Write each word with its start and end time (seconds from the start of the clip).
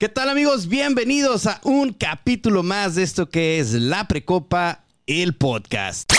¿Qué 0.00 0.08
tal 0.08 0.28
amigos? 0.28 0.68
Bienvenidos 0.68 1.48
a 1.48 1.60
un 1.64 1.92
capítulo 1.92 2.62
más 2.62 2.94
de 2.94 3.02
esto 3.02 3.28
que 3.28 3.58
es 3.58 3.72
La 3.72 4.06
Precopa, 4.06 4.84
el 5.08 5.34
podcast. 5.34 6.12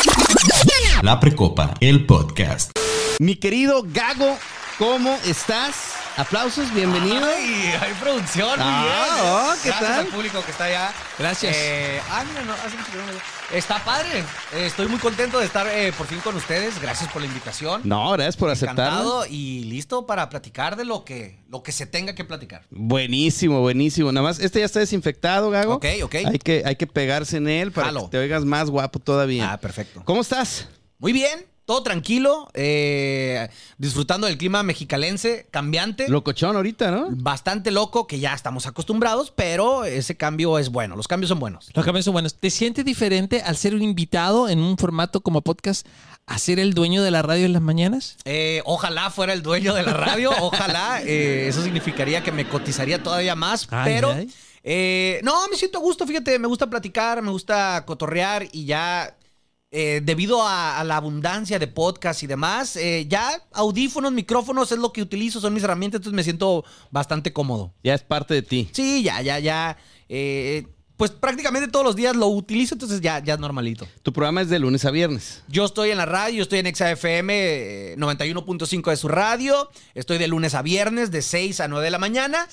La 1.01 1.21
Precopa, 1.21 1.75
el 1.79 2.05
podcast. 2.05 2.77
Mi 3.21 3.37
querido 3.37 3.85
Gago, 3.87 4.37
¿cómo 4.77 5.17
estás? 5.25 5.98
Aplausos, 6.17 6.73
bienvenido. 6.73 7.25
Ay, 7.25 7.73
hay 7.79 7.93
producción, 7.93 8.59
Ah, 8.59 8.83
bien. 8.83 9.25
oh, 9.31 9.53
¿qué 9.63 9.69
Gracias 9.69 9.89
tal? 9.89 9.99
al 10.01 10.07
público 10.07 10.43
que 10.43 10.51
está 10.51 10.65
allá. 10.65 10.93
Gracias. 11.17 11.55
Eh, 11.57 12.01
ah, 12.09 12.25
mira, 12.27 12.41
no, 12.43 12.51
hace 12.53 12.75
mucho 12.77 12.91
que 12.91 12.97
no 12.97 13.05
me- 13.05 13.57
Está 13.57 13.83
padre. 13.85 14.19
Eh, 14.53 14.65
estoy 14.65 14.87
muy 14.87 14.99
contento 14.99 15.39
de 15.39 15.45
estar 15.45 15.65
eh, 15.67 15.93
por 15.97 16.07
fin 16.07 16.19
con 16.19 16.35
ustedes. 16.35 16.79
Gracias 16.81 17.09
por 17.11 17.21
la 17.21 17.27
invitación. 17.27 17.81
No, 17.85 18.11
gracias 18.11 18.35
por 18.35 18.49
aceptarlo. 18.49 19.25
Y 19.29 19.63
listo 19.65 20.05
para 20.05 20.29
platicar 20.29 20.75
de 20.75 20.83
lo 20.83 21.05
que, 21.05 21.39
lo 21.47 21.63
que 21.63 21.71
se 21.71 21.85
tenga 21.85 22.13
que 22.13 22.25
platicar. 22.25 22.63
Buenísimo, 22.69 23.61
buenísimo. 23.61 24.11
Nada 24.11 24.27
más, 24.27 24.39
este 24.39 24.59
ya 24.59 24.65
está 24.65 24.79
desinfectado, 24.79 25.49
Gago. 25.51 25.75
Ok, 25.75 25.85
ok. 26.03 26.15
Hay 26.15 26.39
que, 26.39 26.63
hay 26.65 26.75
que 26.75 26.85
pegarse 26.85 27.37
en 27.37 27.47
él 27.47 27.71
para 27.71 27.91
que 27.91 28.07
te 28.11 28.17
oigas 28.17 28.43
más 28.43 28.69
guapo 28.69 28.99
todavía. 28.99 29.53
Ah, 29.53 29.57
perfecto. 29.57 30.01
¿Cómo 30.03 30.21
estás? 30.21 30.67
Muy 30.99 31.13
bien, 31.13 31.45
todo 31.69 31.83
tranquilo. 31.83 32.49
eh, 32.55 33.47
disfrutando 33.77 34.25
del 34.25 34.39
clima 34.39 34.63
mexicalense, 34.63 35.45
cambiante. 35.51 36.09
Locochón 36.09 36.55
ahorita, 36.55 36.89
¿no? 36.89 37.09
Bastante 37.11 37.69
loco, 37.69 38.07
que 38.07 38.19
ya 38.19 38.33
estamos 38.33 38.65
acostumbrados, 38.65 39.31
pero 39.35 39.85
ese 39.85 40.17
cambio 40.17 40.57
es 40.57 40.69
bueno. 40.69 40.95
Los 40.95 41.07
cambios 41.07 41.29
son 41.29 41.39
buenos. 41.39 41.69
Los 41.75 41.85
cambios 41.85 42.05
son 42.05 42.13
buenos. 42.13 42.33
¿Te 42.33 42.49
sientes 42.49 42.85
diferente 42.85 43.43
al 43.43 43.55
ser 43.55 43.75
un 43.75 43.83
invitado 43.83 44.49
en 44.49 44.57
un 44.61 44.79
formato 44.79 45.21
como 45.21 45.43
podcast 45.43 45.85
a 46.25 46.39
ser 46.39 46.57
el 46.59 46.73
dueño 46.73 47.03
de 47.03 47.11
la 47.11 47.21
radio 47.21 47.45
en 47.45 47.53
las 47.53 47.61
mañanas? 47.61 48.17
Eh, 48.25 48.63
ojalá 48.65 49.11
fuera 49.11 49.33
el 49.33 49.43
dueño 49.43 49.75
de 49.75 49.83
la 49.83 49.93
radio, 49.93 50.31
ojalá. 50.41 51.03
eh, 51.03 51.47
eso 51.49 51.61
significaría 51.61 52.23
que 52.23 52.31
me 52.31 52.47
cotizaría 52.47 53.03
todavía 53.03 53.35
más, 53.35 53.67
Ay, 53.69 53.93
pero 53.93 54.11
ay. 54.11 54.27
eh, 54.63 55.19
no, 55.23 55.47
me 55.49 55.55
siento 55.55 55.77
a 55.77 55.81
gusto, 55.81 56.07
fíjate, 56.07 56.39
me 56.39 56.47
gusta 56.47 56.67
platicar, 56.67 57.21
me 57.21 57.29
gusta 57.29 57.83
cotorrear 57.85 58.47
y 58.51 58.65
ya 58.65 59.15
eh, 59.71 60.01
debido 60.03 60.41
a, 60.41 60.79
a 60.79 60.83
la 60.83 60.97
abundancia 60.97 61.59
de 61.59 61.67
podcasts 61.67 62.23
y 62.23 62.27
demás, 62.27 62.75
eh, 62.75 63.05
ya 63.07 63.29
audífonos, 63.53 64.11
micrófonos 64.11 64.71
es 64.71 64.79
lo 64.79 64.91
que 64.91 65.01
utilizo, 65.01 65.39
son 65.39 65.53
mis 65.53 65.63
herramientas, 65.63 65.99
entonces 65.99 66.15
me 66.15 66.23
siento 66.23 66.63
bastante 66.91 67.31
cómodo. 67.33 67.73
Ya 67.83 67.93
es 67.93 68.01
parte 68.01 68.33
de 68.33 68.41
ti. 68.41 68.69
Sí, 68.73 69.03
ya, 69.03 69.21
ya, 69.21 69.39
ya. 69.39 69.77
eh, 70.07 70.65
pues 70.97 71.11
prácticamente 71.11 71.69
todos 71.69 71.85
los 71.85 71.95
días 71.95 72.13
lo 72.13 72.27
utilizo, 72.27 72.75
entonces 72.75 72.99
ya, 72.99 73.23
ya 73.23 73.35
es 73.35 73.39
normalito. 73.39 73.87
Tu 74.03 74.11
programa 74.11 74.41
es 74.41 74.49
de 74.49 74.59
lunes 74.59 74.83
a 74.83 74.91
viernes. 74.91 75.43
Yo 75.47 75.63
estoy 75.63 75.91
en 75.91 75.97
la 75.97 76.05
radio, 76.05 76.35
yo 76.35 76.43
estoy 76.43 76.59
en 76.59 76.75
XFM 76.75 77.33
eh, 77.93 77.95
91.5 77.97 78.89
de 78.89 78.97
su 78.97 79.07
radio. 79.07 79.69
Estoy 79.93 80.17
de 80.17 80.27
lunes 80.27 80.55
a 80.55 80.61
viernes 80.61 81.09
de 81.09 81.21
6 81.21 81.61
a 81.61 81.69
9 81.69 81.85
de 81.85 81.91
la 81.91 81.99
mañana. 81.99 82.45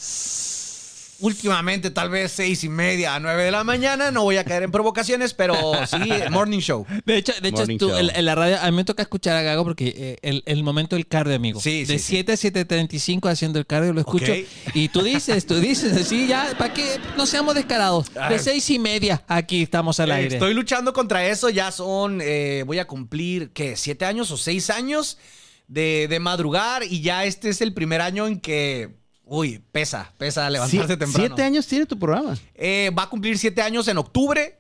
Últimamente 1.20 1.90
tal 1.90 2.10
vez 2.10 2.32
6 2.32 2.64
y 2.64 2.68
media 2.68 3.14
a 3.14 3.20
9 3.20 3.44
de 3.44 3.50
la 3.50 3.64
mañana. 3.64 4.10
No 4.10 4.22
voy 4.24 4.36
a 4.36 4.44
caer 4.44 4.62
en 4.64 4.70
provocaciones, 4.70 5.32
pero 5.34 5.54
sí, 5.86 5.96
morning 6.30 6.58
show. 6.60 6.86
De 7.04 7.16
hecho, 7.16 7.32
de 7.40 7.48
hecho 7.48 7.64
tú, 7.78 7.94
en, 7.94 8.10
en 8.14 8.24
la 8.24 8.34
radio, 8.34 8.58
a 8.60 8.70
mí 8.70 8.76
me 8.76 8.84
toca 8.84 9.02
escuchar 9.02 9.36
a 9.36 9.42
Gago 9.42 9.64
porque 9.64 9.94
eh, 9.96 10.16
el, 10.22 10.42
el 10.46 10.62
momento 10.62 10.96
del 10.96 11.06
cardio, 11.06 11.34
amigo. 11.34 11.60
Sí, 11.60 11.86
sí, 11.86 11.92
De 11.94 11.98
sí. 11.98 12.22
7 12.24 12.32
a 12.32 12.34
7.35 12.36 13.30
haciendo 13.30 13.58
el 13.58 13.66
cardio, 13.66 13.92
lo 13.92 14.00
escucho. 14.00 14.32
Y 14.74 14.88
tú 14.88 15.02
dices, 15.02 15.46
tú 15.46 15.56
dices, 15.58 15.92
así 15.96 16.26
ya, 16.26 16.54
¿para 16.58 16.74
qué 16.74 17.00
no 17.16 17.24
seamos 17.26 17.54
descarados? 17.54 18.12
De. 18.28 18.38
6 18.38 18.70
y 18.70 18.78
media, 18.78 19.24
aquí 19.26 19.62
estamos 19.62 19.98
al 20.00 20.10
Eh, 20.10 20.14
aire. 20.14 20.34
Estoy 20.36 20.54
luchando 20.54 20.92
contra 20.92 21.26
eso. 21.26 21.48
Ya 21.48 21.70
son, 21.72 22.20
eh, 22.22 22.62
voy 22.66 22.78
a 22.78 22.86
cumplir, 22.86 23.50
¿qué? 23.52 23.76
¿Siete 23.76 24.04
años 24.04 24.30
o 24.30 24.36
seis 24.36 24.68
años 24.70 25.18
de, 25.66 26.06
de 26.08 26.20
madrugar? 26.20 26.82
Y 26.84 27.00
ya 27.00 27.24
este 27.24 27.48
es 27.48 27.60
el 27.60 27.72
primer 27.72 28.00
año 28.02 28.26
en 28.26 28.40
que, 28.40 28.96
uy, 29.26 29.60
pesa, 29.72 30.10
pesa 30.16 30.48
levantarse 30.48 30.86
Sie- 30.94 30.96
temprano. 30.96 31.26
Siete 31.26 31.42
años 31.42 31.66
tiene 31.66 31.84
tu 31.84 31.98
programa. 31.98 32.38
Eh, 32.54 32.90
va 32.96 33.02
a 33.02 33.10
cumplir 33.10 33.36
siete 33.36 33.60
años 33.60 33.86
en 33.88 33.98
octubre. 33.98 34.58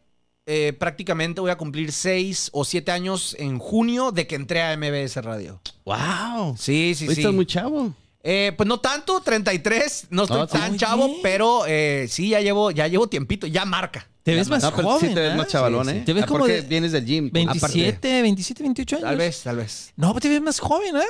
Eh, 0.48 0.74
prácticamente 0.78 1.40
voy 1.40 1.50
a 1.50 1.56
cumplir 1.56 1.90
seis 1.90 2.50
o 2.52 2.64
siete 2.64 2.92
años 2.92 3.34
en 3.38 3.58
junio 3.58 4.12
de 4.12 4.26
que 4.26 4.34
entré 4.36 4.62
a 4.62 4.76
MBS 4.76 5.16
Radio. 5.22 5.60
¡Wow! 5.84 6.56
Sí, 6.58 6.94
sí, 6.94 7.08
Hoy 7.08 7.14
sí. 7.14 7.20
estás 7.22 7.34
muy 7.34 7.46
chavo. 7.46 7.92
Eh, 8.22 8.52
pues 8.56 8.66
no 8.68 8.78
tanto, 8.80 9.20
33. 9.20 10.08
No 10.10 10.24
estoy 10.24 10.38
No, 10.38 10.46
tan 10.48 10.76
chavo, 10.76 11.10
pero 11.22 11.62
sí, 12.08 12.28
ya 12.30 12.40
llevo, 12.40 12.70
ya 12.72 12.86
llevo 12.88 13.08
tiempito, 13.08 13.46
ya 13.46 13.64
marca. 13.64 14.08
Te 14.26 14.34
ves 14.34 14.48
más 14.48 14.60
No, 14.60 14.72
pero 14.74 14.88
joven, 14.88 15.08
sí 15.08 15.14
te 15.14 15.20
ves 15.20 15.32
¿eh? 15.34 15.36
más 15.36 15.46
chavalón, 15.46 15.84
Sí, 15.88 15.92
¿eh? 15.92 16.02
Te 16.04 16.12
ves 16.12 16.24
Ah, 16.24 16.26
como 16.26 16.40
porque 16.40 16.54
de 16.54 16.62
vienes 16.62 16.90
del 16.90 17.04
gym. 17.06 17.30
27, 17.32 18.22
27, 18.22 18.62
28 18.64 18.96
años. 18.96 19.08
Tal 19.08 19.16
vez, 19.16 19.40
tal 19.44 19.56
vez. 19.58 19.92
No, 19.94 20.10
pues 20.12 20.22
te 20.22 20.28
ves 20.28 20.42
más 20.42 20.58
joven, 20.58 20.96
¿eh? 20.96 21.00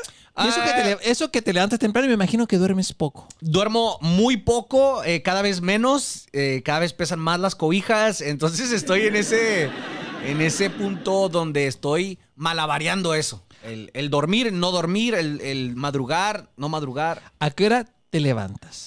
Eso, 0.46 0.60
que 0.62 0.70
te, 0.82 0.92
Ah. 0.92 0.98
eso 1.02 1.30
que 1.30 1.40
te 1.40 1.52
levantas 1.54 1.78
temprano, 1.78 2.06
me 2.08 2.12
imagino 2.12 2.46
que 2.46 2.58
duermes 2.58 2.92
poco. 2.92 3.26
Duermo 3.40 3.96
muy 4.02 4.36
poco, 4.36 5.02
eh, 5.02 5.22
cada 5.22 5.40
vez 5.40 5.62
menos, 5.62 6.26
eh, 6.34 6.60
cada 6.62 6.80
vez 6.80 6.92
pesan 6.92 7.18
más 7.20 7.40
las 7.40 7.54
cobijas, 7.54 8.20
entonces 8.20 8.70
estoy 8.70 9.06
en 9.06 9.16
ese, 9.16 9.70
en 10.26 10.42
ese 10.42 10.68
punto 10.68 11.30
donde 11.30 11.66
estoy 11.68 12.18
malabareando 12.34 13.14
eso. 13.14 13.42
El, 13.64 13.90
el 13.94 14.10
dormir, 14.10 14.52
no 14.52 14.72
dormir, 14.72 15.14
el, 15.14 15.40
el 15.40 15.74
madrugar, 15.74 16.50
no 16.58 16.68
madrugar. 16.68 17.22
¿A 17.40 17.50
qué 17.50 17.64
hora 17.64 17.86
te 18.10 18.20
levantas? 18.20 18.85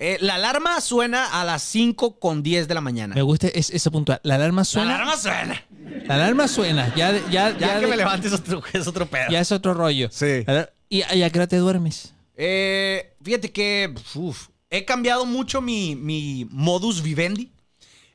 Eh, 0.00 0.16
la 0.20 0.36
alarma 0.36 0.80
suena 0.80 1.26
a 1.40 1.44
las 1.44 1.62
5 1.64 2.20
con 2.20 2.42
10 2.44 2.68
de 2.68 2.74
la 2.74 2.80
mañana. 2.80 3.14
Me 3.16 3.22
gusta 3.22 3.48
es- 3.48 3.70
ese 3.70 3.90
punto. 3.90 4.16
La 4.22 4.36
alarma 4.36 4.60
La 4.60 4.64
suena. 4.64 4.94
alarma 4.94 5.16
suena. 5.16 5.64
La 6.06 6.14
alarma 6.14 6.46
suena. 6.48 6.94
Ya, 6.94 7.12
ya, 7.30 7.50
Ya, 7.50 7.58
ya, 7.58 7.74
que 7.80 7.80
de- 7.86 7.86
me 7.88 7.96
levantes 7.96 8.32
es 8.32 8.38
otro, 8.40 8.62
es 8.72 8.86
otro 8.86 9.06
pedo. 9.06 9.28
ya 9.30 9.40
es 9.40 9.50
otro 9.50 9.74
rollo. 9.74 10.08
Sí. 10.12 10.44
¿Y, 10.88 10.98
y 10.98 11.22
a 11.22 11.30
qué 11.30 11.38
hora 11.40 11.46
te 11.48 11.56
duermes? 11.56 12.14
Eh, 12.36 13.12
fíjate 13.22 13.50
que 13.50 13.92
uf, 14.14 14.48
he 14.70 14.84
cambiado 14.84 15.26
mucho 15.26 15.60
mi, 15.60 15.96
mi 15.96 16.46
modus 16.50 17.02
vivendi. 17.02 17.50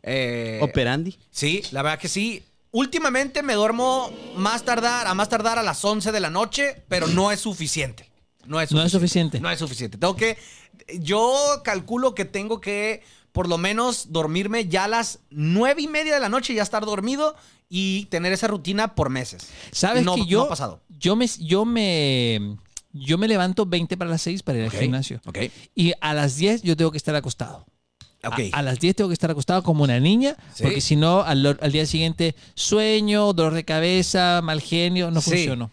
Eh, 0.02 0.60
Operandi. 0.62 1.18
Sí, 1.32 1.64
la 1.72 1.82
verdad 1.82 2.00
que 2.00 2.08
sí. 2.08 2.44
Últimamente 2.72 3.44
me 3.44 3.54
duermo 3.54 4.10
más 4.36 4.64
tardar, 4.64 5.06
a 5.06 5.14
más 5.14 5.30
tardar 5.30 5.60
a 5.60 5.64
las 5.64 5.84
11 5.86 6.12
de 6.12 6.20
la 6.22 6.30
noche, 6.30 6.82
pero 6.88 7.08
no 7.08 7.32
es 7.32 7.42
suficiente. 7.42 8.10
No 8.46 8.60
es 8.60 8.72
No 8.72 8.80
suficiente. 8.80 8.86
es 8.88 8.92
suficiente. 8.92 9.40
No 9.42 9.50
es 9.52 9.60
suficiente. 9.60 9.98
Tengo 9.98 10.16
que. 10.16 10.38
Yo 11.00 11.62
calculo 11.64 12.16
que 12.16 12.26
tengo 12.26 12.62
que 12.62 13.02
por 13.32 13.48
lo 13.50 13.58
menos 13.58 14.12
dormirme 14.12 14.68
ya 14.68 14.84
a 14.84 14.88
las 14.88 15.20
nueve 15.32 15.82
y 15.82 15.88
media 15.88 16.14
de 16.14 16.20
la 16.20 16.30
noche, 16.30 16.54
ya 16.54 16.62
estar 16.64 16.86
dormido 16.86 17.36
y 17.68 18.06
tener 18.06 18.32
esa 18.32 18.48
rutina 18.48 18.94
por 18.96 19.10
meses. 19.10 19.48
¿Sabes 19.72 20.04
no, 20.06 20.16
que 20.16 20.26
yo, 20.28 20.40
No 20.40 20.44
ha 20.46 20.50
pasado. 20.50 20.82
yo 21.00 21.16
me, 21.16 21.28
yo 21.40 21.66
me, 21.66 22.58
yo 22.92 23.18
me 23.18 23.28
levanto 23.28 23.66
20 23.66 23.98
para 23.98 24.12
las 24.12 24.22
6 24.22 24.44
para 24.44 24.60
ir 24.60 24.64
al 24.66 24.72
gimnasio. 24.72 25.20
Ok. 25.26 25.40
Y 25.74 25.94
a 26.00 26.14
las 26.14 26.36
10 26.36 26.62
yo 26.62 26.78
tengo 26.78 26.92
que 26.92 26.98
estar 26.98 27.16
acostado. 27.16 27.66
Ok. 28.26 28.40
A, 28.54 28.60
a 28.60 28.62
las 28.62 28.80
10 28.80 28.96
tengo 28.98 29.10
que 29.10 29.14
estar 29.14 29.32
acostado 29.32 29.64
como 29.64 29.84
una 29.84 30.00
niña, 30.00 30.38
Sí. 30.54 30.64
porque 30.64 30.80
si 30.82 30.96
no, 30.96 31.24
al, 31.24 31.58
al 31.60 31.72
día 31.72 31.86
siguiente, 31.88 32.36
sueño, 32.54 33.34
dolor 33.34 33.54
de 33.56 33.66
cabeza, 33.66 34.42
mal 34.44 34.62
genio, 34.62 35.10
no 35.10 35.20
Sí. 35.22 35.32
funcionó. 35.32 35.72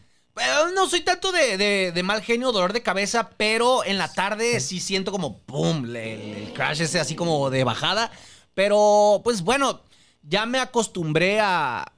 No 0.74 0.88
soy 0.88 1.00
tanto 1.02 1.32
de, 1.32 1.56
de- 1.58 1.92
de 1.92 2.02
mal 2.02 2.22
genio, 2.22 2.52
dolor 2.52 2.72
de 2.72 2.82
cabeza, 2.82 3.30
pero 3.36 3.84
en 3.84 3.98
la 3.98 4.12
tarde 4.12 4.60
sí 4.60 4.80
siento 4.80 5.12
como 5.12 5.38
pum, 5.40 5.84
el, 5.94 6.52
crash 6.54 6.80
ese 6.80 6.98
así 7.00 7.14
como 7.14 7.50
de 7.50 7.64
bajada. 7.64 8.10
Pero 8.54 9.20
pues 9.24 9.42
bueno, 9.42 9.82
ya 10.22 10.46
me 10.46 10.58
acostumbré 10.60 11.40
a. 11.40 11.92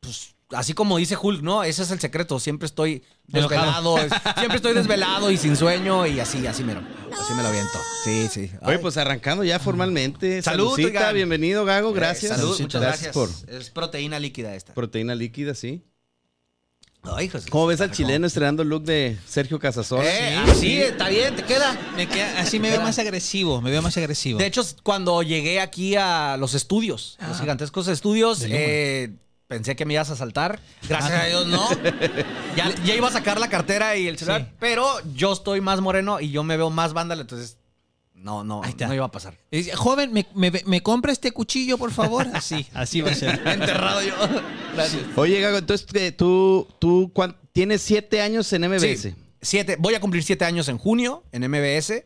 Pues 0.00 0.34
así 0.50 0.72
como 0.74 0.96
dice 0.98 1.16
Hulk, 1.20 1.42
¿no? 1.42 1.64
Ese 1.64 1.82
es 1.82 1.90
el 1.90 2.00
secreto. 2.00 2.38
Siempre 2.40 2.66
estoy 2.66 3.02
desvelado. 3.26 3.96
siempre 4.36 4.56
estoy 4.56 4.72
desvelado 4.74 5.30
y 5.30 5.36
sin 5.36 5.56
sueño 5.56 6.06
y 6.06 6.18
así, 6.20 6.46
así 6.46 6.64
mero. 6.64 6.80
Así 7.20 7.34
me 7.34 7.42
lo 7.42 7.48
aviento. 7.48 7.78
Sí, 8.04 8.28
sí. 8.30 8.50
Oye, 8.62 8.76
Ay. 8.76 8.78
pues 8.78 8.96
arrancando 8.96 9.44
ya 9.44 9.58
formalmente. 9.58 10.40
Salud, 10.42 10.76
bienvenido, 11.14 11.64
Gago. 11.64 11.90
Eh, 11.90 11.94
Gracias. 11.94 12.36
salud, 12.36 12.58
muchas 12.60 12.80
gracias. 12.80 13.12
por 13.14 13.28
Es 13.48 13.70
proteína 13.70 14.18
líquida 14.18 14.54
esta. 14.54 14.72
proteína 14.74 15.14
líquida, 15.14 15.54
sí. 15.54 15.84
Ay, 17.04 17.26
hijos, 17.26 17.46
¿Cómo 17.50 17.66
ves 17.66 17.80
al 17.80 17.90
chileno 17.90 18.26
estrenando 18.28 18.62
el 18.62 18.68
look 18.68 18.84
de 18.84 19.18
Sergio 19.26 19.58
Casasola? 19.58 20.04
Eh, 20.04 20.36
así, 20.36 20.76
está 20.80 21.08
bien, 21.08 21.34
te 21.34 21.42
queda. 21.42 21.76
Me 21.96 22.06
queda- 22.08 22.38
así 22.40 22.60
me 22.60 22.70
veo 22.70 22.80
más 22.80 22.96
agresivo, 22.98 23.60
me 23.60 23.70
veo 23.72 23.82
más 23.82 23.96
agresivo. 23.96 24.38
De 24.38 24.46
hecho, 24.46 24.62
cuando 24.84 25.20
llegué 25.24 25.60
aquí 25.60 25.96
a 25.96 26.36
los 26.38 26.54
estudios, 26.54 27.18
los 27.26 27.40
gigantescos 27.40 27.88
estudios, 27.88 28.44
eh, 28.48 29.10
pensé 29.48 29.74
que 29.74 29.84
me 29.84 29.94
ibas 29.94 30.10
a 30.10 30.16
saltar. 30.16 30.60
Gracias 30.88 31.12
a 31.20 31.24
Dios, 31.26 31.46
no. 31.48 31.68
Ya, 32.56 32.72
ya 32.84 32.94
iba 32.94 33.08
a 33.08 33.12
sacar 33.12 33.40
la 33.40 33.48
cartera 33.48 33.96
y 33.96 34.06
el 34.06 34.16
celular, 34.16 34.42
Sí. 34.42 34.56
pero 34.60 34.86
yo 35.14 35.32
estoy 35.32 35.60
más 35.60 35.80
moreno 35.80 36.20
y 36.20 36.30
yo 36.30 36.44
me 36.44 36.56
veo 36.56 36.70
más 36.70 36.92
vándalo, 36.92 37.22
entonces 37.22 37.56
no, 38.22 38.44
no, 38.44 38.62
Ahí 38.62 38.70
está. 38.70 38.86
no 38.86 38.94
iba 38.94 39.04
a 39.04 39.10
pasar. 39.10 39.36
Y 39.50 39.58
dice, 39.58 39.76
Joven, 39.76 40.12
¿me, 40.12 40.26
me, 40.34 40.50
me 40.66 40.82
compra 40.82 41.12
este 41.12 41.32
cuchillo, 41.32 41.76
por 41.78 41.90
favor? 41.92 42.26
Así, 42.34 42.66
así 42.74 43.00
va 43.00 43.10
a 43.10 43.14
ser. 43.14 43.40
Enterrado 43.46 44.02
yo. 44.02 44.14
Gracias. 44.74 45.02
Oye, 45.16 45.40
Gago, 45.40 45.58
entonces 45.58 45.86
eh, 45.94 46.12
tú, 46.12 46.66
tú 46.78 47.10
cuán- 47.12 47.36
tienes 47.52 47.82
siete 47.82 48.20
años 48.22 48.52
en 48.52 48.62
MBS. 48.68 49.00
Sí, 49.02 49.14
siete, 49.42 49.76
voy 49.78 49.94
a 49.94 50.00
cumplir 50.00 50.22
siete 50.22 50.44
años 50.44 50.68
en 50.68 50.78
junio 50.78 51.22
en 51.32 51.42
MBS. 51.50 52.04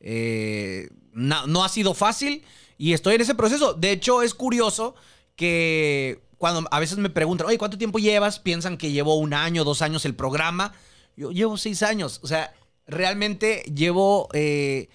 Eh, 0.00 0.88
na- 1.12 1.46
no 1.46 1.62
ha 1.64 1.68
sido 1.68 1.94
fácil 1.94 2.42
y 2.78 2.92
estoy 2.94 3.14
en 3.16 3.20
ese 3.20 3.34
proceso. 3.34 3.74
De 3.74 3.90
hecho, 3.92 4.22
es 4.22 4.34
curioso 4.34 4.94
que 5.36 6.20
cuando 6.38 6.66
a 6.70 6.80
veces 6.80 6.96
me 6.98 7.10
preguntan, 7.10 7.46
oye, 7.46 7.58
¿cuánto 7.58 7.76
tiempo 7.78 7.98
llevas? 7.98 8.38
Piensan 8.38 8.78
que 8.78 8.92
llevo 8.92 9.16
un 9.16 9.34
año, 9.34 9.64
dos 9.64 9.82
años 9.82 10.04
el 10.06 10.14
programa. 10.14 10.72
Yo 11.16 11.30
llevo 11.32 11.58
seis 11.58 11.82
años. 11.82 12.18
O 12.22 12.26
sea, 12.26 12.54
realmente 12.86 13.62
llevo 13.74 14.28
eh, 14.32 14.88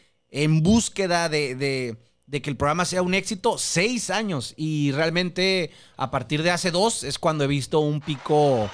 en 0.44 0.62
búsqueda 0.64 1.30
de, 1.30 1.56
de- 1.56 1.98
de 2.28 2.42
que 2.42 2.50
el 2.50 2.58
programa 2.58 2.86
sea 2.86 3.04
un 3.04 3.14
éxito, 3.14 3.58
seis 3.60 4.10
años. 4.10 4.54
Y 4.58 4.92
realmente 4.92 5.70
a 5.96 6.10
partir 6.10 6.42
de 6.42 6.50
hace 6.52 6.72
dos 6.72 7.04
es 7.04 7.20
cuando 7.20 7.44
he 7.44 7.48
visto 7.48 7.80
un 7.82 8.02
pico 8.02 8.68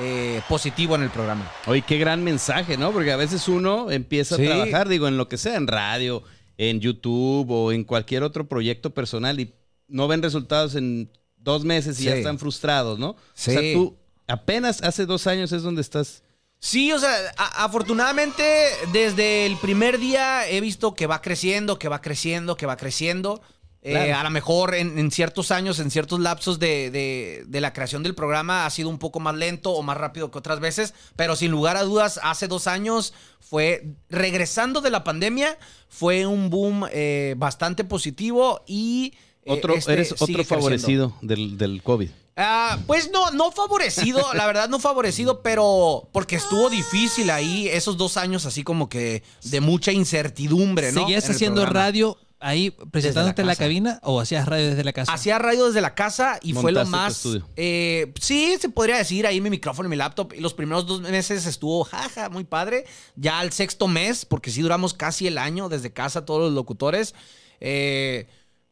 eh, 0.00 0.40
positivo 0.48 0.96
en 0.96 1.02
el 1.02 1.10
programa. 1.10 1.50
Oye, 1.66 1.82
qué 1.82 1.98
gran 1.98 2.22
mensaje, 2.24 2.76
¿no? 2.76 2.90
Porque 2.92 3.12
a 3.12 3.16
veces 3.16 3.46
uno 3.48 3.90
empieza 3.92 4.34
Sí. 4.36 4.44
a 4.44 4.50
trabajar, 4.50 4.88
digo, 4.88 5.06
en 5.08 5.16
lo 5.16 5.28
que 5.28 5.38
sea, 5.38 5.54
en 5.56 5.68
radio, 5.68 6.22
en 6.58 6.80
YouTube 6.80 7.48
o 7.50 7.70
en 7.72 7.84
cualquier 7.84 8.22
otro 8.24 8.48
proyecto 8.48 8.90
personal 8.90 9.38
y 9.40 9.52
no 9.88 10.08
ven 10.08 10.20
resultados 10.22 10.74
en 10.74 11.10
dos 11.36 11.64
meses 11.64 11.98
y 12.00 12.04
ya 12.04 12.16
están 12.16 12.38
frustrados, 12.40 12.98
¿no? 12.98 13.16
Sí. 13.34 13.50
O 13.50 13.54
sea, 13.54 13.72
tú 13.72 13.96
apenas 14.26 14.82
hace 14.82 15.06
dos 15.06 15.26
años 15.28 15.52
es 15.52 15.62
donde 15.62 15.80
estás. 15.80 16.22
Sí, 16.62 16.92
o 16.92 16.98
sea, 16.98 17.16
afortunadamente 17.38 18.44
desde 18.92 19.46
el 19.46 19.56
primer 19.56 19.98
día 19.98 20.46
he 20.46 20.60
visto 20.60 20.94
que 20.94 21.06
va 21.06 21.22
creciendo, 21.22 21.78
que 21.78 21.88
va 21.88 22.02
creciendo, 22.02 22.56
que 22.56 22.66
va 22.66 22.76
creciendo. 22.76 23.40
Eh, 23.82 24.12
a 24.12 24.22
lo 24.22 24.28
mejor 24.28 24.74
en, 24.74 24.98
en 24.98 25.10
ciertos 25.10 25.50
años, 25.50 25.78
en 25.78 25.90
ciertos 25.90 26.20
lapsos 26.20 26.58
de, 26.58 26.90
de- 26.90 27.44
de 27.46 27.60
la 27.62 27.72
creación 27.72 28.02
del 28.02 28.14
programa 28.14 28.66
ha 28.66 28.70
sido 28.70 28.90
un 28.90 28.98
poco 28.98 29.20
más 29.20 29.34
lento 29.34 29.70
o 29.70 29.82
más 29.82 29.96
rápido 29.96 30.30
que 30.30 30.36
otras 30.36 30.60
veces, 30.60 30.92
pero 31.16 31.34
sin 31.34 31.50
lugar 31.50 31.78
a 31.78 31.82
dudas, 31.82 32.20
hace 32.22 32.46
dos 32.46 32.66
años 32.66 33.14
fue, 33.40 33.94
regresando 34.10 34.82
de 34.82 34.90
la 34.90 35.02
pandemia, 35.02 35.56
fue 35.88 36.26
un 36.26 36.50
boom 36.50 36.86
eh, 36.92 37.34
bastante 37.38 37.84
positivo 37.84 38.62
y... 38.66 39.14
eh, 39.50 39.58
Otro, 39.58 39.74
este 39.74 39.92
eres 39.92 40.14
otro 40.18 40.44
favorecido 40.44 41.16
del, 41.20 41.58
del 41.58 41.82
COVID. 41.82 42.10
Ah, 42.36 42.78
pues 42.86 43.10
no, 43.10 43.30
no 43.32 43.50
favorecido, 43.50 44.22
la 44.34 44.46
verdad 44.46 44.68
no 44.68 44.78
favorecido, 44.78 45.42
pero 45.42 46.08
porque 46.12 46.36
estuvo 46.36 46.70
difícil 46.70 47.28
ahí 47.28 47.68
esos 47.68 47.96
dos 47.98 48.16
años 48.16 48.46
así 48.46 48.62
como 48.62 48.88
que 48.88 49.22
de 49.44 49.60
mucha 49.60 49.92
incertidumbre, 49.92 50.92
¿no? 50.92 51.00
¿Seguías 51.02 51.28
haciendo 51.28 51.66
radio 51.66 52.16
ahí 52.38 52.70
presentándote 52.70 53.42
en 53.42 53.46
la 53.46 53.56
cabina 53.56 54.00
o 54.02 54.20
hacías 54.20 54.48
radio 54.48 54.68
desde 54.68 54.84
la 54.84 54.94
casa? 54.94 55.12
Hacía 55.12 55.38
radio 55.38 55.66
desde 55.66 55.82
la 55.82 55.94
casa 55.94 56.38
y 56.40 56.54
fue 56.54 56.72
lo 56.72 56.86
más... 56.86 57.22
eh, 57.56 58.10
sí, 58.18 58.56
se 58.58 58.70
podría 58.70 58.96
decir 58.96 59.26
ahí 59.26 59.42
mi 59.42 59.50
micrófono 59.50 59.88
y 59.88 59.90
mi 59.90 59.96
laptop. 59.96 60.32
Y 60.32 60.40
los 60.40 60.54
primeros 60.54 60.86
dos 60.86 61.02
meses 61.02 61.44
estuvo, 61.44 61.84
jaja, 61.84 62.30
muy 62.30 62.44
padre. 62.44 62.86
Ya 63.16 63.40
al 63.40 63.52
sexto 63.52 63.86
mes, 63.86 64.24
porque 64.24 64.50
sí 64.50 64.62
duramos 64.62 64.94
casi 64.94 65.26
el 65.26 65.36
año 65.36 65.68
desde 65.68 65.92
casa 65.92 66.24
todos 66.24 66.40
los 66.40 66.52
locutores. 66.52 67.14
eh, 67.60 68.26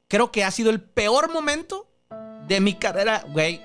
creo 0.09 0.33
que 0.33 0.43
ha 0.43 0.51
sido 0.51 0.71
el 0.71 0.81
peor 0.81 1.31
momento 1.31 1.87
de 2.49 2.61
mi 2.61 2.75
carrera, 2.75 3.25
güey. 3.31 3.61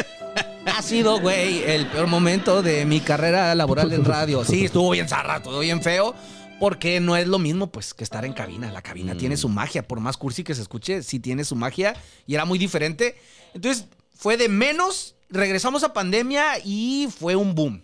ha 0.66 0.82
sido, 0.82 1.20
güey, 1.20 1.64
el 1.64 1.86
peor 1.86 2.06
momento 2.06 2.62
de 2.62 2.84
mi 2.84 3.00
carrera 3.00 3.54
laboral 3.54 3.92
en 3.92 4.04
radio. 4.04 4.44
Sí, 4.44 4.66
estuvo 4.66 4.90
bien 4.90 5.08
zarra, 5.08 5.42
todo 5.42 5.60
bien 5.60 5.82
feo. 5.82 6.14
Porque 6.60 7.00
no 7.00 7.16
es 7.16 7.26
lo 7.26 7.38
mismo, 7.38 7.68
pues, 7.68 7.94
que 7.94 8.04
estar 8.04 8.26
en 8.26 8.34
cabina. 8.34 8.70
La 8.70 8.82
cabina 8.82 9.16
tiene 9.16 9.38
su 9.38 9.48
magia. 9.48 9.88
Por 9.88 9.98
más 10.00 10.18
cursi 10.18 10.44
que 10.44 10.54
se 10.54 10.60
escuche, 10.60 11.02
sí 11.02 11.18
tiene 11.18 11.42
su 11.44 11.56
magia. 11.56 11.96
Y 12.26 12.34
era 12.34 12.44
muy 12.44 12.58
diferente. 12.58 13.16
Entonces, 13.54 13.86
fue 14.14 14.36
de 14.36 14.50
menos. 14.50 15.14
Regresamos 15.30 15.84
a 15.84 15.94
pandemia 15.94 16.58
y 16.62 17.08
fue 17.18 17.34
un 17.34 17.54
boom. 17.54 17.82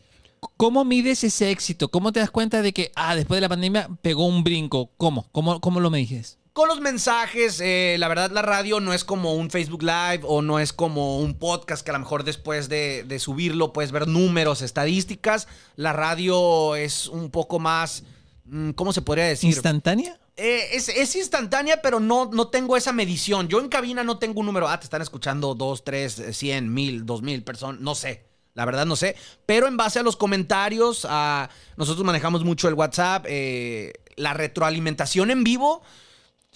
¿Cómo 0.59 0.85
mides 0.85 1.25
ese 1.25 1.51
éxito? 1.51 1.89
¿Cómo 1.89 2.13
te 2.13 2.21
das 2.21 2.31
cuenta 2.31 2.61
de 2.61 2.75
que, 2.75 2.93
ah, 2.97 3.17
después 3.17 3.39
de 3.39 3.43
la 3.43 3.49
pandemia 3.49 3.89
pegó 4.03 4.27
un 4.27 4.45
brinco? 4.45 4.91
¿Cómo? 4.99 5.27
¿Cómo, 5.33 5.59
cómo 5.63 5.81
lo 5.81 5.89
me 5.89 5.99
dices? 5.99 6.39
Con 6.57 6.69
los 6.69 6.81
mensajes, 6.81 7.61
eh, 7.61 7.97
la 7.99 8.09
verdad 8.09 8.31
la 8.31 8.41
radio 8.41 8.81
no 8.81 8.95
es 8.95 9.05
como 9.05 9.35
un 9.35 9.51
Facebook 9.51 9.83
Live 9.83 10.21
o 10.23 10.41
no 10.41 10.59
es 10.59 10.73
como 10.73 11.19
un 11.19 11.35
podcast 11.35 11.85
que 11.85 11.91
a 11.91 11.93
lo 11.93 11.99
mejor 11.99 12.25
después 12.25 12.71
de, 12.71 13.05
de 13.07 13.19
subirlo 13.19 13.75
puedes 13.75 13.93
ver 13.93 14.09
números, 14.09 14.63
estadísticas. 14.63 15.49
La 15.75 15.93
radio 15.93 16.75
es 16.75 17.09
un 17.09 17.31
poco 17.31 17.59
más, 17.59 18.05
mm, 18.47 18.71
¿cómo 18.71 18.95
se 18.95 19.03
podría 19.03 19.27
decir? 19.27 19.51
¿Instantánea? 19.51 20.19
Eh, 20.39 20.69
es, 20.73 20.89
es 20.89 21.15
instantánea, 21.17 21.83
pero 21.83 22.01
no, 22.01 22.31
no 22.33 22.49
tengo 22.49 22.75
esa 22.79 22.95
medición. 22.95 23.49
Yo 23.49 23.61
en 23.61 23.69
cabina 23.69 24.03
no 24.03 24.19
tengo 24.19 24.41
un 24.41 24.47
número. 24.47 24.67
Ah, 24.67 24.81
te 24.81 24.85
están 24.85 25.03
escuchando 25.03 25.55
dos, 25.55 25.85
tres, 25.85 26.19
eh, 26.19 26.33
cien, 26.33 26.73
mil, 26.73 27.05
dos 27.05 27.21
mil 27.21 27.45
personas. 27.45 27.83
No 27.83 27.95
sé. 27.95 28.25
La 28.55 28.65
verdad 28.65 28.87
no 28.87 28.97
sé. 28.97 29.15
Pero 29.45 29.69
en 29.69 29.77
base 29.77 29.99
a 29.99 30.03
los 30.03 30.17
comentarios, 30.17 31.07
a, 31.07 31.51
nosotros 31.77 32.07
manejamos 32.07 32.45
mucho 32.45 32.67
el 32.69 32.75
WhatsApp. 32.75 33.27
eh, 33.29 33.93
la 34.17 34.33
retroalimentación 34.33 35.31
en 35.31 35.45
vivo. 35.45 35.83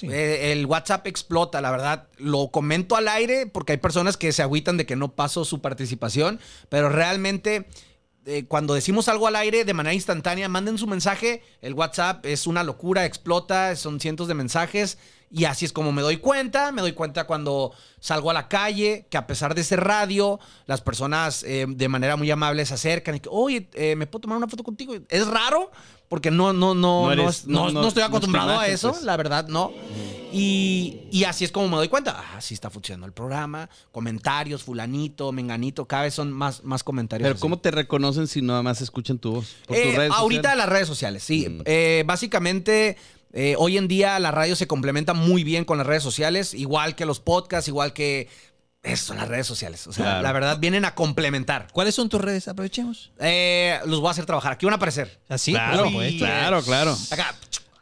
Eh, 0.02 0.52
el 0.52 0.66
WhatsApp 0.66 1.06
explota, 1.06 1.60
la 1.60 1.70
verdad. 1.70 2.08
Lo 2.18 2.48
comento 2.48 2.96
al 2.96 3.08
aire 3.08 3.46
porque 3.46 3.72
hay 3.72 3.78
personas 3.78 4.16
que 4.16 4.32
se 4.32 4.42
agüitan 4.42 4.76
de 4.76 4.86
que 4.86 4.96
no 4.96 5.12
paso 5.12 5.44
su 5.44 5.60
participación. 5.60 6.40
Pero 6.68 6.88
realmente 6.88 7.66
eh, 8.26 8.44
cuando 8.46 8.74
decimos 8.74 9.08
algo 9.08 9.26
al 9.26 9.36
aire 9.36 9.64
de 9.64 9.74
manera 9.74 9.94
instantánea, 9.94 10.48
manden 10.48 10.78
su 10.78 10.86
mensaje. 10.86 11.42
El 11.62 11.74
WhatsApp 11.74 12.24
es 12.26 12.46
una 12.46 12.62
locura, 12.62 13.06
explota, 13.06 13.74
son 13.76 13.98
cientos 13.98 14.28
de 14.28 14.34
mensajes. 14.34 14.98
Y 15.32 15.44
así 15.44 15.64
es 15.64 15.72
como 15.72 15.92
me 15.92 16.02
doy 16.02 16.18
cuenta. 16.18 16.70
Me 16.72 16.82
doy 16.82 16.92
cuenta 16.92 17.24
cuando 17.24 17.72
salgo 17.98 18.30
a 18.30 18.34
la 18.34 18.48
calle, 18.48 19.06
que 19.10 19.16
a 19.16 19.26
pesar 19.26 19.54
de 19.54 19.64
ser 19.64 19.80
radio, 19.80 20.38
las 20.66 20.80
personas 20.80 21.44
eh, 21.44 21.66
de 21.68 21.88
manera 21.88 22.16
muy 22.16 22.30
amable 22.30 22.66
se 22.66 22.74
acercan 22.74 23.14
y 23.14 23.20
que, 23.20 23.28
oye, 23.32 23.68
eh, 23.74 23.96
¿me 23.96 24.06
puedo 24.06 24.22
tomar 24.22 24.36
una 24.36 24.48
foto 24.48 24.64
contigo? 24.64 24.94
Es 25.08 25.26
raro, 25.26 25.70
porque 26.10 26.30
no, 26.30 26.52
no, 26.52 26.74
no, 26.74 27.08
No 27.08 27.14
no, 27.16 27.22
eres- 27.22 27.46
no- 27.46 27.70
no- 27.70 27.80
no 27.80 27.88
estoy 27.88 28.02
acostumbrado 28.02 28.58
a 28.58 28.66
eso, 28.66 28.90
pues. 28.90 29.04
la 29.04 29.16
verdad, 29.16 29.48
no. 29.48 29.72
Y, 30.32 31.00
y 31.10 31.24
así 31.24 31.44
es 31.44 31.50
como 31.50 31.68
me 31.68 31.76
doy 31.76 31.88
cuenta. 31.88 32.16
Ah, 32.34 32.40
sí 32.40 32.54
está 32.54 32.70
funcionando 32.70 33.06
el 33.06 33.12
programa. 33.12 33.68
Comentarios, 33.90 34.62
fulanito, 34.62 35.32
menganito, 35.32 35.86
cada 35.86 36.02
vez 36.04 36.14
son 36.14 36.32
más, 36.32 36.62
más 36.62 36.84
comentarios. 36.84 37.24
Pero 37.26 37.34
así. 37.34 37.40
¿cómo 37.42 37.58
te 37.58 37.70
reconocen 37.70 38.26
si 38.28 38.40
nada 38.42 38.62
más 38.62 38.80
escuchan 38.80 39.18
tu 39.18 39.32
voz? 39.32 39.56
¿Por 39.66 39.76
tus 39.76 39.86
Eh, 39.86 39.94
redes 39.96 40.12
ahorita 40.14 40.42
sociales? 40.42 40.58
las 40.58 40.68
redes 40.68 40.86
sociales, 40.88 41.22
sí. 41.24 41.48
Mm. 41.48 41.62
Eh, 41.64 42.04
básicamente, 42.06 42.96
eh, 43.32 43.54
hoy 43.58 43.76
en 43.76 43.88
día 43.88 44.18
la 44.20 44.30
radio 44.30 44.54
se 44.56 44.66
complementa 44.68 45.14
muy 45.14 45.42
bien 45.44 45.64
con 45.64 45.78
las 45.78 45.86
redes 45.86 46.02
sociales, 46.04 46.54
igual 46.54 46.94
que 46.94 47.06
los 47.06 47.18
podcasts, 47.20 47.68
igual 47.68 47.92
que... 47.92 48.28
Eso 48.82 49.06
son 49.06 49.18
las 49.18 49.28
redes 49.28 49.46
sociales. 49.46 49.86
O 49.86 49.92
sea, 49.92 50.04
Claro. 50.04 50.22
la 50.22 50.32
verdad, 50.32 50.58
vienen 50.58 50.84
a 50.86 50.94
complementar. 50.94 51.68
¿Cuáles 51.72 51.94
son 51.94 52.08
tus 52.08 52.20
redes? 52.20 52.48
Aprovechemos. 52.48 53.10
Eh, 53.20 53.78
los 53.86 54.00
voy 54.00 54.08
a 54.08 54.12
hacer 54.12 54.24
trabajar. 54.26 54.52
Aquí 54.52 54.64
van 54.64 54.72
a 54.72 54.76
aparecer. 54.76 55.20
Así, 55.28 55.52
Claro, 55.52 55.82
por 55.82 55.88
supuesto. 55.92 56.18
claro, 56.18 56.62
claro. 56.62 56.98
Acá. 57.10 57.34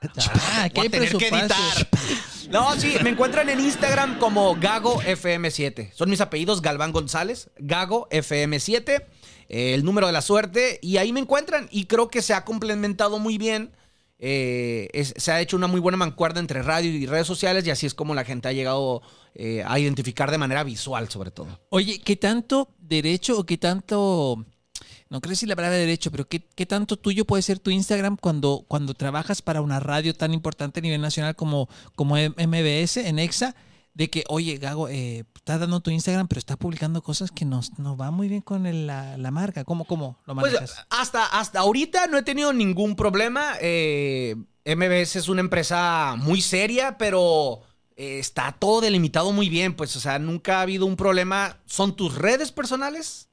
Ah, 0.02 0.68
Voy 0.74 0.80
hay 0.82 0.86
a 0.86 0.90
tener 0.90 1.08
que 1.10 1.16
presupuesto. 1.28 1.54
editar. 1.54 1.88
No, 2.50 2.74
sí, 2.80 2.94
me 3.02 3.10
encuentran 3.10 3.48
en 3.48 3.60
Instagram 3.60 4.18
como 4.18 4.54
Gago 4.56 5.00
FM7. 5.02 5.92
Son 5.94 6.08
mis 6.08 6.20
apellidos 6.20 6.62
Galván 6.62 6.92
González, 6.92 7.50
Gago 7.58 8.08
FM7, 8.10 9.04
eh, 9.48 9.74
el 9.74 9.84
número 9.84 10.06
de 10.06 10.12
la 10.12 10.22
suerte, 10.22 10.78
y 10.82 10.96
ahí 10.98 11.12
me 11.12 11.20
encuentran. 11.20 11.68
Y 11.70 11.86
creo 11.86 12.08
que 12.10 12.22
se 12.22 12.32
ha 12.34 12.44
complementado 12.44 13.18
muy 13.18 13.38
bien. 13.38 13.72
Eh, 14.18 14.88
se 15.16 15.32
ha 15.32 15.40
hecho 15.40 15.56
una 15.56 15.68
muy 15.68 15.80
buena 15.80 15.96
mancuerna 15.96 16.40
entre 16.40 16.62
radio 16.62 16.90
y 16.90 17.06
redes 17.06 17.26
sociales, 17.26 17.66
y 17.66 17.70
así 17.70 17.86
es 17.86 17.94
como 17.94 18.14
la 18.14 18.24
gente 18.24 18.48
ha 18.48 18.52
llegado 18.52 19.02
eh, 19.34 19.62
a 19.66 19.78
identificar 19.78 20.30
de 20.30 20.38
manera 20.38 20.64
visual, 20.64 21.08
sobre 21.08 21.30
todo. 21.30 21.60
Oye, 21.70 22.00
¿qué 22.00 22.16
tanto 22.16 22.68
derecho 22.78 23.38
o 23.38 23.44
qué 23.44 23.58
tanto... 23.58 24.44
No 25.10 25.22
creo 25.22 25.30
decir 25.30 25.48
la 25.48 25.56
palabra 25.56 25.78
derecho, 25.78 26.10
pero 26.10 26.28
¿qué, 26.28 26.40
qué 26.54 26.66
tanto 26.66 26.98
tuyo 26.98 27.24
puede 27.24 27.42
ser 27.42 27.58
tu 27.58 27.70
Instagram 27.70 28.18
cuando, 28.20 28.66
cuando 28.68 28.92
trabajas 28.92 29.40
para 29.40 29.62
una 29.62 29.80
radio 29.80 30.12
tan 30.14 30.34
importante 30.34 30.80
a 30.80 30.82
nivel 30.82 31.00
nacional 31.00 31.34
como, 31.34 31.68
como 31.94 32.16
MBS 32.16 32.98
en 32.98 33.18
EXA? 33.18 33.54
De 33.98 34.08
que, 34.10 34.22
oye, 34.28 34.58
Gago, 34.58 34.88
eh, 34.88 35.24
estás 35.34 35.58
dando 35.58 35.80
tu 35.80 35.90
Instagram, 35.90 36.28
pero 36.28 36.38
estás 36.38 36.56
publicando 36.56 37.02
cosas 37.02 37.32
que 37.32 37.44
nos, 37.44 37.76
nos 37.80 38.00
va 38.00 38.12
muy 38.12 38.28
bien 38.28 38.42
con 38.42 38.64
el- 38.64 38.86
la, 38.86 39.18
la 39.18 39.32
marca. 39.32 39.64
¿Cómo, 39.64 39.84
cómo 39.86 40.16
lo 40.24 40.36
Pues 40.36 40.52
manejas? 40.52 40.86
hasta, 40.88 41.26
hasta 41.26 41.58
ahorita 41.58 42.06
no 42.06 42.16
he 42.16 42.22
tenido 42.22 42.52
ningún 42.52 42.94
problema. 42.94 43.54
Eh, 43.60 44.36
MBS 44.64 45.18
es 45.18 45.28
una 45.28 45.40
empresa 45.40 46.14
muy 46.16 46.40
seria, 46.42 46.96
pero 46.96 47.62
eh, 47.96 48.20
está 48.20 48.52
todo 48.52 48.80
delimitado 48.80 49.32
muy 49.32 49.48
bien. 49.48 49.74
Pues, 49.74 49.96
o 49.96 50.00
sea, 50.00 50.20
nunca 50.20 50.58
ha 50.58 50.62
habido 50.62 50.86
un 50.86 50.94
problema. 50.94 51.58
¿Son 51.66 51.96
tus 51.96 52.14
redes 52.14 52.52
personales? 52.52 53.30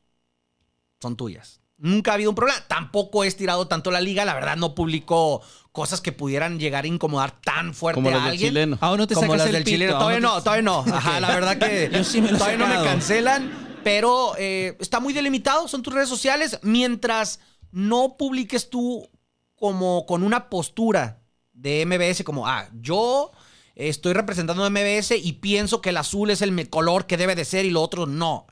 Son 0.99 1.15
tuyas. 1.15 1.61
Nunca 1.77 2.09
ha 2.09 2.13
habido 2.15 2.31
un 2.31 2.35
problema. 2.35 2.59
Tampoco 2.67 3.23
he 3.23 3.27
estirado 3.27 3.67
tanto 3.67 3.91
la 3.91 4.01
liga. 4.01 4.25
La 4.25 4.33
verdad, 4.33 4.57
no 4.57 4.73
publico 4.73 5.41
cosas 5.75 6.01
que 6.01 6.11
pudieran 6.11 6.57
llegar 6.57 6.85
a 6.85 6.87
incomodar 6.87 7.39
tan 7.41 7.75
fuerte 7.75 7.95
Como 7.95 8.09
a 8.09 8.13
los 8.13 8.21
del 8.23 8.31
alguien. 8.31 8.49
chileno. 8.49 8.77
Aún 8.81 8.97
no 8.97 9.05
te 9.05 9.13
como 9.13 9.27
sacas 9.27 9.37
las 9.39 9.47
el 9.47 9.53
del 9.53 9.63
pito, 9.63 9.75
chileno. 9.75 9.97
Todavía 9.99 10.19
no 10.21 10.41
todavía 10.41 10.61
no. 10.63 10.79
Ajá, 10.79 11.19
la 11.19 11.27
verdad 11.27 11.57
que 11.57 11.91
Yo 11.93 12.03
sí 12.03 12.21
me 12.21 12.29
lo 12.29 12.37
he 12.37 12.39
todavía 12.39 12.57
no 12.57 12.67
me 12.67 12.83
cancelan, 12.83 13.51
pero 13.83 14.33
eh, 14.39 14.75
está 14.79 14.99
muy 14.99 15.13
delimitado, 15.13 15.67
son 15.67 15.83
tus 15.83 15.93
redes 15.93 16.09
sociales, 16.09 16.57
mientras 16.63 17.39
no 17.71 18.15
publiques 18.17 18.69
tú 18.69 19.07
como 19.55 20.05
con 20.05 20.23
una 20.23 20.49
postura 20.49 21.21
de 21.53 21.85
MBS, 21.85 22.23
como, 22.23 22.47
ah, 22.47 22.69
yo 22.73 23.31
estoy 23.75 24.13
representando 24.13 24.63
a 24.63 24.69
MBS 24.69 25.11
y 25.21 25.33
pienso 25.33 25.81
que 25.81 25.89
el 25.89 25.97
azul 25.97 26.29
es 26.29 26.41
el 26.41 26.69
color 26.69 27.05
que 27.05 27.17
debe 27.17 27.35
de 27.35 27.45
ser 27.45 27.65
y 27.65 27.69
lo 27.69 27.81
otro 27.81 28.05
no. 28.05 28.47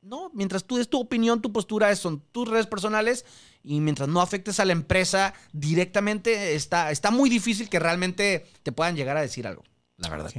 No, 0.00 0.30
mientras 0.32 0.64
tú 0.64 0.76
des 0.76 0.88
tu 0.88 1.00
opinión, 1.00 1.42
tu 1.42 1.52
postura, 1.52 1.94
son 1.96 2.20
tus 2.32 2.48
redes 2.48 2.66
personales 2.66 3.24
y 3.64 3.80
mientras 3.80 4.08
no 4.08 4.20
afectes 4.20 4.60
a 4.60 4.64
la 4.64 4.72
empresa 4.72 5.34
directamente, 5.52 6.54
está, 6.54 6.90
está 6.90 7.10
muy 7.10 7.28
difícil 7.28 7.68
que 7.68 7.78
realmente 7.78 8.46
te 8.62 8.72
puedan 8.72 8.94
llegar 8.96 9.16
a 9.16 9.22
decir 9.22 9.46
algo, 9.46 9.64
la 9.96 10.08
verdad. 10.08 10.32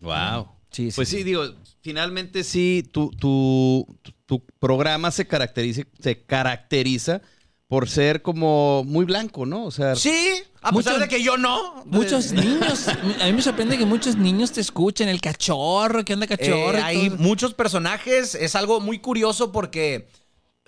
Wow. 0.00 0.48
Sí, 0.70 0.90
sí, 0.92 0.96
Pues 0.96 1.08
sí, 1.08 1.18
sí. 1.18 1.22
digo, 1.24 1.42
finalmente 1.82 2.44
sí, 2.44 2.88
tu, 2.92 3.10
tu, 3.10 3.86
tu- 4.02 4.12
tu 4.26 4.44
programa 4.60 5.10
se 5.10 5.26
caracteriza, 5.26 5.82
se 5.98 6.22
caracteriza 6.22 7.20
por 7.66 7.88
ser 7.88 8.22
como 8.22 8.84
muy 8.84 9.04
blanco, 9.04 9.44
¿no? 9.46 9.64
O 9.64 9.70
sea, 9.72 9.96
Sí, 9.96 10.42
A 10.62 10.72
pesar 10.72 10.98
de 10.98 11.08
que 11.08 11.22
yo 11.22 11.36
no. 11.36 11.82
Muchos 11.86 12.32
niños, 12.32 12.88
a 12.88 13.24
mí 13.26 13.32
me 13.32 13.42
sorprende 13.42 13.78
que 13.78 13.86
muchos 13.86 14.16
niños 14.16 14.52
te 14.52 14.60
escuchen, 14.60 15.08
el 15.08 15.20
cachorro, 15.20 16.04
¿qué 16.04 16.14
onda 16.14 16.26
cachorro? 16.26 16.76
Eh, 16.76 16.80
Y 16.80 16.82
hay 16.82 17.08
todo. 17.08 17.18
muchos 17.18 17.54
personajes, 17.54 18.34
es 18.34 18.54
algo 18.54 18.80
muy 18.80 18.98
curioso 18.98 19.52
porque, 19.52 20.08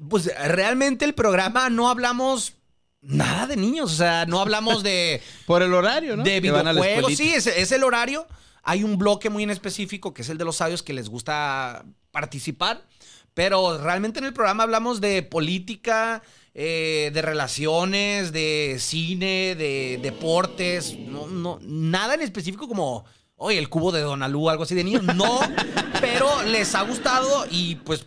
pues 0.08 0.30
realmente 0.48 1.04
el 1.04 1.12
programa 1.14 1.68
no 1.68 1.88
hablamos 1.90 2.54
nada 3.02 3.46
de 3.46 3.56
niños, 3.56 3.92
o 3.92 3.96
sea, 3.96 4.24
no 4.26 4.40
hablamos 4.40 4.82
de, 4.82 5.20
Por 5.46 5.62
el 5.62 5.74
horario, 5.74 6.16
¿no? 6.16 6.24
de 6.24 6.40
videojuegos, 6.40 7.14
sí, 7.16 7.34
es, 7.34 7.46
es 7.46 7.72
el 7.72 7.84
horario. 7.84 8.26
Hay 8.62 8.84
un 8.84 8.96
bloque 8.96 9.28
muy 9.28 9.42
en 9.42 9.50
específico 9.50 10.14
que 10.14 10.22
es 10.22 10.28
el 10.28 10.38
de 10.38 10.44
los 10.44 10.56
sabios 10.56 10.82
que 10.82 10.92
les 10.92 11.08
gusta 11.08 11.84
participar, 12.12 12.86
pero 13.34 13.76
realmente 13.78 14.20
en 14.20 14.24
el 14.24 14.32
programa 14.32 14.62
hablamos 14.62 15.00
de 15.00 15.22
política, 15.22 16.22
eh, 16.54 17.10
de 17.14 17.22
relaciones, 17.22 18.32
de 18.32 18.76
cine, 18.78 19.54
de 19.54 19.98
deportes, 20.02 20.98
no, 20.98 21.26
no, 21.26 21.58
nada 21.62 22.14
en 22.14 22.20
específico 22.20 22.68
como, 22.68 23.04
oye, 23.36 23.58
el 23.58 23.68
cubo 23.68 23.92
de 23.92 24.02
Donalú, 24.02 24.50
algo 24.50 24.64
así 24.64 24.74
de 24.74 24.84
niños, 24.84 25.02
no, 25.02 25.40
pero 26.00 26.42
les 26.42 26.74
ha 26.74 26.82
gustado 26.82 27.46
y 27.50 27.76
pues 27.76 28.06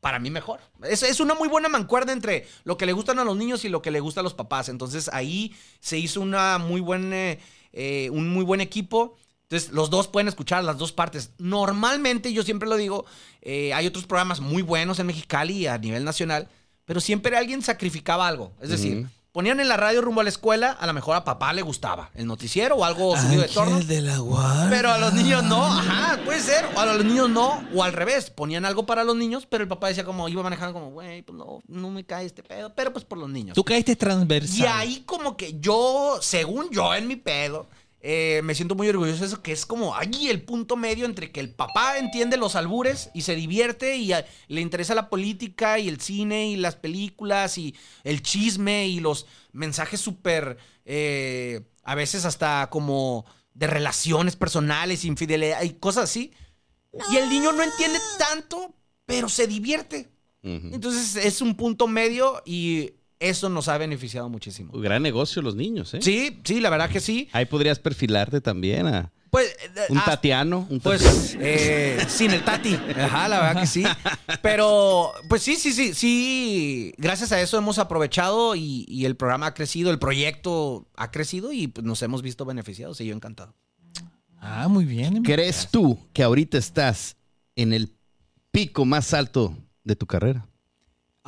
para 0.00 0.18
mí 0.18 0.30
mejor. 0.30 0.60
Es, 0.84 1.02
es 1.02 1.20
una 1.20 1.34
muy 1.34 1.48
buena 1.48 1.68
mancuerna 1.68 2.12
entre 2.12 2.46
lo 2.64 2.76
que 2.76 2.86
le 2.86 2.92
gustan 2.92 3.18
a 3.18 3.24
los 3.24 3.36
niños 3.36 3.64
y 3.64 3.68
lo 3.68 3.82
que 3.82 3.90
le 3.90 4.00
gusta 4.00 4.20
a 4.20 4.22
los 4.22 4.34
papás. 4.34 4.68
Entonces 4.68 5.10
ahí 5.12 5.54
se 5.80 5.98
hizo 5.98 6.20
una 6.20 6.58
muy 6.58 6.80
buen, 6.80 7.10
eh, 7.12 8.10
un 8.12 8.28
muy 8.28 8.44
buen 8.44 8.60
equipo. 8.60 9.16
Entonces 9.48 9.72
los 9.72 9.90
dos 9.90 10.08
pueden 10.08 10.28
escuchar 10.28 10.64
las 10.64 10.78
dos 10.78 10.92
partes. 10.92 11.30
Normalmente, 11.38 12.32
yo 12.32 12.42
siempre 12.42 12.68
lo 12.68 12.76
digo, 12.76 13.04
eh, 13.42 13.72
hay 13.74 13.86
otros 13.86 14.06
programas 14.06 14.40
muy 14.40 14.62
buenos 14.62 14.98
en 14.98 15.06
Mexicali 15.06 15.54
y 15.54 15.66
a 15.66 15.78
nivel 15.78 16.04
nacional, 16.04 16.48
pero 16.86 17.00
siempre 17.00 17.36
alguien 17.36 17.60
sacrificaba 17.62 18.26
algo. 18.26 18.52
Es 18.62 18.70
decir, 18.70 19.06
ponían 19.32 19.60
en 19.60 19.68
la 19.68 19.76
radio 19.76 20.00
rumbo 20.00 20.22
a 20.22 20.24
la 20.24 20.30
escuela, 20.30 20.70
a 20.70 20.86
lo 20.86 20.94
mejor 20.94 21.16
a 21.16 21.24
papá 21.24 21.52
le 21.52 21.60
gustaba 21.60 22.10
el 22.14 22.26
noticiero 22.26 22.76
o 22.76 22.84
algo 22.84 23.18
subido 23.18 23.42
de 23.42 23.48
torno. 23.48 23.80
De 23.80 24.00
la 24.00 24.18
guarda. 24.18 24.70
Pero 24.70 24.90
a 24.90 24.96
los 24.96 25.12
niños 25.12 25.42
no, 25.42 25.62
ajá, 25.62 26.18
puede 26.24 26.40
ser. 26.40 26.64
O 26.74 26.80
a 26.80 26.86
los 26.86 27.04
niños 27.04 27.28
no, 27.28 27.62
o 27.74 27.82
al 27.82 27.92
revés. 27.92 28.30
Ponían 28.30 28.64
algo 28.64 28.86
para 28.86 29.04
los 29.04 29.16
niños, 29.16 29.46
pero 29.46 29.64
el 29.64 29.68
papá 29.68 29.88
decía 29.88 30.04
como, 30.04 30.28
iba 30.28 30.42
manejando 30.42 30.72
como, 30.72 30.90
güey, 30.92 31.22
pues 31.22 31.36
no, 31.36 31.60
no 31.66 31.90
me 31.90 32.04
cae 32.04 32.24
este 32.24 32.42
pedo, 32.44 32.72
pero 32.74 32.92
pues 32.92 33.04
por 33.04 33.18
los 33.18 33.28
niños. 33.28 33.54
Tú 33.54 33.64
caíste 33.64 33.96
transversal. 33.96 34.58
Y 34.58 34.64
ahí 34.64 35.02
como 35.04 35.36
que 35.36 35.58
yo, 35.58 36.18
según 36.22 36.70
yo 36.70 36.94
en 36.94 37.08
mi 37.08 37.16
pedo, 37.16 37.66
eh, 38.08 38.40
me 38.44 38.54
siento 38.54 38.76
muy 38.76 38.88
orgulloso 38.88 39.18
de 39.20 39.26
eso, 39.26 39.42
que 39.42 39.50
es 39.50 39.66
como 39.66 39.96
allí 39.96 40.28
el 40.30 40.42
punto 40.42 40.76
medio 40.76 41.06
entre 41.06 41.32
que 41.32 41.40
el 41.40 41.50
papá 41.50 41.98
entiende 41.98 42.36
los 42.36 42.54
albures 42.54 43.10
y 43.14 43.22
se 43.22 43.34
divierte 43.34 43.96
y 43.96 44.12
a- 44.12 44.24
le 44.46 44.60
interesa 44.60 44.94
la 44.94 45.08
política 45.10 45.80
y 45.80 45.88
el 45.88 46.00
cine 46.00 46.46
y 46.48 46.54
las 46.54 46.76
películas 46.76 47.58
y 47.58 47.74
el 48.04 48.22
chisme 48.22 48.86
y 48.86 49.00
los 49.00 49.26
mensajes 49.52 50.00
súper, 50.00 50.56
eh, 50.84 51.62
a 51.82 51.96
veces 51.96 52.24
hasta 52.24 52.68
como 52.70 53.26
de 53.54 53.66
relaciones 53.66 54.36
personales, 54.36 55.04
infidelidad 55.04 55.62
y 55.62 55.70
cosas 55.70 56.04
así. 56.04 56.30
Y 57.12 57.16
el 57.16 57.28
niño 57.28 57.50
no 57.50 57.64
entiende 57.64 57.98
tanto, 58.18 58.72
pero 59.04 59.28
se 59.28 59.48
divierte. 59.48 60.08
Entonces 60.72 61.16
es 61.16 61.40
un 61.40 61.56
punto 61.56 61.88
medio 61.88 62.40
y 62.46 62.92
eso 63.20 63.48
nos 63.48 63.68
ha 63.68 63.78
beneficiado 63.78 64.28
muchísimo. 64.28 64.72
Gran 64.78 65.02
negocio 65.02 65.42
los 65.42 65.54
niños, 65.56 65.94
¿eh? 65.94 66.00
Sí, 66.02 66.40
sí, 66.44 66.60
la 66.60 66.70
verdad 66.70 66.90
que 66.90 67.00
sí. 67.00 67.28
Ahí 67.32 67.46
podrías 67.46 67.78
perfilarte 67.78 68.40
también 68.40 68.86
a 68.86 69.12
Pues, 69.30 69.48
eh, 69.74 69.80
un 69.90 69.98
ah, 69.98 70.02
Tatiano. 70.04 70.66
Un 70.70 70.80
Pues 70.80 71.02
Tatiano. 71.02 71.40
eh, 71.44 72.04
sin 72.08 72.30
el 72.32 72.44
Tati. 72.44 72.74
Ajá, 72.74 73.28
la 73.28 73.40
verdad 73.40 73.60
que 73.62 73.66
sí. 73.66 73.84
Pero, 74.42 75.12
pues 75.28 75.42
sí, 75.42 75.56
sí, 75.56 75.72
sí, 75.72 75.94
sí. 75.94 76.92
Gracias 76.98 77.32
a 77.32 77.40
eso 77.40 77.56
hemos 77.58 77.78
aprovechado 77.78 78.54
y, 78.54 78.84
y 78.88 79.04
el 79.06 79.16
programa 79.16 79.46
ha 79.46 79.54
crecido, 79.54 79.90
el 79.90 79.98
proyecto 79.98 80.86
ha 80.96 81.10
crecido 81.10 81.52
y 81.52 81.68
pues, 81.68 81.84
nos 81.84 82.02
hemos 82.02 82.22
visto 82.22 82.44
beneficiados 82.44 83.00
y 83.00 83.06
yo 83.06 83.14
encantado. 83.14 83.54
Ah, 84.40 84.68
muy 84.68 84.84
bien. 84.84 85.22
¿Crees 85.22 85.68
tú 85.70 85.98
que 86.12 86.22
ahorita 86.22 86.56
estás 86.58 87.16
en 87.56 87.72
el 87.72 87.92
pico 88.52 88.84
más 88.84 89.12
alto 89.14 89.56
de 89.82 89.96
tu 89.96 90.06
carrera? 90.06 90.46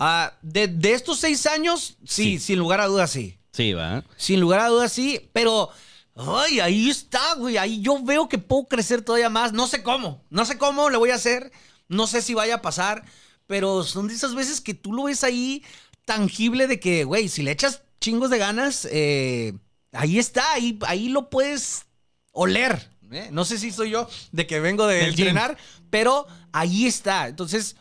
Ah, 0.01 0.33
de, 0.43 0.69
de 0.69 0.93
estos 0.95 1.19
seis 1.19 1.45
años, 1.47 1.97
sí, 2.07 2.23
Sí. 2.25 2.39
sin 2.39 2.59
lugar 2.61 2.81
a 2.81 2.87
dudas, 2.87 3.11
sí. 3.11 3.37
Sí, 3.53 3.73
va. 3.73 4.05
Sin 4.17 4.41
lugar 4.41 4.61
a 4.61 4.69
dudas, 4.69 4.93
sí, 4.93 5.29
pero. 5.33 5.71
Ay, 6.15 6.59
ahí 6.61 6.89
está, 6.91 7.35
güey. 7.35 7.57
Ahí 7.59 7.81
yo 7.81 8.03
veo 8.03 8.29
que 8.29 8.39
puedo 8.39 8.67
crecer 8.67 9.03
todavía 9.03 9.29
más. 9.29 9.53
No 9.53 9.67
sé 9.69 9.83
cómo. 9.83 10.25
No 10.31 10.45
sé 10.45 10.59
cómo 10.59 10.91
le 10.91 10.97
voy 10.97 11.11
a 11.11 11.15
hacer. 11.17 11.53
No 11.89 12.07
sé 12.09 12.23
si 12.23 12.35
vaya 12.35 12.57
a 12.57 12.63
pasar. 12.63 13.05
Pero 13.47 13.83
son 13.85 14.09
de 14.09 14.15
esas 14.15 14.35
veces 14.35 14.61
que 14.61 14.75
tú 14.75 14.93
lo 14.93 15.05
ves 15.05 15.23
ahí 15.25 15.63
tangible 16.05 16.67
de 16.67 16.81
que, 16.81 17.05
güey, 17.05 17.29
si 17.29 17.43
le 17.43 17.51
echas 17.53 17.83
chingos 18.01 18.31
de 18.31 18.39
ganas, 18.39 18.87
eh, 18.91 19.55
ahí 19.93 20.19
está. 20.19 20.53
Ahí, 20.53 20.79
ahí 20.87 21.09
lo 21.09 21.31
puedes 21.31 21.87
oler. 22.33 22.91
¿eh? 23.13 23.29
No 23.33 23.45
sé 23.45 23.57
si 23.59 23.71
soy 23.71 23.91
yo 23.91 24.09
de 24.33 24.47
que 24.47 24.59
vengo 24.61 24.87
de 24.87 25.01
gym. 25.01 25.09
entrenar, 25.11 25.57
pero 25.89 26.27
ahí 26.53 26.87
está. 26.87 27.29
Entonces, 27.29 27.77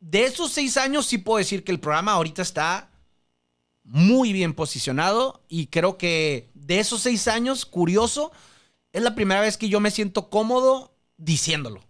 de 0.00 0.24
esos 0.24 0.50
seis 0.50 0.76
años 0.76 1.06
sí 1.06 1.18
puedo 1.18 1.38
decir 1.38 1.62
que 1.62 1.72
el 1.72 1.80
programa 1.80 2.12
ahorita 2.12 2.42
está 2.42 2.90
muy 3.84 4.32
bien 4.32 4.54
posicionado 4.54 5.44
y 5.48 5.66
creo 5.66 5.98
que 5.98 6.50
de 6.54 6.78
esos 6.78 7.02
seis 7.02 7.28
años, 7.28 7.66
curioso, 7.66 8.32
es 8.92 9.02
la 9.02 9.14
primera 9.14 9.40
vez 9.40 9.56
que 9.56 9.68
yo 9.68 9.80
me 9.80 9.90
siento 9.90 10.30
cómodo 10.30 10.96
diciéndolo. 11.16 11.80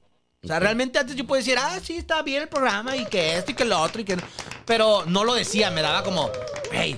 O 0.42 0.46
sea, 0.46 0.58
realmente 0.58 0.98
antes 0.98 1.16
yo 1.16 1.26
podía 1.26 1.40
decir, 1.40 1.58
ah, 1.58 1.78
sí, 1.82 1.96
está 1.96 2.22
bien 2.22 2.42
el 2.42 2.48
programa 2.48 2.96
y 2.96 3.04
que 3.04 3.36
esto 3.36 3.50
y 3.50 3.54
que 3.54 3.64
lo 3.64 3.80
otro 3.80 4.00
y 4.00 4.04
que... 4.04 4.16
no". 4.16 4.22
Pero 4.64 5.04
no 5.04 5.24
lo 5.24 5.34
decía, 5.34 5.70
me 5.70 5.82
daba 5.82 6.02
como, 6.02 6.30
hey, 6.72 6.96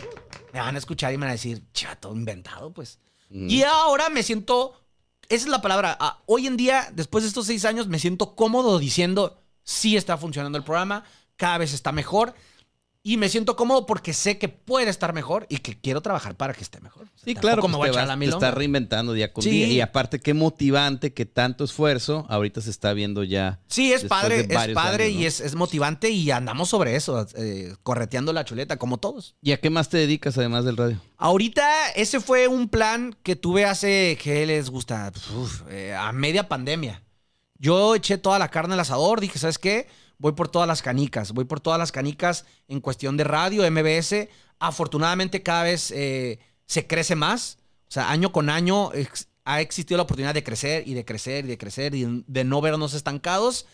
me 0.52 0.60
van 0.60 0.76
a 0.76 0.78
escuchar 0.78 1.12
y 1.12 1.16
me 1.16 1.22
van 1.22 1.30
a 1.30 1.32
decir, 1.32 1.64
chato, 1.72 2.12
inventado, 2.14 2.72
pues. 2.72 3.00
Y 3.30 3.62
ahora 3.62 4.10
me 4.10 4.22
siento, 4.22 4.74
esa 5.28 5.46
es 5.46 5.50
la 5.50 5.62
palabra, 5.62 5.96
ah, 5.98 6.22
hoy 6.26 6.46
en 6.46 6.56
día, 6.56 6.90
después 6.92 7.24
de 7.24 7.28
estos 7.28 7.46
seis 7.46 7.64
años, 7.64 7.88
me 7.88 7.98
siento 7.98 8.36
cómodo 8.36 8.78
diciendo, 8.78 9.41
sí 9.64 9.96
está 9.96 10.16
funcionando 10.16 10.58
el 10.58 10.64
programa, 10.64 11.04
cada 11.36 11.58
vez 11.58 11.72
está 11.72 11.92
mejor. 11.92 12.34
Y 13.04 13.16
me 13.16 13.28
siento 13.28 13.56
cómodo 13.56 13.84
porque 13.84 14.12
sé 14.12 14.38
que 14.38 14.48
puede 14.48 14.88
estar 14.88 15.12
mejor 15.12 15.46
y 15.48 15.56
que 15.56 15.76
quiero 15.76 16.02
trabajar 16.02 16.36
para 16.36 16.54
que 16.54 16.62
esté 16.62 16.80
mejor. 16.80 17.08
Sí, 17.16 17.34
claro, 17.34 17.66
me 17.66 17.76
pues 17.76 17.96
a 17.96 18.06
la 18.06 18.16
te 18.16 18.26
estás 18.26 18.54
reinventando 18.54 19.12
día 19.12 19.32
con 19.32 19.42
Sí. 19.42 19.50
día. 19.50 19.66
Y 19.66 19.80
aparte, 19.80 20.20
qué 20.20 20.34
motivante 20.34 21.12
que 21.12 21.26
tanto 21.26 21.64
esfuerzo 21.64 22.26
ahorita 22.28 22.60
se 22.60 22.70
está 22.70 22.92
viendo 22.92 23.24
ya. 23.24 23.58
Sí, 23.66 23.92
es 23.92 24.04
padre, 24.04 24.46
es 24.48 24.68
padre 24.72 25.06
años, 25.06 25.20
y 25.20 25.26
es, 25.26 25.40
es 25.40 25.56
motivante 25.56 26.10
y 26.10 26.30
andamos 26.30 26.68
sobre 26.68 26.94
eso, 26.94 27.26
eh, 27.34 27.74
correteando 27.82 28.32
la 28.32 28.44
chuleta, 28.44 28.76
como 28.76 28.98
todos. 28.98 29.34
¿Y 29.42 29.50
a 29.50 29.56
qué 29.60 29.68
más 29.68 29.88
te 29.88 29.98
dedicas 29.98 30.38
además 30.38 30.64
del 30.64 30.76
radio? 30.76 31.00
Ahorita 31.16 31.88
ese 31.96 32.20
fue 32.20 32.46
un 32.46 32.68
plan 32.68 33.16
que 33.24 33.34
tuve 33.34 33.64
hace, 33.64 34.16
¿qué 34.22 34.46
les 34.46 34.70
gusta? 34.70 35.10
Uf, 35.36 35.62
eh, 35.70 35.92
a 35.92 36.12
media 36.12 36.48
pandemia. 36.48 37.02
Yo 37.62 37.94
eché 37.94 38.18
toda 38.18 38.40
la 38.40 38.48
carne 38.48 38.74
al 38.74 38.80
asador, 38.80 39.20
dije, 39.20 39.38
¿sabes 39.38 39.56
qué? 39.56 39.86
Voy 40.18 40.32
por 40.32 40.48
todas 40.48 40.66
las 40.66 40.82
canicas, 40.82 41.30
voy 41.30 41.44
por 41.44 41.60
todas 41.60 41.78
las 41.78 41.92
canicas 41.92 42.44
en 42.66 42.80
cuestión 42.80 43.16
de 43.16 43.22
radio, 43.22 43.62
MBS. 43.70 44.28
Afortunadamente 44.58 45.44
cada 45.44 45.62
vez 45.62 45.92
eh, 45.92 46.40
se 46.66 46.88
crece 46.88 47.14
más. 47.14 47.58
O 47.86 47.92
sea, 47.92 48.10
año 48.10 48.32
con 48.32 48.50
año 48.50 48.90
ha 49.44 49.60
existido 49.60 49.96
la 49.96 50.02
oportunidad 50.02 50.34
de 50.34 50.42
crecer 50.42 50.88
y 50.88 50.94
de 50.94 51.04
crecer 51.04 51.44
y 51.44 51.48
de 51.48 51.56
crecer 51.56 51.94
y 51.94 52.24
de 52.26 52.42
no 52.42 52.60
vernos 52.60 52.94
estancados. 52.94 53.66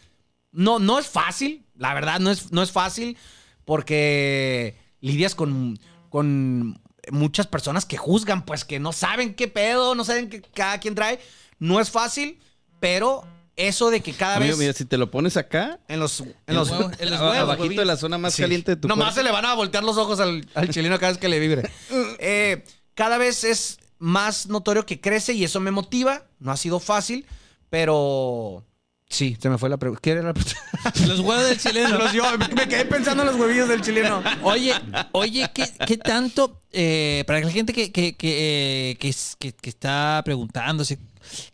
No, 0.52 0.78
no 0.78 0.98
es 0.98 1.06
fácil, 1.06 1.64
la 1.74 1.94
verdad, 1.94 2.20
no 2.20 2.30
es, 2.30 2.52
no 2.52 2.62
es 2.62 2.70
fácil 2.70 3.16
porque 3.64 4.76
lidias 5.00 5.34
con, 5.34 5.78
con 6.10 6.78
muchas 7.10 7.46
personas 7.46 7.86
que 7.86 7.96
juzgan, 7.96 8.44
pues 8.44 8.66
que 8.66 8.80
no 8.80 8.92
saben 8.92 9.34
qué 9.34 9.48
pedo, 9.48 9.94
no 9.94 10.04
saben 10.04 10.28
qué 10.28 10.42
cada 10.42 10.78
quien 10.78 10.94
trae. 10.94 11.18
No 11.58 11.80
es 11.80 11.90
fácil, 11.90 12.38
pero 12.80 13.24
eso 13.58 13.90
de 13.90 14.00
que 14.00 14.12
cada 14.14 14.36
Amigo, 14.36 14.52
vez 14.52 14.58
mira, 14.58 14.72
si 14.72 14.84
te 14.86 14.96
lo 14.96 15.10
pones 15.10 15.36
acá, 15.36 15.80
en 15.88 16.00
los, 16.00 16.20
en 16.20 16.34
en 16.46 16.54
los, 16.56 16.70
huevo- 16.70 16.90
en 16.98 17.10
los 17.10 17.20
huevos, 17.20 17.36
abajito 17.36 17.80
de 17.80 17.84
la 17.86 17.96
zona 17.98 18.16
más 18.16 18.34
Sí. 18.34 18.42
caliente 18.42 18.70
de 18.72 18.76
tu 18.80 18.88
Nomás 18.88 19.06
cuerpo. 19.08 19.20
se 19.20 19.24
le 19.24 19.32
van 19.32 19.44
a 19.44 19.54
voltear 19.54 19.84
los 19.84 19.96
ojos 19.98 20.20
al, 20.20 20.46
al 20.54 20.68
chileno 20.70 20.98
cada 20.98 21.12
vez 21.12 21.18
que 21.20 21.28
le 21.28 21.38
vibre. 21.38 21.68
Eh, 22.20 22.64
cada 22.94 23.18
vez 23.18 23.44
es 23.44 23.78
más 23.98 24.46
notorio 24.46 24.86
que 24.86 25.00
crece 25.00 25.32
y 25.34 25.44
eso 25.44 25.60
me 25.60 25.70
motiva. 25.70 26.24
No 26.38 26.52
ha 26.52 26.56
sido 26.56 26.78
fácil, 26.80 27.26
pero 27.68 28.64
sí, 29.08 29.36
se 29.40 29.48
me 29.48 29.58
fue 29.58 29.68
la 29.68 29.76
pregunta. 29.76 30.00
¿Qué 30.02 30.10
era 30.10 30.22
la 30.22 30.34
pregunta? 30.34 30.56
Los 31.06 31.20
huevos 31.20 31.48
del 31.48 31.58
chileno. 31.58 31.98
Los- 31.98 32.12
yo 32.12 32.24
me 32.56 32.68
quedé 32.68 32.84
pensando 32.84 33.22
en 33.22 33.28
los 33.30 33.36
huevillos 33.38 33.68
del 33.68 33.80
chileno. 33.82 34.22
Oye, 34.42 34.72
oye, 35.12 35.50
¿qué, 35.54 35.64
qué 35.86 35.96
tanto, 35.96 36.62
eh, 36.72 37.24
para 37.26 37.40
la 37.40 37.50
gente 37.50 37.72
que, 37.72 37.90
que, 37.92 38.16
que, 38.16 38.90
eh, 38.90 38.96
que 38.96 39.08
es- 39.08 39.36
que- 39.38 39.52
que 39.52 39.70
está 39.70 40.22
preguntándose, 40.24 40.98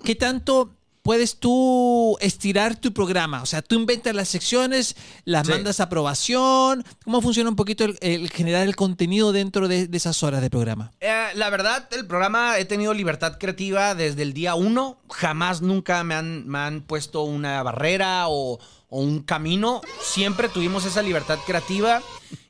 ¿qué 0.05 0.15
tanto 0.15 0.75
puedes 1.05 1.37
tú 1.39 2.17
estirar 2.21 2.77
tu 2.77 2.93
programa? 2.95 3.43
O 3.43 3.47
sea, 3.47 3.61
tú 3.63 3.75
inventas 3.77 4.15
las 4.15 4.29
secciones, 4.29 4.97
las 5.27 5.47
Sí. 5.47 5.53
mandas 5.53 5.79
a 5.79 5.85
aprobación, 5.85 6.83
¿cómo 7.05 7.21
funciona 7.21 7.51
un 7.51 7.57
poquito 7.57 7.85
el, 7.85 7.99
el 8.01 8.31
generar 8.31 8.67
el 8.67 8.75
contenido 8.75 9.31
dentro 9.31 9.69
de, 9.69 9.87
de 9.87 9.97
esas 9.99 10.23
horas 10.23 10.41
de 10.41 10.49
programa? 10.49 10.93
Eh, 11.01 11.27
la 11.35 11.51
verdad, 11.51 11.87
el 11.93 12.07
programa 12.07 12.59
he 12.59 12.65
tenido 12.65 12.95
libertad 12.95 13.37
creativa 13.39 13.95
desde 13.95 14.23
el 14.23 14.33
día 14.33 14.55
uno. 14.55 14.99
Jamás, 15.11 15.61
nunca 15.61 16.03
me 16.05 16.15
han, 16.15 16.49
me 16.49 16.59
han 16.59 16.81
puesto 16.81 17.23
una 17.23 17.63
barrera 17.63 18.29
o, 18.29 18.59
o 18.89 19.01
un 19.01 19.21
camino. 19.21 19.83
Siempre 20.03 20.49
tuvimos 20.49 20.87
esa 20.87 21.03
libertad 21.03 21.39
creativa 21.47 22.01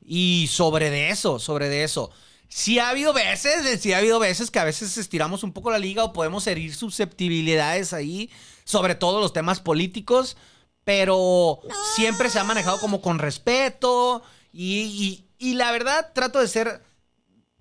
y 0.06 0.46
sobre 0.48 0.90
de 0.90 1.10
eso, 1.10 1.40
sobre 1.40 1.68
de 1.68 1.82
eso. 1.82 2.10
Sí 2.56 2.78
ha 2.78 2.90
habido 2.90 3.12
veces, 3.12 3.80
sí 3.80 3.92
ha 3.92 3.98
habido 3.98 4.20
veces 4.20 4.52
que 4.52 4.60
a 4.60 4.64
veces 4.64 4.96
estiramos 4.96 5.42
un 5.42 5.52
poco 5.52 5.72
la 5.72 5.78
liga 5.80 6.04
o 6.04 6.12
podemos 6.12 6.46
herir 6.46 6.72
susceptibilidades 6.72 7.92
ahí, 7.92 8.30
sobre 8.62 8.94
todo 8.94 9.20
los 9.20 9.32
temas 9.32 9.58
políticos, 9.58 10.36
pero 10.84 11.58
siempre 11.96 12.30
se 12.30 12.38
ha 12.38 12.44
manejado 12.44 12.78
como 12.78 13.00
con 13.02 13.18
respeto 13.18 14.22
y, 14.52 15.24
y- 15.38 15.50
y 15.50 15.54
la 15.54 15.72
verdad 15.72 16.12
trato 16.14 16.38
de 16.38 16.46
ser 16.46 16.80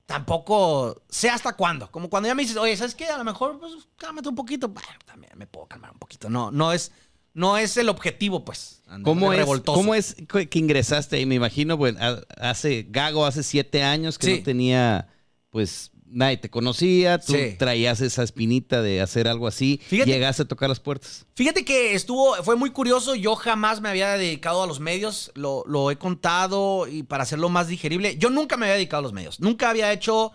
tampoco 0.06 1.02
sé 1.10 1.30
hasta 1.30 1.54
cuándo. 1.54 1.92
Como 1.92 2.10
cuando 2.10 2.28
ya 2.28 2.36
me 2.36 2.44
dices, 2.44 2.58
oye, 2.58 2.78
¿sabes 2.78 2.96
qué? 2.96 3.08
A 3.08 3.18
lo 3.18 3.24
mejor, 3.24 3.60
pues, 3.60 3.74
cálmate 3.98 4.30
un 4.30 4.36
poquito. 4.36 4.68
Bueno, 4.70 4.90
también 5.06 5.34
me 5.38 5.48
puedo 5.48 5.68
calmar 5.68 5.92
un 5.92 6.00
poquito. 6.00 6.30
No, 6.30 6.52
no 6.52 6.72
es, 6.74 6.92
no 7.34 7.58
es 7.58 7.78
el 7.78 7.90
objetivo, 7.90 8.46
pues. 8.46 8.82
¿Cómo 9.04 9.34
es. 9.34 9.46
¿Cómo 9.66 9.96
es 9.96 10.16
que 10.50 10.60
ingresaste 10.60 11.16
ahí? 11.18 11.26
Me 11.26 11.36
imagino, 11.36 11.78
bueno, 11.78 12.00
ha- 12.02 12.50
hace 12.50 12.86
Gago 12.90 13.26
hace 13.26 13.42
siete 13.44 13.82
años 13.84 14.18
que 14.20 14.28
Sí. 14.28 14.38
no 14.38 14.44
tenía, 14.44 15.08
pues, 15.50 15.90
nadie 16.06 16.38
te 16.38 16.50
conocía, 16.52 17.18
tú 17.18 17.34
Sí. 17.34 17.56
traías 17.58 18.00
esa 18.02 18.22
espinita 18.22 18.84
de 18.84 19.02
hacer 19.02 19.28
algo 19.28 19.48
así, 19.48 19.82
Fíjate- 19.88 20.12
llegaste 20.12 20.44
a 20.44 20.46
tocar 20.48 20.70
las 20.70 20.80
puertas. 20.80 21.26
Fíjate 21.34 21.66
que 21.66 21.96
estuvo, 21.96 22.36
fue 22.44 22.56
muy 22.56 22.70
curioso. 22.70 23.16
Yo 23.16 23.36
jamás 23.36 23.82
me 23.82 23.90
había 23.90 24.10
dedicado 24.16 24.62
a 24.62 24.68
los 24.68 24.80
medios. 24.80 25.32
Lo, 25.34 25.64
lo 25.68 25.90
he 25.90 25.96
contado 25.96 26.88
y 26.88 27.02
para 27.02 27.24
hacerlo 27.24 27.50
más 27.50 27.68
digerible. 27.68 28.16
Yo 28.18 28.30
nunca 28.30 28.58
me 28.58 28.68
había 28.68 28.76
dedicado 28.76 29.00
a 29.00 29.02
los 29.04 29.14
medios. 29.14 29.40
Nunca 29.40 29.72
había 29.72 29.92
hecho 29.92 30.34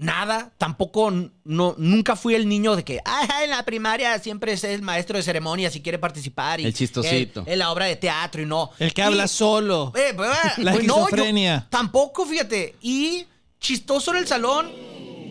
nada. 0.00 0.52
Tampoco, 0.58 1.12
no, 1.44 1.74
nunca 1.78 2.16
fui 2.16 2.34
el 2.34 2.48
niño 2.48 2.74
de 2.74 2.84
que, 2.84 3.00
ah, 3.04 3.42
en 3.44 3.50
la 3.50 3.64
primaria 3.64 4.18
siempre 4.18 4.52
es 4.52 4.64
el 4.64 4.82
maestro 4.82 5.16
de 5.16 5.22
ceremonias 5.22 5.76
y 5.76 5.80
quiere 5.82 5.98
participar. 5.98 6.60
Y, 6.60 6.64
El 6.66 6.74
chistosito. 6.74 7.44
En, 7.46 7.58
la 7.58 7.70
obra 7.70 7.84
de 7.86 7.96
teatro 7.96 8.42
y 8.42 8.46
no. 8.46 8.70
El 8.78 8.92
que 8.92 9.02
Y- 9.02 9.04
habla 9.04 9.28
solo. 9.28 9.92
eh, 9.94 10.12
pues, 10.16 10.30
ah, 10.32 10.54
La 10.58 10.72
pues, 10.72 10.84
no, 10.86 10.96
yo 10.96 11.04
esquizofrenia. 11.04 11.66
tampoco, 11.70 12.26
fíjate. 12.26 12.74
Y 12.80 13.26
chistoso 13.60 14.10
en 14.12 14.16
el 14.18 14.26
salón, 14.26 14.70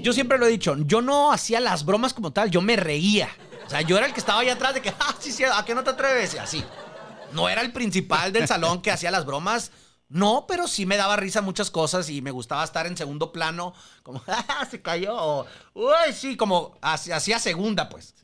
yo 0.01 0.13
siempre 0.13 0.37
lo 0.37 0.45
he 0.45 0.49
dicho, 0.49 0.75
yo 0.85 1.01
no 1.01 1.31
hacía 1.31 1.59
las 1.59 1.83
bromas 1.83 2.13
como 2.13 2.31
tal, 2.31 2.49
yo 2.51 2.61
me 2.61 2.75
reía. 2.75 3.27
O 3.65 3.69
sea, 3.69 3.81
yo 3.81 3.97
era 3.97 4.07
el 4.07 4.13
que 4.13 4.19
estaba 4.19 4.39
allá 4.39 4.53
atrás 4.53 4.73
de 4.73 4.81
que, 4.81 4.89
ah, 4.99 5.15
sí, 5.19 5.31
sí, 5.31 5.43
¿a 5.43 5.63
qué 5.65 5.75
no 5.75 5.83
te 5.83 5.89
atreves? 5.91 6.33
Y 6.35 6.37
así. 6.37 6.63
No 7.33 7.47
era 7.49 7.61
el 7.61 7.71
principal 7.71 8.31
del 8.33 8.47
salón 8.47 8.81
que 8.81 8.89
hacía 8.91 9.11
las 9.11 9.25
bromas. 9.25 9.71
No, 10.09 10.45
pero 10.47 10.67
sí 10.67 10.85
me 10.87 10.97
daba 10.97 11.15
risa 11.17 11.41
muchas 11.41 11.69
cosas 11.69 12.09
y 12.09 12.21
me 12.21 12.31
gustaba 12.31 12.63
estar 12.63 12.87
en 12.87 12.97
segundo 12.97 13.31
plano, 13.31 13.73
como, 14.03 14.21
ah, 14.27 14.67
se 14.69 14.81
cayó. 14.81 15.15
o, 15.15 15.45
Uy, 15.75 16.13
sí, 16.13 16.35
como 16.35 16.77
hacía 16.81 17.39
segunda, 17.39 17.87
pues. 17.89 18.15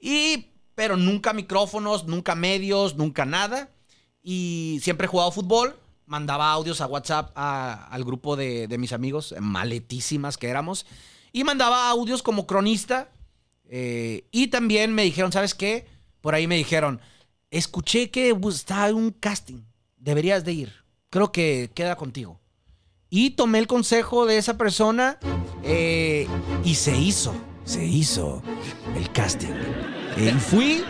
Y, 0.00 0.46
pero 0.74 0.96
nunca 0.96 1.32
micrófonos, 1.34 2.06
nunca 2.06 2.34
medios, 2.34 2.96
nunca 2.96 3.26
nada. 3.26 3.68
Y 4.22 4.80
siempre 4.82 5.04
he 5.04 5.08
jugado 5.08 5.30
fútbol. 5.30 5.78
Mandaba 6.06 6.50
audios 6.50 6.80
a 6.80 6.86
WhatsApp 6.86 7.30
a- 7.36 7.86
al 7.90 8.02
grupo 8.04 8.34
de, 8.34 8.66
de 8.66 8.78
mis 8.78 8.92
amigos, 8.92 9.34
maletísimas 9.40 10.38
que 10.38 10.48
éramos. 10.48 10.86
Y 11.32 11.44
mandaba 11.44 11.88
audios 11.90 12.22
como 12.22 12.46
cronista. 12.46 13.10
eh, 13.68 14.24
y 14.32 14.48
también 14.48 14.92
me 14.94 15.02
dijeron, 15.04 15.30
¿sabes 15.32 15.54
qué? 15.54 15.86
Por 16.22 16.34
ahí 16.34 16.46
me 16.46 16.56
dijeron, 16.56 17.00
escuché 17.50 18.10
que 18.10 18.36
está 18.48 18.88
en 18.88 18.96
un 18.96 19.10
casting. 19.10 19.62
Deberías 19.96 20.44
de 20.44 20.52
ir. 20.52 20.79
Creo 21.10 21.32
que 21.32 21.70
queda 21.74 21.96
contigo. 21.96 22.40
Y 23.10 23.30
tomé 23.30 23.58
el 23.58 23.66
consejo 23.66 24.26
de 24.26 24.38
esa 24.38 24.56
persona 24.56 25.18
eh, 25.64 26.28
y 26.64 26.76
se 26.76 26.96
hizo, 26.96 27.34
se 27.64 27.84
hizo 27.84 28.40
el 28.96 29.10
casting. 29.10 29.48
Eh, 30.16 30.32
y 30.36 30.38
fui, 30.38 30.84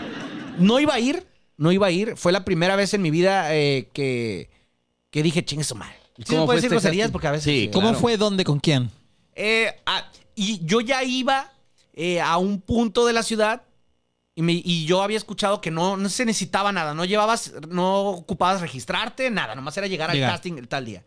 no 0.59 0.79
iba 0.79 0.93
a 0.93 1.01
ir, 1.01 1.27
no 1.57 1.73
iba 1.73 1.87
a 1.87 1.91
ir. 1.91 2.17
Fue 2.17 2.33
la 2.33 2.45
primera 2.45 2.77
vez 2.77 2.93
en 2.93 3.01
mi 3.01 3.11
vida 3.11 3.55
eh, 3.57 3.89
que, 3.95 4.51
que 5.11 5.23
dije, 5.23 5.43
chingue 5.43 5.65
madre. 5.75 5.97
¿Y 6.19 6.25
Sí, 6.25 6.35
no 6.35 6.43
decir 6.43 6.57
este 6.65 6.69
groserías 6.69 7.11
porque 7.11 7.27
a 7.27 7.31
veces... 7.31 7.45
Sí, 7.45 7.71
¿Cómo 7.73 7.89
claro. 7.89 7.99
fue? 7.99 8.19
¿Dónde? 8.19 8.45
¿Con 8.45 8.61
quién? 8.61 8.91
eh, 9.35 9.75
ah, 9.87 10.11
y 10.35 10.63
yo 10.67 10.83
ya 10.83 11.03
iba 11.03 11.51
a 12.23 12.37
un 12.37 12.61
punto 12.61 13.07
de 13.07 13.15
la 13.15 13.23
ciudad 13.23 13.63
y, 14.41 14.43
me- 14.43 14.63
y 14.65 14.87
yo 14.87 15.03
había 15.03 15.19
escuchado 15.19 15.61
que 15.61 15.71
no, 15.71 15.99
no 15.99 16.09
se 16.09 16.25
necesitaba 16.25 16.73
nada, 16.73 16.95
no 16.95 17.05
llevabas, 17.05 17.53
no 17.69 18.01
ocupabas 18.07 18.63
registrarte, 18.63 19.31
nada, 19.31 19.55
nomás 19.55 19.77
era 19.77 19.87
llegar 19.87 20.09
al 20.11 20.17
casting 20.31 20.55
el 20.57 20.67
tal 20.67 20.87
día. 20.87 21.05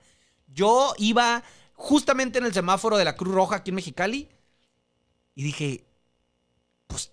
Yo 0.48 0.94
iba 1.00 1.44
justamente 1.74 2.38
en 2.38 2.46
el 2.46 2.54
semáforo 2.54 2.96
de 2.96 3.06
la 3.06 3.16
Cruz 3.16 3.34
Roja 3.34 3.56
aquí 3.56 3.72
en 3.72 3.76
Mexicali 3.76 4.30
y 5.34 5.42
dije, 5.44 5.84
pues, 6.86 7.12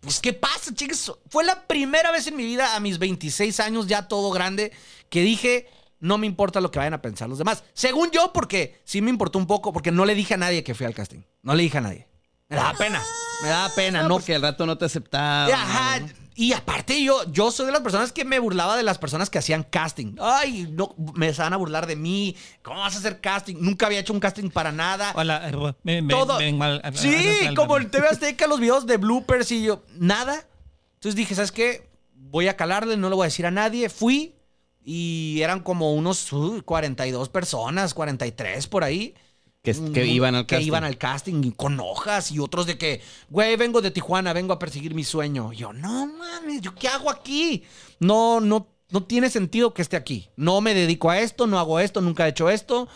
pues 0.00 0.18
¿qué 0.20 0.32
pasa, 0.32 0.74
chicos? 0.74 1.16
Fue 1.28 1.44
la 1.44 1.62
primera 1.68 2.10
vez 2.10 2.26
en 2.26 2.34
mi 2.34 2.44
vida 2.44 2.74
a 2.74 2.80
mis 2.80 2.98
26 2.98 3.60
años, 3.60 3.86
ya 3.86 4.08
todo 4.08 4.32
grande, 4.32 4.72
que 5.10 5.20
dije, 5.22 5.68
no 6.00 6.18
me 6.18 6.26
importa 6.26 6.60
lo 6.60 6.72
que 6.72 6.80
vayan 6.80 6.94
a 6.94 7.02
pensar 7.02 7.28
los 7.28 7.38
demás. 7.38 7.62
Según 7.72 8.10
yo, 8.10 8.32
porque 8.32 8.80
sí 8.84 9.00
me 9.00 9.10
importó 9.10 9.38
un 9.38 9.46
poco, 9.46 9.72
porque 9.72 9.92
no 9.92 10.04
le 10.06 10.16
dije 10.16 10.34
a 10.34 10.38
nadie 10.38 10.64
que 10.64 10.74
fui 10.74 10.86
al 10.86 10.94
casting. 10.94 11.20
No 11.42 11.54
le 11.54 11.62
dije 11.62 11.78
a 11.78 11.82
nadie. 11.82 12.08
Me 12.48 12.56
daba 12.56 12.76
pena. 12.76 13.00
Me 13.42 13.48
daba 13.48 13.68
pena. 13.74 14.02
No, 14.02 14.08
No, 14.08 14.14
porque 14.16 14.34
al 14.34 14.42
rato 14.42 14.66
no 14.66 14.78
te 14.78 14.84
aceptaba. 14.84 15.46
Ajá. 15.46 16.00
Y 16.34 16.54
aparte 16.54 17.02
yo, 17.04 17.30
yo 17.30 17.50
soy 17.50 17.66
de 17.66 17.72
las 17.72 17.82
personas 17.82 18.10
que 18.10 18.24
me 18.24 18.38
burlaba 18.38 18.76
de 18.76 18.82
las 18.82 18.96
personas 18.96 19.28
que 19.28 19.38
hacían 19.38 19.64
casting. 19.64 20.14
Ay, 20.18 20.66
no, 20.72 20.94
me 21.14 21.30
van 21.32 21.52
a 21.52 21.56
burlar 21.58 21.86
de 21.86 21.94
mí. 21.94 22.34
¿Cómo 22.62 22.80
vas 22.80 22.94
a 22.94 22.98
hacer 22.98 23.20
casting? 23.20 23.56
Nunca 23.60 23.84
había 23.86 23.98
hecho 23.98 24.14
un 24.14 24.20
casting 24.20 24.48
para 24.48 24.72
nada. 24.72 25.12
Hola, 25.14 25.46
eh, 25.50 25.74
ven, 25.84 26.08
Todo. 26.08 26.38
ven, 26.38 26.56
mal- 26.56 26.80
sí, 26.94 27.14
mal- 27.44 27.54
como 27.54 27.76
en 27.76 27.90
TV 27.90 28.06
Azteca, 28.10 28.46
los 28.46 28.60
videos 28.60 28.86
de 28.86 28.96
bloopers 28.96 29.52
y 29.52 29.62
yo, 29.64 29.82
nada. 29.98 30.46
Entonces 30.94 31.16
dije, 31.16 31.34
¿sabes 31.34 31.52
qué? 31.52 31.90
Voy 32.14 32.48
a 32.48 32.56
calarle, 32.56 32.96
no 32.96 33.10
le 33.10 33.14
voy 33.14 33.24
a 33.24 33.26
decir 33.26 33.44
a 33.44 33.50
nadie. 33.50 33.90
Fui 33.90 34.34
y 34.82 35.40
eran 35.42 35.60
como 35.60 35.92
unos 35.92 36.32
uy, 36.32 36.62
42 36.62 37.28
personas, 37.28 37.92
43 37.92 38.66
por 38.68 38.84
ahí. 38.84 39.14
Que, 39.62 39.72
que 39.92 40.06
iban 40.06 40.34
al 40.34 40.44
que 40.46 40.56
casting. 40.56 40.66
iban 40.66 40.82
al 40.84 40.98
casting 40.98 41.50
con 41.52 41.78
hojas 41.78 42.32
y 42.32 42.40
otros 42.40 42.66
de 42.66 42.76
que, 42.78 43.00
güey, 43.30 43.54
vengo 43.56 43.80
de 43.80 43.92
Tijuana, 43.92 44.32
vengo 44.32 44.52
a 44.52 44.58
perseguir 44.58 44.92
mi 44.94 45.04
sueño. 45.04 45.52
Y 45.52 45.56
yo, 45.58 45.72
no 45.72 46.06
mames, 46.08 46.60
¿yo 46.62 46.74
qué 46.74 46.88
hago 46.88 47.08
aquí? 47.08 47.62
No, 48.00 48.40
no, 48.40 48.66
no 48.90 49.04
tiene 49.04 49.30
sentido 49.30 49.72
que 49.72 49.82
esté 49.82 49.96
aquí. 49.96 50.28
No 50.36 50.60
me 50.60 50.74
dedico 50.74 51.10
a 51.10 51.20
esto, 51.20 51.46
no 51.46 51.60
hago 51.60 51.78
esto, 51.78 52.00
nunca 52.00 52.26
he 52.26 52.30
hecho 52.30 52.50
esto. 52.50 52.88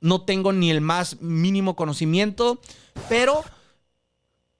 No 0.00 0.22
tengo 0.22 0.52
ni 0.52 0.70
el 0.70 0.80
más 0.80 1.20
mínimo 1.20 1.76
conocimiento, 1.76 2.58
pero 3.10 3.44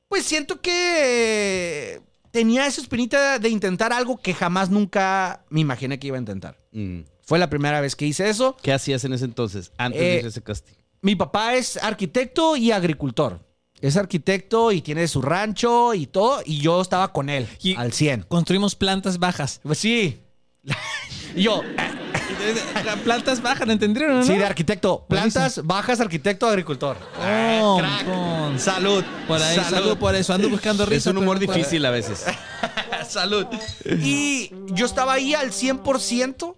pues 0.08 0.24
siento 0.26 0.60
que 0.60 2.00
tenía 2.30 2.66
esa 2.66 2.80
espinita 2.82 3.38
de 3.38 3.48
intentar 3.48 3.92
algo 3.92 4.18
que 4.18 4.34
jamás 4.34 4.68
nunca 4.68 5.44
me 5.48 5.60
imaginé 5.60 5.98
que 5.98 6.08
iba 6.08 6.16
a 6.16 6.20
intentar. 6.20 6.58
Mm. 6.72 7.00
Fue 7.22 7.38
la 7.38 7.48
primera 7.50 7.80
vez 7.80 7.94
que 7.94 8.06
hice 8.06 8.28
eso. 8.28 8.56
¿Qué 8.62 8.72
hacías 8.72 9.04
en 9.04 9.12
ese 9.12 9.26
entonces, 9.26 9.70
antes 9.78 10.00
de 10.00 10.16
Eh, 10.18 10.26
ese 10.26 10.42
casting? 10.42 10.74
Mi 11.00 11.14
papá 11.14 11.54
es 11.54 11.76
arquitecto 11.76 12.56
y 12.56 12.72
agricultor. 12.72 13.46
Es 13.80 13.96
arquitecto 13.96 14.72
y 14.72 14.82
tiene 14.82 15.06
su 15.06 15.22
rancho 15.22 15.94
y 15.94 16.06
todo. 16.06 16.42
Y 16.44 16.58
yo 16.60 16.80
estaba 16.80 17.12
con 17.12 17.28
él 17.28 17.46
Y- 17.62 17.76
al 17.76 17.92
100. 17.92 18.22
Construimos 18.28 18.74
plantas 18.74 19.18
bajas. 19.18 19.60
Pues 19.62 19.78
sí. 19.78 20.20
y 21.36 21.42
yo, 21.44 21.62
plantas 23.04 23.40
bajas, 23.40 23.66
¿lo 23.66 23.72
entendieron? 23.72 24.18
no? 24.18 24.24
sí, 24.24 24.34
de 24.36 24.44
arquitecto. 24.44 25.06
Plantas, 25.08 25.64
bajas, 25.64 26.00
arquitecto, 26.00 26.46
agricultor. 26.48 26.96
Oh, 27.60 27.76
Crack. 27.78 28.04
con- 28.04 28.58
Salud. 28.58 29.04
Por 29.28 29.40
ahí, 29.40 29.56
salud. 29.70 29.96
por 29.98 30.14
eso. 30.16 30.32
Ando 30.34 30.48
buscando 30.50 30.84
risa. 30.84 31.10
Es 31.10 31.14
un 31.16 31.18
humor 31.22 31.38
difícil 31.38 31.84
a 31.86 31.90
veces. 31.90 32.24
Salud. 33.08 33.46
Y 34.02 34.50
yo 34.72 34.86
estaba 34.86 35.12
ahí 35.14 35.34
al 35.34 35.52
100%. 35.52 36.54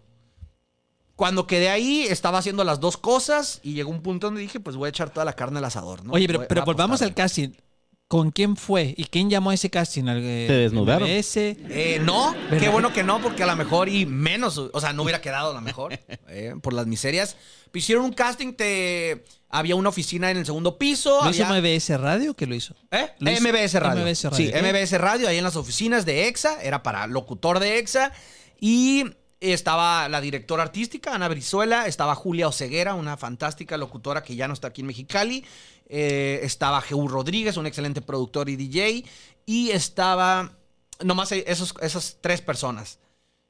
Cuando 1.20 1.46
quedé 1.46 1.68
ahí, 1.68 2.06
estaba 2.08 2.38
haciendo 2.38 2.64
las 2.64 2.80
dos 2.80 2.96
cosas 2.96 3.60
y 3.62 3.74
llegó 3.74 3.90
un 3.90 4.00
punto 4.00 4.28
donde 4.28 4.40
dije, 4.40 4.58
pues 4.58 4.74
voy 4.76 4.86
a 4.86 4.88
echar 4.88 5.10
toda 5.10 5.26
la 5.26 5.34
carne 5.34 5.58
al 5.58 5.66
asador, 5.66 6.02
¿no? 6.02 6.14
Oye, 6.14 6.26
pero, 6.26 6.38
Voy 6.38 6.48
pero 6.48 6.64
volvamos 6.64 7.02
al 7.02 7.12
casting. 7.12 7.50
¿Con 8.08 8.30
quién 8.30 8.56
fue? 8.56 8.94
¿Y 8.96 9.04
quién 9.04 9.28
llamó 9.28 9.50
a 9.50 9.54
ese 9.54 9.68
casting? 9.68 10.04
¿Al, 10.08 10.22
eh, 10.22 10.46
¿Te 10.48 10.54
desnudaron? 10.54 11.06
MBS? 11.06 11.36
Eh, 11.36 12.00
no, 12.02 12.34
qué 12.58 12.70
bueno 12.70 12.94
que 12.94 13.02
no, 13.02 13.20
porque 13.20 13.42
a 13.42 13.46
lo 13.46 13.54
mejor 13.54 13.90
y 13.90 14.06
menos, 14.06 14.56
o 14.56 14.80
sea, 14.80 14.94
no 14.94 15.02
hubiera 15.02 15.20
quedado 15.20 15.50
a 15.50 15.52
lo 15.52 15.60
mejor 15.60 15.92
eh, 16.28 16.54
por 16.62 16.72
las 16.72 16.86
miserias. 16.86 17.36
Hicieron 17.74 18.06
un 18.06 18.14
casting, 18.14 18.54
te, 18.54 19.22
había 19.50 19.76
una 19.76 19.90
oficina 19.90 20.30
en 20.30 20.38
el 20.38 20.46
segundo 20.46 20.78
piso. 20.78 21.22
¿Lo 21.22 21.28
hizo 21.28 21.44
había- 21.44 21.60
MBS 21.60 22.00
Radio? 22.00 22.34
¿Qué 22.34 22.46
lo 22.46 22.54
hizo? 22.54 22.74
¿Eh? 22.92 23.10
Lo 23.18 23.30
hizo- 23.30 23.42
MBS 23.42 23.74
Radio. 23.78 24.06
MBS 24.06 24.24
Radio, 24.24 24.36
Sí, 24.38 24.50
¿eh? 24.54 24.62
MBS 24.62 24.92
Radio, 24.98 25.28
ahí 25.28 25.36
en 25.36 25.44
las 25.44 25.56
oficinas 25.56 26.06
de 26.06 26.28
EXA, 26.28 26.62
era 26.62 26.82
para 26.82 27.06
locutor 27.06 27.58
de 27.60 27.76
EXA. 27.78 28.10
Y 28.58 29.04
estaba 29.40 30.08
la 30.08 30.20
directora 30.20 30.62
artística, 30.62 31.14
Ana 31.14 31.28
Brizuela, 31.28 31.86
estaba 31.86 32.14
Julia 32.14 32.46
Oceguera, 32.48 32.94
una 32.94 33.16
fantástica 33.16 33.76
locutora 33.76 34.22
que 34.22 34.36
ya 34.36 34.46
no 34.48 34.54
está 34.54 34.68
aquí 34.68 34.82
en 34.82 34.88
Mexicali. 34.88 35.44
eh, 35.92 36.40
estaba 36.44 36.80
Jeú 36.82 37.08
Rodríguez, 37.08 37.56
un 37.56 37.66
excelente 37.66 38.00
productor 38.00 38.48
y 38.48 38.56
DJ. 38.56 39.04
Y 39.46 39.70
estaba, 39.70 40.52
nomás 41.02 41.32
esos, 41.32 41.74
esas 41.80 42.18
tres 42.20 42.40
personas. 42.42 42.98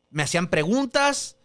Me 0.08 0.22
hacían 0.22 0.48
preguntas. 0.48 1.36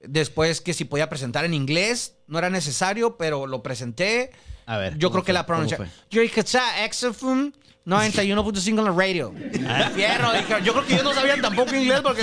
Después 0.00 0.60
que 0.60 0.74
si 0.74 0.84
podía 0.84 1.08
presentar 1.08 1.46
en 1.46 1.54
inglés, 1.54 2.16
no 2.26 2.38
era 2.38 2.50
necesario, 2.50 3.16
pero 3.16 3.46
lo 3.46 3.62
presenté. 3.62 4.32
A 4.66 4.76
ver. 4.76 4.98
Yo 4.98 5.08
¿cómo 5.08 5.22
creo 5.22 5.24
que 5.24 5.32
la 5.32 5.40
¿Cómo 5.46 5.46
pronunciación. 5.46 5.90
Yo 6.10 6.20
dije, 6.20 6.42
"Sa, 6.42 6.62
XFM 6.90 7.52
91.5 7.86 8.68
en 8.68 8.84
la 8.84 8.90
radio. 8.90 9.34
Ah. 9.68 9.90
Fierro, 9.94 10.32
dije, 10.32 10.54
yo 10.64 10.72
creo 10.72 10.86
que 10.86 10.94
ellos 10.94 11.04
no 11.04 11.14
sabían 11.14 11.42
tampoco 11.42 11.74
inglés 11.74 12.00
porque 12.02 12.22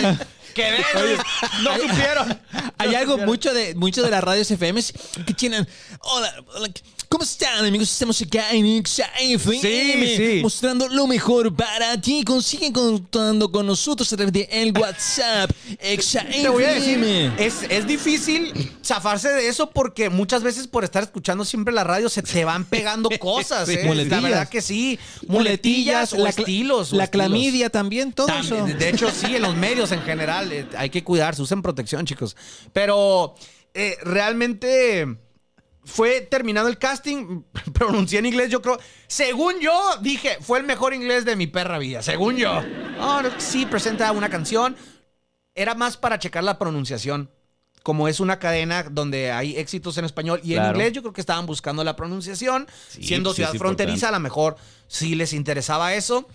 Que 0.53 0.71
ven, 0.71 0.83
no 1.63 1.73
supieron. 1.77 2.41
Hay 2.77 2.95
algo 2.95 3.17
mucho 3.19 3.53
de, 3.53 3.73
mucho 3.75 4.01
de 4.03 4.09
las 4.09 4.23
radios 4.23 4.51
FM 4.51 4.81
que 5.25 5.33
tienen. 5.33 5.67
Hola, 6.01 6.33
hola, 6.55 6.69
¿cómo 7.11 7.25
están, 7.25 7.65
amigos? 7.65 7.91
Estamos 7.91 8.21
acá 8.21 8.51
en 8.51 8.65
Exa 8.65 9.03
FM, 9.19 9.61
Sí, 9.61 10.15
sí. 10.17 10.39
mostrando 10.41 10.87
lo 10.87 11.05
mejor 11.07 11.53
para 11.53 11.99
ti. 11.99 12.23
Consiguen 12.23 12.71
contando 12.71 13.51
con 13.51 13.67
nosotros 13.67 14.11
a 14.13 14.15
través 14.15 14.31
de 14.31 14.47
el 14.49 14.71
WhatsApp. 14.77 15.51
Exa 15.79 16.25
Te 16.25 16.47
voy 16.47 16.63
a 16.63 16.73
decir, 16.73 17.03
es, 17.37 17.63
es 17.69 17.85
difícil 17.85 18.71
zafarse 18.83 19.27
de 19.29 19.49
eso 19.49 19.69
porque 19.71 20.09
muchas 20.09 20.41
veces 20.41 20.67
por 20.67 20.85
estar 20.85 21.03
escuchando 21.03 21.43
siempre 21.43 21.73
la 21.73 21.83
radio 21.83 22.07
se 22.07 22.23
te 22.23 22.45
van 22.45 22.63
pegando 22.63 23.09
cosas. 23.19 23.67
Sí, 23.67 23.73
¿eh? 23.75 23.83
muletillas. 23.85 24.21
La 24.23 24.29
verdad 24.29 24.49
que 24.49 24.61
sí. 24.61 24.97
Muletillas, 25.27 26.13
o 26.13 26.17
la, 26.17 26.29
estilos. 26.29 26.93
o 26.93 26.95
La 26.95 27.03
estilos. 27.03 27.27
clamidia 27.27 27.69
también, 27.69 28.13
todo 28.13 28.27
También, 28.27 28.67
eso. 28.69 28.77
de 28.77 28.89
hecho, 28.89 29.11
sí, 29.11 29.35
en 29.35 29.41
los 29.41 29.55
medios 29.57 29.91
en 29.91 30.01
general. 30.03 30.49
eh, 30.53 30.65
hay 30.77 30.89
que 30.89 31.03
cuidarse, 31.03 31.41
usen 31.41 31.61
protección, 31.61 32.05
chicos. 32.05 32.37
Pero 32.71 33.35
eh, 33.73 33.97
realmente 34.03 35.17
fue 35.83 36.21
terminado 36.21 36.67
el 36.67 36.77
casting, 36.77 37.43
pronuncié 37.73 38.19
en 38.19 38.27
inglés, 38.27 38.49
yo 38.49 38.61
creo. 38.61 38.79
Según 39.07 39.59
yo, 39.59 39.97
dije, 40.01 40.37
fue 40.41 40.59
el 40.59 40.65
mejor 40.65 40.93
inglés 40.93 41.25
de 41.25 41.35
mi 41.35 41.47
perra 41.47 41.79
vida, 41.79 42.01
según 42.01 42.37
yo. 42.37 42.61
Oh, 42.99 43.21
no, 43.21 43.29
sí, 43.37 43.65
presenta 43.65 44.11
una 44.11 44.29
canción. 44.29 44.75
Era 45.55 45.75
más 45.75 45.97
para 45.97 46.19
checar 46.19 46.43
la 46.43 46.57
pronunciación. 46.57 47.31
Como 47.83 48.07
es 48.07 48.19
una 48.19 48.37
cadena 48.37 48.83
donde 48.83 49.31
hay 49.31 49.57
éxitos 49.57 49.97
en 49.97 50.05
español 50.05 50.39
y 50.43 50.53
en 50.53 50.65
inglés, 50.65 50.93
yo 50.93 51.01
creo 51.01 51.13
que 51.13 51.21
estaban 51.21 51.47
buscando 51.47 51.83
la 51.83 51.95
pronunciación. 51.95 52.67
Sí, 52.87 53.03
siendo 53.03 53.31
pues, 53.31 53.37
ciudad 53.37 53.53
fronteriza, 53.55 54.09
a 54.09 54.11
lo 54.11 54.19
mejor 54.19 54.55
sí 54.87 55.15
les 55.15 55.33
interesaba 55.33 55.95
eso. 55.95 56.27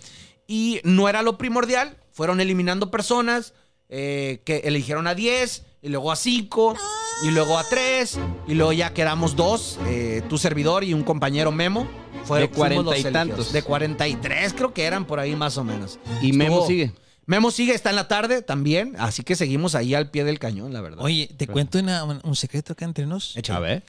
Y 0.45 0.81
no 0.83 1.07
era 1.07 1.21
lo 1.21 1.37
primordial. 1.37 1.95
Fueron 2.11 2.41
eliminando 2.41 2.91
personas 2.91 3.53
eh, 3.87 4.41
que 4.43 4.57
eligieron 4.65 5.07
a 5.07 5.15
10, 5.15 5.63
y 5.81 5.89
luego 5.89 6.11
a 6.11 6.17
5, 6.17 6.75
y 7.23 7.31
luego 7.31 7.57
a 7.57 7.63
3, 7.63 8.19
y 8.47 8.53
luego 8.53 8.73
ya 8.73 8.93
quedamos 8.93 9.35
dos, 9.35 9.79
eh, 9.87 10.21
tu 10.29 10.37
servidor 10.37 10.83
y 10.83 10.93
un 10.93 11.03
compañero 11.03 11.51
Memo. 11.51 11.87
Fueron, 12.25 12.49
De 12.49 12.53
fuimos 12.55 12.83
40 12.85 12.91
los 12.91 12.99
y 12.99 13.13
tantos. 13.13 13.53
De 13.53 13.61
43 13.63 14.53
creo 14.53 14.73
que 14.73 14.83
eran 14.83 15.05
por 15.05 15.19
ahí 15.19 15.35
más 15.35 15.57
o 15.57 15.63
menos. 15.63 15.97
Y 16.21 16.33
Memo 16.33 16.65
sigue. 16.67 16.91
Memo 17.25 17.51
sigue, 17.51 17.73
está 17.73 17.89
en 17.89 17.95
la 17.97 18.07
tarde 18.07 18.41
también, 18.41 18.95
así 18.99 19.23
que 19.23 19.35
seguimos 19.35 19.75
ahí 19.75 19.93
al 19.93 20.09
pie 20.11 20.23
del 20.23 20.39
cañón, 20.39 20.71
la 20.73 20.81
verdad. 20.81 20.99
Oye, 21.03 21.27
te 21.37 21.45
cuento 21.47 21.79
una- 21.79 22.03
un, 22.03 22.35
secreto 22.35 22.73
acá 22.73 22.85
entre 22.85 23.05
nos. 23.05 23.35
Échale. 23.35 23.57
A 23.57 23.59
ver. 23.59 23.83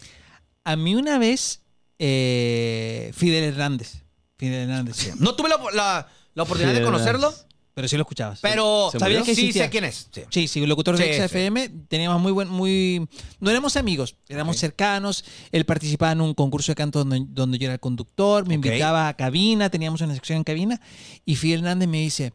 A 0.64 0.76
mí 0.76 0.94
una 0.96 1.18
vez, 1.18 1.60
eh, 1.98 3.12
Fidel 3.14 3.44
Hernández. 3.44 4.02
Fidel 4.38 4.68
Hernández. 4.68 5.14
No 5.20 5.34
tuve 5.36 5.48
la, 5.48 5.58
la- 5.74 6.08
la 6.34 6.42
oportunidad 6.42 6.74
de 6.74 6.82
conocerlo, 6.82 7.32
Pero 7.78 7.86
sí 7.86 7.96
lo 7.96 8.02
escuchabas. 8.02 8.40
pero 8.40 8.88
¿Se 8.90 8.98
¿Sabías 8.98 9.20
que 9.22 9.36
sí 9.36 9.42
existía? 9.42 9.64
sé 9.66 9.70
quién 9.70 9.84
es. 9.84 10.08
sí. 10.12 10.22
Sí, 10.30 10.48
sí, 10.48 10.66
locutor 10.66 10.96
Sí, 10.96 11.04
de 11.04 11.14
sí. 11.14 11.22
XFM. 11.28 11.68
Teníamos 11.86 12.20
muy 12.20 12.32
buen, 12.32 12.48
muy. 12.48 13.08
No 13.38 13.50
éramos 13.52 13.76
amigos, 13.76 14.16
éramos 14.28 14.56
cercanos. 14.56 15.24
Él 15.52 15.64
participaba 15.64 16.10
en 16.10 16.20
un 16.20 16.34
concurso 16.34 16.72
de 16.72 16.74
canto 16.74 16.98
donde, 17.04 17.24
donde 17.28 17.56
yo 17.56 17.66
era 17.66 17.74
el 17.74 17.78
conductor. 17.80 18.48
Me 18.48 18.54
invitaba 18.54 19.06
a 19.06 19.14
cabina, 19.14 19.70
teníamos 19.70 20.00
una 20.00 20.12
sección 20.14 20.38
en 20.38 20.42
cabina. 20.44 20.80
Y 21.24 21.36
Fidel 21.36 21.60
Hernández 21.60 21.88
me 21.88 22.00
dice: 22.00 22.32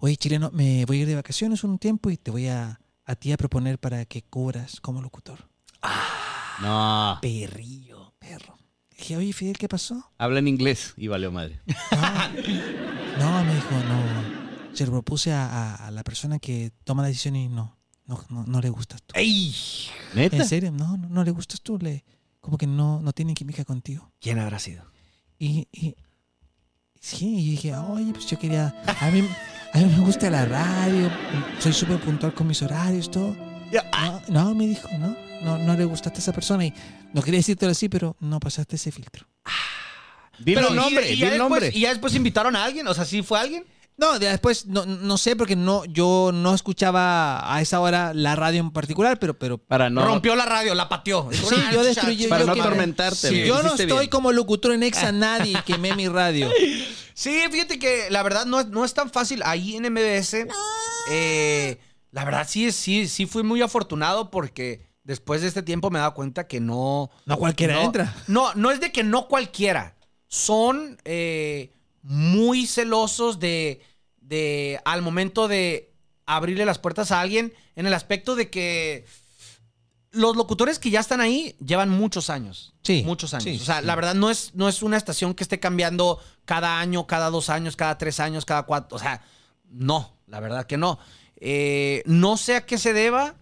Oye, 0.00 0.16
chileno, 0.18 0.50
me 0.52 0.84
voy 0.84 0.98
a 0.98 1.00
ir 1.00 1.06
de 1.06 1.14
vacaciones 1.14 1.64
un 1.64 1.78
tiempo 1.78 2.10
y 2.10 2.18
te 2.18 2.30
voy 2.30 2.48
a, 2.48 2.78
a 3.06 3.14
ti 3.16 3.32
a 3.32 3.38
proponer 3.38 3.78
para 3.78 4.04
que 4.04 4.20
cubras 4.20 4.82
como 4.82 5.00
locutor. 5.00 5.48
No. 6.60 7.18
Perrillo, 7.22 8.12
perro. 8.18 8.58
Dije, 8.98 9.16
oye, 9.16 9.32
Fidel, 9.32 9.56
¿qué 9.58 9.66
pasó? 9.68 10.12
Habla 10.18 10.40
en 10.40 10.48
inglés 10.48 10.92
y 10.98 11.08
valió 11.08 11.32
madre. 11.32 11.60
No, 13.16 13.44
me 13.44 13.54
dijo, 13.54 13.70
no. 13.88 14.33
Se 14.74 14.84
lo 14.86 14.92
propuse 14.92 15.32
a, 15.32 15.46
a- 15.46 15.86
a 15.86 15.90
la 15.90 16.02
persona 16.04 16.38
que 16.38 16.72
toma 16.84 17.02
la 17.02 17.08
decisión 17.08 17.36
y 17.36 17.48
no, 17.48 17.76
no, 18.06 18.24
no, 18.28 18.44
no 18.44 18.60
le 18.60 18.68
gustas 18.70 19.02
tú. 19.02 19.12
¡Ey! 19.16 19.54
¿Neta? 20.14 20.36
¿En 20.36 20.46
serio? 20.48 20.72
No, 20.72 20.96
no, 20.96 21.08
no 21.08 21.24
le 21.24 21.30
gustas 21.30 21.60
tú. 21.60 21.78
Le, 21.78 22.04
como 22.40 22.58
que 22.58 22.66
no, 22.66 23.00
no 23.00 23.12
tiene 23.12 23.34
química 23.34 23.64
contigo. 23.64 24.12
¿Quién 24.20 24.38
habrá 24.38 24.58
sido? 24.58 24.84
Y, 25.38 25.68
y 25.72 25.94
sí, 27.00 27.38
y 27.38 27.50
dije, 27.52 27.74
oye, 27.76 28.12
pues 28.12 28.26
yo 28.26 28.38
quería. 28.38 28.74
A 29.00 29.10
mí, 29.10 29.26
a 29.72 29.78
mí 29.78 29.84
me 29.86 29.98
gusta 30.04 30.28
la 30.30 30.44
radio, 30.44 31.10
soy 31.58 31.72
súper 31.72 32.00
puntual 32.00 32.34
con 32.34 32.46
mis 32.46 32.60
horarios, 32.62 33.10
todo. 33.10 33.36
No, 33.92 34.22
no, 34.28 34.54
me 34.54 34.66
dijo, 34.68 34.88
no, 34.98 35.16
no, 35.42 35.58
no 35.58 35.74
le 35.74 35.84
gustaste 35.84 36.18
a 36.18 36.22
esa 36.22 36.32
persona. 36.32 36.64
Y 36.66 36.72
no 37.12 37.22
quería 37.22 37.38
decírtelo 37.38 37.72
así, 37.72 37.88
pero 37.88 38.16
no 38.20 38.38
pasaste 38.40 38.76
ese 38.76 38.92
filtro. 38.92 39.26
Dile 40.38 40.56
Pero 40.60 40.68
el 40.68 40.74
y- 40.74 40.76
nombre, 40.76 41.08
y, 41.08 41.12
di 41.14 41.16
ya 41.18 41.26
el 41.26 41.32
después, 41.34 41.50
nombre. 41.62 41.70
y 41.74 41.80
ya 41.80 41.88
después 41.90 42.14
invitaron 42.14 42.56
a 42.56 42.64
alguien, 42.64 42.86
o 42.88 42.94
sea, 42.94 43.04
¿sí 43.04 43.22
fue 43.22 43.38
alguien? 43.38 43.64
No, 43.96 44.18
de- 44.18 44.28
después 44.28 44.66
no, 44.66 44.84
no 44.86 45.16
sé, 45.18 45.36
porque 45.36 45.54
no, 45.54 45.84
yo 45.84 46.30
no 46.34 46.52
escuchaba 46.54 47.54
a 47.54 47.60
esa 47.60 47.78
hora 47.80 48.12
la 48.12 48.34
radio 48.34 48.58
en 48.60 48.70
particular, 48.72 49.18
pero, 49.20 49.38
pero 49.38 49.58
Para 49.58 49.88
no. 49.88 50.04
Rompió 50.04 50.34
la 50.34 50.44
radio, 50.44 50.74
la 50.74 50.88
pateó. 50.88 51.28
Sí, 51.32 51.54
"Ah, 51.56 51.70
yo 51.72 51.84
destruí- 51.84 52.28
Para 52.28 52.40
yo 52.42 52.46
no 52.48 52.54
que- 52.54 52.60
atormentarte. 52.60 53.28
Sí. 53.28 53.44
yo 53.44 53.62
no 53.62 53.70
estoy 53.74 53.86
bien. 53.86 54.08
como 54.08 54.32
locutor 54.32 54.72
en 54.72 54.82
Exa 54.82 55.12
nadie 55.12 55.52
y 55.52 55.62
quemé 55.62 55.94
mi 55.94 56.08
radio. 56.08 56.50
Sí, 57.14 57.40
fíjate 57.50 57.78
que 57.78 58.08
la 58.10 58.22
verdad 58.24 58.46
no 58.46 58.58
es, 58.60 58.66
no 58.66 58.84
es 58.84 58.92
tan 58.94 59.10
fácil. 59.10 59.42
Ahí 59.44 59.76
en 59.76 59.84
MBS, 59.92 60.48
eh, 61.10 61.78
la 62.10 62.24
verdad 62.24 62.46
sí, 62.48 62.72
sí, 62.72 63.06
sí 63.08 63.26
fui 63.26 63.42
muy 63.42 63.62
afortunado 63.62 64.30
porque 64.30 64.86
después 65.04 65.40
de 65.42 65.48
este 65.48 65.62
tiempo 65.62 65.90
me 65.90 65.98
he 65.98 66.00
dado 66.00 66.14
cuenta 66.14 66.46
que 66.48 66.60
no... 66.60 67.10
No 67.26 67.36
cualquiera 67.38 67.74
no, 67.74 67.82
entra. 67.82 68.14
No, 68.26 68.54
no 68.54 68.70
es 68.70 68.80
de 68.80 68.90
que 68.90 69.04
no 69.04 69.28
cualquiera. 69.28 69.94
Son 70.28 70.98
eh, 71.04 71.73
muy 72.04 72.66
celosos 72.66 73.40
de, 73.40 73.80
de, 74.20 74.78
al 74.84 75.02
momento 75.02 75.48
de 75.48 75.92
abrirle 76.26 76.64
las 76.64 76.78
puertas 76.78 77.10
a 77.10 77.20
alguien, 77.20 77.52
en 77.74 77.86
el 77.86 77.94
aspecto 77.94 78.36
de 78.36 78.50
que 78.50 79.04
los 80.12 80.36
locutores 80.36 80.78
que 80.78 80.90
ya 80.90 81.00
están 81.00 81.20
ahí 81.20 81.56
llevan 81.64 81.90
muchos 81.90 82.30
años. 82.30 82.74
Sí, 82.82 83.02
Muchos 83.04 83.34
años. 83.34 83.44
sí, 83.44 83.56
o 83.60 83.64
sea, 83.64 83.80
sí. 83.80 83.86
la 83.86 83.96
verdad 83.96 84.14
no 84.14 84.30
es, 84.30 84.54
no 84.54 84.68
es 84.68 84.82
una 84.82 84.96
estación 84.96 85.34
que 85.34 85.42
esté 85.42 85.58
cambiando 85.58 86.20
cada 86.44 86.78
año, 86.78 87.06
cada 87.06 87.30
dos 87.30 87.48
años, 87.50 87.74
cada 87.74 87.98
tres 87.98 88.20
años, 88.20 88.44
cada 88.44 88.62
cuatro. 88.64 88.94
O 88.96 89.00
sea, 89.00 89.22
no, 89.70 90.14
la 90.26 90.38
verdad 90.40 90.66
que 90.66 90.76
no. 90.76 90.98
Eh, 91.36 92.02
no 92.06 92.36
sé 92.36 92.54
a 92.56 92.64
qué 92.66 92.78
se 92.78 92.92
deba, 92.92 93.34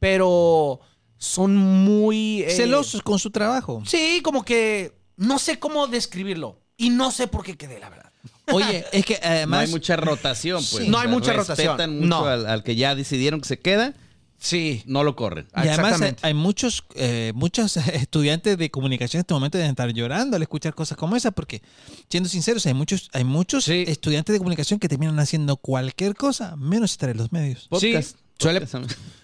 pero 0.00 0.80
son 1.18 1.54
muy... 1.56 2.42
eh, 2.42 2.50
Celosos 2.50 3.02
con 3.02 3.18
su 3.18 3.30
trabajo. 3.30 3.82
Sí, 3.86 4.20
como 4.24 4.42
que 4.44 4.98
no 5.16 5.38
sé 5.38 5.58
cómo 5.58 5.86
describirlo. 5.86 6.58
Y 6.76 6.90
no 6.90 7.10
sé 7.10 7.26
por 7.28 7.44
qué 7.44 7.56
quedé, 7.56 7.78
la 7.80 7.88
verdad. 7.90 8.12
Oye, 8.52 8.84
es 8.92 9.04
que 9.04 9.14
No 9.22 9.28
además. 9.28 9.60
hay 9.66 9.70
mucha 9.70 9.96
rotación, 9.96 10.56
pues. 10.70 10.84
Sí. 10.84 10.88
No 10.88 10.98
hay 10.98 11.08
mucha 11.08 11.32
rotación. 11.32 11.68
Respetan 11.78 11.96
mucho 11.96 12.06
No. 12.08 12.24
al, 12.26 12.46
al 12.46 12.62
que 12.62 12.76
ya 12.76 12.94
decidieron 12.94 13.40
que 13.40 13.48
se 13.48 13.58
queda, 13.58 13.94
Sí. 14.38 14.82
no 14.84 15.02
lo 15.02 15.16
corren. 15.16 15.46
Y 15.56 15.60
además 15.60 15.78
hay, 15.78 15.84
Exactamente. 15.84 16.26
hay 16.26 16.34
muchos, 16.34 16.84
eh, 16.94 17.32
muchos 17.34 17.76
estudiantes 17.88 18.58
de 18.58 18.70
comunicación 18.70 19.18
en 19.18 19.22
este 19.22 19.32
momento 19.34 19.56
deben 19.56 19.70
estar 19.70 19.90
llorando 19.92 20.36
al 20.36 20.42
escuchar 20.42 20.74
cosas 20.74 20.98
como 20.98 21.16
esas, 21.16 21.32
porque, 21.32 21.62
siendo 22.10 22.28
sinceros, 22.28 22.66
hay 22.66 22.74
muchos, 22.74 23.08
hay 23.14 23.24
muchos 23.24 23.64
Sí. 23.64 23.84
estudiantes 23.88 24.34
de 24.34 24.38
comunicación 24.38 24.78
que 24.78 24.88
terminan 24.88 25.18
haciendo 25.18 25.56
cualquier 25.56 26.14
cosa 26.14 26.54
menos 26.56 26.92
estar 26.92 27.08
en 27.08 27.16
los 27.16 27.32
medios. 27.32 27.66
Podcast. 27.68 28.16
Sí, 28.16 28.22
suele- 28.38 28.66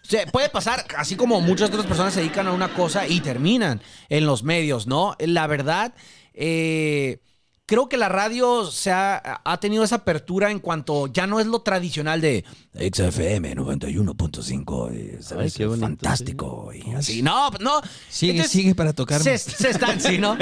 sea, 0.03 0.27
puede 0.33 0.49
pasar, 0.49 0.87
así 0.97 1.15
como 1.17 1.41
muchas 1.43 1.69
otras 1.69 1.85
personas 1.87 2.15
se 2.15 2.21
dedican 2.21 2.47
a 2.47 2.53
una 2.53 2.73
cosa 2.73 3.07
y 3.07 3.21
terminan 3.21 3.83
en 4.09 4.25
los 4.25 4.43
medios, 4.43 4.87
¿no? 4.87 5.15
La 5.21 5.47
verdad, 5.47 5.93
eh, 6.33 7.21
creo 7.67 7.89
que 7.89 7.97
la 7.97 8.09
radio 8.09 8.71
se 8.71 8.91
ha, 8.91 9.41
ha 9.45 9.61
tenido 9.61 9.85
esa 9.85 9.97
apertura 9.97 10.51
en 10.51 10.59
cuanto 10.59 11.07
ya 11.07 11.27
no 11.27 11.41
es 11.41 11.47
lo 11.47 11.63
tradicional 11.63 12.21
de 12.21 12.45
XFM 12.75 13.57
91.5, 13.57 14.93
eh, 14.93 15.19
¿sabes? 15.21 15.53
Ay, 15.53 15.59
qué 15.59 15.67
bonito, 15.67 15.87
fantástico. 15.87 16.71
Y 16.75 16.91
así, 16.93 17.23
no, 17.23 17.51
no. 17.61 17.81
Sigue, 18.09 18.33
Entonces, 18.33 18.53
sigue 18.53 18.75
para 18.75 18.93
tocarme. 18.93 19.25
Se, 19.25 19.39
se 19.39 19.71
están, 19.71 20.01
sí, 20.01 20.19
¿no? 20.19 20.37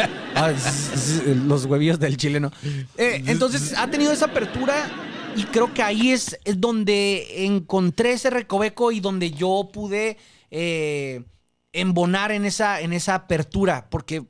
Los 1.47 1.67
huevillos 1.67 1.99
del 1.99 2.17
chileno. 2.17 2.51
Eh, 2.97 3.23
entonces, 3.27 3.75
ha 3.77 3.91
tenido 3.91 4.13
esa 4.13 4.27
apertura 4.27 4.91
y 5.37 5.45
creo 5.45 5.73
que 5.73 5.83
ahí 5.83 6.11
es, 6.11 6.39
es 6.45 6.61
donde 6.61 7.45
encontré 7.47 8.13
ese 8.13 8.31
recoveco 8.31 8.93
y 8.93 9.01
donde 9.01 9.31
yo 9.31 9.71
pude 9.73 10.17
eh, 10.51 11.25
embonar 11.73 12.33
en 12.33 12.45
esa, 12.45 12.81
en 12.81 12.93
esa 12.93 13.15
apertura. 13.15 13.89
Porque 13.91 14.25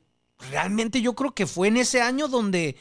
realmente 0.49 1.01
yo 1.01 1.13
creo 1.13 1.33
que 1.33 1.45
fue 1.45 1.67
en 1.67 1.77
ese 1.77 2.01
año 2.01 2.27
donde 2.27 2.77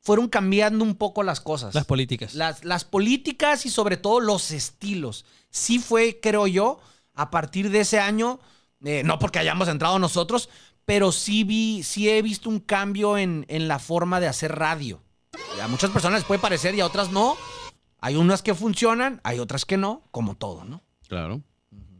fueron 0.00 0.28
cambiando 0.28 0.84
un 0.84 0.96
poco 0.96 1.22
las 1.22 1.40
cosas. 1.40 1.74
Las 1.74 1.84
políticas. 1.84 2.34
Las, 2.34 2.64
las 2.64 2.84
políticas 2.84 3.64
y 3.66 3.70
sobre 3.70 3.96
todo 3.96 4.20
los 4.20 4.50
estilos. 4.50 5.24
Sí 5.50 5.78
fue, 5.78 6.18
creo 6.20 6.46
yo, 6.46 6.80
a 7.14 7.30
partir 7.30 7.70
de 7.70 7.80
ese 7.80 8.00
año, 8.00 8.40
eh, 8.84 9.02
no 9.04 9.18
porque 9.18 9.38
hayamos 9.38 9.68
entrado 9.68 9.98
nosotros, 9.98 10.48
pero 10.84 11.12
sí 11.12 11.44
vi, 11.44 11.82
sí 11.84 12.10
he 12.10 12.20
visto 12.22 12.50
un 12.50 12.58
cambio 12.58 13.16
en, 13.16 13.46
en 13.48 13.68
la 13.68 13.78
forma 13.78 14.18
de 14.18 14.26
hacer 14.26 14.56
radio. 14.56 15.02
Y 15.56 15.60
a 15.60 15.68
muchas 15.68 15.90
personas 15.90 16.20
les 16.20 16.26
puede 16.26 16.40
parecer 16.40 16.74
y 16.74 16.80
a 16.80 16.86
otras 16.86 17.10
no. 17.10 17.36
Hay 18.00 18.16
unas 18.16 18.42
que 18.42 18.54
funcionan, 18.54 19.20
hay 19.22 19.38
otras 19.38 19.64
que 19.64 19.76
no, 19.76 20.02
como 20.10 20.34
todo, 20.34 20.64
¿no? 20.64 20.82
Claro. 21.06 21.42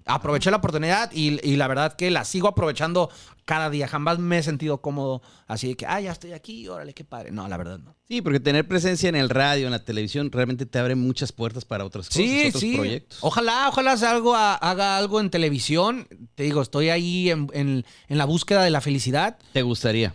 Aproveché 0.05 0.51
la 0.51 0.57
oportunidad 0.59 1.11
y, 1.13 1.39
y 1.49 1.57
la 1.57 1.69
verdad 1.69 1.95
que 1.95 2.11
la 2.11 2.25
sigo 2.25 2.49
aprovechando 2.49 3.11
cada 3.45 3.71
día. 3.71 3.87
Jamás 3.89 4.19
me 4.19 4.39
he 4.39 4.43
sentido 4.43 4.81
cómodo 4.81 5.23
así 5.47 5.69
de 5.69 5.77
que, 5.77 5.87
ah, 5.87 6.01
ya 6.01 6.13
estoy 6.13 6.33
aquí, 6.33 6.67
órale, 6.69 6.95
qué 6.95 7.05
padre. 7.05 7.31
No, 7.33 7.47
la 7.49 7.57
verdad 7.57 7.79
no. 7.79 7.95
Sí, 8.09 8.21
porque 8.23 8.41
tener 8.41 8.67
presencia 8.69 9.09
en 9.09 9.17
el 9.17 9.29
radio, 9.31 9.67
en 9.67 9.73
la 9.73 9.85
televisión, 9.85 10.31
realmente 10.33 10.67
te 10.67 10.79
abre 10.79 10.95
muchas 10.95 11.33
puertas 11.33 11.65
para 11.65 11.85
otras 11.85 12.09
cosas, 12.09 12.23
Sí, 12.23 12.45
otros 12.49 12.61
sí. 12.61 12.77
proyectos. 12.77 13.19
Ojalá, 13.23 13.69
ojalá 13.69 13.93
algo, 13.93 14.35
haga 14.35 14.97
algo 14.99 15.21
en 15.21 15.31
televisión. 15.31 16.09
Te 16.35 16.43
digo, 16.45 16.63
estoy 16.63 16.89
ahí 16.91 17.31
en, 17.31 17.49
en- 17.53 17.85
en 18.09 18.19
la 18.19 18.25
búsqueda 18.25 18.63
de 18.65 18.71
la 18.71 18.81
felicidad. 18.81 19.39
¿Te 19.53 19.63
gustaría? 19.63 20.15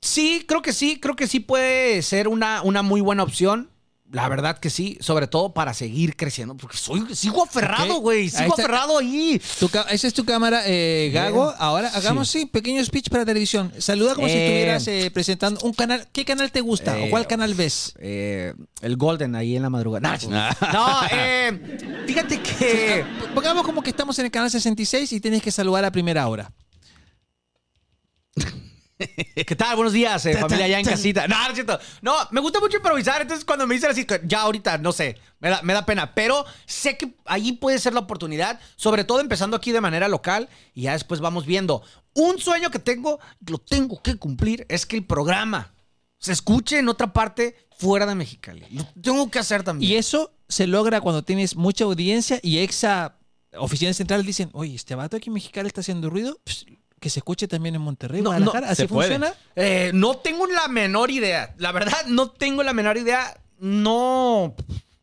Sí, 0.00 0.44
creo 0.48 0.62
que 0.62 0.72
sí, 0.72 0.98
creo 1.00 1.14
que 1.14 1.28
sí 1.28 1.38
puede 1.40 2.02
ser 2.02 2.26
una, 2.28 2.62
una 2.62 2.82
muy 2.82 3.00
buena 3.00 3.22
opción. 3.22 3.70
La 4.12 4.28
verdad 4.28 4.58
que 4.58 4.68
sí, 4.68 4.98
sobre 5.00 5.26
todo 5.26 5.54
para 5.54 5.72
seguir 5.72 6.16
creciendo, 6.16 6.54
porque 6.54 6.76
soy, 6.76 7.02
sigo 7.16 7.42
aferrado, 7.44 7.94
güey, 7.96 8.28
sigo 8.28 8.50
está. 8.50 8.62
aferrado 8.64 8.98
ahí. 8.98 9.40
Tu 9.58 9.70
esa 9.88 10.06
es 10.06 10.12
tu 10.12 10.26
cámara, 10.26 10.64
eh, 10.66 11.10
Gago. 11.14 11.46
Bien. 11.46 11.56
Ahora 11.58 11.88
hagamos, 11.94 12.28
sí. 12.28 12.44
pequeño 12.44 12.84
speech 12.84 13.08
para 13.08 13.24
televisión. 13.24 13.72
Saluda 13.78 14.14
como 14.14 14.28
si 14.28 14.34
Eh. 14.34 14.44
estuvieras 14.46 14.86
eh, 14.88 15.10
presentando 15.10 15.60
un 15.64 15.72
canal. 15.72 16.06
¿Qué 16.12 16.26
canal 16.26 16.52
te 16.52 16.60
gusta 16.60 16.98
Eh, 16.98 17.06
o 17.06 17.10
cuál 17.10 17.26
canal 17.26 17.54
ves? 17.54 17.94
Eh, 18.00 18.52
el 18.82 18.96
Golden 18.98 19.34
ahí 19.34 19.56
en 19.56 19.62
la 19.62 19.70
madrugada. 19.70 20.18
No, 20.28 20.28
no, 20.74 21.00
eh, 21.10 22.04
fíjate 22.06 22.38
que... 22.42 23.06
Pongamos 23.34 23.64
como 23.64 23.82
que 23.82 23.88
estamos 23.90 24.18
en 24.18 24.26
el 24.26 24.30
canal 24.30 24.50
66 24.50 25.10
y 25.10 25.20
tienes 25.20 25.40
que 25.42 25.50
saludar 25.50 25.86
a 25.86 25.90
primera 25.90 26.28
hora. 26.28 26.52
¿Qué 29.46 29.56
tal? 29.56 29.76
Buenos 29.76 29.92
días, 29.92 30.24
eh, 30.26 30.36
familia 30.36 30.68
ya 30.68 30.78
en 30.78 30.84
ta. 30.84 30.92
casita. 30.92 31.28
No, 31.28 31.36
no 31.36 31.48
es 31.48 31.54
cierto. 31.54 31.78
No, 32.00 32.14
me 32.30 32.40
gusta 32.40 32.60
mucho 32.60 32.76
improvisar. 32.76 33.22
Entonces, 33.22 33.44
cuando 33.44 33.66
me 33.66 33.74
dicen 33.74 33.90
así, 33.90 34.06
ya 34.24 34.42
ahorita, 34.42 34.78
no 34.78 34.92
sé, 34.92 35.18
me 35.40 35.50
da, 35.50 35.62
me 35.62 35.72
da 35.72 35.84
pena. 35.84 36.14
Pero 36.14 36.44
sé 36.66 36.96
que 36.96 37.14
ahí 37.24 37.52
puede 37.52 37.78
ser 37.78 37.94
la 37.94 38.00
oportunidad, 38.00 38.60
sobre 38.76 39.04
todo 39.04 39.20
empezando 39.20 39.56
aquí 39.56 39.72
de 39.72 39.80
manera 39.80 40.08
local 40.08 40.48
y 40.74 40.82
ya 40.82 40.92
después 40.92 41.20
vamos 41.20 41.46
viendo. 41.46 41.82
Un 42.14 42.38
sueño 42.38 42.70
que 42.70 42.78
tengo, 42.78 43.20
lo 43.46 43.58
tengo 43.58 44.02
que 44.02 44.16
cumplir, 44.16 44.66
es 44.68 44.86
que 44.86 44.96
el 44.96 45.04
programa 45.04 45.74
se 46.18 46.32
escuche 46.32 46.78
en 46.78 46.88
otra 46.88 47.12
parte 47.12 47.56
fuera 47.76 48.06
de 48.06 48.14
Mexicali. 48.14 48.64
Lo 48.70 48.84
tengo 49.00 49.30
que 49.30 49.38
hacer 49.38 49.62
también. 49.62 49.90
Y 49.90 49.96
eso 49.96 50.32
se 50.48 50.66
logra 50.66 51.00
cuando 51.00 51.24
tienes 51.24 51.56
mucha 51.56 51.84
audiencia 51.84 52.38
y 52.42 52.58
exa 52.58 53.16
oficina 53.56 53.92
central 53.92 54.24
dicen, 54.24 54.50
oye, 54.52 54.74
este 54.74 54.94
vato 54.94 55.16
aquí 55.16 55.28
en 55.28 55.34
Mexicali 55.34 55.66
está 55.66 55.80
haciendo 55.80 56.10
ruido, 56.10 56.38
que 57.02 57.10
se 57.10 57.18
escuche 57.20 57.46
también 57.46 57.74
en 57.74 57.82
Monterrey, 57.82 58.22
No, 58.22 58.30
Guadalajara. 58.30 58.66
no, 58.68 58.72
¿Así 58.72 58.82
se 58.82 58.88
puede. 58.88 59.10
funciona? 59.10 59.34
Eh, 59.56 59.90
no 59.92 60.16
tengo 60.16 60.46
la 60.46 60.68
menor 60.68 61.10
idea. 61.10 61.54
La 61.58 61.72
verdad, 61.72 62.06
no 62.06 62.30
tengo 62.30 62.62
la 62.62 62.72
menor 62.72 62.96
idea. 62.96 63.38
No. 63.58 64.54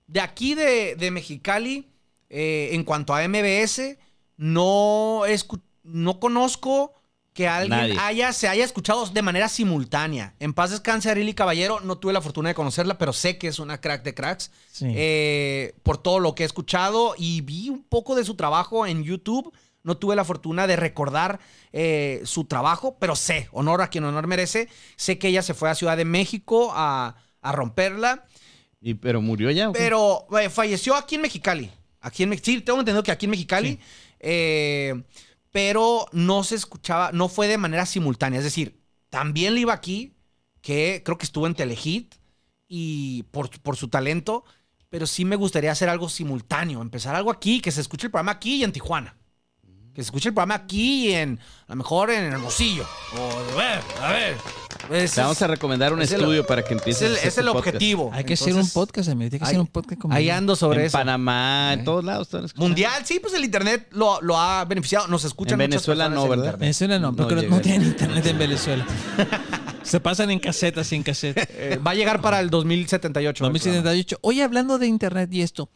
De 0.08 0.20
aquí 0.22 0.56
de, 0.56 0.96
de 0.96 1.12
Mexicali, 1.12 1.88
eh, 2.30 2.70
en 2.72 2.84
cuanto 2.84 3.14
a 3.14 3.22
MBS, 3.28 3.98
no, 4.38 5.22
escu- 5.28 5.62
no 5.84 6.20
conozco 6.20 6.94
que 7.34 7.48
alguien 7.48 7.80
Nadie. 7.80 7.98
haya, 8.00 8.34
se 8.34 8.48
haya 8.48 8.66
escuchado 8.66 9.06
de 9.06 9.22
manera 9.22 9.48
simultánea. 9.48 10.34
En 10.40 10.54
paz 10.54 10.72
descanse 10.72 11.10
Arili 11.10 11.34
Caballero, 11.34 11.80
no 11.80 11.98
tuve 11.98 12.12
la 12.12 12.22
fortuna 12.22 12.50
de 12.50 12.56
conocerla, 12.56 12.98
pero 12.98 13.14
sé 13.14 13.38
que 13.38 13.48
es 13.48 13.60
una 13.60 13.80
crack 13.80 14.04
de 14.04 14.14
cracks. 14.14 14.52
Sí. 14.72 14.86
eh, 14.96 15.76
por 15.84 15.98
todo 16.02 16.20
lo 16.20 16.36
que 16.36 16.44
he 16.44 16.46
escuchado 16.46 17.14
y 17.18 17.42
vi 17.42 17.70
un 17.70 17.84
poco 17.84 18.16
de 18.16 18.26
su 18.26 18.36
trabajo 18.36 18.86
en 18.88 19.04
YouTube. 19.04 19.54
No 19.90 19.98
tuve 19.98 20.16
la 20.16 20.24
fortuna 20.24 20.68
de 20.68 20.76
recordar 20.76 21.40
eh, 21.74 22.22
su 22.24 22.46
trabajo, 22.46 22.98
pero 23.00 23.16
sé, 23.16 23.50
honor 23.52 23.82
a 23.82 23.90
quien 23.90 24.04
honor 24.04 24.28
merece. 24.28 24.70
Sé 24.98 25.18
que 25.18 25.30
ella 25.30 25.42
se 25.42 25.56
fue 25.56 25.68
a 25.68 25.74
Ciudad 25.74 25.98
de 25.98 26.06
México 26.06 26.72
a, 26.76 27.16
a 27.42 27.52
romperla, 27.52 28.28
¿Y, 28.80 28.94
¿Pero 28.94 29.20
murió 29.20 29.50
ya? 29.50 29.72
pero 29.72 30.28
eh, 30.40 30.50
falleció 30.52 30.96
aquí 30.96 31.16
en 31.16 31.22
Mexicali. 31.22 31.72
Aquí 32.02 32.22
en, 32.22 32.38
sí, 32.44 32.62
tengo 32.62 32.78
entendido 32.78 33.02
que 33.02 33.12
aquí 33.12 33.26
en 33.26 33.32
Mexicali, 33.32 33.80
eh, 34.20 35.04
pero 35.52 36.06
no 36.12 36.44
se 36.44 36.54
escuchaba, 36.54 37.12
no 37.12 37.30
fue 37.30 37.48
de 37.48 37.58
manera 37.58 37.88
simultánea. 37.88 38.38
Es 38.38 38.46
decir, 38.46 38.80
también 39.10 39.56
le 39.56 39.62
iba 39.62 39.74
aquí, 39.74 40.14
que 40.62 41.02
creo 41.04 41.18
que 41.18 41.26
estuvo 41.26 41.48
en 41.48 41.56
Telehit 41.56 42.14
y 42.68 43.24
por, 43.32 43.50
por 43.62 43.76
su 43.76 43.88
talento, 43.88 44.46
pero 44.90 45.08
sí 45.08 45.26
me 45.26 45.36
gustaría 45.36 45.72
hacer 45.72 45.90
algo 45.90 46.10
simultáneo, 46.10 46.82
empezar 46.82 47.16
algo 47.16 47.32
aquí, 47.32 47.60
que 47.60 47.72
se 47.72 47.82
escuche 47.82 48.06
el 48.08 48.12
programa 48.12 48.34
aquí 48.34 48.58
y 48.58 48.64
en 48.64 48.72
Tijuana. 48.72 49.19
Que 50.00 50.04
se 50.04 50.08
escuche 50.08 50.30
el 50.30 50.34
programa 50.34 50.56
aquí 50.56 51.10
y 51.10 51.14
en, 51.14 51.38
a 51.68 51.72
lo 51.74 51.76
mejor 51.76 52.10
en 52.10 52.24
Hermosillo. 52.32 52.86
O, 53.18 53.54
a 53.54 53.56
ver, 53.58 53.82
a 54.02 54.12
ver. 54.14 54.38
Ese 54.92 55.16
Te 55.16 55.22
vamos 55.22 55.36
es- 55.36 55.42
a 55.44 55.48
recomendar 55.48 55.92
un 55.92 56.02
es 56.02 56.10
el- 56.14 56.22
estudio 56.22 56.48
para 56.48 56.62
que 56.64 56.74
es 56.74 56.80
empieces 56.80 57.02
el, 57.02 57.12
a 57.16 57.18
hacer 57.18 57.28
es 57.28 57.38
el 57.38 57.46
tu 57.48 57.52
podcast. 57.52 57.68
objetivo. 57.76 58.10
Hay 58.14 58.24
que 58.24 58.34
hacer 58.36 58.48
un 58.54 58.60
Entonces, 58.60 58.74
podcast, 58.74 59.10
amigo. 59.10 59.26
Hay 59.26 59.30
que 59.32 59.36
ahí- 59.44 59.50
hacer 59.50 59.60
un 59.60 59.68
podcast 59.68 60.02
como 60.02 60.14
Ahí 60.14 60.30
ando 60.30 60.56
sobre 60.56 60.80
En 60.80 60.86
eso. 60.86 60.98
Panamá, 60.98 61.74
en 61.74 61.84
todos 61.84 62.06
lados. 62.06 62.28
están. 62.34 62.48
Mundial, 62.56 63.06
sí, 63.06 63.20
pues 63.20 63.34
el 63.34 63.44
internet 63.44 63.90
lo, 63.92 64.22
lo 64.22 64.40
ha 64.40 64.64
beneficiado. 64.64 65.08
Nos 65.10 65.26
escuchan 65.26 65.60
En 65.60 65.70
Venezuela 65.70 66.08
no, 66.08 66.24
en 66.24 66.30
¿verdad? 66.30 66.58
Venezuela 66.58 66.98
no, 66.98 67.12
No 67.12 67.18
porque 67.18 67.36
no, 67.36 67.42
llega. 67.42 67.62
tienen 67.62 67.88
internet 67.90 68.26
en 68.26 68.38
Venezuela. 68.38 68.86
Se 69.84 70.00
pasan 70.00 70.32
en 70.32 70.40
casetas 70.40 70.88
sin 70.88 71.04
cassette. 71.04 71.38
Eh, 71.60 71.78
va 71.86 71.92
a 71.92 71.96
llegar 71.96 72.22
para 72.22 72.40
el 72.40 72.50
2078. 72.50 73.44
el 73.44 73.52
2078. 73.52 74.18
Oye, 74.22 74.44
hablando 74.44 74.78
de 74.80 74.88
internet 74.88 75.30
y 75.34 75.42
esto, 75.42 75.70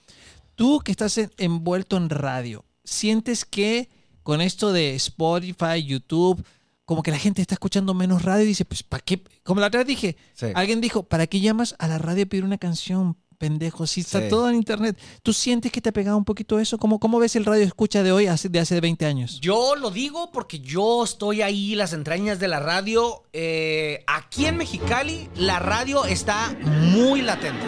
tú 0.55 0.79
que 0.79 0.91
estás 0.93 1.17
en- 1.17 1.29
envuelto 1.37 1.97
en 1.97 2.09
radio, 2.09 2.63
¿sientes 2.85 3.43
que 3.43 3.89
con 4.23 4.41
esto 4.41 4.71
de 4.73 4.95
Spotify, 4.95 5.83
YouTube, 5.85 6.43
como 6.85 7.03
que 7.03 7.11
la 7.11 7.17
gente 7.19 7.41
está 7.41 7.55
escuchando 7.55 7.93
menos 7.93 8.23
radio 8.23 8.43
y 8.43 8.47
dice, 8.47 8.65
pues, 8.65 8.83
¿para 8.83 9.03
qué? 9.03 9.23
Como 9.43 9.61
la 9.61 9.67
otra 9.67 9.79
vez 9.79 9.87
dije, 9.87 10.17
Sí. 10.33 10.47
alguien 10.55 10.81
dijo, 10.81 11.03
¿para 11.03 11.27
qué 11.27 11.39
llamas 11.39 11.75
a 11.79 11.87
la 11.87 11.97
radio 11.97 12.23
a 12.23 12.25
pedir 12.27 12.43
una 12.43 12.57
canción? 12.57 13.17
Pendejo, 13.43 13.85
si 13.85 13.99
está 13.99 14.21
Sí. 14.21 14.29
todo 14.29 14.47
en 14.49 14.55
internet. 14.55 14.97
¿Tú 15.21 15.33
sientes 15.33 15.69
que 15.69 15.81
te 15.81 15.89
ha 15.89 15.91
pegado 15.91 16.15
un 16.17 16.23
poquito 16.23 16.59
eso? 16.59 16.77
¿Cómo, 16.77 16.97
cómo 16.97 17.19
ves 17.19 17.35
el 17.35 17.43
radio 17.43 17.65
escucha 17.65 18.01
de 18.01 18.13
hoy 18.13 18.27
hace, 18.27 18.47
de 18.47 18.59
hace 18.61 18.79
20 18.79 19.05
años? 19.05 19.39
Yo 19.41 19.75
lo 19.75 19.91
digo 19.91 20.31
porque 20.31 20.59
yo 20.61 21.03
estoy 21.03 21.41
ahí, 21.41 21.75
las 21.75 21.91
entrañas 21.91 22.39
de 22.39 22.47
la 22.47 22.61
radio. 22.61 23.23
Eh, 23.33 24.01
aquí 24.07 24.45
en 24.45 24.55
Mexicali, 24.55 25.29
la 25.35 25.59
radio 25.59 26.05
está 26.05 26.55
muy 26.63 27.21
latente. 27.21 27.65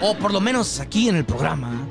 O 0.00 0.16
por 0.16 0.32
lo 0.32 0.40
menos 0.40 0.80
aquí 0.80 1.08
en 1.08 1.14
el 1.14 1.24
programa. 1.24 1.86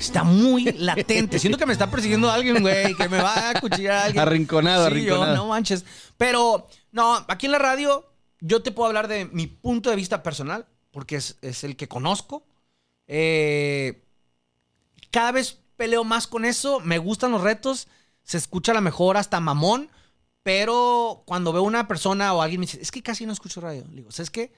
Está 0.00 0.24
muy 0.24 0.64
latente. 0.78 1.38
Siento 1.38 1.56
que 1.58 1.66
me 1.66 1.72
está 1.72 1.88
persiguiendo 1.88 2.28
alguien, 2.32 2.60
güey, 2.62 2.96
que 2.96 3.08
me 3.08 3.18
va 3.22 3.50
a 3.50 3.60
cuchillar 3.60 4.06
alguien. 4.06 4.20
Arrinconado, 4.20 4.88
Sí, 4.88 5.04
yo, 5.04 5.14
arrinconado. 5.14 5.36
no 5.36 5.46
manches. 5.46 5.84
Pero, 6.16 6.66
no, 6.90 7.24
aquí 7.28 7.46
en 7.46 7.52
la 7.52 7.58
radio, 7.60 8.04
yo 8.40 8.60
te 8.60 8.72
puedo 8.72 8.88
hablar 8.88 9.06
de 9.06 9.26
mi 9.26 9.46
punto 9.46 9.88
de 9.90 9.94
vista 9.94 10.24
personal, 10.24 10.66
porque 10.90 11.14
es, 11.14 11.36
es 11.42 11.62
el 11.62 11.76
que 11.76 11.86
conozco. 11.86 12.44
Eh, 13.06 14.04
cada 15.10 15.32
vez 15.32 15.60
peleo 15.76 16.04
más 16.04 16.26
con 16.26 16.44
eso, 16.44 16.80
me 16.80 16.98
gustan 16.98 17.32
los 17.32 17.42
retos, 17.42 17.88
se 18.22 18.38
escucha 18.38 18.72
a 18.72 18.74
lo 18.76 18.80
mejor 18.80 19.16
hasta 19.16 19.40
mamón, 19.40 19.90
pero 20.42 21.22
cuando 21.26 21.52
veo 21.52 21.62
una 21.62 21.88
persona 21.88 22.32
o 22.32 22.42
alguien 22.42 22.60
me 22.60 22.66
dice, 22.66 22.80
es 22.80 22.90
que 22.90 23.02
casi 23.02 23.26
no 23.26 23.32
escucho 23.32 23.60
radio, 23.60 23.84
le 23.90 23.96
digo, 23.96 24.10
¿sabes 24.10 24.30
qué? 24.30 24.52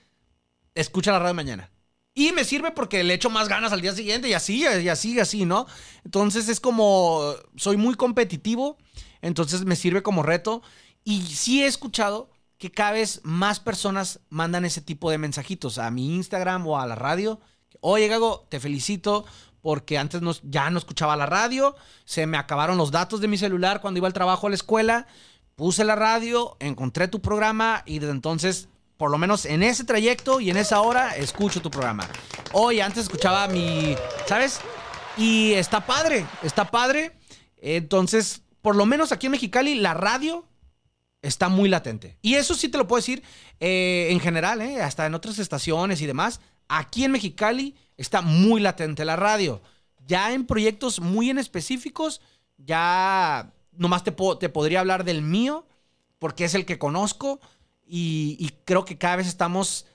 Escucha 0.75 1.13
la 1.13 1.19
radio 1.19 1.35
mañana. 1.35 1.71
Y 2.15 2.31
me 2.31 2.45
sirve 2.45 2.71
porque 2.71 3.03
le 3.03 3.15
echo 3.15 3.29
más 3.29 3.49
ganas 3.49 3.73
al 3.73 3.81
día 3.81 3.93
siguiente 3.93 4.29
y 4.29 4.35
así, 4.35 4.61
y 4.61 4.89
así, 4.89 5.15
y 5.15 5.21
así, 5.21 5.45
¿no? 5.45 5.67
Entonces 6.05 6.49
es 6.49 6.61
como, 6.61 7.35
soy 7.57 7.77
muy 7.77 7.97
competitivo, 7.97 8.79
entonces 9.21 9.65
me 9.65 9.75
sirve 9.75 10.03
como 10.05 10.23
reto. 10.23 10.63
Y 11.03 11.23
sí 11.23 11.63
he 11.63 11.67
escuchado 11.67 12.31
que 12.57 12.71
cada 12.71 12.93
vez 12.93 13.21
más 13.25 13.59
personas 13.59 14.21
mandan 14.29 14.65
ese 14.65 14.81
tipo 14.81 15.11
de 15.11 15.19
mensajitos 15.19 15.79
a 15.79 15.91
mi 15.91 16.15
Instagram 16.15 16.67
o 16.69 16.79
a 16.79 16.87
la 16.87 16.95
radio. 16.95 17.41
Oye, 17.87 18.09
Gago, 18.09 18.47
te 18.49 18.61
felicito 18.61 19.27
porque 19.61 19.99
antes 19.99 20.23
no- 20.23 20.33
ya 20.43 20.71
no 20.71 20.79
escuchaba 20.79 21.17
la 21.17 21.27
radio, 21.27 21.77
se 22.07 22.27
me 22.27 22.39
acabaron 22.39 22.79
los 22.79 22.91
datos 22.91 23.21
de 23.21 23.29
mi 23.29 23.37
celular 23.37 23.83
cuando 23.83 23.99
iba 23.99 24.07
al 24.07 24.15
trabajo 24.15 24.47
a 24.47 24.51
la 24.51 24.57
escuela, 24.57 25.07
puse 25.55 25.85
la 25.85 25.95
radio, 25.95 26.57
encontré 26.61 27.09
tu 27.09 27.21
programa 27.21 27.83
y 27.85 27.99
desde 27.99 28.13
entonces, 28.13 28.69
por 28.97 29.11
lo 29.11 29.19
menos 29.19 29.45
en 29.45 29.63
ese 29.63 29.85
trayecto 29.85 30.41
y 30.41 30.49
en 30.49 30.57
esa 30.57 30.81
hora, 30.81 31.15
escucho 31.17 31.61
tu 31.61 31.71
programa. 31.71 32.09
Oye, 32.53 32.83
antes 32.83 33.03
escuchaba 33.05 33.49
mi, 33.49 33.95
¿sabes? 34.27 34.61
Y 35.19 35.53
está 35.53 35.85
padre, 35.85 36.25
está 36.43 36.71
padre. 36.71 37.13
Entonces, 37.59 38.41
por 38.63 38.77
lo 38.77 38.87
menos 38.87 39.13
aquí 39.13 39.27
en 39.27 39.33
Mexicali, 39.33 39.75
la 39.75 39.93
radio 39.93 40.47
está 41.21 41.51
muy 41.51 41.69
latente. 41.69 42.17
Y 42.23 42.35
eso 42.37 42.55
sí 42.55 42.69
te 42.71 42.79
lo 42.79 42.87
puedo 42.89 43.01
decir 43.01 43.23
eh, 43.61 44.09
en 44.11 44.21
general, 44.21 44.63
eh, 44.63 44.81
hasta 44.81 45.05
en 45.05 45.15
otras 45.15 45.39
estaciones 45.39 46.01
y 46.01 46.07
demás. 46.07 46.41
Aquí 46.69 47.05
en 47.05 47.13
Mexicali 47.13 47.75
está 47.97 48.21
muy 48.21 48.61
latente 48.61 49.05
la 49.05 49.17
radio. 49.17 49.63
Ya 50.07 50.33
en 50.33 50.47
proyectos 50.47 51.01
muy 51.01 51.31
en 51.31 51.39
específicos, 51.39 52.21
ya 52.59 53.53
nomás 53.73 54.05
te, 54.05 54.15
te 54.41 54.49
podría 54.49 54.81
hablar 54.81 55.05
del 55.05 55.23
mío, 55.23 55.67
porque 56.19 56.45
es 56.45 56.55
el 56.55 56.67
que 56.67 56.79
conozco 56.79 57.41
y, 57.87 58.37
y 58.39 58.51
creo 58.65 58.85
que 58.85 58.99
cada 58.99 59.17
vez 59.17 59.27
estamos 59.27 59.87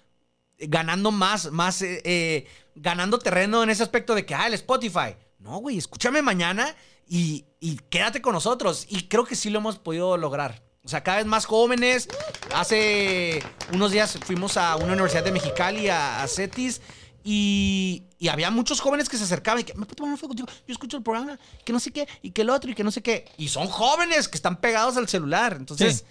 ganando 0.59 1.11
más, 1.11 1.51
más, 1.51 1.81
eh, 1.81 2.01
eh, 2.03 2.47
ganando 2.75 3.19
terreno 3.19 3.63
en 3.63 3.69
ese 3.69 3.83
aspecto 3.83 4.15
de 4.15 4.25
que, 4.25 4.35
ah, 4.35 4.47
el 4.47 4.53
Spotify. 4.53 5.15
No, 5.39 5.57
güey, 5.59 5.77
escúchame 5.77 6.21
mañana 6.21 6.75
y, 7.07 7.45
y 7.59 7.77
quédate 7.89 8.21
con 8.21 8.33
nosotros. 8.33 8.85
Y 8.89 9.07
creo 9.07 9.25
que 9.25 9.35
sí 9.35 9.49
lo 9.49 9.59
hemos 9.59 9.79
podido 9.79 10.17
lograr. 10.17 10.68
O 10.83 10.87
sea, 10.87 11.03
cada 11.03 11.17
vez 11.17 11.25
más 11.25 11.45
jóvenes. 11.45 12.07
Hace 12.53 13.43
unos 13.73 13.91
días 13.91 14.17
fuimos 14.25 14.57
a 14.57 14.75
una 14.77 14.93
universidad 14.93 15.23
de 15.23 15.31
Mexicali, 15.31 15.89
a, 15.89 16.23
a 16.23 16.27
CETIS, 16.27 16.81
Y, 17.23 18.03
y 18.17 18.29
había 18.29 18.49
muchos 18.49 18.79
jóvenes 18.79 19.09
que 19.09 19.17
se 19.17 19.25
acercaban 19.25 19.59
y 19.61 19.63
que, 19.65 19.73
¿me 19.73 19.85
puedo 19.85 19.95
tomar 19.95 20.09
una 20.09 20.17
foto 20.17 20.29
contigo? 20.29 20.47
Yo 20.65 20.71
escucho 20.71 20.97
el 20.97 21.03
programa, 21.03 21.37
que 21.65 21.73
no 21.73 21.79
sé 21.79 21.91
qué, 21.91 22.07
y 22.21 22.31
que 22.31 22.41
el 22.43 22.49
otro, 22.49 22.71
y 22.71 22.75
que 22.75 22.83
no 22.83 22.91
sé 22.91 23.01
qué. 23.03 23.25
Y 23.37 23.49
son 23.49 23.67
jóvenes 23.67 24.27
que 24.29 24.37
están 24.37 24.59
pegados 24.61 24.95
al 24.97 25.07
celular. 25.09 25.55
Entonces, 25.59 25.97
Sí. 25.99 26.03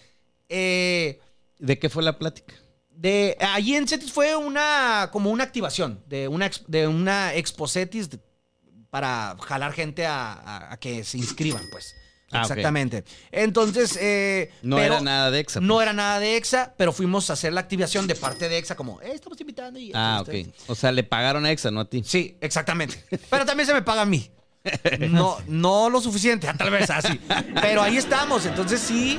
eh, 0.51 1.21
¿De 1.59 1.79
qué 1.79 1.89
fue 1.89 2.03
la 2.03 2.19
plática? 2.19 2.55
de, 2.91 3.37
allí 3.41 3.75
en 3.77 3.87
Cetis 3.89 4.13
fue 4.13 4.35
una, 4.37 5.09
como 5.13 5.31
una 5.31 5.45
activación 5.45 6.03
de 6.09 6.27
una, 6.29 6.51
de 6.67 6.87
una 6.89 7.33
Expo 7.35 7.67
Cetis 7.69 8.09
para 8.91 9.37
jalar 9.41 9.73
gente 9.73 10.05
a, 10.05 10.33
a- 10.33 10.73
a 10.73 10.77
que 10.79 11.05
se 11.05 11.17
inscriban, 11.17 11.63
pues. 11.71 11.95
Ah. 12.31 12.43
Exactamente. 12.43 13.05
Entonces, 13.33 13.97
eh, 14.01 14.51
No 14.63 14.77
pero 14.77 14.95
era 14.95 15.03
nada 15.03 15.31
de 15.31 15.41
Exa. 15.41 15.61
No 15.61 15.75
pues. 15.75 15.85
era 15.85 15.93
nada 15.95 16.21
de 16.21 16.37
EXA, 16.37 16.75
pero 16.77 16.93
fuimos 16.93 17.31
a 17.31 17.33
hacer 17.33 17.53
la 17.53 17.61
activación 17.61 18.07
de 18.07 18.15
parte 18.15 18.49
de 18.49 18.59
EXA, 18.59 18.77
como, 18.77 19.01
eh, 19.01 19.13
estamos 19.15 19.41
invitando. 19.41 19.79
Y 19.79 19.93
Ah, 19.95 20.19
ok. 20.21 20.29
Ustedes- 20.29 20.49
O 20.67 20.75
sea, 20.75 20.93
le 20.93 21.05
pagaron 21.05 21.47
a 21.47 21.51
Exa, 21.53 21.71
no 21.71 21.81
a 21.81 21.85
ti. 21.87 22.03
Sí, 22.05 22.37
exactamente. 22.41 23.03
Pero 23.31 23.47
también 23.47 23.67
se 23.67 23.73
me 23.75 23.83
paga 23.83 24.03
a 24.03 24.07
mí. 24.07 24.31
No, 25.09 25.39
no 25.47 25.89
lo 25.89 26.01
suficiente, 26.01 26.47
tal 26.59 26.71
vez 26.71 26.91
así. 26.91 27.19
Pero 27.63 27.81
ahí 27.81 27.97
estamos. 27.97 28.45
Entonces 28.45 28.81
sí, 28.81 29.19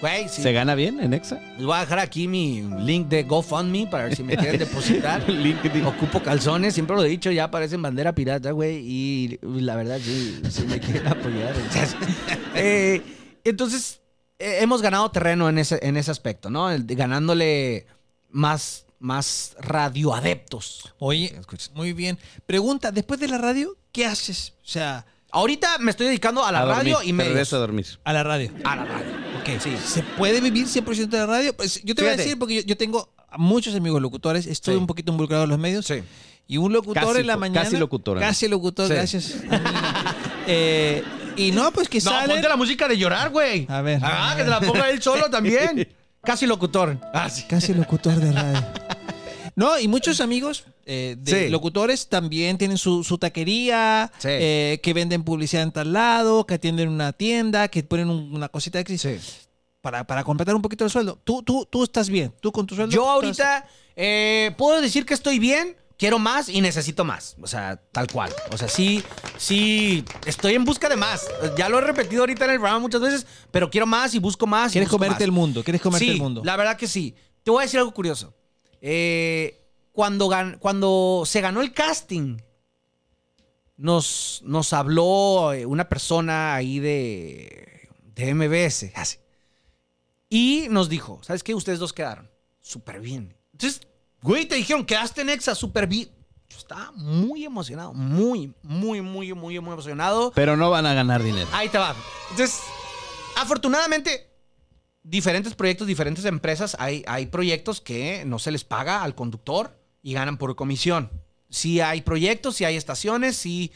güey, 0.00 0.28
sí. 0.28 0.42
¿Se 0.42 0.52
gana 0.52 0.74
bien 0.74 1.00
en 1.00 1.12
Exa? 1.12 1.40
Les 1.56 1.64
voy 1.64 1.76
a 1.76 1.80
dejar 1.80 1.98
aquí 1.98 2.26
mi 2.28 2.62
link 2.80 3.08
de 3.08 3.22
GoFundMe 3.24 3.86
para 3.86 4.04
ver 4.04 4.16
si 4.16 4.22
me 4.22 4.36
quieren 4.36 4.58
depositar. 4.58 5.28
LinkedIn. 5.28 5.84
Ocupo 5.84 6.22
calzones, 6.22 6.74
siempre 6.74 6.96
lo 6.96 7.04
he 7.04 7.08
dicho, 7.08 7.30
ya 7.30 7.50
parecen 7.50 7.82
bandera 7.82 8.14
pirata, 8.14 8.50
güey. 8.52 8.78
Y 8.78 9.38
la 9.42 9.76
verdad, 9.76 9.98
sí, 10.02 10.40
sí 10.50 10.64
me 10.66 10.80
quieren 10.80 11.06
apoyar. 11.06 11.54
Entonces, 11.56 11.96
eh, 12.54 13.02
entonces, 13.44 14.00
eh, 14.38 14.58
hemos 14.60 14.82
ganado 14.82 15.10
terreno 15.10 15.48
en 15.48 15.58
ese, 15.58 15.78
en 15.82 15.96
ese 15.96 16.10
aspecto, 16.10 16.50
¿no? 16.50 16.70
El 16.70 16.84
ganándole 16.86 17.86
más, 18.30 18.86
más 18.98 19.56
radioadeptos. 19.60 20.94
Oye, 20.98 21.38
muy 21.74 21.92
bien. 21.92 22.18
Pregunta, 22.46 22.90
después 22.90 23.20
de 23.20 23.28
la 23.28 23.38
radio, 23.38 23.76
¿qué 23.92 24.06
haces? 24.06 24.54
O 24.64 24.68
sea, 24.68 25.06
Ahorita 25.32 25.78
me 25.78 25.90
estoy 25.92 26.08
dedicando 26.08 26.44
a 26.44 26.50
la 26.50 26.60
A 26.60 26.64
dormir, 26.64 26.94
radio 26.94 27.08
y 27.08 27.12
medios. 27.12 27.32
regreso 27.34 27.56
a 27.56 27.58
dormir. 27.60 27.86
a 28.02 28.12
la 28.12 28.22
radio. 28.24 28.50
A 28.64 28.76
la 28.76 28.84
radio. 28.84 29.29
Sí. 29.60 29.76
¿Se 29.84 30.02
puede 30.02 30.40
vivir 30.40 30.66
100% 30.66 31.08
de 31.08 31.18
la 31.18 31.26
radio? 31.26 31.56
Pues 31.56 31.82
yo 31.82 31.94
te 31.94 32.02
voy 32.02 32.12
a 32.12 32.16
decir, 32.16 32.38
porque 32.38 32.56
yo, 32.56 32.62
yo 32.62 32.76
tengo 32.76 33.12
a 33.28 33.38
muchos 33.38 33.74
amigos 33.74 34.00
locutores, 34.02 34.46
estoy 34.46 34.74
Sí. 34.74 34.78
un 34.80 34.86
poquito 34.86 35.12
involucrado 35.12 35.44
en 35.44 35.50
los 35.50 35.58
medios. 35.58 35.86
Sí. 35.86 36.02
Y 36.48 36.56
un 36.56 36.72
locutor 36.72 37.04
Casi 37.04 37.20
en 37.20 37.26
la 37.28 37.36
mañana. 37.36 37.62
casi 37.64 37.76
locutor. 37.76 38.18
Casi 38.18 38.48
locutor, 38.48 38.88
Sí. 38.88 38.94
gracias. 38.94 39.34
Eh, 40.46 41.04
y 41.36 41.52
no, 41.52 41.70
pues 41.70 41.88
que 41.88 41.98
No, 41.98 42.10
sale. 42.10 42.32
ponte 42.32 42.48
la 42.48 42.56
música 42.56 42.88
de 42.88 42.98
llorar, 42.98 43.30
güey. 43.30 43.66
A 43.68 43.82
ver. 43.82 44.00
Ah, 44.02 44.34
que 44.36 44.42
te 44.42 44.48
la 44.50 44.60
ponga 44.60 44.90
él 44.90 45.00
solo 45.00 45.30
también. 45.30 45.86
Casi 46.24 46.44
locutor. 46.46 46.98
Ah, 47.14 47.30
sí. 47.30 47.44
Casi 47.48 47.72
locutor 47.72 48.16
de 48.16 48.32
radio. 48.32 48.60
No, 49.60 49.78
y 49.78 49.88
muchos 49.88 50.20
amigos 50.20 50.64
eh, 50.86 51.16
de 51.18 51.44
Sí. 51.44 51.48
locutores 51.50 52.08
también 52.08 52.56
tienen 52.58 52.78
su, 52.78 53.04
su 53.04 53.18
taquería, 53.18 54.10
Sí. 54.18 54.28
eh, 54.30 54.80
que 54.82 54.94
venden 54.94 55.22
publicidad 55.22 55.62
en 55.62 55.70
tal 55.72 55.92
lado, 55.92 56.46
que 56.46 56.54
atienden 56.54 56.88
una 56.88 57.12
tienda, 57.12 57.68
que 57.68 57.82
ponen 57.82 58.08
un- 58.08 58.34
una 58.34 58.48
cosita 58.48 58.80
extra 58.80 58.96
Sí. 58.98 59.18
para, 59.82 60.04
para 60.04 60.24
completar 60.24 60.54
un 60.54 60.62
poquito 60.62 60.84
el 60.84 60.90
sueldo. 60.90 61.18
Tú, 61.24 61.42
tú, 61.42 61.66
tú 61.70 61.84
estás 61.84 62.08
bien, 62.08 62.32
tú 62.40 62.50
con 62.52 62.66
tu 62.66 62.74
sueldo. 62.74 62.92
Yo 62.94 63.02
estás- 63.02 63.14
ahorita 63.14 63.68
eh, 63.96 64.52
puedo 64.56 64.80
decir 64.80 65.04
que 65.04 65.12
estoy 65.14 65.38
bien, 65.38 65.76
quiero 65.98 66.18
más 66.18 66.48
y 66.48 66.60
necesito 66.62 67.04
más. 67.04 67.36
O 67.42 67.46
sea, 67.46 67.76
tal 67.92 68.06
cual. 68.06 68.32
O 68.50 68.56
sea, 68.56 68.68
sí, 68.68 69.02
sí, 69.36 70.02
estoy 70.24 70.54
en 70.54 70.64
busca 70.64 70.88
de 70.88 70.96
más. 70.96 71.26
Ya 71.58 71.68
lo 71.68 71.78
he 71.78 71.82
repetido 71.82 72.22
ahorita 72.22 72.46
en 72.46 72.52
el 72.52 72.56
programa 72.58 72.78
muchas 72.80 73.00
veces, 73.02 73.26
pero 73.50 73.68
quiero 73.70 73.86
más 73.86 74.14
y 74.14 74.18
busco 74.18 74.46
más. 74.46 74.70
y 74.70 74.72
Quieres 74.72 74.88
busco 74.88 74.96
comerte 74.98 75.14
más. 75.16 75.22
el 75.24 75.32
mundo, 75.32 75.62
quieres 75.62 75.82
comerte 75.82 76.06
sí, 76.06 76.12
el 76.12 76.18
mundo. 76.18 76.40
La 76.44 76.56
verdad 76.56 76.76
que 76.78 76.88
sí. 76.88 77.14
Te 77.42 77.50
voy 77.50 77.60
a 77.62 77.64
decir 77.66 77.78
algo 77.78 77.92
curioso. 77.92 78.32
Eh, 78.80 79.56
cuando, 79.92 80.28
gan- 80.28 80.58
cuando 80.58 81.22
se 81.26 81.40
ganó 81.40 81.60
el 81.62 81.72
casting, 81.74 82.38
nos, 83.76 84.40
nos 84.44 84.72
habló 84.72 85.52
eh, 85.52 85.66
una 85.66 85.88
persona 85.88 86.54
ahí 86.54 86.78
de, 86.78 87.88
de 88.14 88.34
MBS. 88.34 88.92
Así. 88.94 89.18
Y 90.28 90.66
nos 90.70 90.88
dijo, 90.88 91.20
¿sabes 91.22 91.42
qué? 91.42 91.54
Ustedes 91.54 91.78
dos 91.78 91.92
quedaron 91.92 92.30
súper 92.60 93.00
bien. 93.00 93.36
Entonces, 93.52 93.80
güey, 94.22 94.46
te 94.46 94.54
dijeron, 94.56 94.84
quedaste 94.84 95.22
en 95.22 95.30
Exa 95.30 95.54
súper 95.54 95.86
bien. 95.86 96.10
Yo 96.48 96.58
estaba 96.58 96.92
muy 96.92 97.44
emocionado, 97.44 97.94
muy, 97.94 98.52
muy, 98.62 99.00
muy, 99.02 99.32
muy, 99.32 99.32
muy 99.34 99.56
emocionado. 99.56 100.32
Pero 100.34 100.56
no 100.56 100.68
van 100.70 100.84
a 100.86 100.94
ganar 100.94 101.22
dinero. 101.22 101.48
Ahí 101.52 101.68
te 101.68 101.78
va. 101.78 101.94
Entonces, 102.30 102.60
afortunadamente, 103.36 104.29
diferentes 105.10 105.54
proyectos, 105.54 105.86
diferentes 105.86 106.24
empresas, 106.24 106.76
hay, 106.78 107.02
hay 107.06 107.26
proyectos 107.26 107.80
que 107.80 108.24
no 108.24 108.38
se 108.38 108.50
les 108.52 108.64
paga 108.64 109.02
al 109.02 109.14
conductor 109.14 109.76
y 110.02 110.12
ganan 110.14 110.36
por 110.38 110.54
comisión. 110.56 111.10
Si 111.48 111.80
hay 111.80 112.00
proyectos, 112.02 112.56
si 112.56 112.64
hay 112.64 112.76
estaciones, 112.76 113.36
si... 113.36 113.72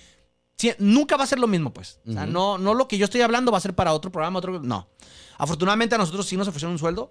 si- 0.57 0.73
nunca 0.79 1.16
va 1.16 1.25
a 1.25 1.27
ser 1.27 1.40
lo 1.40 1.49
mismo, 1.49 1.73
pues. 1.73 1.99
O 2.09 2.12
sea, 2.12 2.25
no, 2.27 2.57
no 2.59 2.73
lo 2.75 2.87
que 2.87 2.99
yo 2.99 3.05
estoy 3.05 3.20
hablando 3.23 3.51
va 3.51 3.59
a 3.59 3.61
ser 3.61 3.75
para 3.75 3.92
otro 3.92 4.12
programa, 4.12 4.38
otro... 4.38 4.61
No. 4.61 4.88
Afortunadamente 5.37 5.97
a 5.97 5.99
nosotros 5.99 6.25
sí 6.27 6.37
nos 6.37 6.47
ofrecieron 6.47 6.73
un 6.73 6.79
sueldo. 6.79 7.11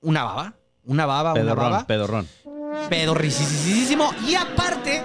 Una 0.00 0.24
baba. 0.24 0.54
Una 0.84 1.06
baba, 1.06 1.32
una 1.32 1.40
Pedorrón, 1.42 1.70
baba 1.70 1.86
pedorrón. 1.86 2.28
pedorricisísimo. 2.88 4.10
Y 4.26 4.34
aparte, 4.34 5.04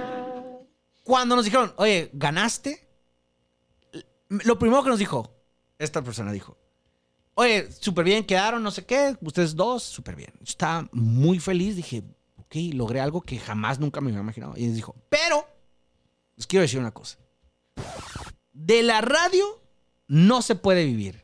cuando 1.03 1.35
nos 1.35 1.45
dijeron, 1.45 1.73
oye, 1.77 2.09
¿ganaste? 2.13 2.87
Lo 4.29 4.57
primero 4.57 4.83
que 4.83 4.89
nos 4.89 4.97
dijo, 4.99 5.31
esta 5.77 6.01
persona 6.01 6.31
dijo, 6.31 6.57
oye, 7.39 7.69
súper 7.71 8.03
bien, 8.03 8.23
quedaron, 8.25 8.63
no 8.63 8.71
sé 8.71 8.83
qué, 8.83 9.15
ustedes 9.21 9.55
dos, 9.55 9.83
súper 9.83 10.15
bien. 10.15 10.31
Yo 10.39 10.45
Estaba 10.45 10.89
muy 10.91 11.39
feliz, 11.39 11.75
dije, 11.75 12.01
ok, 12.37 12.55
logré 12.73 12.99
algo 12.99 13.21
que 13.21 13.37
jamás 13.37 13.77
nunca 13.79 14.01
me 14.01 14.09
había 14.09 14.21
imaginado. 14.21 14.53
Y 14.57 14.65
les 14.65 14.75
dijo, 14.75 14.95
pero, 15.07 15.47
les 16.35 16.47
quiero 16.47 16.63
decir 16.63 16.79
una 16.79 16.91
cosa. 16.91 17.17
De 18.53 18.81
la 18.81 19.01
radio 19.01 19.45
no 20.07 20.41
se 20.41 20.55
puede 20.55 20.83
vivir. 20.85 21.23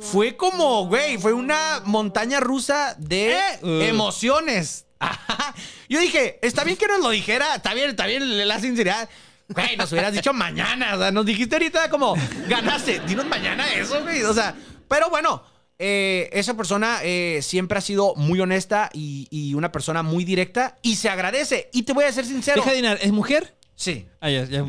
Fue 0.00 0.36
como, 0.36 0.86
güey, 0.88 1.18
fue 1.18 1.32
una 1.32 1.80
montaña 1.84 2.40
rusa 2.40 2.96
de 2.98 3.30
Eh. 3.62 3.88
emociones. 3.88 4.86
Ajá. 4.98 5.54
Yo 5.88 6.00
dije, 6.00 6.40
está 6.42 6.64
bien 6.64 6.76
que 6.76 6.88
nos 6.88 7.00
lo 7.00 7.10
dijera, 7.10 7.54
está 7.54 7.74
bien, 7.74 7.90
está 7.90 8.06
bien 8.06 8.48
la 8.48 8.58
sinceridad. 8.58 9.08
Güey, 9.48 9.76
nos 9.76 9.90
hubieras 9.92 10.12
dicho 10.12 10.32
mañana, 10.32 10.94
o 10.94 10.98
sea, 10.98 11.10
nos 11.10 11.24
dijiste 11.24 11.54
ahorita 11.56 11.88
como, 11.88 12.14
ganaste, 12.48 13.00
dinos 13.00 13.26
mañana 13.26 13.72
eso, 13.72 14.02
güey, 14.02 14.22
o 14.22 14.34
sea, 14.34 14.54
pero 14.88 15.08
bueno, 15.08 15.42
eh, 15.78 16.28
esa 16.32 16.54
persona 16.54 16.98
eh, 17.02 17.40
siempre 17.42 17.78
ha 17.78 17.80
sido 17.80 18.14
muy 18.16 18.40
honesta 18.40 18.90
y, 18.92 19.26
y 19.30 19.54
una 19.54 19.72
persona 19.72 20.02
muy 20.02 20.24
directa 20.24 20.76
y 20.82 20.96
se 20.96 21.08
agradece. 21.08 21.70
Y 21.72 21.84
te 21.84 21.92
voy 21.92 22.04
a 22.04 22.12
ser 22.12 22.26
sincero. 22.26 22.56
Deja 22.56 22.70
de 22.70 22.76
dinar, 22.76 22.98
¿es 23.00 23.12
mujer? 23.12 23.56
Sí, 23.74 24.06
Ah, 24.20 24.28
ya, 24.28 24.44
ya 24.44 24.64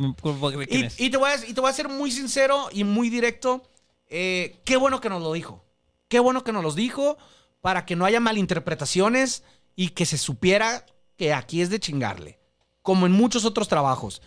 y, 0.70 0.84
es. 0.86 1.00
y 1.00 1.10
te 1.10 1.18
voy 1.18 1.32
a, 1.32 1.36
y 1.46 1.54
te 1.54 1.60
voy 1.62 1.70
a 1.70 1.74
ser 1.74 1.90
muy 1.90 2.12
sincero 2.12 2.70
y 2.72 2.84
muy 2.84 3.10
directo. 3.10 3.64
Eh, 4.08 4.62
qué 4.66 4.78
bueno 4.78 5.02
que 5.02 5.10
nos 5.10 5.22
lo 5.24 5.34
dijo. 5.34 5.66
Qué 6.10 6.20
bueno 6.20 6.44
que 6.44 6.52
nos 6.52 6.64
los 6.64 6.76
dijo 6.76 7.18
para 7.60 7.86
que 7.86 7.96
no 7.96 8.06
haya 8.06 8.20
malinterpretaciones 8.20 9.44
y 9.76 9.90
que 9.90 10.06
se 10.06 10.18
supiera 10.18 10.86
que 11.18 11.34
aquí 11.34 11.62
es 11.62 11.70
de 11.72 11.80
chingarle. 11.80 12.40
Como 12.84 13.08
en 13.08 13.12
muchos 13.12 13.46
otros 13.46 13.68
trabajos. 13.68 14.22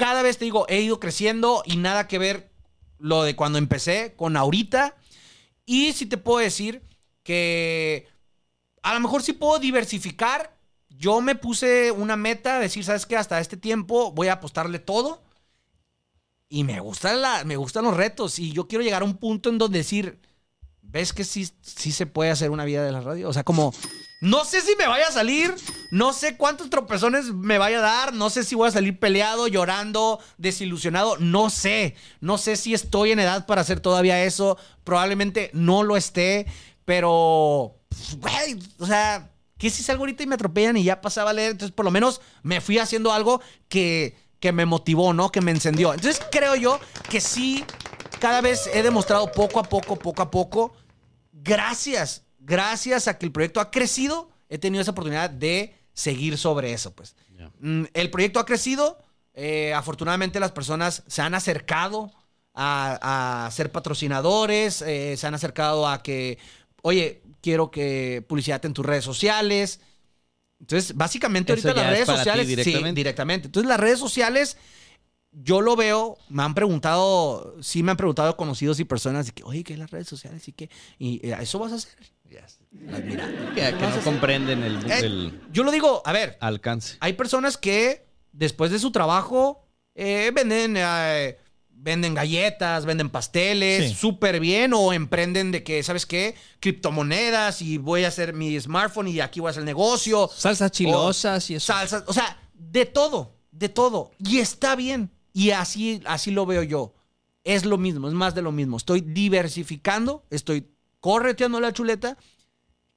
Cada 0.00 0.22
vez 0.22 0.38
te 0.38 0.46
digo, 0.46 0.64
he 0.70 0.80
ido 0.80 0.98
creciendo 0.98 1.62
y 1.66 1.76
nada 1.76 2.08
que 2.08 2.18
ver 2.18 2.50
lo 2.96 3.22
de 3.22 3.36
cuando 3.36 3.58
empecé 3.58 4.14
con 4.16 4.34
ahorita. 4.34 4.96
Y 5.66 5.92
sí 5.92 6.06
te 6.06 6.16
puedo 6.16 6.38
decir 6.38 6.82
que 7.22 8.08
a 8.80 8.94
lo 8.94 9.00
mejor 9.00 9.22
sí 9.22 9.34
puedo 9.34 9.58
diversificar. 9.58 10.56
Yo 10.88 11.20
me 11.20 11.34
puse 11.34 11.90
una 11.90 12.16
meta, 12.16 12.58
decir, 12.58 12.82
¿sabes 12.82 13.04
qué? 13.04 13.18
Hasta 13.18 13.40
este 13.40 13.58
tiempo 13.58 14.10
voy 14.12 14.28
a 14.28 14.32
apostarle 14.32 14.78
todo. 14.78 15.22
Y 16.48 16.64
me 16.64 16.80
gustan, 16.80 17.20
la, 17.20 17.44
me 17.44 17.56
gustan 17.56 17.84
los 17.84 17.94
retos. 17.94 18.38
Y 18.38 18.52
yo 18.52 18.68
quiero 18.68 18.82
llegar 18.82 19.02
a 19.02 19.04
un 19.04 19.18
punto 19.18 19.50
en 19.50 19.58
donde 19.58 19.80
decir, 19.80 20.18
¿ves 20.80 21.12
que 21.12 21.24
sí, 21.24 21.46
sí 21.60 21.92
se 21.92 22.06
puede 22.06 22.30
hacer 22.30 22.50
una 22.50 22.64
vida 22.64 22.82
de 22.82 22.92
la 22.92 23.02
radio? 23.02 23.28
O 23.28 23.34
sea, 23.34 23.44
como, 23.44 23.74
no 24.20 24.44
sé 24.44 24.60
si 24.60 24.76
me 24.76 24.86
vaya 24.86 25.08
a 25.08 25.12
salir, 25.12 25.54
no 25.90 26.12
sé 26.12 26.36
cuántos 26.36 26.68
tropezones 26.68 27.32
me 27.32 27.56
vaya 27.56 27.78
a 27.78 27.82
dar, 27.82 28.12
no 28.12 28.28
sé 28.28 28.44
si 28.44 28.54
voy 28.54 28.68
a 28.68 28.72
salir 28.72 28.98
peleado, 28.98 29.48
llorando, 29.48 30.20
desilusionado, 30.36 31.16
no 31.18 31.48
sé. 31.48 31.96
No 32.20 32.36
sé 32.36 32.56
si 32.56 32.74
estoy 32.74 33.12
en 33.12 33.20
edad 33.20 33.46
para 33.46 33.62
hacer 33.62 33.80
todavía 33.80 34.22
eso. 34.22 34.58
Probablemente 34.84 35.50
no 35.54 35.82
lo 35.82 35.96
esté, 35.96 36.46
pero, 36.84 37.78
o 38.78 38.86
sea, 38.86 39.30
¿qué 39.56 39.70
si 39.70 39.82
salgo 39.82 40.02
ahorita 40.02 40.22
y 40.22 40.26
me 40.26 40.34
atropellan 40.34 40.76
y 40.76 40.84
ya 40.84 41.00
pasaba 41.00 41.30
a 41.30 41.32
leer? 41.32 41.52
Entonces, 41.52 41.74
por 41.74 41.86
lo 41.86 41.90
menos 41.90 42.20
me 42.42 42.60
fui 42.60 42.78
haciendo 42.78 43.14
algo 43.14 43.40
que, 43.70 44.18
que 44.38 44.52
me 44.52 44.66
motivó, 44.66 45.14
¿no? 45.14 45.32
Que 45.32 45.40
me 45.40 45.50
encendió. 45.50 45.94
Entonces, 45.94 46.22
creo 46.30 46.56
yo 46.56 46.78
que 47.08 47.22
sí, 47.22 47.64
cada 48.18 48.42
vez 48.42 48.68
he 48.74 48.82
demostrado 48.82 49.32
poco 49.32 49.60
a 49.60 49.62
poco, 49.62 49.96
poco 49.96 50.20
a 50.20 50.30
poco, 50.30 50.74
gracias, 51.32 52.24
gracias 52.50 53.08
a 53.08 53.16
que 53.16 53.26
el 53.26 53.32
proyecto 53.32 53.60
ha 53.60 53.70
crecido, 53.70 54.30
he 54.48 54.58
tenido 54.58 54.82
esa 54.82 54.90
oportunidad 54.90 55.30
de 55.30 55.74
seguir 55.94 56.36
sobre 56.36 56.72
eso, 56.72 56.92
pues. 56.94 57.14
Mm, 57.60 57.84
El 57.94 58.10
proyecto 58.10 58.40
ha 58.40 58.44
crecido, 58.44 58.98
eh, 59.34 59.72
afortunadamente 59.74 60.40
las 60.40 60.52
personas 60.52 61.02
se 61.06 61.22
han 61.22 61.34
acercado 61.34 62.10
a, 62.52 63.46
a 63.46 63.50
ser 63.50 63.70
patrocinadores, 63.70 64.82
eh, 64.82 65.16
se 65.16 65.26
han 65.26 65.34
acercado 65.34 65.86
a 65.88 66.02
que, 66.02 66.38
oye, 66.82 67.22
quiero 67.40 67.70
que 67.70 68.24
publicidad 68.28 68.64
en 68.66 68.74
tus 68.74 68.84
redes 68.84 69.04
sociales. 69.04 69.80
Entonces, 70.58 70.94
básicamente 70.94 71.52
Eso 71.54 71.68
ahorita 71.68 71.82
las 71.82 71.92
es 71.92 71.96
redes 72.06 72.18
sociales. 72.18 72.46
directamente. 72.48 72.88
Sí, 72.90 72.94
directamente. 72.94 73.46
Entonces, 73.46 73.68
las 73.68 73.80
redes 73.80 73.98
sociales, 73.98 74.56
yo 75.32 75.60
lo 75.62 75.76
veo, 75.76 76.18
me 76.28 76.42
han 76.42 76.54
preguntado, 76.54 77.56
sí 77.62 77.82
me 77.82 77.92
han 77.92 77.96
preguntado 77.96 78.36
conocidos 78.36 78.78
y 78.80 78.84
personas, 78.84 79.28
y 79.28 79.32
que, 79.32 79.42
oye, 79.44 79.64
¿qué 79.64 79.72
es 79.74 79.78
las 79.78 79.90
redes 79.90 80.08
sociales? 80.08 80.46
Y 80.48 80.52
que, 80.52 80.68
y 80.98 81.20
eso 81.30 81.58
vas 81.58 81.72
a 81.72 81.76
hacer. 81.76 81.92
Yes. 82.30 82.60
Mira. 82.70 83.28
Que, 83.54 83.72
no 83.72 84.00
comprenden 84.04 84.62
el, 84.62 84.76
Eh, 84.90 84.98
el 85.00 85.40
Yo 85.52 85.64
lo 85.64 85.72
digo, 85.72 86.00
a 86.06 86.12
ver, 86.12 86.38
alcance. 86.40 86.96
hay 87.00 87.14
personas 87.14 87.56
que 87.56 88.06
después 88.32 88.70
de 88.70 88.78
su 88.78 88.92
trabajo 88.92 89.66
eh, 89.96 90.30
venden, 90.32 90.76
eh, 90.78 91.36
venden 91.70 92.14
galletas, 92.14 92.86
venden 92.86 93.10
pasteles, 93.10 93.88
Sí. 93.90 93.94
súper 93.96 94.38
bien, 94.38 94.72
o 94.72 94.92
emprenden 94.92 95.50
de 95.50 95.64
que, 95.64 95.82
¿sabes 95.82 96.06
qué? 96.06 96.36
Criptomonedas 96.60 97.60
y 97.62 97.78
voy 97.78 98.04
a 98.04 98.08
hacer 98.08 98.32
mi 98.32 98.58
smartphone 98.60 99.08
y 99.08 99.18
aquí 99.20 99.40
voy 99.40 99.48
a 99.48 99.50
hacer 99.50 99.62
el 99.62 99.66
negocio. 99.66 100.30
Salsas 100.34 100.70
chilosas 100.70 101.50
y 101.50 101.56
eso. 101.56 101.72
Salsas, 101.72 102.04
o 102.06 102.12
sea, 102.12 102.40
de 102.54 102.86
todo, 102.86 103.34
de 103.50 103.68
todo. 103.68 104.12
Y 104.18 104.38
está 104.38 104.76
bien. 104.76 105.10
Y 105.32 105.50
así, 105.50 106.00
así 106.06 106.30
lo 106.30 106.46
veo 106.46 106.62
yo. 106.62 106.94
Es 107.42 107.64
lo 107.64 107.78
mismo, 107.78 108.06
es 108.06 108.14
más 108.14 108.34
de 108.34 108.42
lo 108.42 108.52
mismo. 108.52 108.76
Estoy 108.76 109.00
diversificando, 109.00 110.24
estoy 110.30 110.68
correteando 111.00 111.60
la 111.60 111.72
chuleta, 111.72 112.16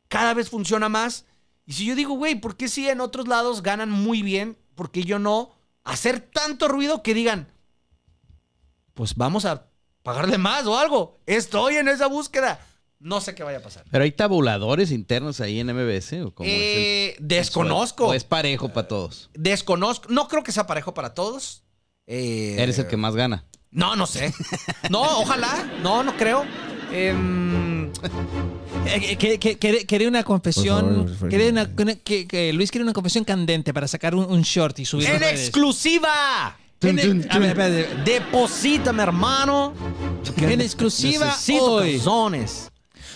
cada 0.08 0.34
vez 0.34 0.50
funciona 0.50 0.90
más. 0.90 1.26
Y 1.66 1.74
si 1.74 1.86
yo 1.86 1.96
digo, 1.96 2.14
güey, 2.16 2.36
¿por 2.36 2.58
qué 2.58 2.68
si 2.68 2.88
en 2.90 3.00
otros 3.02 3.28
lados 3.28 3.64
ganan 3.64 3.90
muy 3.90 4.22
bien? 4.22 4.58
¿Por 4.76 4.92
qué 4.92 5.04
yo 5.04 5.20
no? 5.20 5.52
Hacer 5.84 6.20
tanto 6.20 6.68
ruido 6.68 7.02
que 7.04 7.14
digan, 7.14 7.48
pues 8.94 9.16
vamos 9.16 9.46
a 9.46 9.68
pagarle 10.04 10.38
más 10.38 10.66
o 10.66 10.78
algo. 10.78 11.20
Estoy 11.26 11.76
en 11.78 11.88
esa 11.88 12.08
búsqueda. 12.08 12.60
No 13.00 13.20
sé 13.20 13.36
qué 13.36 13.44
vaya 13.44 13.58
a 13.58 13.62
pasar. 13.62 13.84
Pero 13.92 14.04
hay 14.06 14.12
tabuladores 14.14 14.92
internos 14.92 15.42
ahí 15.42 15.60
en 15.60 15.68
MBS 15.68 16.22
o 16.22 16.34
cómo 16.34 16.48
es 16.48 16.56
Eh, 16.56 17.16
el- 17.18 17.28
desconozco. 17.28 18.08
o 18.08 18.14
es 18.14 18.24
parejo 18.24 18.70
para 18.70 18.88
todos. 18.88 19.30
Desconozco. 19.34 20.08
No 20.10 20.28
creo 20.30 20.44
que 20.44 20.54
sea 20.54 20.68
parejo 20.68 20.94
para 20.94 21.14
todos. 21.14 21.64
Eh, 22.08 22.56
Eres 22.60 22.80
el 22.80 22.88
que 22.88 22.96
más 22.98 23.16
gana. 23.16 23.46
No, 23.72 23.96
no 23.96 24.06
sé. 24.08 24.34
No, 24.90 25.02
ojalá. 25.20 25.70
No, 25.82 26.04
no 26.04 26.16
creo. 26.16 26.46
Eh, 26.92 27.14
Quería 29.88 30.08
una 30.08 30.24
confesión. 30.24 31.08
Favor, 31.16 31.30
quería 31.30 31.50
una- 31.50 31.96
que, 31.96 32.52
Luis 32.54 32.72
quiere 32.72 32.84
una 32.84 32.94
confesión 32.94 33.24
candente 33.24 33.74
para 33.74 33.88
sacar 33.88 34.16
un, 34.16 34.26
un 34.26 34.42
short 34.42 34.80
y 34.80 34.86
subirlo. 34.86 35.12
a 35.14 35.16
¡En 35.16 35.22
redes. 35.22 35.40
exclusiva! 35.42 36.58
En, 36.82 37.00
ex- 37.00 37.28
a 37.30 37.40
ver, 37.40 37.50
espérate. 37.58 37.88
Deposítame, 38.12 39.04
hermano. 39.04 39.74
En 40.38 40.60
exclusiva 40.62 41.28
Necesito 41.28 41.64
hoy. 41.74 41.94
calzones. 41.94 42.70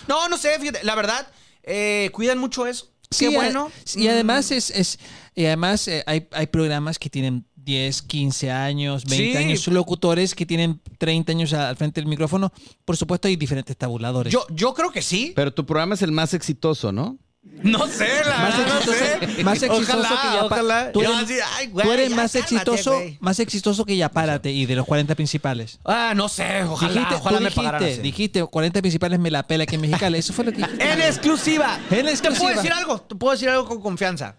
No, 0.06 0.28
no 0.28 0.38
sé, 0.38 0.58
fíjate. 0.58 0.80
La 0.84 0.94
verdad, 0.94 1.28
eh, 1.62 2.08
cuidan 2.12 2.38
mucho 2.38 2.66
eso. 2.66 2.86
Sí, 3.10 3.28
Qué 3.28 3.34
bueno. 3.36 3.70
a- 3.70 3.98
Y 3.98 4.08
además 4.08 4.50
es, 4.50 4.70
es 4.70 4.98
y 5.34 5.44
además 5.46 5.86
eh, 5.88 6.02
hay, 6.06 6.26
hay 6.32 6.46
programas 6.46 6.98
que 6.98 7.10
tienen 7.10 7.44
10, 7.68 8.00
15 8.00 8.50
años, 8.50 9.04
20 9.04 9.32
Sí. 9.32 9.44
años, 9.44 9.66
locutores 9.68 10.34
que 10.34 10.46
tienen 10.46 10.80
30 10.96 11.32
años 11.32 11.52
al 11.52 11.76
frente 11.76 12.00
del 12.00 12.08
micrófono. 12.08 12.50
Por 12.86 12.96
supuesto 12.96 13.28
hay 13.28 13.36
diferentes 13.36 13.76
tabuladores. 13.76 14.32
Yo, 14.32 14.46
yo 14.50 14.72
creo 14.72 14.90
que 14.90 15.02
sí. 15.02 15.32
Pero 15.36 15.52
tu 15.52 15.66
programa 15.66 15.94
es 15.94 16.00
el 16.00 16.10
más 16.10 16.32
exitoso, 16.32 16.92
¿no? 16.92 17.18
No 17.62 17.86
sé, 17.86 18.08
la 18.24 18.38
Más 18.38 18.58
verdad, 18.58 18.74
no 18.74 18.80
exitoso- 18.92 19.36
sé. 19.36 19.44
más 19.44 19.62
exitoso 19.62 19.98
Ojalá, 19.98 20.08
que 20.08 20.36
ya 20.36 20.44
ojalá. 20.44 20.92
tú 20.92 21.00
eres- 21.02 21.12
así, 21.16 21.34
ay, 21.56 21.66
güey, 21.68 21.86
Tú 21.86 21.92
eres 21.92 22.10
ya 22.10 22.16
más 22.16 22.32
cálmate, 22.32 22.54
exitoso, 22.54 22.92
güey. 22.94 23.16
más 23.20 23.38
exitoso 23.40 23.84
que 23.84 23.96
Ya 23.96 24.08
Párate 24.10 24.50
y 24.50 24.64
de 24.66 24.74
los 24.76 24.86
40 24.86 25.14
principales. 25.14 25.78
Ah, 25.84 26.14
no 26.16 26.28
sé, 26.28 26.62
ojalá, 26.64 26.92
dijiste, 26.92 27.14
ojalá 27.16 27.36
tú 27.38 27.44
me 27.44 27.50
dijiste, 27.50 27.92
así. 27.92 28.00
dijiste 28.00 28.44
40 28.44 28.80
principales 28.80 29.18
me 29.18 29.30
la 29.30 29.46
pela 29.46 29.64
aquí 29.64 29.74
en 29.74 29.80
Mexicali. 29.82 30.18
Eso 30.18 30.32
fue 30.32 30.44
lo 30.46 30.52
que 30.52 30.58
dijiste. 30.58 30.90
En 30.92 31.00
exclusiva. 31.00 31.78
En 31.90 32.06
Te 32.06 32.10
exclusiva. 32.12 32.40
puedo 32.48 32.56
decir 32.56 32.72
algo, 32.72 33.00
te 33.02 33.14
puedo 33.14 33.32
decir 33.32 33.48
algo 33.50 33.66
con 33.68 33.80
confianza. 33.80 34.36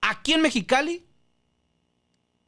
Aquí 0.00 0.32
en 0.32 0.42
Mexicali, 0.42 1.04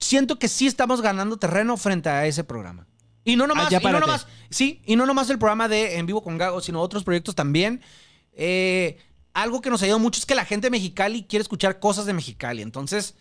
siento 0.00 0.38
que 0.38 0.48
sí 0.48 0.66
estamos 0.66 1.00
ganando 1.02 1.38
terreno 1.38 1.76
frente 1.76 2.08
a 2.08 2.26
ese 2.26 2.42
programa. 2.44 2.86
Y 3.22 3.36
no 3.36 3.46
nomás, 3.46 3.72
Ah, 3.72 3.78
y 3.80 3.84
no 3.84 4.00
nomás, 4.00 4.26
sí, 4.50 4.82
y 4.86 4.96
no 4.96 5.04
nomás 5.06 5.28
el 5.30 5.38
programa 5.38 5.68
de 5.68 5.98
En 5.98 6.06
Vivo 6.06 6.22
con 6.22 6.38
Gago, 6.38 6.60
sino 6.60 6.80
otros 6.80 7.04
proyectos 7.04 7.34
también. 7.34 7.82
Eh, 8.32 8.98
algo 9.34 9.60
que 9.60 9.70
nos 9.70 9.82
ayuda 9.82 9.98
mucho 9.98 10.18
es 10.18 10.26
que 10.26 10.34
la 10.34 10.44
gente 10.46 10.66
de 10.66 10.70
Mexicali 10.70 11.24
quiere 11.24 11.42
escuchar 11.42 11.78
cosas 11.78 12.06
de 12.06 12.14
Mexicali. 12.14 12.62
Entonces, 12.62 13.14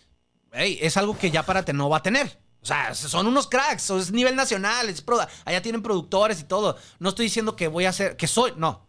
hey, 0.54 0.80
es 0.82 0.96
algo 0.98 1.18
que 1.18 1.30
ya 1.32 1.44
Párate 1.46 1.74
no 1.74 1.90
va 1.90 1.98
a 1.98 2.04
tener. 2.04 2.40
O 2.62 2.66
sea, 2.66 2.94
son 2.96 3.28
unos 3.28 3.48
cracks, 3.48 3.90
es 3.90 4.12
nivel 4.12 4.36
nacional, 4.36 4.90
es 4.90 5.02
pro- 5.02 5.20
allá 5.46 5.62
tienen 5.62 5.82
productores 5.84 6.40
y 6.40 6.44
todo. 6.44 6.78
No 7.00 7.10
estoy 7.10 7.26
diciendo 7.26 7.56
que 7.56 7.68
voy 7.68 7.86
a 7.86 7.94
ser, 7.94 8.18
que 8.18 8.28
soy, 8.28 8.54
no. 8.58 8.88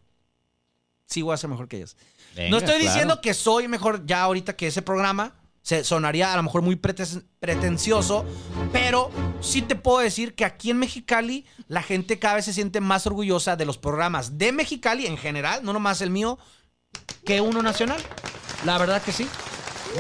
Sí 1.07 1.23
voy 1.23 1.35
a 1.35 1.37
ser 1.37 1.51
mejor 1.51 1.69
que 1.69 1.77
ellos. 1.77 1.97
Venga, 2.37 2.51
no 2.51 2.57
estoy 2.59 2.77
claro. 2.77 2.85
diciendo 2.91 3.21
que 3.21 3.35
soy 3.35 3.67
mejor 3.69 4.07
ya 4.07 4.23
ahorita 4.23 4.57
que 4.57 4.69
ese 4.69 4.83
programa. 4.83 5.35
Se 5.63 5.85
sonaría 5.85 6.33
a 6.33 6.37
lo 6.37 6.43
mejor 6.43 6.63
muy 6.63 6.77
preten- 6.77 7.25
pretencioso, 7.39 8.25
pero 8.73 9.11
sí 9.41 9.61
te 9.63 9.77
puedo 9.77 9.99
decir 9.99 10.35
que 10.35 10.45
aquí 10.45 10.71
en 10.71 10.79
Mexicali 10.79 11.45
la 11.69 11.83
gente 11.83 12.19
cada 12.19 12.37
vez 12.37 12.47
se 12.47 12.53
siente 12.55 12.81
más 12.81 13.07
orgullosa 13.07 13.57
de 13.57 13.67
los 13.67 13.77
programas 13.79 14.39
de 14.39 14.53
Mexicali 14.53 15.07
en 15.07 15.19
general, 15.19 15.63
no 15.63 15.73
nomás 15.73 16.01
el 16.01 16.11
mío, 16.11 16.39
que 17.25 17.41
uno 17.41 17.63
nacional. 17.63 18.01
La 18.65 18.79
verdad 18.79 19.03
que 19.03 19.13
sí. 19.13 19.27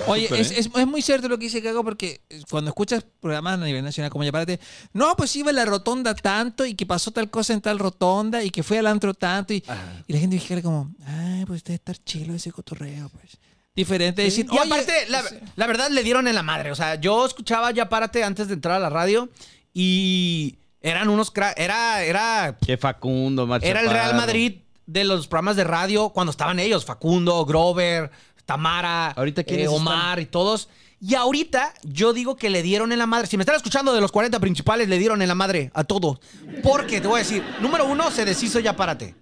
Oye, 0.06 0.28
es, 0.40 0.50
¿eh? 0.52 0.54
es- 0.61 0.70
es 0.74 0.86
muy 0.86 1.02
cierto 1.02 1.28
lo 1.28 1.36
que 1.36 1.46
dice 1.46 1.61
Gago 1.61 1.82
porque 1.82 2.22
cuando 2.48 2.70
escuchas 2.70 3.04
programas 3.20 3.61
a 3.61 3.64
nivel 3.64 3.82
nacional 3.84 4.11
como 4.11 4.22
ya 4.24 4.30
párate, 4.32 4.61
no, 4.92 5.16
pues 5.16 5.34
iba 5.36 5.50
a 5.50 5.52
la 5.52 5.64
rotonda 5.64 6.14
tanto 6.14 6.64
y 6.64 6.74
que 6.74 6.86
pasó 6.86 7.11
tal 7.11 7.28
cosa 7.28 7.52
en 7.54 7.61
tal 7.61 7.78
rotonda 7.78 8.42
y 8.44 8.50
que 8.50 8.62
fue 8.62 8.78
al 8.78 8.86
antro 8.86 9.14
tanto 9.14 9.52
y, 9.52 9.64
y 10.06 10.12
la 10.12 10.18
gente 10.20 10.36
dijera 10.36 10.62
como, 10.62 10.94
ay, 11.04 11.44
pues 11.44 11.64
debe 11.64 11.74
estar 11.74 11.96
chilo 12.04 12.34
ese 12.34 12.52
cotorreo, 12.52 13.08
pues. 13.08 13.36
Diferente 13.74 14.22
de 14.22 14.26
decir, 14.26 14.46
Y 14.50 14.58
aparte, 14.58 14.92
la, 15.08 15.22
la 15.56 15.66
verdad 15.66 15.90
le 15.90 16.02
dieron 16.02 16.26
en 16.28 16.34
la 16.34 16.42
madre. 16.42 16.72
O 16.72 16.74
sea, 16.74 16.96
yo 16.96 17.24
escuchaba 17.24 17.70
ya 17.70 17.88
párate 17.88 18.24
antes 18.24 18.48
de 18.48 18.54
entrar 18.54 18.74
a 18.76 18.80
la 18.80 18.90
radio 18.90 19.28
y 19.72 20.58
eran 20.80 21.08
unos 21.08 21.32
cra- 21.32 21.54
era 21.56 22.02
era 22.02 22.58
Que 22.64 22.76
Facundo, 22.76 23.46
Mar 23.46 23.60
Era 23.64 23.80
el 23.80 23.90
Real. 23.90 24.14
Madrid 24.16 24.56
de 24.86 25.04
los 25.04 25.28
programas 25.28 25.56
de 25.56 25.64
radio 25.64 26.08
cuando 26.10 26.30
estaban 26.32 26.58
ellos, 26.58 26.84
Facundo, 26.84 27.44
Grover, 27.46 28.10
Tamara, 28.44 29.12
Ahorita, 29.12 29.42
eh, 29.42 29.44
¿quiénes 29.44 29.68
Omar 29.68 30.18
y 30.18 30.26
todos. 30.26 30.68
Y 31.00 31.14
ahorita 31.14 31.72
yo 31.84 32.12
digo 32.12 32.36
que 32.36 32.50
le 32.50 32.62
dieron 32.62 32.90
en 32.92 32.98
la 32.98 33.06
madre. 33.06 33.26
Si 33.28 33.36
me 33.36 33.42
están 33.44 33.56
escuchando 33.56 33.94
de 33.94 34.00
los 34.00 34.10
40 34.12 34.38
principales, 34.40 34.88
le 34.88 34.98
dieron 34.98 35.22
en 35.22 35.28
la 35.28 35.34
madre 35.36 35.70
a 35.74 35.84
todo. 35.84 36.20
Porque 36.62 37.00
te 37.00 37.06
voy 37.06 37.20
a 37.20 37.22
decir, 37.22 37.42
número 37.60 37.86
uno, 37.86 38.10
se 38.10 38.24
deshizo 38.24 38.58
ya 38.58 38.74
párate. 38.76 39.14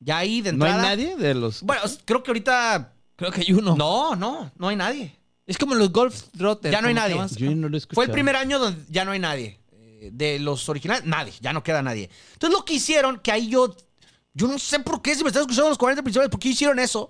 Ya 0.00 0.18
ahí 0.18 0.42
de 0.42 0.52
¿No 0.52 0.64
hay 0.64 0.72
entrada. 0.72 0.88
nadie 0.96 1.16
de 1.16 1.34
los...? 1.34 1.62
Bueno, 1.62 1.82
creo 2.04 2.22
que 2.24 2.30
ahorita. 2.32 2.92
Creo 3.30 3.32
que 3.32 3.40
hay 3.42 3.52
uno. 3.52 3.76
No, 3.76 4.14
no, 4.16 4.50
no 4.56 4.68
hay 4.68 4.76
nadie. 4.76 5.16
Es 5.46 5.58
como 5.58 5.74
los 5.74 5.90
Golf 5.90 6.22
Trotters. 6.36 6.72
Ya 6.72 6.80
no 6.80 6.88
hay 6.88 6.94
nadie. 6.94 7.14
más- 7.16 7.34
Yo 7.36 7.50
no 7.54 7.68
lo. 7.68 7.78
Fue 7.92 8.04
el 8.04 8.10
primer 8.10 8.36
año 8.36 8.58
donde 8.58 8.84
ya 8.88 9.04
no 9.04 9.10
hay 9.12 9.18
nadie. 9.18 9.58
Eh, 9.72 10.10
De 10.12 10.38
los 10.38 10.68
originales, 10.68 11.04
nadie, 11.04 11.32
ya 11.40 11.52
no 11.52 11.62
queda 11.62 11.82
nadie. 11.82 12.10
Entonces 12.34 12.56
lo 12.58 12.64
que 12.64 12.74
hicieron, 12.74 13.18
que 13.18 13.32
ahí 13.32 13.48
yo, 13.48 13.74
yo 14.34 14.46
no 14.48 14.58
sé 14.58 14.78
por 14.80 15.02
qué, 15.02 15.14
si 15.14 15.22
me 15.22 15.28
están 15.28 15.42
escuchando 15.42 15.68
los 15.68 15.78
40 15.78 16.02
principales, 16.02 16.30
¿por 16.30 16.38
qué 16.40 16.48
hicieron 16.50 16.78
eso? 16.78 17.08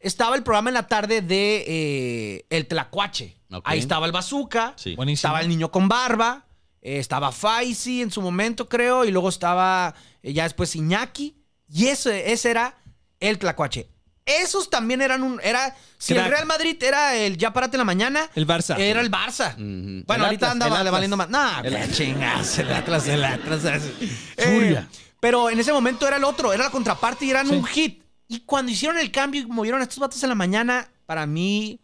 Estaba 0.00 0.36
el 0.36 0.42
programa 0.42 0.70
en 0.70 0.74
la 0.74 0.86
tarde 0.86 1.22
de 1.22 1.64
eh, 1.66 2.46
El 2.50 2.66
Tlacuache. 2.66 3.36
Ahí 3.64 3.78
estaba 3.78 4.06
el 4.06 4.12
Bazooka, 4.12 4.74
Sí. 4.76 4.94
Buenísimo. 4.96 5.28
estaba 5.28 5.40
el 5.40 5.48
niño 5.48 5.70
con 5.70 5.88
barba, 5.88 6.44
eh, 6.82 6.98
estaba 6.98 7.30
Faisy 7.32 8.02
en 8.02 8.10
su 8.10 8.20
momento, 8.20 8.68
creo, 8.68 9.04
y 9.04 9.10
luego 9.10 9.28
estaba 9.28 9.94
eh, 10.22 10.32
ya 10.32 10.42
después 10.44 10.74
Iñaki, 10.76 11.36
y 11.68 11.86
ese, 11.86 12.32
ese 12.32 12.50
era 12.50 12.76
El 13.20 13.38
Tlacuache. 13.38 13.88
Esos 14.26 14.70
también 14.70 15.02
eran 15.02 15.22
un. 15.22 15.38
Era, 15.42 15.76
si 15.98 16.14
el. 16.14 16.24
Real 16.24 16.46
Madrid 16.46 16.82
era 16.82 17.14
el 17.14 17.36
ya 17.36 17.52
párate 17.52 17.76
en 17.76 17.80
la 17.80 17.84
mañana, 17.84 18.30
El 18.34 18.46
Barça. 18.46 18.78
era 18.78 19.00
el 19.00 19.10
Barça. 19.10 19.54
Bueno, 19.56 20.24
El 20.24 20.28
ahorita 20.28 20.52
Atlas, 20.52 20.90
valiendo 20.90 21.16
más. 21.16 21.28
No, 21.28 21.60
El- 21.62 21.92
chingas, 21.92 22.58
el 22.58 22.72
Atlas, 22.72 23.06
el 23.08 23.22
Atlas. 23.24 23.62
Furia. 24.38 24.88
Eh, 24.90 24.98
pero 25.20 25.50
en 25.50 25.58
ese 25.60 25.72
momento 25.72 26.06
era 26.08 26.16
el 26.16 26.24
otro, 26.24 26.52
era 26.52 26.64
la 26.64 26.70
contraparte 26.70 27.24
y 27.26 27.30
eran 27.30 27.50
un 27.50 27.64
hit. 27.64 28.02
Y 28.26 28.40
cuando 28.40 28.72
hicieron 28.72 28.98
el 28.98 29.10
cambio 29.10 29.42
y 29.42 29.46
movieron 29.46 29.80
a 29.80 29.84
estos 29.84 29.98
vatos 29.98 30.22
en 30.22 30.30
la 30.30 30.34
mañana, 30.34 30.88
para 31.06 31.26
mí 31.26 31.80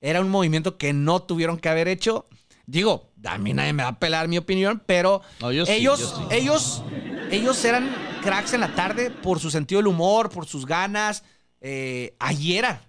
era 0.00 0.20
un 0.22 0.30
movimiento 0.30 0.78
que 0.78 0.92
no 0.94 1.20
tuvieron 1.22 1.58
que 1.58 1.68
haber 1.68 1.88
hecho. 1.88 2.26
Digo, 2.66 3.12
a 3.24 3.36
mí 3.38 3.52
nadie 3.52 3.72
me 3.74 3.82
va 3.82 3.90
a 3.90 3.98
pelar 3.98 4.28
mi 4.28 4.38
opinión, 4.38 4.82
pero 4.86 5.20
No, 5.40 5.52
yo 5.52 5.66
sí, 5.66 5.72
ellos, 5.72 6.14
sí. 6.16 6.34
ellos, 6.34 6.82
ellos 7.30 7.62
eran 7.66 7.94
cracks 8.22 8.54
en 8.54 8.60
la 8.62 8.74
tarde 8.74 9.10
por 9.10 9.40
su 9.40 9.50
sentido 9.50 9.80
del 9.80 9.88
humor, 9.88 10.30
por 10.30 10.46
sus 10.46 10.64
ganas. 10.64 11.22
Eh, 11.64 12.14
ahí 12.18 12.56
era. 12.56 12.86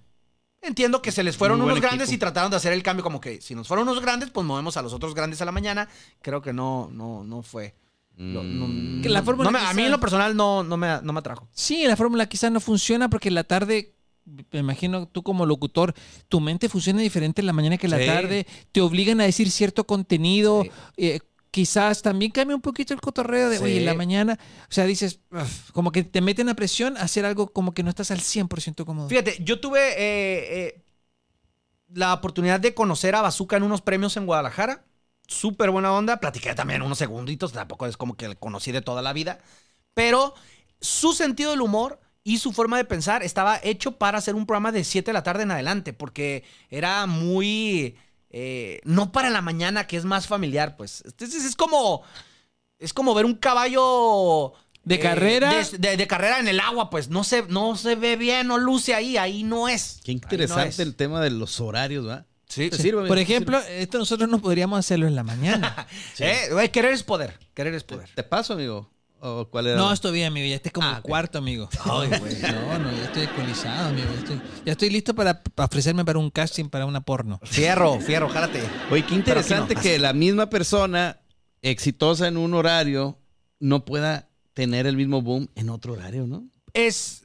Entiendo 0.61 1.01
que 1.01 1.11
se 1.11 1.23
les 1.23 1.35
fueron 1.37 1.61
unos 1.61 1.79
grandes 1.81 2.11
y 2.11 2.17
trataron 2.17 2.49
de 2.49 2.57
hacer 2.57 2.71
el 2.73 2.81
cambio 2.83 3.03
como 3.03 3.19
que 3.21 3.41
si 3.41 3.53
nos 3.53 3.67
fueron 3.67 3.87
unos 3.87 4.01
grandes, 4.01 4.29
pues 4.31 4.45
movemos 4.47 4.77
a 4.77 4.81
los 4.81 4.93
otros 4.93 5.13
grandes 5.13 5.41
a 5.41 5.45
la 5.45 5.51
mañana. 5.51 5.89
Creo 6.21 6.41
que 6.41 6.53
no, 6.53 6.89
no, 6.91 7.23
no 7.23 7.41
fue. 7.43 7.75
No, 8.15 8.43
no- 8.43 8.67
Mm. 8.67 9.01
Que 9.01 9.09
la 9.09 9.19
no- 9.19 9.25
fórmula 9.25 9.51
no 9.51 9.59
me- 9.59 9.65
a 9.65 9.73
mí 9.73 9.83
en 9.83 9.91
lo 9.91 9.99
personal 9.99 10.35
no, 10.35 10.63
no, 10.63 10.77
me, 10.77 11.01
no 11.01 11.13
me 11.13 11.19
atrajo. 11.19 11.47
Sí, 11.51 11.85
la 11.85 11.95
fórmula 11.97 12.27
quizás 12.27 12.51
no 12.51 12.59
funciona 12.61 13.09
porque 13.09 13.27
en 13.27 13.35
la 13.35 13.43
tarde, 13.43 13.93
me 14.51 14.59
imagino 14.59 15.05
tú 15.07 15.21
como 15.23 15.45
locutor, 15.45 15.93
tu 16.29 16.39
mente 16.39 16.69
funciona 16.69 17.01
diferente 17.01 17.41
en 17.41 17.47
la 17.47 17.53
mañana 17.53 17.77
que 17.77 17.87
en 17.87 17.91
la 17.91 17.97
Sí. 17.99 18.05
tarde, 18.05 18.47
te 18.71 18.79
obligan 18.81 19.19
a 19.19 19.25
decir 19.25 19.51
cierto 19.51 19.85
contenido, 19.85 20.63
Sí. 20.63 20.71
eh, 20.97 21.19
quizás 21.53 22.01
también 22.01 22.31
cambia 22.31 22.55
un 22.55 22.61
poquito 22.63 22.95
el 22.95 22.99
cotorreo 22.99 23.47
de, 23.47 23.59
Sí. 23.59 23.63
oye, 23.63 23.77
en 23.77 23.85
la 23.85 23.93
mañana, 23.93 24.39
o 24.63 24.73
sea, 24.73 24.85
dices, 24.85 25.19
"Uf", 25.31 25.69
como 25.71 25.91
que 25.91 26.03
te 26.03 26.19
meten 26.19 26.49
a 26.49 26.55
presión 26.55 26.97
a 26.97 27.01
hacer 27.01 27.25
algo 27.25 27.53
como 27.53 27.75
que 27.75 27.83
no 27.83 27.89
estás 27.91 28.09
al 28.09 28.21
100% 28.21 28.85
cómodo. 28.87 29.07
Fíjate, 29.07 29.37
yo 29.43 29.59
tuve. 29.59 29.79
eh, 29.91 30.65
eh, 30.67 30.81
la 31.93 32.11
oportunidad 32.11 32.59
de 32.59 32.73
conocer 32.73 33.13
a 33.13 33.21
Bazooka 33.21 33.55
en 33.57 33.61
unos 33.63 33.81
premios 33.81 34.17
en 34.17 34.25
Guadalajara. 34.25 34.83
Súper 35.27 35.69
buena 35.69 35.93
onda. 35.93 36.19
Platiqué 36.19 36.55
también 36.55 36.81
unos 36.81 36.97
segunditos. 36.97 37.53
Tampoco 37.53 37.85
es 37.85 37.97
como 37.97 38.15
que 38.17 38.27
le 38.29 38.35
conocí 38.35 38.71
de 38.71 38.81
toda 38.81 39.03
la 39.03 39.13
vida. 39.13 39.37
Pero 39.93 40.33
su 40.81 41.13
sentido 41.13 41.51
del 41.51 41.61
humor 41.61 41.99
y 42.23 42.39
su 42.39 42.51
forma 42.51 42.77
de 42.77 42.85
pensar 42.85 43.21
estaba 43.21 43.59
hecho 43.63 43.99
para 43.99 44.17
hacer 44.17 44.33
un 44.33 44.47
programa 44.47 44.71
de 44.71 44.83
7 44.83 45.11
de 45.11 45.13
la 45.13 45.21
tarde 45.23 45.43
en 45.43 45.51
adelante. 45.51 45.93
Porque 45.93 46.43
era 46.71 47.05
muy. 47.05 47.95
Eh, 48.33 48.81
no 48.83 49.11
para 49.13 49.29
la 49.29 49.41
mañana, 49.41 49.87
que 49.87 49.95
es 49.95 50.03
más 50.05 50.27
familiar, 50.27 50.75
pues. 50.75 51.03
Entonces 51.05 51.45
es 51.45 51.55
como. 51.55 52.01
Es 52.79 52.91
como 52.93 53.13
ver 53.13 53.25
un 53.25 53.35
caballo. 53.35 54.53
¿De 54.83 54.95
eh, 54.95 54.99
carrera? 54.99 55.53
De, 55.53 55.77
de- 55.77 55.95
de 55.95 56.07
carrera 56.07 56.39
en 56.39 56.47
el 56.49 56.59
agua, 56.59 56.89
pues. 56.89 57.07
No 57.09 57.23
se, 57.23 57.43
no 57.43 57.77
se 57.77 57.95
ve 57.95 58.17
bien, 58.17 58.47
no 58.47 58.57
luce 58.57 58.93
ahí. 58.93 59.15
Ahí 59.15 59.43
no 59.43 59.69
es. 59.69 60.01
Qué 60.03 60.11
no 60.11 60.17
interesante 60.17 60.69
es. 60.69 60.79
el 60.79 60.95
tema 60.95 61.21
de 61.21 61.29
los 61.29 61.61
horarios, 61.61 62.05
¿va? 62.07 62.25
Sí, 62.49 62.69
¿Te 62.69 62.75
sí. 62.77 62.83
sirve? 62.83 63.07
Por 63.07 63.15
¿Te 63.17 63.23
ejemplo, 63.23 63.57
esto 63.59 63.97
nosotros 63.97 64.29
no 64.29 64.39
podríamos 64.39 64.77
hacerlo 64.77 65.07
en 65.07 65.15
la 65.15 65.23
mañana. 65.23 65.87
Eh, 66.19 66.49
güey, 66.51 66.69
querer 66.71 66.93
es 66.93 67.03
poder. 67.03 67.39
Querer 67.53 67.73
es 67.73 67.83
poder. 67.83 68.09
¿Te 68.13 68.23
paso, 68.23 68.53
amigo? 68.53 68.91
¿O 69.25 69.47
cuál 69.49 69.67
era? 69.67 69.77
No, 69.77 69.93
estoy 69.93 70.11
bien, 70.11 70.27
amigo. 70.27 70.45
Ya 70.45 70.55
este 70.55 70.67
es 70.67 70.73
como 70.73 70.85
Ah, 70.85 70.99
cuarto, 71.01 71.37
amigo. 71.37 71.69
Ay, 71.85 72.09
güey. 72.19 72.41
No, 72.41 72.77
no, 72.79 72.91
ya 72.91 73.05
estoy 73.05 73.21
alcoholizado, 73.23 73.87
amigo. 73.89 74.07
Ya 74.13 74.19
estoy, 74.19 74.41
ya 74.65 74.71
estoy 74.73 74.89
listo 74.89 75.15
para, 75.15 75.41
para 75.41 75.67
ofrecerme 75.67 76.03
para 76.03 76.19
un 76.19 76.29
casting 76.29 76.65
para 76.65 76.85
una 76.85 76.99
porno. 76.99 77.39
Fierro, 77.43 78.01
fierro, 78.01 78.27
jálate. 78.27 78.61
Oye, 78.91 79.05
qué 79.05 79.15
interesante 79.15 79.75
no. 79.75 79.81
que 79.81 79.97
la 79.97 80.11
misma 80.11 80.49
persona 80.49 81.21
exitosa 81.61 82.27
en 82.27 82.35
un 82.35 82.53
horario 82.53 83.17
no 83.61 83.85
pueda 83.85 84.27
tener 84.53 84.87
el 84.87 84.97
mismo 84.97 85.21
boom 85.21 85.47
en 85.55 85.69
otro 85.69 85.93
horario, 85.93 86.27
¿no? 86.27 86.43
Es. 86.73 87.23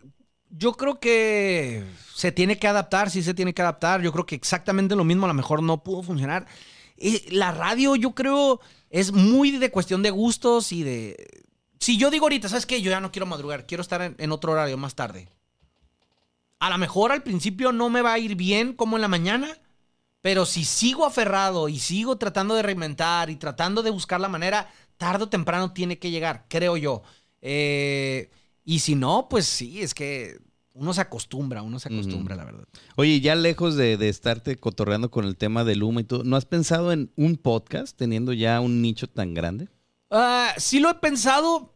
Yo 0.50 0.74
creo 0.74 1.00
que 1.00 1.84
se 2.14 2.30
tiene 2.30 2.58
que 2.60 2.68
adaptar, 2.68 3.10
sí 3.10 3.24
se 3.24 3.34
tiene 3.34 3.52
que 3.52 3.60
adaptar. 3.62 4.02
Yo 4.02 4.12
creo 4.12 4.24
que 4.24 4.36
exactamente 4.36 4.94
lo 4.94 5.02
mismo 5.04 5.24
a 5.24 5.28
lo 5.28 5.34
mejor 5.34 5.64
no 5.64 5.82
pudo 5.82 6.04
funcionar. 6.04 6.46
Y 6.96 7.28
la 7.34 7.50
radio, 7.50 7.96
yo 7.96 8.12
creo, 8.14 8.60
es 8.88 9.10
muy 9.12 9.50
de 9.58 9.72
cuestión 9.72 10.00
de 10.04 10.10
gustos 10.10 10.70
y 10.70 10.84
de. 10.84 11.44
Si 11.78 11.96
yo 11.98 12.10
digo 12.10 12.24
ahorita, 12.26 12.48
¿sabes 12.48 12.66
qué? 12.66 12.82
Yo 12.82 12.90
ya 12.90 13.00
no 13.00 13.12
quiero 13.12 13.26
madrugar, 13.26 13.66
quiero 13.66 13.82
estar 13.82 14.02
en, 14.02 14.16
en 14.18 14.32
otro 14.32 14.52
horario 14.52 14.76
más 14.76 14.94
tarde. 14.94 15.28
A 16.58 16.70
lo 16.70 16.78
mejor 16.78 17.12
al 17.12 17.22
principio 17.22 17.72
no 17.72 17.88
me 17.88 18.02
va 18.02 18.14
a 18.14 18.18
ir 18.18 18.34
bien 18.34 18.72
como 18.72 18.96
en 18.96 19.02
la 19.02 19.08
mañana, 19.08 19.48
pero 20.20 20.44
si 20.44 20.64
sigo 20.64 21.06
aferrado 21.06 21.68
y 21.68 21.78
sigo 21.78 22.16
tratando 22.16 22.54
de 22.54 22.62
reinventar 22.62 23.30
y 23.30 23.36
tratando 23.36 23.82
de 23.82 23.90
buscar 23.90 24.20
la 24.20 24.28
manera, 24.28 24.68
tarde 24.96 25.24
o 25.24 25.28
temprano 25.28 25.72
tiene 25.72 25.98
que 25.98 26.10
llegar, 26.10 26.46
creo 26.48 26.76
yo. 26.76 27.02
Eh, 27.40 28.30
y 28.64 28.80
si 28.80 28.96
no, 28.96 29.28
pues 29.30 29.46
sí, 29.46 29.80
es 29.80 29.94
que 29.94 30.38
uno 30.74 30.92
se 30.92 31.00
acostumbra, 31.00 31.62
uno 31.62 31.78
se 31.78 31.88
acostumbra, 31.88 32.36
la 32.36 32.44
verdad. 32.44 32.64
Oye, 32.96 33.20
ya 33.20 33.34
lejos 33.34 33.76
de, 33.76 33.96
de 33.96 34.08
estarte 34.08 34.56
cotorreando 34.56 35.10
con 35.10 35.24
el 35.24 35.36
tema 35.36 35.64
del 35.64 35.82
humo 35.82 36.00
y 36.00 36.04
todo, 36.04 36.24
¿no 36.24 36.36
has 36.36 36.44
pensado 36.44 36.92
en 36.92 37.10
un 37.16 37.36
podcast 37.36 37.96
teniendo 37.96 38.32
ya 38.32 38.60
un 38.60 38.82
nicho 38.82 39.08
tan 39.08 39.34
grande? 39.34 39.68
Ah, 40.10 40.54
sí 40.56 40.80
lo 40.80 40.90
he 40.90 40.94
pensado, 40.94 41.74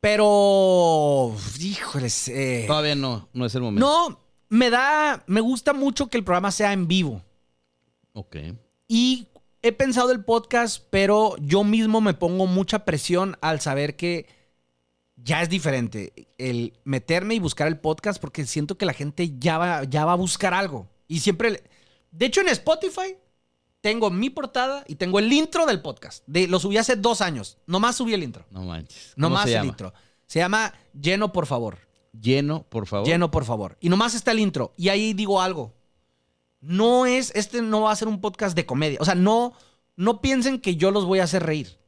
pero... 0.00 1.34
Híjoles. 1.58 2.28
eh, 2.28 2.64
Todavía 2.66 2.94
no, 2.94 3.28
no 3.32 3.46
es 3.46 3.54
el 3.54 3.62
momento. 3.62 3.86
no, 3.86 4.18
me 4.48 4.70
da... 4.70 5.22
Me 5.26 5.40
gusta 5.40 5.72
mucho 5.72 6.08
que 6.08 6.18
el 6.18 6.24
programa 6.24 6.50
sea 6.50 6.72
en 6.72 6.86
vivo. 6.88 7.22
Ok. 8.12 8.36
Y 8.88 9.28
he 9.62 9.72
pensado 9.72 10.10
el 10.12 10.24
podcast, 10.24 10.84
pero 10.90 11.36
yo 11.38 11.64
mismo 11.64 12.00
me 12.00 12.14
pongo 12.14 12.46
mucha 12.46 12.84
presión 12.84 13.36
al 13.40 13.60
saber 13.60 13.96
que 13.96 14.26
ya 15.16 15.42
es 15.42 15.48
diferente. 15.48 16.28
El 16.38 16.74
meterme 16.84 17.34
y 17.34 17.38
buscar 17.38 17.68
el 17.68 17.78
podcast 17.78 18.20
porque 18.20 18.46
siento 18.46 18.76
que 18.76 18.86
la 18.86 18.92
gente 18.94 19.38
ya 19.38 19.58
va, 19.58 19.84
ya 19.84 20.04
va 20.04 20.12
a 20.12 20.16
buscar 20.16 20.54
algo. 20.54 20.88
Y 21.08 21.20
siempre... 21.20 21.50
le- 21.52 21.62
De 22.10 22.26
hecho, 22.26 22.40
en 22.40 22.48
Spotify 22.48 23.16
tengo 23.80 24.10
mi 24.10 24.30
portada 24.30 24.84
y 24.86 24.96
tengo 24.96 25.18
el 25.18 25.32
intro 25.32 25.66
del 25.66 25.80
podcast. 25.80 26.22
De, 26.26 26.46
lo 26.46 26.58
subí 26.58 26.76
hace 26.76 26.96
dos 26.96 27.20
años. 27.20 27.58
Nomás 27.66 27.96
subí 27.96 28.14
el 28.14 28.22
intro. 28.22 28.44
No 28.50 28.62
manches. 28.64 29.12
¿Cómo 29.14 29.28
Nomás 29.28 29.48
el 29.48 29.64
intro. 29.64 29.92
Se 30.26 30.38
llama 30.38 30.74
Lleno, 30.92 31.32
por 31.32 31.46
favor. 31.46 31.78
Lleno, 32.12 32.64
por 32.64 32.86
favor. 32.86 33.06
Lleno, 33.06 33.30
por 33.30 33.44
favor. 33.44 33.76
Y 33.80 33.88
nomás 33.88 34.14
está 34.14 34.32
el 34.32 34.40
intro. 34.40 34.74
Y 34.76 34.88
ahí 34.88 35.12
digo 35.12 35.40
algo. 35.40 35.74
No 36.60 37.06
es, 37.06 37.32
este 37.34 37.62
no 37.62 37.82
va 37.82 37.92
a 37.92 37.96
ser 37.96 38.08
un 38.08 38.20
podcast 38.20 38.54
de 38.54 38.66
comedia. 38.66 38.98
O 39.00 39.04
sea, 39.04 39.14
no, 39.14 39.54
no 39.96 40.20
piensen 40.20 40.60
que 40.60 40.76
yo 40.76 40.90
los 40.90 41.06
voy 41.06 41.20
a 41.20 41.24
hacer 41.24 41.42
reír. 41.42 41.78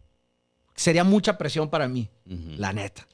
Sería 0.74 1.04
mucha 1.04 1.36
presión 1.36 1.68
para 1.68 1.86
mí, 1.86 2.08
la 2.24 2.72
neta. 2.72 3.06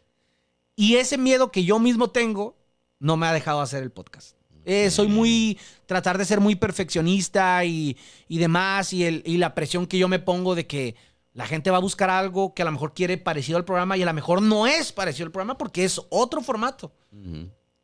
Y 0.76 0.96
ese 0.96 1.18
miedo 1.18 1.50
que 1.50 1.64
yo 1.64 1.80
mismo 1.80 2.10
tengo 2.10 2.56
no 3.00 3.16
me 3.16 3.26
ha 3.26 3.32
dejado 3.32 3.60
hacer 3.60 3.82
el 3.82 3.90
podcast. 3.90 4.37
Eh, 4.70 4.90
soy 4.90 5.08
muy, 5.08 5.58
tratar 5.86 6.18
de 6.18 6.26
ser 6.26 6.40
muy 6.40 6.54
perfeccionista 6.54 7.64
y, 7.64 7.96
y 8.28 8.36
demás, 8.36 8.92
y, 8.92 9.04
el, 9.04 9.22
y 9.24 9.38
la 9.38 9.54
presión 9.54 9.86
que 9.86 9.96
yo 9.96 10.08
me 10.08 10.18
pongo 10.18 10.54
de 10.54 10.66
que 10.66 10.94
la 11.32 11.46
gente 11.46 11.70
va 11.70 11.78
a 11.78 11.80
buscar 11.80 12.10
algo 12.10 12.52
que 12.52 12.60
a 12.60 12.64
lo 12.66 12.72
mejor 12.72 12.92
quiere 12.92 13.16
parecido 13.16 13.56
al 13.56 13.64
programa 13.64 13.96
y 13.96 14.02
a 14.02 14.06
lo 14.06 14.12
mejor 14.12 14.42
no 14.42 14.66
es 14.66 14.92
parecido 14.92 15.24
al 15.26 15.32
programa 15.32 15.56
porque 15.56 15.84
es 15.84 16.00
otro 16.10 16.42
formato. 16.42 16.92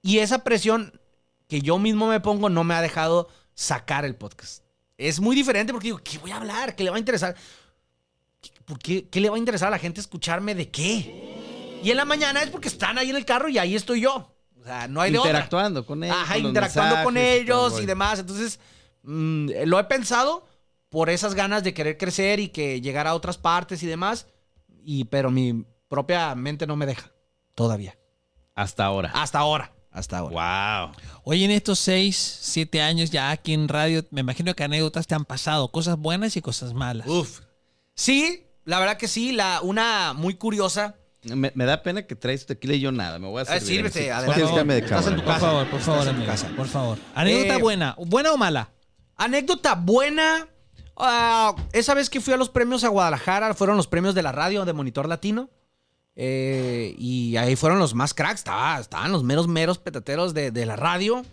Y 0.03 0.19
esa 0.19 0.45
presión 0.45 1.01
que 1.49 1.63
yo 1.63 1.79
mismo 1.79 2.07
me 2.09 2.21
pongo 2.21 2.51
no 2.51 2.65
me 2.65 2.75
ha 2.75 2.83
dejado 2.83 3.29
sacar 3.55 4.05
el 4.05 4.17
podcast. 4.17 4.63
Es 4.99 5.21
muy 5.21 5.35
diferente 5.35 5.73
porque 5.73 5.87
digo, 5.89 6.01
¿qué 6.05 6.19
voy 6.19 6.33
a 6.33 6.37
hablar? 6.37 6.77
¿Qué 6.77 6.85
le 6.85 6.91
va 6.91 6.97
a 6.97 6.99
interesar? 6.99 7.35
¿Qué- 8.43 8.51
¿Por 8.67 8.79
qué, 8.79 9.09
¿Qué 9.09 9.21
le 9.21 9.31
va 9.31 9.37
a 9.37 9.39
interesar 9.39 9.69
a 9.69 9.71
la 9.71 9.79
gente 9.79 10.01
escucharme 10.03 10.55
de 10.55 10.71
qué? 10.71 11.81
Y 11.83 11.91
en 11.91 11.97
la 11.97 12.05
mañana 12.05 12.43
es 12.43 12.51
porque 12.51 12.69
están 12.69 12.99
ahí 12.99 13.09
en 13.09 13.17
el 13.17 13.25
carro 13.25 13.49
y 13.49 13.57
ahí 13.57 13.75
estoy 13.75 14.03
yo. 14.03 14.34
O 14.65 14.67
sea, 14.67 14.89
no 14.89 15.03
hay 15.03 15.13
de 15.13 15.19
otra. 15.19 15.31
Interactuando 15.31 15.85
con 15.85 16.03
ellos. 16.03 16.17
Ajá, 16.17 16.35
con 16.35 16.45
interactuando 16.47 17.05
con 17.05 17.17
y 17.17 17.21
todo 17.21 17.27
ellos 17.27 17.81
y 17.83 17.87
demás. 17.87 18.19
Entonces, 18.19 18.59
mm, 19.03 19.51
lo 19.67 19.79
he 19.79 19.85
pensado 19.85 20.47
por 20.89 21.11
esas 21.11 21.35
ganas 21.35 21.63
de 21.63 21.75
querer 21.75 21.99
crecer 21.99 22.41
y 22.41 22.49
que 22.49 22.81
llegar 22.81 23.07
a 23.07 23.15
otras 23.15 23.37
partes 23.37 23.83
y 23.83 23.87
demás. 23.87 24.27
Y, 24.83 25.05
pero 25.05 25.31
mi 25.31 25.67
propia 25.89 26.35
mente 26.35 26.67
no 26.67 26.77
me 26.77 26.87
deja. 26.87 27.13
Todavía. 27.55 27.99
Hasta 28.55 28.87
ahora. 28.87 29.11
Hasta 29.15 29.39
ahora. 29.39 29.73
Hasta 29.91 30.19
ahora. 30.19 30.87
Wow. 30.87 30.97
Oye, 31.25 31.45
en 31.45 31.51
estos 31.51 31.79
seis, 31.79 32.17
siete 32.17 32.81
años 32.81 33.11
ya 33.11 33.31
aquí 33.31 33.53
en 33.53 33.69
radio, 33.69 34.03
me 34.11 34.23
imagino 34.23 34.55
que 34.55 34.65
anécdotas 34.65 35.07
te 35.07 35.15
han 35.15 35.27
pasado, 35.27 35.71
cosas 35.71 35.99
buenas 35.99 36.37
y 36.39 36.41
cosas 36.41 36.73
malas. 36.73 37.07
Uf. 37.07 37.41
Sí, 37.95 38.47
la 38.65 38.81
verdad 38.81 38.97
que 38.97 39.09
sí. 39.09 39.33
La, 39.33 39.61
una 39.61 40.15
muy 40.15 40.35
curiosa. 40.35 40.97
Me, 41.25 41.53
me 41.55 41.65
da 41.65 41.83
pena 41.83 42.03
que 42.03 42.15
traes 42.17 42.45
tequila 42.47 42.75
y 42.75 42.81
yo 42.81 42.93
nada. 42.93 43.19
Me 43.19 43.27
voy 43.29 43.39
a 43.41 43.43
Ah, 43.43 43.47
servir. 43.47 43.67
sírvete, 43.69 44.05
Sí. 44.05 44.09
adelante. 44.11 44.75
De 44.75 44.85
cámara. 44.85 45.17
por 45.25 45.39
favor, 45.41 45.67
por 45.71 45.81
favor, 45.81 46.09
amigo, 46.09 46.27
casa. 46.27 46.49
por 46.57 46.67
favor. 46.69 46.99
Anécdota 47.15 47.57
Eh, 47.57 47.63
buena, 47.63 47.95
buena 47.99 48.33
o 48.33 48.37
mala. 48.37 48.71
Anécdota 49.17 49.75
buena. 49.75 50.49
ah, 50.97 51.55
esa 51.73 51.95
vez 51.95 52.09
que 52.11 52.21
fui 52.21 52.35
a 52.35 52.37
los 52.37 52.49
premios 52.51 52.85
a 52.85 52.89
Guadalajara, 52.89 53.55
fueron 53.55 53.77
los 53.77 53.87
premios 53.87 54.15
de 54.15 54.23
la 54.23 54.33
radio 54.33 54.65
de 54.65 54.73
Monitor 54.73 55.09
Latino. 55.09 55.51
Eh, 56.17 56.95
y 56.99 57.37
ahí 57.37 57.57
fueron 57.57 57.79
los 57.81 57.95
más 57.95 58.15
cracks. 58.15 58.41
Estaba- 58.41 58.79
estaban 58.81 59.11
los 59.11 59.25
meros, 59.25 59.49
meros 59.49 59.79
petateros 59.79 60.33
de, 60.35 60.51
de 60.53 60.67
la 60.67 60.77
radio. 60.77 61.25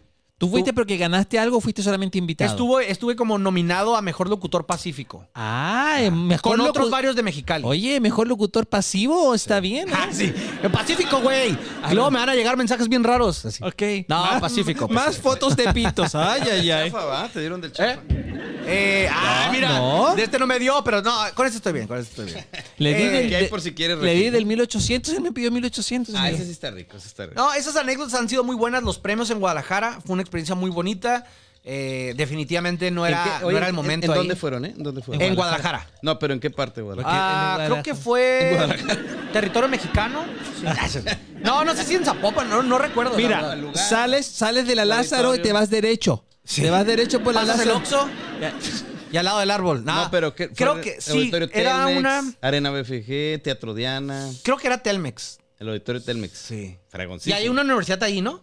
¿Tú 0.42 0.50
fuiste 0.50 0.74
porque 0.74 0.98
ganaste 0.98 1.38
algo 1.38 1.58
o 1.58 1.62
fuiste 1.62 1.84
solamente 1.84 2.18
invitado? 2.18 2.50
Estuve, 2.50 2.90
estuve 2.92 3.16
como 3.16 3.38
nominado 3.38 3.96
a 3.96 4.02
Mejor 4.02 4.28
Locutor 4.28 4.66
Pacífico. 4.66 5.24
Ah, 5.36 5.98
eh, 6.00 6.10
mejor 6.10 6.58
Con 6.58 6.62
otros 6.62 6.90
varios 6.90 7.16
de 7.16 7.22
Mexicali. 7.22 7.64
Oye, 7.64 8.00
mejor 8.00 8.28
locutor 8.28 8.66
pasivo, 8.66 9.36
está 9.36 9.60
bien. 9.60 9.88
¿eh? 9.90 9.94
Ah, 9.96 10.08
sí. 10.12 10.34
El 10.64 10.72
Pacífico, 10.72 11.20
güey. 11.22 11.52
Y 11.92 11.94
luego 11.94 12.10
me 12.10 12.18
van 12.18 12.30
a 12.30 12.34
llegar 12.34 12.58
mensajes 12.58 12.90
bien 12.90 13.04
raros. 13.04 13.46
así. 13.46 13.64
Ok. 13.64 14.08
No, 14.08 14.24
Más- 14.24 14.42
Pacífico, 14.42 14.88
Más 14.88 15.18
fotos 15.20 15.56
de 15.56 15.72
pitos. 15.74 16.16
Ay, 16.16 16.42
ay, 16.52 16.72
ay. 16.72 16.94
Te 17.32 17.40
dieron 17.40 17.62
del 17.62 17.70
¿Eh? 17.70 17.74
chafa. 17.76 18.02
Eh, 18.64 19.08
ah, 19.12 19.44
No, 19.48 19.52
mira. 19.54 19.70
no. 19.80 20.16
De 20.16 20.24
este 20.24 20.38
no 20.40 20.46
me 20.48 20.60
dio, 20.60 20.84
pero 20.84 21.02
no, 21.02 21.12
con 21.36 21.46
este 21.46 21.58
estoy 21.58 21.74
bien, 21.74 21.88
con 21.88 21.98
este 21.98 22.10
estoy 22.24 22.26
bien. 22.34 22.46
Le 22.78 22.94
di, 22.96 23.04
Eh, 23.04 23.10
del, 23.10 23.30
¿qué 23.30 23.36
hay 23.38 23.44
de- 23.44 23.50
por 23.50 23.60
si 23.62 23.74
quieres 23.74 23.98
le 24.00 24.14
di 24.14 24.30
del 24.30 24.46
1800, 24.46 25.14
él 25.14 25.22
me 25.22 25.32
pidió 25.32 25.52
1800. 25.52 26.14
Ah, 26.16 26.30
ese 26.30 26.46
sí 26.46 26.52
está 26.52 26.70
rico, 26.72 26.96
ese 26.98 27.08
está 27.08 27.26
rico. 27.26 27.42
No, 27.42 27.52
esas 27.54 27.76
anécdotas 27.76 28.14
han 28.14 28.30
sido 28.30 28.44
muy 28.44 28.56
buenas. 28.56 28.84
Los 28.84 29.00
premios 29.00 29.30
en 29.32 29.40
Guadalajara 29.40 30.00
fue 30.06 30.14
una 30.14 30.22
experiencia 30.32 30.56
muy 30.56 30.72
bonita. 30.72 31.26
Eh, 31.64 32.14
definitivamente 32.18 32.90
no 32.90 33.06
¿En 33.06 33.14
era, 33.14 33.24
qué- 33.24 33.44
no 33.46 33.52
era 33.52 33.68
el 33.68 33.70
¿en- 33.70 33.76
momento 33.76 34.06
¿En 34.08 34.12
ahí. 34.14 34.18
dónde 34.18 34.36
fueron, 34.36 34.66
eh? 34.66 34.74
¿En 34.76 34.82
dónde 34.82 35.04
fueron? 35.04 35.22
En 35.22 35.36
Guadalajara. 35.36 35.88
No, 36.02 36.18
pero 36.18 36.34
¿en 36.34 36.40
qué 36.40 36.50
parte 36.50 36.82
de 36.82 36.86
Guadalajara? 36.86 37.54
Ah, 37.56 37.58
en 37.66 37.72
creo 37.72 37.84
que 37.84 37.94
fue 37.94 38.58
territorio 39.32 39.70
mexicano. 39.70 40.26
No, 41.44 41.64
no 41.64 41.76
sé 41.76 41.84
si 41.84 41.96
en 41.96 42.04
Zapopan, 42.06 42.50
no, 42.50 42.64
no 42.64 42.78
recuerdo. 42.80 43.16
Mira, 43.16 43.56
sales, 43.76 44.26
sales 44.26 44.66
de 44.68 44.76
la 44.76 44.86
Lázaro 44.86 45.36
y 45.36 45.40
te 45.40 45.54
vas 45.54 45.70
derecho. 45.70 46.26
Te 46.56 46.70
vas 46.72 46.86
derecho 46.86 47.22
por 47.22 47.34
la 47.36 47.42
Pasas 47.42 47.60
el 47.62 47.68
Lázaro. 47.68 47.78
Oxxo 47.80 48.10
y 49.12 49.18
al 49.18 49.26
lado 49.26 49.40
del 49.40 49.52
árbol. 49.52 49.84
No, 49.86 50.08
pero 50.10 50.34
¿qué? 50.34 50.50
creo 50.50 50.74
fue 50.74 50.82
que 50.82 51.02
sí, 51.02 51.12
Auditorio 51.12 51.50
era 51.54 51.86
Telmex, 51.86 52.00
una... 52.00 52.24
Arena 52.42 52.72
BFG, 52.72 53.42
Teatro 53.44 53.74
Diana, 53.74 54.30
Creo 54.44 54.58
que 54.58 54.68
era 54.68 54.82
Telmex. 54.82 55.38
Ah, 55.40 55.44
el 55.60 55.68
Auditorio 55.70 56.02
Telmex. 56.02 56.32
Sí. 56.38 56.78
Fregoncísimo. 56.88 57.36
Y 57.36 57.40
hay 57.40 57.50
una 57.50 57.62
universidad 57.62 58.02
ahí, 58.04 58.22
¿no? 58.22 58.42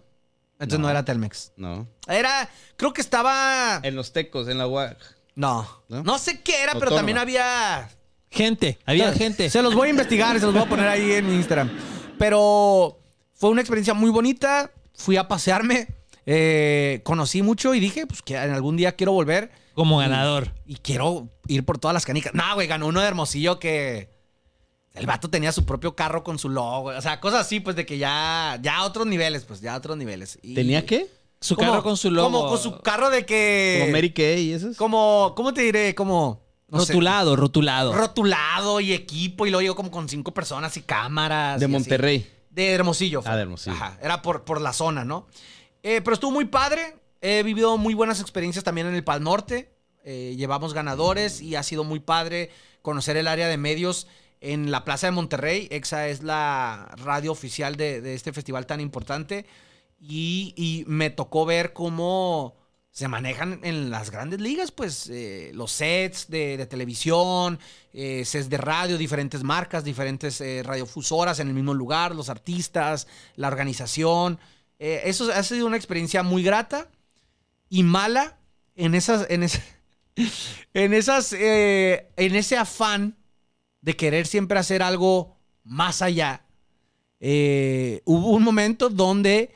Entonces 0.60 0.78
no, 0.80 0.86
No. 0.86 0.90
era 0.90 1.04
Telmex. 1.04 1.52
No. 1.56 1.86
Era, 2.08 2.48
creo 2.76 2.92
que 2.92 3.00
estaba... 3.00 3.80
En 3.82 3.94
los 3.94 4.12
Tecos, 4.12 4.48
en 4.48 4.58
la 4.58 4.66
UAC. 4.66 4.98
No, 5.34 5.68
¿No? 5.88 6.02
no, 6.02 6.18
sé 6.18 6.40
qué 6.40 6.62
era, 6.62 6.74
pero 6.74 6.94
también 6.94 7.18
había... 7.18 7.88
Gente, 8.30 8.78
había 8.84 9.12
gente. 9.12 9.48
Se 9.48 9.62
los 9.62 9.74
voy 9.74 9.88
a 9.88 9.90
investigar, 9.90 10.38
se 10.38 10.44
los 10.44 10.52
voy 10.54 10.62
a 10.62 10.68
poner 10.68 10.86
ahí 10.88 11.12
en 11.12 11.26
mi 11.28 11.34
Instagram. 11.36 11.70
Pero 12.18 13.00
fue 13.34 13.50
una 13.50 13.60
experiencia 13.62 13.94
muy 13.94 14.10
bonita. 14.10 14.70
Fui 14.94 15.16
a 15.16 15.28
pasearme. 15.28 15.88
Eh, 16.26 17.00
conocí 17.04 17.40
mucho 17.40 17.72
y 17.74 17.80
dije, 17.80 18.06
pues 18.06 18.20
que 18.20 18.36
en 18.36 18.50
algún 18.50 18.76
día 18.76 18.96
quiero 18.96 19.12
volver 19.12 19.50
Como 19.72 19.96
ganador. 19.98 20.52
y 20.66 20.74
quiero 20.76 21.30
ir 21.46 21.64
por 21.64 21.78
todas 21.78 21.94
las 21.94 22.04
canicas. 22.04 22.34
No, 22.34 22.42
güey, 22.54 22.66
ganó 22.66 22.86
uno 22.88 23.00
de 23.00 23.06
Hermosillo 23.06 23.58
que 23.58 24.10
el 24.98 25.06
vato 25.06 25.30
tenía 25.30 25.52
su 25.52 25.64
propio 25.64 25.94
carro 25.96 26.22
con 26.24 26.38
su 26.38 26.48
logo. 26.48 26.88
O 26.90 27.00
sea, 27.00 27.20
cosas 27.20 27.40
así, 27.42 27.60
pues 27.60 27.76
de 27.76 27.86
que 27.86 27.98
ya, 27.98 28.58
ya 28.62 28.78
a 28.78 28.84
otros 28.84 29.06
niveles, 29.06 29.44
pues 29.44 29.60
ya 29.60 29.74
a 29.74 29.78
otros 29.78 29.96
niveles. 29.96 30.38
Y- 30.42 30.54
¿Tenía 30.54 30.84
qué? 30.84 31.06
Su 31.40 31.54
como- 31.54 31.70
carro 31.70 31.82
con 31.82 31.96
su 31.96 32.10
logo. 32.10 32.30
Como 32.30 32.48
con 32.48 32.58
su 32.58 32.80
carro 32.80 33.10
de 33.10 33.24
que. 33.24 33.78
Como 33.80 33.92
Mary 33.92 34.12
Kay 34.12 34.40
y 34.50 34.52
esos. 34.52 34.76
Como, 34.76 35.32
¿cómo 35.36 35.54
te 35.54 35.62
diré? 35.62 35.94
Como. 35.94 36.42
no 36.68 36.80
sé, 36.80 36.92
rotulado, 36.92 37.36
rotulado. 37.36 37.92
rotulado 37.94 38.80
y 38.80 38.92
equipo 38.92 39.46
y 39.46 39.50
luego 39.50 39.62
yo 39.62 39.74
como 39.76 39.90
con 39.90 40.08
cinco 40.08 40.34
personas 40.34 40.76
y 40.76 40.82
cámaras. 40.82 41.60
De 41.60 41.64
y 41.64 41.68
así. 41.68 41.72
Monterrey. 41.72 42.26
De 42.50 42.70
Hermosillo. 42.72 43.22
fue. 43.22 43.30
Ah, 43.30 43.36
de 43.36 43.42
Hermosillo. 43.42 43.76
Ajá, 43.76 43.98
era 44.02 44.20
por, 44.20 44.44
por 44.44 44.60
la 44.60 44.72
zona, 44.72 45.04
¿no? 45.04 45.26
Eh, 45.84 46.00
pero 46.02 46.14
estuvo 46.14 46.32
muy 46.32 46.46
padre. 46.46 46.96
He 47.20 47.42
vivido 47.44 47.76
muy 47.78 47.94
buenas 47.94 48.20
experiencias 48.20 48.64
también 48.64 48.86
en 48.88 48.94
el 48.96 49.04
Pal 49.04 49.22
Norte. 49.22 49.72
Eh, 50.04 50.34
llevamos 50.36 50.74
ganadores 50.74 51.40
y 51.40 51.54
ha 51.54 51.62
sido 51.62 51.84
muy 51.84 52.00
padre 52.00 52.50
conocer 52.82 53.16
el 53.16 53.28
área 53.28 53.46
de 53.48 53.56
medios 53.58 54.06
en 54.40 54.70
la 54.70 54.84
Plaza 54.84 55.08
de 55.08 55.12
Monterrey. 55.12 55.68
EXA 55.70 56.08
es 56.08 56.22
la 56.22 56.94
radio 56.98 57.32
oficial 57.32 57.76
de, 57.76 58.14
este 58.14 58.32
festival 58.32 58.66
tan 58.66 58.80
importante. 58.80 59.46
Y, 60.00 60.84
me 60.86 61.10
tocó 61.10 61.44
ver 61.44 61.72
cómo 61.72 62.56
se 62.90 63.08
manejan 63.08 63.60
en 63.62 63.90
las 63.90 64.10
grandes 64.10 64.40
ligas, 64.40 64.72
pues 64.72 65.08
eh, 65.10 65.52
los 65.54 65.70
sets 65.70 66.28
de, 66.28 66.66
televisión, 66.66 67.58
eh, 67.92 68.24
sets 68.24 68.48
de 68.48 68.58
radio, 68.58 68.98
diferentes 68.98 69.44
marcas, 69.44 69.84
diferentes 69.84 70.40
eh, 70.40 70.62
radiofusoras 70.64 71.38
en 71.38 71.48
el 71.48 71.54
mismo 71.54 71.74
lugar, 71.74 72.14
los 72.14 72.28
artistas, 72.28 73.06
la 73.36 73.48
organización. 73.48 74.38
Eso 74.78 75.32
ha 75.32 75.42
sido 75.42 75.66
una 75.66 75.76
experiencia 75.76 76.22
muy 76.22 76.44
grata 76.44 76.88
y 77.68 77.82
mala 77.82 78.38
en 78.76 78.94
esas, 78.94 79.28
en 79.28 79.42
esa- 79.42 79.62
en 80.74 80.94
esas, 80.94 81.32
en 81.32 82.36
ese 82.36 82.56
afán 82.56 83.17
de 83.80 83.96
querer 83.96 84.26
siempre 84.26 84.58
hacer 84.58 84.82
algo 84.82 85.36
más 85.64 86.02
allá. 86.02 86.44
Eh, 87.20 88.02
hubo 88.04 88.30
un 88.30 88.42
momento 88.42 88.88
donde 88.90 89.52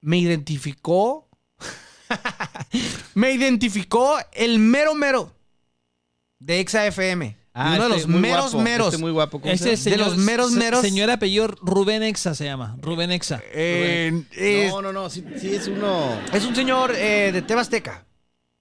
me 0.00 0.18
identificó 0.18 1.28
me 3.14 3.32
identificó 3.32 4.16
el 4.32 4.58
mero 4.58 4.94
mero 4.94 5.32
de 6.38 6.60
Exa 6.60 6.86
FM. 6.86 7.36
Ah, 7.54 7.72
uno 7.74 7.88
de 7.88 7.96
este 7.96 7.98
los 8.02 8.06
muy 8.08 8.20
meros 8.20 8.52
guapo, 8.52 8.62
meros. 8.64 8.86
este 8.88 8.98
muy 9.02 9.10
guapo. 9.10 9.40
¿cómo 9.40 9.52
Ese 9.52 9.64
se 9.76 9.90
de 9.90 9.96
señor, 9.96 9.98
los 10.10 10.16
meros 10.18 10.52
meros- 10.52 10.80
Señor 10.80 11.10
apellido 11.10 11.48
Rubén 11.48 12.04
Exa 12.04 12.34
se 12.34 12.44
llama. 12.44 12.76
Rubén 12.80 13.10
Exa. 13.10 13.42
Eh, 13.52 14.22
es, 14.32 14.70
No, 14.72 14.80
no, 14.80 14.92
no. 14.92 15.10
Sí, 15.10 15.24
sí 15.40 15.54
es 15.54 15.66
uno. 15.66 16.20
es 16.32 16.44
un 16.44 16.54
señor 16.54 16.92
eh, 16.94 17.32
de 17.32 17.42
Tebasteca. 17.42 18.06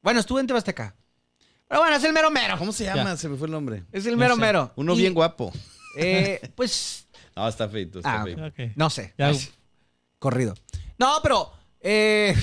Bueno, 0.02 0.20
estuve 0.20 0.42
en 0.42 0.48
Tebasteca. 0.48 0.96
Pero 1.68 1.82
bueno, 1.82 1.96
es 1.96 2.04
el 2.04 2.14
mero 2.14 2.32
mero. 2.32 2.58
¿Cómo 2.58 2.72
se 2.72 2.86
llama? 2.86 3.18
Se 3.18 3.28
me 3.30 3.38
fue 3.38 3.48
el 3.48 3.52
nombre. 3.52 3.84
Es 3.92 4.06
el 4.06 4.14
No 4.14 4.20
mero 4.20 4.36
sé. 4.36 4.42
mero. 4.42 4.72
Uno 4.76 4.94
Y, 4.94 4.98
bien 5.00 5.14
guapo. 5.14 5.52
eh, 5.98 6.40
pues, 6.56 7.08
No, 7.36 7.48
está 7.48 7.68
feito, 7.68 8.00
está 8.00 8.22
Ah, 8.22 8.24
feito. 8.24 8.42
No 8.76 8.90
sé. 8.90 9.14
Ya. 9.18 9.32
Corrido. 10.20 10.56
No, 10.98 11.20
pero... 11.22 11.52
eh, 11.82 12.36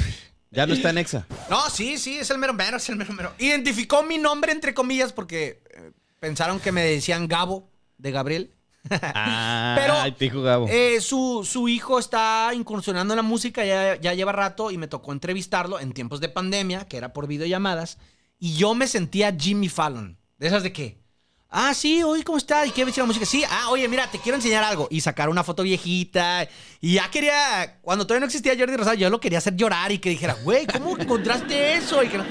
Ya 0.50 0.66
no 0.66 0.74
está 0.74 0.90
en 0.90 0.98
Exa. 0.98 1.26
No, 1.50 1.68
sí, 1.70 1.98
sí, 1.98 2.18
es 2.18 2.30
el 2.30 2.38
mero 2.38 2.52
mero, 2.54 2.76
es 2.76 2.88
el 2.88 2.96
mero 2.96 3.12
mero. 3.12 3.32
Identificó 3.38 4.02
mi 4.02 4.18
nombre 4.18 4.52
entre 4.52 4.74
comillas 4.74 5.12
porque 5.12 5.62
eh, 5.74 5.90
pensaron 6.20 6.60
que 6.60 6.70
me 6.72 6.82
decían 6.84 7.26
Gabo 7.26 7.70
de 7.98 8.10
Gabriel. 8.12 8.50
Ah, 8.90 9.74
Pero, 9.78 9.94
ay, 9.94 10.12
pico 10.12 10.42
Gabo. 10.42 10.66
Eh, 10.68 11.00
su, 11.00 11.42
su 11.50 11.68
hijo 11.68 11.98
está 11.98 12.50
incursionando 12.54 13.14
en 13.14 13.16
la 13.16 13.22
música, 13.22 13.64
ya, 13.64 13.96
ya 13.96 14.12
lleva 14.12 14.30
rato 14.32 14.70
y 14.70 14.76
me 14.76 14.88
tocó 14.88 15.12
entrevistarlo 15.12 15.80
en 15.80 15.92
tiempos 15.94 16.20
de 16.20 16.28
pandemia, 16.28 16.86
que 16.86 16.98
era 16.98 17.14
por 17.14 17.26
videollamadas, 17.26 17.96
y 18.44 18.56
yo 18.56 18.74
me 18.74 18.86
sentía 18.86 19.34
Jimmy 19.34 19.70
Fallon. 19.70 20.18
De 20.36 20.48
esas 20.48 20.62
de 20.62 20.70
qué. 20.70 20.98
Ah, 21.48 21.72
sí, 21.72 22.02
oye, 22.02 22.22
¿cómo 22.24 22.36
está? 22.36 22.66
¿Y 22.66 22.72
qué 22.72 22.84
ves 22.84 22.94
la 22.98 23.06
música? 23.06 23.24
Sí, 23.24 23.42
ah, 23.48 23.70
oye, 23.70 23.88
mira, 23.88 24.10
te 24.10 24.18
quiero 24.18 24.36
enseñar 24.36 24.62
algo. 24.62 24.86
Y 24.90 25.00
sacar 25.00 25.30
una 25.30 25.42
foto 25.42 25.62
viejita. 25.62 26.46
Y 26.78 26.96
ya 26.96 27.10
quería, 27.10 27.78
cuando 27.80 28.06
todavía 28.06 28.20
no 28.20 28.26
existía 28.26 28.54
Jordi 28.54 28.76
Rosado, 28.76 28.96
yo 28.96 29.08
lo 29.08 29.18
quería 29.18 29.38
hacer 29.38 29.56
llorar 29.56 29.92
y 29.92 29.98
que 29.98 30.10
dijera, 30.10 30.34
güey, 30.44 30.66
¿cómo 30.66 30.98
encontraste 30.98 31.72
eso? 31.72 32.02
Y 32.02 32.08
que 32.08 32.18
no- 32.18 32.26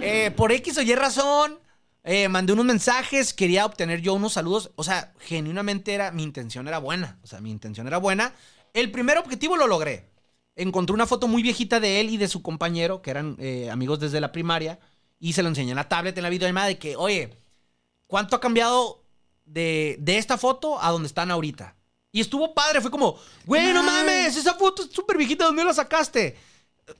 Eh, 0.00 0.30
por 0.34 0.50
X 0.50 0.78
o 0.78 0.82
Y 0.82 0.94
razón, 0.94 1.58
eh, 2.04 2.26
mandé 2.28 2.54
unos 2.54 2.64
mensajes, 2.64 3.34
quería 3.34 3.66
obtener 3.66 4.00
yo 4.00 4.14
unos 4.14 4.32
saludos. 4.32 4.70
O 4.76 4.82
sea, 4.82 5.12
genuinamente 5.20 5.92
era, 5.92 6.10
mi 6.10 6.22
intención 6.22 6.68
era 6.68 6.78
buena. 6.78 7.18
O 7.22 7.26
sea, 7.26 7.42
mi 7.42 7.50
intención 7.50 7.86
era 7.86 7.98
buena. 7.98 8.32
El 8.72 8.90
primer 8.90 9.18
objetivo 9.18 9.58
lo 9.58 9.66
logré. 9.66 10.08
Encontré 10.56 10.94
una 10.94 11.06
foto 11.06 11.28
muy 11.28 11.42
viejita 11.42 11.80
de 11.80 12.00
él 12.00 12.08
y 12.08 12.16
de 12.16 12.28
su 12.28 12.40
compañero, 12.40 13.02
que 13.02 13.10
eran 13.10 13.36
eh, 13.38 13.68
amigos 13.70 14.00
desde 14.00 14.22
la 14.22 14.32
primaria, 14.32 14.78
y 15.18 15.32
se 15.32 15.42
lo 15.42 15.48
enseñé 15.48 15.70
en 15.70 15.76
la 15.76 15.88
tablet, 15.88 16.16
en 16.16 16.22
la 16.22 16.30
videollamada, 16.30 16.66
de 16.66 16.78
que, 16.78 16.96
oye, 16.96 17.36
¿cuánto 18.06 18.36
ha 18.36 18.40
cambiado 18.40 19.04
de, 19.44 19.96
de 20.00 20.18
esta 20.18 20.38
foto 20.38 20.80
a 20.80 20.90
donde 20.90 21.08
están 21.08 21.30
ahorita? 21.30 21.76
Y 22.12 22.20
estuvo 22.20 22.54
padre, 22.54 22.80
fue 22.80 22.90
como, 22.90 23.18
güey, 23.44 23.72
no 23.72 23.82
mames, 23.82 24.36
esa 24.36 24.54
foto 24.54 24.84
es 24.84 24.90
súper 24.92 25.16
viejita, 25.16 25.46
¿dónde 25.46 25.64
la 25.64 25.74
sacaste? 25.74 26.36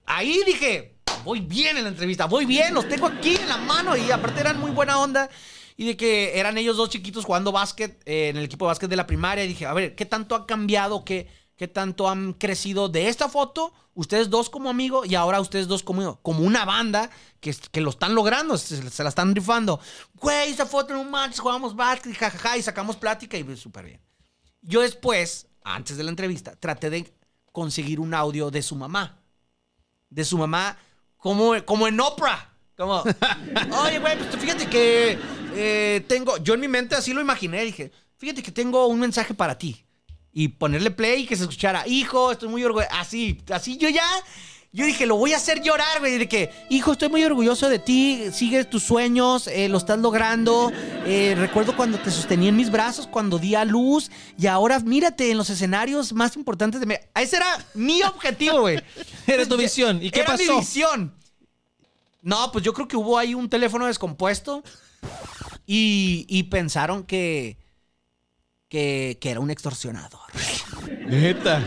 Ahí 0.07 0.43
dije, 0.45 0.97
voy 1.25 1.41
bien 1.41 1.77
en 1.77 1.85
la 1.85 1.91
entrevista, 1.91 2.27
voy 2.27 2.45
bien, 2.45 2.75
los 2.75 2.89
tengo 2.89 3.07
aquí 3.07 3.37
en 3.37 3.49
la 3.49 3.59
mano 3.59 3.97
y 3.97 4.11
aparte 4.11 4.41
eran 4.41 4.59
muy 4.59 4.73
buena 4.73 4.99
onda. 4.99 5.31
Y 5.77 5.87
de 5.87 5.97
que 5.97 6.39
eran 6.39 6.57
ellos 6.57 6.77
dos 6.77 6.89
chiquitos 6.91 7.25
jugando 7.25 7.51
básquet 7.51 8.01
eh, 8.07 8.29
en 8.29 8.37
el 8.37 8.45
equipo 8.45 8.65
de 8.65 8.69
básquet 8.69 8.89
de 8.89 8.97
la 8.97 9.07
primaria. 9.07 9.45
Y 9.45 9.49
dije, 9.49 9.67
a 9.67 9.73
ver, 9.73 9.97
¿qué 9.97 10.05
tanto 10.05 10.35
ha 10.35 10.47
cambiado? 10.47 11.05
¿Qué, 11.05 11.29
qué 11.57 11.69
tanto 11.69 12.09
han 12.09 12.33
crecido 12.33 12.89
de 12.89 13.09
esta 13.09 13.29
foto? 13.29 13.73
Ustedes 13.95 14.29
dos 14.29 14.51
como 14.51 14.71
amigos 14.71 15.07
y 15.09 15.15
ahora 15.15 15.41
ustedes 15.41 15.69
dos 15.69 15.83
como, 15.83 16.21
como 16.21 16.41
una 16.41 16.65
banda 16.65 17.11
que, 17.41 17.55
que 17.71 17.81
lo 17.81 17.91
están 17.91 18.15
logrando, 18.15 18.59
se, 18.59 18.91
se 18.91 19.03
la 19.03 19.09
están 19.09 19.35
rifando. 19.35 19.79
Güey, 20.15 20.51
esa 20.51 20.67
foto 20.67 20.95
no 20.95 21.05
manches, 21.05 21.41
jugamos 21.41 21.77
básquet, 21.77 22.17
jajaja, 22.17 22.57
y 22.59 22.63
sacamos 22.63 22.97
plática 22.97 23.37
y 23.37 23.45
pues, 23.45 23.61
súper 23.61 23.85
bien. 23.85 24.01
Yo 24.63 24.81
después, 24.81 25.47
antes 25.63 25.97
de 25.97 26.03
la 26.03 26.11
entrevista, 26.11 26.57
traté 26.57 26.91
de 26.91 27.13
conseguir 27.53 28.01
un 28.01 28.15
audio 28.15 28.51
de 28.51 28.63
su 28.63 28.75
mamá. 28.75 29.23
De 30.11 30.25
su 30.25 30.39
mamá, 30.39 30.77
como, 31.17 31.55
como 31.65 31.87
en 31.87 32.01
Oprah. 32.01 32.53
Como, 32.77 33.05
oye, 33.85 33.99
güey, 34.01 34.19
pues 34.19 34.37
fíjate 34.37 34.69
que 34.69 35.19
eh, 35.55 36.05
tengo, 36.09 36.37
yo 36.39 36.55
en 36.55 36.61
mi 36.61 36.69
mente 36.69 36.97
así 36.97 37.13
lo 37.13 37.21
imaginé, 37.21 37.63
dije, 37.63 37.93
fíjate 38.17 38.43
que 38.43 38.51
tengo 38.51 38.87
un 38.89 38.99
mensaje 38.99 39.35
para 39.35 39.57
ti. 39.57 39.85
Y 40.37 40.49
ponerle 40.49 40.91
play 40.91 41.23
y 41.23 41.27
que 41.27 41.37
se 41.37 41.45
escuchara, 41.45 41.87
hijo, 41.87 42.33
estoy 42.33 42.49
muy 42.49 42.65
orgulloso, 42.65 42.91
así, 42.93 43.41
así 43.53 43.77
yo 43.77 43.89
ya, 43.89 44.05
yo 44.73 44.85
dije, 44.85 45.07
lo 45.07 45.15
voy 45.15 45.33
a 45.33 45.37
hacer 45.37 45.63
llorar, 45.63 46.01
güey, 46.01 46.19
de 46.19 46.29
que, 46.29 46.51
hijo, 46.71 46.91
estoy 46.91 47.09
muy 47.09 47.23
orgulloso 47.25 47.69
de 47.69 47.79
ti, 47.79 48.25
sigue 48.33 48.65
tus 48.65 48.83
sueños, 48.83 49.47
eh, 49.47 49.69
lo 49.69 49.79
estás 49.79 50.01
logrando, 50.01 50.73
eh, 51.07 51.37
recuerdo 51.39 51.77
cuando 51.77 51.99
te 52.01 52.11
sostenía 52.11 52.49
en 52.49 52.57
mis 52.57 52.69
brazos, 52.73 53.07
cuando 53.07 53.39
di 53.39 53.55
a 53.55 53.65
luz, 53.65 54.11
y 54.37 54.49
ahora 54.49 54.81
mírate 54.81 55.31
en 55.31 55.39
los 55.39 55.51
escenarios 55.51 56.13
más 56.13 56.35
importantes 56.35 56.81
de 56.81 56.87
mi... 56.87 56.95
Ese 57.15 57.37
era 57.37 57.67
mi 57.75 58.03
objetivo, 58.03 58.63
güey. 58.63 58.83
Era 59.29 59.47
tu 59.47 59.57
visión. 59.57 60.03
¿Y 60.03 60.11
qué 60.11 60.21
Era 60.21 60.33
pasó? 60.33 60.53
mi 60.53 60.59
visión. 60.59 61.15
No, 62.23 62.51
pues 62.51 62.65
yo 62.65 62.73
creo 62.73 62.89
que 62.89 62.97
hubo 62.97 63.17
ahí 63.17 63.35
un 63.35 63.49
teléfono 63.49 63.87
descompuesto 63.87 64.65
y, 65.65 66.27
y 66.29 66.43
pensaron 66.45 67.05
que, 67.05 67.59
que, 68.75 69.19
que 69.21 69.31
era 69.31 69.39
un 69.39 69.53
extorsionador. 69.53 70.19
Neta. 71.07 71.65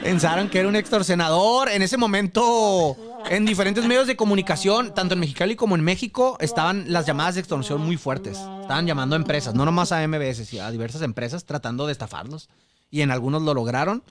Pensaron 0.00 0.48
que 0.48 0.60
era 0.60 0.68
un 0.68 0.76
extorsionador. 0.76 1.68
En 1.68 1.82
ese 1.82 1.96
momento, 1.96 2.96
en 3.28 3.44
diferentes 3.44 3.84
medios 3.84 4.06
de 4.06 4.14
comunicación, 4.14 4.94
tanto 4.94 5.14
en 5.14 5.20
Mexicali 5.20 5.56
como 5.56 5.74
en 5.74 5.80
México, 5.80 6.36
estaban 6.38 6.84
las 6.92 7.04
llamadas 7.04 7.34
de 7.34 7.40
extorsión 7.40 7.80
muy 7.80 7.96
fuertes. 7.96 8.38
Estaban 8.60 8.86
llamando 8.86 9.16
a 9.16 9.18
empresas, 9.18 9.56
no 9.56 9.64
nomás 9.64 9.90
a 9.90 10.06
MBS, 10.06 10.46
sino 10.46 10.62
a 10.62 10.70
diversas 10.70 11.02
empresas 11.02 11.44
tratando 11.46 11.84
de 11.84 11.90
estafarlos. 11.90 12.48
Y 12.92 13.00
en 13.00 13.10
algunos 13.10 13.42
lo 13.42 13.52
lograron. 13.52 14.04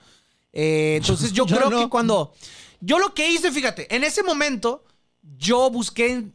Eh, 0.51 0.97
entonces 0.97 1.31
yo, 1.31 1.45
Yo 1.47 1.55
creo 1.55 1.69
no. 1.69 1.79
que 1.79 1.88
cuando... 1.88 2.33
Yo 2.81 2.99
lo 2.99 3.13
que 3.13 3.31
hice, 3.31 3.49
fíjate, 3.49 3.95
en 3.95 4.03
ese 4.03 4.23
momento 4.23 4.83
yo 5.21 5.69
busqué, 5.69 6.25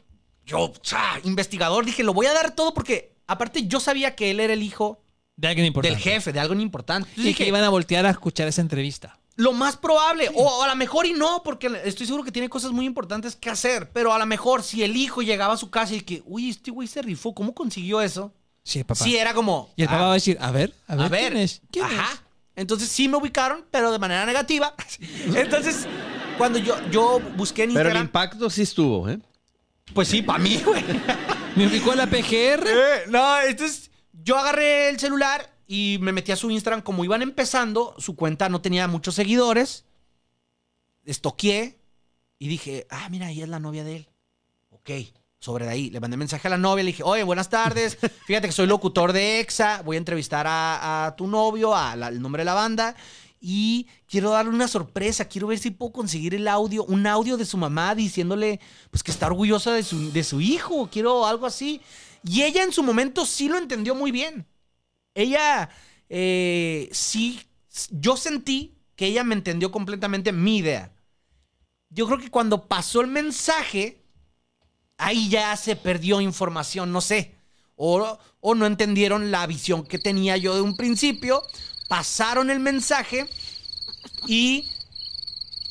yo, 0.46 0.72
cha, 0.80 1.20
investigador, 1.24 1.84
dije, 1.84 2.02
lo 2.02 2.14
voy 2.14 2.24
a 2.24 2.32
dar 2.32 2.54
todo 2.54 2.72
porque 2.72 3.12
aparte 3.26 3.66
yo 3.66 3.80
sabía 3.80 4.16
que 4.16 4.30
él 4.30 4.40
era 4.40 4.54
el 4.54 4.62
hijo 4.62 4.99
De 5.40 5.48
alguien 5.48 5.66
importante. 5.66 5.94
del 5.94 6.02
jefe, 6.02 6.32
de 6.32 6.40
algo 6.40 6.54
importante. 6.54 7.08
Entonces 7.08 7.24
Y 7.24 7.28
dije, 7.28 7.44
que 7.44 7.48
iban 7.48 7.64
a 7.64 7.70
voltear 7.70 8.04
a 8.04 8.10
escuchar 8.10 8.46
esa 8.46 8.60
entrevista. 8.60 9.18
lo 9.36 9.54
más 9.54 9.76
probable, 9.78 10.30
o 10.34 10.62
a 10.62 10.68
lo 10.68 10.76
mejor 10.76 11.06
y 11.06 11.14
no, 11.14 11.42
porque 11.42 11.70
estoy 11.84 12.04
seguro 12.04 12.24
que 12.24 12.30
tiene 12.30 12.50
cosas 12.50 12.72
muy 12.72 12.84
importantes 12.84 13.36
que 13.36 13.48
hacer, 13.48 13.90
pero 13.90 14.12
a 14.12 14.18
lo 14.18 14.26
mejor 14.26 14.62
si 14.62 14.82
el 14.82 14.94
hijo 14.96 15.22
llegaba 15.22 15.54
a 15.54 15.56
su 15.56 15.70
casa 15.70 15.94
y 15.94 16.02
que, 16.02 16.22
uy, 16.26 16.50
este 16.50 16.70
güey 16.70 16.86
se 16.86 17.00
rifó, 17.00 17.34
¿cómo 17.34 17.54
consiguió 17.54 18.02
eso? 18.02 18.34
Sí, 18.62 18.84
papá. 18.84 19.02
Sí, 19.02 19.16
era 19.16 19.32
como... 19.32 19.70
y 19.76 19.82
el 19.82 19.88
papá 19.88 20.00
ah, 20.00 20.06
va 20.06 20.10
a 20.10 20.14
decir, 20.14 20.36
a 20.40 20.50
ver, 20.50 20.74
a 20.86 20.96
ver, 20.96 21.06
a 21.06 21.08
ver, 21.08 21.32
¿quién 21.32 21.42
es? 21.42 21.62
¿Quién 21.72 21.86
ajá. 21.86 22.12
es? 22.12 22.20
Entonces 22.56 22.90
sí 22.90 23.08
me 23.08 23.16
ubicaron, 23.16 23.64
pero 23.70 23.90
de 23.90 23.98
manera 23.98 24.26
negativa. 24.26 24.74
Entonces, 25.34 25.86
cuando 26.36 26.58
yo, 26.58 26.76
yo 26.90 27.18
busqué 27.36 27.62
en 27.62 27.70
Pero 27.70 27.88
el 27.88 27.96
Instagram, 27.96 28.06
impacto 28.06 28.50
sí 28.50 28.60
estuvo, 28.62 29.08
¿eh? 29.08 29.18
pues 29.94 30.08
sí, 30.08 30.20
para 30.20 30.38
mí, 30.38 30.60
güey. 30.64 30.84
Me 31.56 31.66
ubicó 31.66 31.94
la 31.94 32.06
PGR. 32.06 32.66
Eh, 32.66 33.02
no, 33.08 33.40
entonces 33.40 33.89
yo 34.24 34.36
agarré 34.36 34.88
el 34.88 34.98
celular 34.98 35.54
y 35.66 35.98
me 36.00 36.12
metí 36.12 36.32
a 36.32 36.36
su 36.36 36.50
Instagram. 36.50 36.82
Como 36.82 37.04
iban 37.04 37.22
empezando, 37.22 37.94
su 37.98 38.16
cuenta 38.16 38.48
no 38.48 38.60
tenía 38.60 38.88
muchos 38.88 39.14
seguidores. 39.14 39.84
Estoqué 41.04 41.78
Y 42.38 42.48
dije, 42.48 42.86
ah, 42.90 43.08
mira, 43.10 43.26
ahí 43.26 43.42
es 43.42 43.48
la 43.48 43.60
novia 43.60 43.84
de 43.84 43.96
él. 43.96 44.08
Ok, 44.70 44.90
sobre 45.38 45.66
de 45.66 45.70
ahí. 45.70 45.90
Le 45.90 46.00
mandé 46.00 46.16
mensaje 46.16 46.48
a 46.48 46.50
la 46.50 46.58
novia, 46.58 46.84
le 46.84 46.90
dije, 46.90 47.02
oye, 47.02 47.22
buenas 47.22 47.50
tardes. 47.50 47.98
Fíjate 48.26 48.48
que 48.48 48.52
soy 48.52 48.66
locutor 48.66 49.12
de 49.12 49.40
EXA. 49.40 49.82
Voy 49.82 49.96
a 49.96 49.98
entrevistar 49.98 50.46
a, 50.46 51.06
a 51.06 51.16
tu 51.16 51.26
novio, 51.26 51.74
al 51.74 52.20
nombre 52.20 52.40
de 52.40 52.46
la 52.46 52.54
banda. 52.54 52.96
Y 53.40 53.86
quiero 54.06 54.30
darle 54.30 54.52
una 54.52 54.68
sorpresa. 54.68 55.24
Quiero 55.24 55.46
ver 55.46 55.58
si 55.58 55.70
puedo 55.70 55.92
conseguir 55.92 56.34
el 56.34 56.46
audio, 56.46 56.84
un 56.84 57.06
audio 57.06 57.36
de 57.36 57.46
su 57.46 57.56
mamá 57.56 57.94
diciéndole 57.94 58.60
pues 58.90 59.02
que 59.02 59.10
está 59.10 59.26
orgullosa 59.26 59.72
de 59.72 59.82
su, 59.82 60.12
de 60.12 60.24
su 60.24 60.40
hijo. 60.40 60.88
Quiero 60.92 61.26
algo 61.26 61.46
así. 61.46 61.80
Y 62.22 62.42
ella 62.42 62.62
en 62.62 62.72
su 62.72 62.82
momento 62.82 63.24
sí 63.26 63.48
lo 63.48 63.58
entendió 63.58 63.94
muy 63.94 64.10
bien. 64.12 64.46
Ella 65.14 65.70
eh, 66.08 66.88
sí, 66.92 67.40
yo 67.90 68.16
sentí 68.16 68.76
que 68.96 69.06
ella 69.06 69.24
me 69.24 69.34
entendió 69.34 69.70
completamente 69.70 70.32
mi 70.32 70.58
idea. 70.58 70.92
Yo 71.88 72.06
creo 72.06 72.18
que 72.18 72.30
cuando 72.30 72.68
pasó 72.68 73.00
el 73.00 73.06
mensaje, 73.06 74.02
ahí 74.98 75.28
ya 75.30 75.56
se 75.56 75.76
perdió 75.76 76.20
información, 76.20 76.92
no 76.92 77.00
sé. 77.00 77.34
O, 77.76 78.18
o 78.40 78.54
no 78.54 78.66
entendieron 78.66 79.30
la 79.30 79.46
visión 79.46 79.84
que 79.84 79.98
tenía 79.98 80.36
yo 80.36 80.54
de 80.54 80.60
un 80.60 80.76
principio. 80.76 81.42
Pasaron 81.88 82.50
el 82.50 82.60
mensaje 82.60 83.28
y 84.26 84.68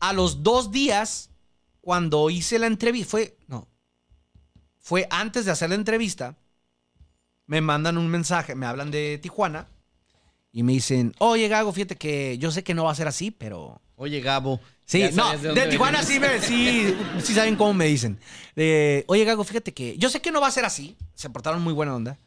a 0.02 0.14
los 0.14 0.44
dos 0.44 0.72
días, 0.72 1.30
cuando 1.82 2.30
hice 2.30 2.60
la 2.60 2.68
entrevista, 2.68 3.12
fue, 3.12 3.38
no, 3.48 3.69
fue 4.90 5.06
antes 5.12 5.46
de 5.46 5.52
hacer 5.52 5.70
la 5.70 5.76
entrevista, 5.76 6.36
me 7.46 7.62
mandan 7.62 7.96
un 7.96 8.08
mensaje, 8.10 8.56
me 8.56 8.66
hablan 8.66 8.90
de 8.90 9.20
Tijuana 9.22 9.68
y 10.52 10.64
me 10.64 10.72
dicen, 10.74 11.14
oye 11.20 11.48
Gago, 11.48 11.72
fíjate 11.72 11.96
que 11.96 12.40
yo 12.40 12.50
sé 12.50 12.64
que 12.64 12.74
no 12.74 12.86
va 12.86 12.92
a 12.92 12.96
ser 12.96 13.08
así, 13.08 13.30
pero... 13.30 13.80
Oye, 13.98 14.20
Gabo. 14.20 14.60
Sí, 14.86 14.98
ya 15.02 15.12
no, 15.12 15.38
de, 15.38 15.68
Tijuana 15.68 16.02
sí, 16.02 16.20
me, 16.20 16.42
sí, 16.42 16.96
sí 17.22 17.36
saben 17.36 17.56
cómo 17.56 17.76
me 17.76 17.86
dicen. 17.86 18.18
Oye 19.06 19.26
Gago, 19.26 19.44
fíjate 19.44 19.76
que 19.76 19.96
yo 20.00 20.10
sé 20.10 20.22
que 20.22 20.32
no 20.32 20.42
va 20.42 20.48
a 20.48 20.52
ser 20.52 20.66
así. 20.66 20.98
Se 21.14 21.30
portaron 21.30 21.62
muy 21.62 21.74
buena 21.74 21.94
onda. 21.96 22.18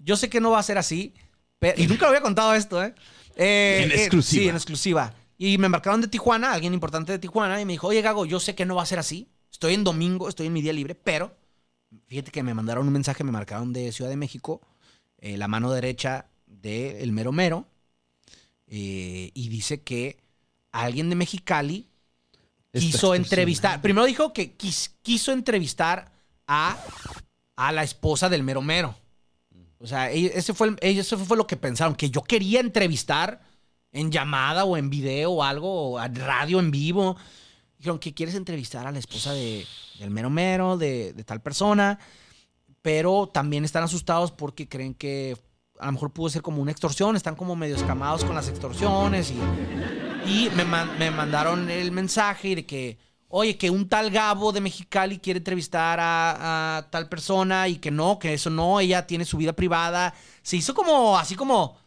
Yo 0.00 0.16
sé 0.16 0.28
que 0.28 0.40
no 0.40 0.50
va 0.50 0.58
a 0.58 0.64
ser 0.64 0.78
así. 0.78 1.14
pero- 1.60 1.80
y 1.80 1.86
nunca 1.86 2.06
lo 2.06 2.08
había 2.08 2.22
contado 2.22 2.54
esto, 2.54 2.82
¿eh? 2.82 2.92
Eh, 3.36 3.82
En 3.84 3.90
eh, 3.92 3.94
exclusiva. 3.94 4.42
sí, 4.42 4.48
en 4.48 4.56
exclusiva. 4.56 5.14
Y 5.38 5.58
me 5.58 5.68
marcaron 5.68 6.00
de 6.00 6.08
Tijuana, 6.08 6.54
alguien 6.54 6.74
importante 6.74 7.12
de 7.12 7.20
Tijuana, 7.20 7.60
y 7.60 7.64
me 7.64 7.74
dijo, 7.74 7.86
oye 7.86 8.02
Gago, 8.02 8.26
yo 8.26 8.40
sé 8.40 8.56
que 8.56 8.66
no 8.66 8.74
va 8.74 8.82
a 8.82 8.86
ser 8.86 8.98
así. 8.98 9.28
Estoy 9.52 9.74
en 9.74 9.84
domingo, 9.84 10.28
estoy 10.28 10.48
en 10.48 10.54
mi 10.54 10.60
día 10.62 10.72
libre, 10.72 10.96
pero 10.96 11.36
fíjate 12.06 12.30
que 12.30 12.42
me 12.42 12.54
mandaron 12.54 12.86
un 12.86 12.92
mensaje, 12.92 13.24
me 13.24 13.32
marcaron 13.32 13.72
de 13.72 13.92
Ciudad 13.92 14.10
de 14.10 14.16
México, 14.16 14.60
eh, 15.18 15.36
la 15.36 15.48
mano 15.48 15.70
derecha 15.72 16.26
del 16.46 17.12
mero 17.12 17.32
mero, 17.32 17.66
eh, 18.66 19.30
y 19.34 19.48
dice 19.48 19.82
que 19.82 20.18
alguien 20.72 21.08
de 21.10 21.16
Mexicali 21.16 21.88
quiso 22.72 23.14
entrevistar. 23.16 23.82
Primero 23.82 24.06
dijo 24.06 24.32
que 24.32 24.56
quis- 24.56 24.92
quiso 25.02 25.32
entrevistar 25.32 26.12
a, 26.46 26.78
a 27.56 27.72
la 27.72 27.82
esposa 27.82 28.28
del 28.28 28.42
mero 28.44 28.62
mero. 28.62 28.94
O 29.78 29.86
sea, 29.86 30.10
ellos- 30.10 30.32
ese 30.34 30.54
fue, 30.54 30.68
el- 30.68 30.78
eso 30.80 31.18
fue 31.18 31.36
lo 31.36 31.46
que 31.46 31.56
pensaron, 31.56 31.94
que 31.96 32.10
yo 32.10 32.22
quería 32.22 32.60
entrevistar 32.60 33.40
en 33.92 34.10
llamada 34.12 34.64
o 34.64 34.76
en 34.76 34.88
video 34.90 35.32
o 35.32 35.42
algo, 35.42 35.92
o 35.92 35.98
a 35.98 36.06
radio 36.06 36.60
en 36.60 36.70
vivo. 36.70 37.16
Dijeron 37.80 37.98
que 37.98 38.12
quieres 38.12 38.34
entrevistar 38.34 38.86
a 38.86 38.92
la 38.92 38.98
esposa 38.98 39.32
de, 39.32 39.66
del 39.98 40.10
mero 40.10 40.28
mero, 40.28 40.76
de, 40.76 41.14
tal 41.24 41.40
persona, 41.40 41.98
pero 42.82 43.26
también 43.26 43.64
están 43.64 43.82
asustados 43.82 44.32
porque 44.32 44.68
creen 44.68 44.92
que 44.92 45.34
a 45.78 45.86
lo 45.86 45.92
mejor 45.92 46.12
pudo 46.12 46.28
ser 46.28 46.42
como 46.42 46.60
una 46.60 46.72
extorsión, 46.72 47.16
están 47.16 47.36
como 47.36 47.56
medio 47.56 47.76
escamados 47.76 48.22
con 48.22 48.34
las 48.34 48.48
extorsiones 48.48 49.32
y, 50.26 50.50
me, 50.54 50.66
me 50.98 51.10
mandaron 51.10 51.70
el 51.70 51.90
mensaje 51.90 52.54
de 52.54 52.66
que, 52.66 52.98
oye, 53.28 53.56
que 53.56 53.70
un 53.70 53.88
tal 53.88 54.10
Gabo 54.10 54.52
de 54.52 54.60
Mexicali 54.60 55.18
quiere 55.18 55.38
entrevistar 55.38 55.98
a 56.02 56.86
tal 56.90 57.08
persona 57.08 57.66
y 57.66 57.76
que 57.76 57.90
no, 57.90 58.18
que 58.18 58.34
eso 58.34 58.50
no, 58.50 58.78
ella 58.80 59.06
tiene 59.06 59.24
su 59.24 59.38
vida 59.38 59.54
privada. 59.54 60.12
Se 60.42 60.58
hizo 60.58 60.74
como, 60.74 61.16
así 61.16 61.34
como... 61.34 61.62
O 61.62 61.78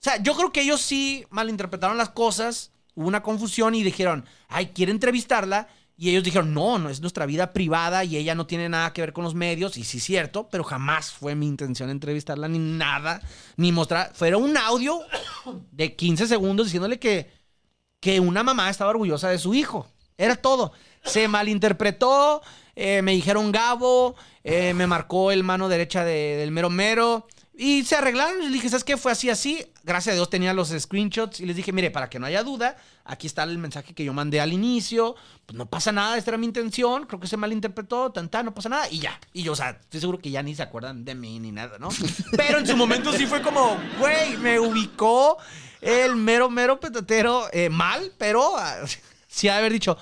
sea, 0.00 0.22
yo 0.22 0.34
creo 0.34 0.52
que 0.52 0.62
ellos 0.62 0.80
sí 0.80 1.26
malinterpretaron 1.28 1.98
las 1.98 2.08
cosas, 2.08 2.72
hubo 2.98 3.06
una 3.06 3.22
confusión 3.22 3.74
y 3.76 3.84
dijeron, 3.84 4.24
ay, 4.48 4.66
quiere 4.74 4.90
entrevistarla. 4.90 5.68
Y 5.96 6.10
ellos 6.10 6.22
dijeron, 6.24 6.52
no, 6.54 6.78
no 6.78 6.90
es 6.90 7.00
nuestra 7.00 7.26
vida 7.26 7.52
privada 7.52 8.04
y 8.04 8.16
ella 8.16 8.34
no 8.34 8.46
tiene 8.46 8.68
nada 8.68 8.92
que 8.92 9.00
ver 9.00 9.12
con 9.12 9.24
los 9.24 9.34
medios. 9.34 9.76
Y 9.76 9.84
sí, 9.84 9.98
cierto, 10.00 10.48
pero 10.48 10.62
jamás 10.64 11.10
fue 11.12 11.34
mi 11.34 11.46
intención 11.46 11.90
entrevistarla 11.90 12.46
ni 12.48 12.58
nada, 12.58 13.20
ni 13.56 13.72
mostrar. 13.72 14.12
Fuera 14.14 14.36
un 14.36 14.56
audio 14.56 15.00
de 15.72 15.94
15 15.96 16.26
segundos 16.28 16.66
diciéndole 16.66 16.98
que, 16.98 17.30
que 18.00 18.20
una 18.20 18.42
mamá 18.42 18.68
estaba 18.70 18.90
orgullosa 18.90 19.28
de 19.28 19.38
su 19.38 19.54
hijo. 19.54 19.88
Era 20.16 20.36
todo. 20.36 20.72
Se 21.04 21.26
malinterpretó, 21.28 22.42
eh, 22.76 23.02
me 23.02 23.12
dijeron 23.12 23.50
Gabo, 23.52 24.14
eh, 24.44 24.74
me 24.74 24.86
marcó 24.86 25.30
el 25.32 25.42
mano 25.44 25.68
derecha 25.68 26.04
de- 26.04 26.36
del 26.36 26.50
mero 26.52 26.70
mero. 26.70 27.26
Y 27.60 27.84
se 27.84 27.96
arreglaron. 27.96 28.40
Y 28.40 28.46
le 28.46 28.52
dije, 28.52 28.68
¿sabes 28.68 28.84
qué? 28.84 28.96
Fue 28.96 29.10
así, 29.10 29.28
así. 29.28 29.66
Gracias 29.82 30.12
a 30.12 30.14
Dios 30.14 30.30
tenía 30.30 30.54
los 30.54 30.68
screenshots. 30.68 31.40
Y 31.40 31.44
les 31.44 31.56
dije, 31.56 31.72
mire, 31.72 31.90
para 31.90 32.08
que 32.08 32.20
no 32.20 32.26
haya 32.26 32.44
duda, 32.44 32.76
aquí 33.04 33.26
está 33.26 33.42
el 33.42 33.58
mensaje 33.58 33.94
que 33.94 34.04
yo 34.04 34.12
mandé 34.12 34.40
al 34.40 34.52
inicio. 34.52 35.16
Pues 35.44 35.58
no 35.58 35.66
pasa 35.66 35.90
nada, 35.90 36.16
esta 36.16 36.30
era 36.30 36.38
mi 36.38 36.46
intención. 36.46 37.06
Creo 37.06 37.18
que 37.18 37.26
se 37.26 37.36
malinterpretó, 37.36 38.12
tan, 38.12 38.28
tan, 38.28 38.46
no 38.46 38.54
pasa 38.54 38.68
nada. 38.68 38.88
Y 38.88 39.00
ya. 39.00 39.18
Y 39.32 39.42
yo, 39.42 39.52
o 39.52 39.56
sea, 39.56 39.70
estoy 39.70 39.98
seguro 39.98 40.20
que 40.20 40.30
ya 40.30 40.40
ni 40.40 40.54
se 40.54 40.62
acuerdan 40.62 41.04
de 41.04 41.16
mí 41.16 41.40
ni 41.40 41.50
nada, 41.50 41.78
¿no? 41.80 41.88
Pero 42.36 42.58
en 42.58 42.66
su 42.66 42.76
momento 42.76 43.12
sí 43.12 43.26
fue 43.26 43.42
como, 43.42 43.76
güey, 43.98 44.36
me 44.36 44.60
ubicó 44.60 45.36
el 45.80 46.14
mero, 46.14 46.48
mero 46.48 46.78
petatero 46.78 47.48
eh, 47.52 47.68
mal, 47.70 48.12
pero 48.18 48.56
ah, 48.56 48.76
sí 49.28 49.48
haber 49.48 49.72
dicho, 49.72 49.96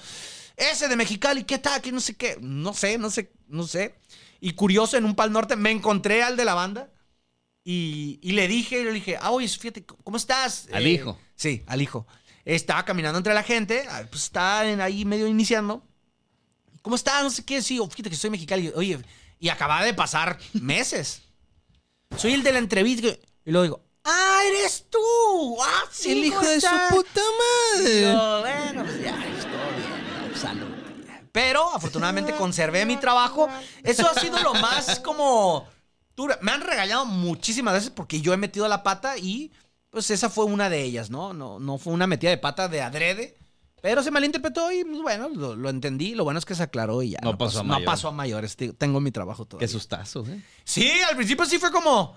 ese 0.56 0.88
de 0.88 0.96
Mexicali, 0.96 1.44
¿qué 1.44 1.58
tal? 1.58 1.80
Que 1.80 1.90
no 1.90 2.00
sé 2.00 2.16
qué. 2.16 2.36
No 2.38 2.74
sé, 2.74 2.98
no 2.98 3.08
sé, 3.08 3.30
no 3.48 3.66
sé. 3.66 3.94
Y 4.40 4.52
curioso, 4.52 4.98
en 4.98 5.06
un 5.06 5.14
Pal 5.14 5.32
Norte 5.32 5.56
me 5.56 5.70
encontré 5.70 6.22
al 6.22 6.36
de 6.36 6.44
la 6.44 6.52
banda. 6.52 6.90
Y, 7.68 8.20
y 8.22 8.30
le 8.30 8.46
dije, 8.46 8.84
le 8.84 8.92
dije, 8.92 9.18
ah, 9.20 9.32
oye, 9.32 9.48
fíjate, 9.48 9.84
¿cómo 9.84 10.16
estás? 10.16 10.68
Al 10.72 10.86
Eh, 10.86 10.90
hijo. 10.90 11.18
Sí, 11.34 11.64
al 11.66 11.82
hijo. 11.82 12.06
Estaba 12.44 12.84
caminando 12.84 13.18
entre 13.18 13.34
la 13.34 13.42
gente, 13.42 13.84
ah, 13.90 14.02
pues 14.08 14.22
está 14.22 14.64
en- 14.70 14.80
ahí 14.80 15.04
medio 15.04 15.26
iniciando. 15.26 15.82
¿Cómo 16.80 16.94
estás? 16.94 17.24
No 17.24 17.30
sé 17.30 17.44
qué, 17.44 17.60
sí, 17.60 17.78
fíjate 17.90 18.08
que 18.10 18.14
soy 18.14 18.30
mexicali. 18.30 18.70
Oye, 18.76 19.00
y 19.40 19.48
acababa 19.48 19.84
de 19.84 19.94
pasar 19.94 20.38
meses. 20.52 21.22
Soy 22.16 22.34
el 22.34 22.44
de 22.44 22.52
la 22.52 22.58
entrevista. 22.60 23.08
Y 23.44 23.50
luego 23.50 23.62
digo, 23.64 23.80
¡ah, 24.04 24.42
eres 24.46 24.84
tú! 24.88 25.56
¡Ah, 25.60 25.84
sí! 25.90 26.12
el 26.12 26.24
hijo 26.26 26.36
¿cómo 26.36 26.48
de 26.48 26.60
su 26.60 26.66
estás?". 26.68 26.94
puta 26.94 27.20
madre. 27.74 28.00
yo, 28.02 28.40
bueno, 28.42 28.84
pues 28.84 29.02
ya, 29.02 29.10
todo 29.10 29.76
bien, 29.76 30.32
ya, 30.32 30.38
salud. 30.38 30.66
Pero 31.32 31.74
afortunadamente 31.74 32.32
conservé 32.32 32.86
mi 32.86 32.96
trabajo. 32.96 33.48
Eso 33.82 34.08
ha 34.08 34.14
sido 34.20 34.38
lo 34.38 34.54
más 34.54 35.00
como 35.00 35.68
Me 36.40 36.52
han 36.52 36.60
regañado 36.62 37.04
muchísimas 37.06 37.74
veces 37.74 37.90
porque 37.90 38.20
yo 38.20 38.32
he 38.32 38.36
metido 38.36 38.66
la 38.68 38.82
pata 38.82 39.18
y 39.18 39.52
pues 39.90 40.10
esa 40.10 40.30
fue 40.30 40.44
una 40.44 40.68
de 40.70 40.82
ellas, 40.82 41.10
¿no? 41.10 41.32
No, 41.34 41.58
no 41.58 41.78
fue 41.78 41.92
una 41.92 42.06
metida 42.06 42.30
de 42.30 42.38
pata 42.38 42.68
de 42.68 42.80
adrede. 42.82 43.36
Pero 43.82 44.02
se 44.02 44.10
malinterpretó 44.10 44.72
y 44.72 44.82
pues, 44.84 45.00
bueno, 45.02 45.28
lo, 45.28 45.54
lo 45.54 45.68
entendí. 45.68 46.14
Lo 46.14 46.24
bueno 46.24 46.38
es 46.38 46.44
que 46.46 46.54
se 46.54 46.62
aclaró 46.62 47.02
y 47.02 47.10
ya. 47.10 47.18
No 47.22 47.36
pasó 47.38 47.60
a 47.60 47.62
No 47.62 47.80
pasó 47.84 48.08
a 48.08 48.12
mayores. 48.12 48.56
Te- 48.56 48.72
Tengo 48.72 49.00
mi 49.00 49.10
trabajo 49.12 49.44
Qué 49.44 49.50
todavía. 49.50 49.68
sustazos, 49.68 50.28
¿eh? 50.28 50.42
Sí, 50.64 50.90
al 51.08 51.14
principio 51.16 51.44
sí 51.44 51.58
fue 51.58 51.70
como. 51.70 52.16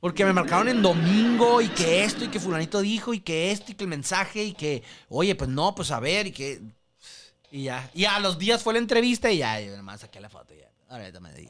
Porque 0.00 0.24
me 0.24 0.32
marcaron 0.32 0.68
en 0.68 0.82
domingo 0.82 1.60
y 1.62 1.68
que 1.68 2.04
esto 2.04 2.24
y 2.24 2.28
que 2.28 2.38
fulanito 2.40 2.80
dijo 2.80 3.14
y 3.14 3.20
que 3.20 3.52
esto 3.52 3.72
y 3.72 3.74
que 3.74 3.84
el 3.84 3.88
mensaje 3.90 4.44
y 4.44 4.52
que, 4.52 4.82
oye, 5.08 5.34
pues 5.34 5.48
no, 5.48 5.74
pues 5.74 5.90
a 5.90 6.00
ver 6.00 6.26
y 6.26 6.32
que... 6.32 6.60
Y 7.50 7.64
ya. 7.64 7.88
Y 7.94 8.04
a 8.04 8.18
los 8.18 8.38
días 8.38 8.62
fue 8.62 8.74
la 8.74 8.80
entrevista 8.80 9.30
y 9.30 9.38
ya, 9.38 9.60
yo 9.60 9.70
nada 9.70 9.82
más 9.82 10.00
saqué 10.00 10.20
la 10.20 10.28
foto 10.28 10.52
y 10.54 10.58
ya. 10.58 10.70
Ahorita 10.90 11.20
me 11.20 11.32
di. 11.32 11.48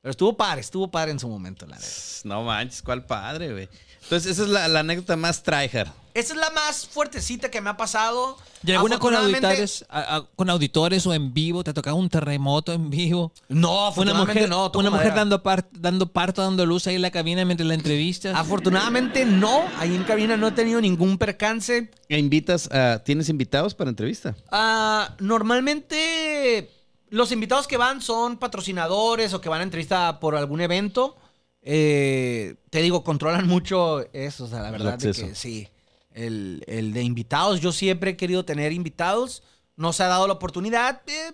Pero 0.00 0.10
estuvo 0.12 0.36
padre, 0.36 0.60
estuvo 0.60 0.88
padre 0.90 1.10
en 1.10 1.18
su 1.18 1.28
momento, 1.28 1.66
la 1.66 1.76
neta. 1.76 1.88
No 2.24 2.44
manches, 2.44 2.82
cuál 2.82 3.04
padre, 3.04 3.52
güey. 3.52 3.68
Entonces, 4.04 4.30
esa 4.32 4.42
es 4.44 4.48
la, 4.48 4.68
la 4.68 4.80
anécdota 4.80 5.16
más 5.16 5.42
tryhard. 5.42 5.88
Esa 6.14 6.32
es 6.34 6.38
la 6.38 6.50
más 6.50 6.86
fuertecita 6.86 7.50
que 7.50 7.60
me 7.60 7.68
ha 7.70 7.76
pasado. 7.76 8.36
¿Y 8.64 8.72
alguna 8.72 8.98
con 8.98 9.14
auditores, 9.14 9.84
a- 9.88 10.16
a- 10.16 10.26
con 10.34 10.48
auditores 10.50 11.04
o 11.06 11.12
en 11.14 11.34
vivo? 11.34 11.62
¿Te 11.62 11.70
ha 11.70 11.74
tocado 11.74 11.96
un 11.96 12.08
terremoto 12.08 12.72
en 12.72 12.90
vivo? 12.90 13.32
No, 13.48 13.70
Una 13.80 13.88
afortunadamente 13.88 14.34
mujer, 14.34 14.48
no. 14.48 14.66
toco 14.70 14.78
una 14.80 14.90
mujer 14.90 15.06
madera. 15.08 15.20
dando, 15.20 15.42
par- 15.42 15.68
dando 15.72 16.06
parto, 16.12 16.42
dando 16.42 16.64
luz 16.64 16.86
ahí 16.86 16.94
en 16.94 17.02
la 17.02 17.10
cabina 17.10 17.44
mientras 17.44 17.66
la 17.68 17.74
entrevistas. 17.74 18.34
Afortunadamente 18.36 19.24
no. 19.26 19.62
Ahí 19.78 19.94
en 19.94 20.04
cabina 20.04 20.36
no 20.36 20.48
he 20.48 20.52
tenido 20.52 20.80
ningún 20.80 21.18
percance. 21.18 21.90
¿E 22.08 22.18
invitas 22.18 22.68
a, 22.72 23.02
¿Tienes 23.04 23.28
invitados 23.28 23.74
para 23.74 23.90
entrevista? 23.90 24.34
Ah, 24.50 25.14
normalmente 25.20 26.70
los 27.10 27.32
invitados 27.32 27.66
que 27.66 27.76
van 27.76 28.00
son 28.02 28.36
patrocinadores 28.38 29.32
o 29.34 29.40
que 29.40 29.48
van 29.48 29.60
a 29.60 29.64
entrevista 29.64 30.20
por 30.20 30.36
algún 30.36 30.60
evento. 30.60 31.16
Eh, 31.62 32.56
te 32.70 32.82
digo, 32.82 33.04
controlan 33.04 33.46
mucho 33.48 34.00
eso, 34.12 34.44
o 34.44 34.48
sea, 34.48 34.60
la 34.62 34.70
verdad 34.70 34.98
de 34.98 35.12
que 35.12 35.34
sí. 35.34 35.68
El, 36.12 36.64
el 36.66 36.92
de 36.92 37.02
invitados, 37.02 37.60
yo 37.60 37.70
siempre 37.72 38.12
he 38.12 38.16
querido 38.16 38.44
tener 38.44 38.72
invitados. 38.72 39.42
No 39.76 39.92
se 39.92 40.02
ha 40.02 40.08
dado 40.08 40.26
la 40.26 40.32
oportunidad. 40.34 41.02
Eh, 41.06 41.32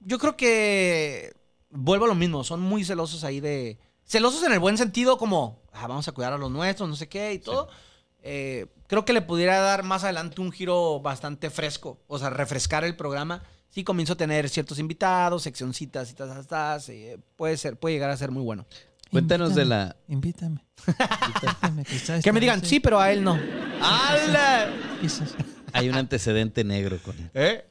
yo 0.00 0.18
creo 0.18 0.36
que 0.36 1.34
vuelvo 1.70 2.06
a 2.06 2.08
lo 2.08 2.14
mismo. 2.14 2.44
Son 2.44 2.60
muy 2.60 2.84
celosos 2.84 3.24
ahí 3.24 3.40
de. 3.40 3.78
Celosos 4.06 4.42
en 4.44 4.52
el 4.52 4.58
buen 4.58 4.78
sentido, 4.78 5.18
como 5.18 5.60
"Ah, 5.72 5.86
vamos 5.86 6.08
a 6.08 6.12
cuidar 6.12 6.32
a 6.32 6.38
los 6.38 6.50
nuestros, 6.50 6.88
no 6.88 6.96
sé 6.96 7.08
qué 7.08 7.34
y 7.34 7.38
todo. 7.38 7.68
eh, 8.22 8.66
creo 8.86 9.04
que 9.04 9.12
le 9.12 9.20
pudiera 9.22 9.60
dar 9.60 9.82
más 9.84 10.02
adelante 10.04 10.40
un 10.40 10.50
giro 10.50 11.00
bastante 11.00 11.50
fresco, 11.50 11.98
o 12.08 12.18
sea, 12.18 12.30
refrescar 12.30 12.84
el 12.84 12.96
programa. 12.96 13.42
Sí, 13.70 13.84
comienzo 13.84 14.14
a 14.14 14.16
tener 14.16 14.48
ciertos 14.48 14.78
invitados, 14.78 15.42
seccioncitas 15.42 16.10
y 16.10 16.14
tas, 16.14 16.46
tas, 16.46 16.88
eh, 16.88 17.18
puede 17.36 17.56
ser, 17.56 17.76
puede 17.76 17.94
llegar 17.94 18.10
a 18.10 18.16
ser 18.16 18.30
muy 18.30 18.42
bueno. 18.42 18.66
Cuéntanos 19.10 19.54
de 19.54 19.64
la. 19.64 19.96
Invítame. 20.08 20.64
Invítame, 20.86 22.22
que 22.22 22.32
me 22.32 22.40
digan, 22.40 22.64
sí, 22.64 22.80
pero 22.80 23.00
a 23.00 23.10
él 23.10 23.22
no. 23.24 23.38
¡Hala! 23.80 24.70
Quizás. 25.00 25.34
Hay 25.72 25.88
un 25.88 25.96
antecedente 25.96 26.64
negro 26.64 26.98
con 27.02 27.16
él. 27.18 27.30
¿Eh? 27.34 27.64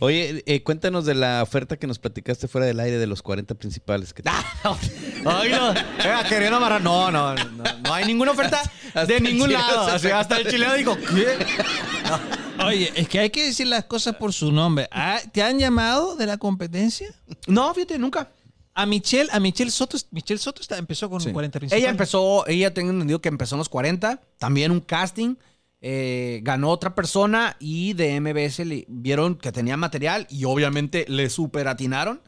Oye, 0.00 0.42
eh, 0.46 0.62
cuéntanos 0.62 1.06
de 1.06 1.14
la 1.14 1.42
oferta 1.42 1.78
que 1.78 1.86
nos 1.86 1.98
platicaste 1.98 2.46
fuera 2.46 2.66
del 2.66 2.78
aire 2.78 2.98
de 2.98 3.06
los 3.06 3.22
40 3.22 3.54
principales. 3.54 4.12
Que 4.12 4.22
Ay, 5.24 5.50
no. 5.50 5.72
Eh, 5.72 6.22
queriendo 6.28 6.58
amarrar. 6.58 6.82
No, 6.82 7.10
no, 7.10 7.34
no. 7.34 7.64
No 7.84 7.94
hay 7.94 8.04
ninguna 8.04 8.32
oferta 8.32 8.60
Hasta 8.88 9.06
de 9.06 9.16
el 9.16 9.22
ningún 9.22 9.48
chileno 9.48 9.68
lado. 9.68 10.14
hasta 10.14 10.38
el 10.38 10.48
chileno 10.48 10.74
dijo, 10.74 10.96
¿qué? 10.96 11.36
Oye, 12.64 12.92
es 12.94 13.08
que 13.08 13.18
hay 13.18 13.30
que 13.30 13.44
decir 13.44 13.66
las 13.66 13.84
cosas 13.84 14.16
por 14.16 14.32
su 14.32 14.50
nombre. 14.52 14.88
Ah, 14.90 15.20
¿Te 15.32 15.42
han 15.42 15.58
llamado 15.58 16.16
de 16.16 16.26
la 16.26 16.38
competencia? 16.38 17.08
No, 17.46 17.72
fíjate, 17.74 17.98
nunca. 17.98 18.30
A 18.74 18.84
Michelle, 18.86 19.28
a 19.32 19.40
Michelle 19.40 19.70
Soto, 19.70 19.96
Michelle 20.10 20.38
Soto 20.38 20.60
está- 20.60 20.76
empezó 20.76 21.08
con 21.08 21.20
40 21.32 21.58
principales. 21.58 21.82
Ella 21.82 21.90
empezó, 21.90 22.46
ella 22.46 22.74
tengo 22.74 22.90
entendido 22.90 23.20
que 23.20 23.28
empezó 23.28 23.54
en 23.54 23.60
los 23.60 23.68
40, 23.70 24.20
también 24.38 24.70
un 24.70 24.80
casting, 24.80 25.36
eh, 25.80 26.40
ganó 26.42 26.70
otra 26.70 26.94
persona 26.94 27.56
y 27.58 27.94
de 27.94 28.16
MBS 28.20 28.64
le 28.64 28.84
vieron 28.88 29.36
que 29.36 29.52
tenía 29.52 29.76
material 29.76 30.26
y 30.30 30.44
obviamente 30.44 31.06
le 31.08 31.30
superatinaron 31.30 32.20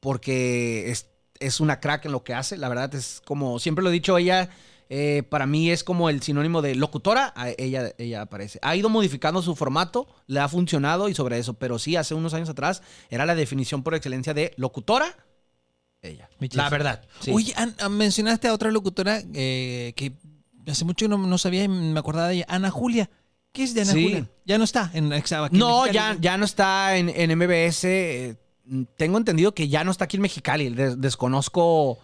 porque 0.00 0.90
es, 0.90 1.08
es 1.40 1.60
una 1.60 1.80
crack 1.80 2.06
en 2.06 2.12
lo 2.12 2.22
que 2.24 2.34
hace, 2.34 2.56
la 2.56 2.68
verdad 2.68 2.94
es 2.94 3.20
como, 3.24 3.58
siempre 3.58 3.82
lo 3.82 3.90
he 3.90 3.92
dicho, 3.92 4.16
ella 4.16 4.48
eh, 4.88 5.22
para 5.28 5.46
mí 5.46 5.70
es 5.70 5.82
como 5.84 6.08
el 6.10 6.22
sinónimo 6.22 6.62
de 6.62 6.74
locutora, 6.74 7.34
ella, 7.58 7.92
ella 7.98 8.22
aparece. 8.22 8.58
Ha 8.62 8.76
ido 8.76 8.88
modificando 8.88 9.42
su 9.42 9.56
formato, 9.56 10.06
le 10.26 10.40
ha 10.40 10.48
funcionado 10.48 11.08
y 11.08 11.14
sobre 11.14 11.38
eso, 11.38 11.54
pero 11.54 11.78
sí, 11.78 11.96
hace 11.96 12.14
unos 12.14 12.34
años 12.34 12.48
atrás 12.48 12.82
era 13.10 13.26
la 13.26 13.34
definición 13.34 13.82
por 13.82 13.94
excelencia 13.94 14.32
de 14.34 14.52
locutora, 14.56 15.16
ella. 16.02 16.28
La 16.52 16.68
verdad. 16.70 17.02
sí. 17.20 17.32
Oye, 17.32 17.54
mencionaste 17.90 18.46
a 18.48 18.52
otra 18.54 18.70
locutora 18.70 19.22
eh, 19.34 19.92
que 19.96 20.12
hace 20.68 20.84
mucho 20.84 21.08
no, 21.08 21.18
no 21.18 21.38
sabía 21.38 21.64
y 21.64 21.68
me 21.68 21.98
acordaba 21.98 22.28
de 22.28 22.34
ella, 22.36 22.46
Ana 22.48 22.70
Julia. 22.70 23.10
¿Qué 23.52 23.62
es 23.64 23.74
de 23.74 23.80
Ana 23.80 23.92
Sí. 23.92 24.02
Julia? 24.04 24.28
Ya 24.44 24.58
no 24.58 24.64
está 24.64 24.90
en 24.94 25.12
Exaba. 25.12 25.48
No, 25.50 25.86
ya, 25.90 26.16
ya 26.20 26.36
no 26.36 26.44
está 26.44 26.96
en, 26.96 27.08
en 27.08 27.36
MBS. 27.38 27.84
eh, 27.84 28.36
Tengo 28.96 29.16
entendido 29.18 29.54
que 29.54 29.68
ya 29.68 29.82
no 29.82 29.90
está 29.90 30.04
aquí 30.04 30.16
en 30.16 30.22
Mexicali. 30.22 30.68
Des- 30.70 31.00
desconozco 31.00 31.98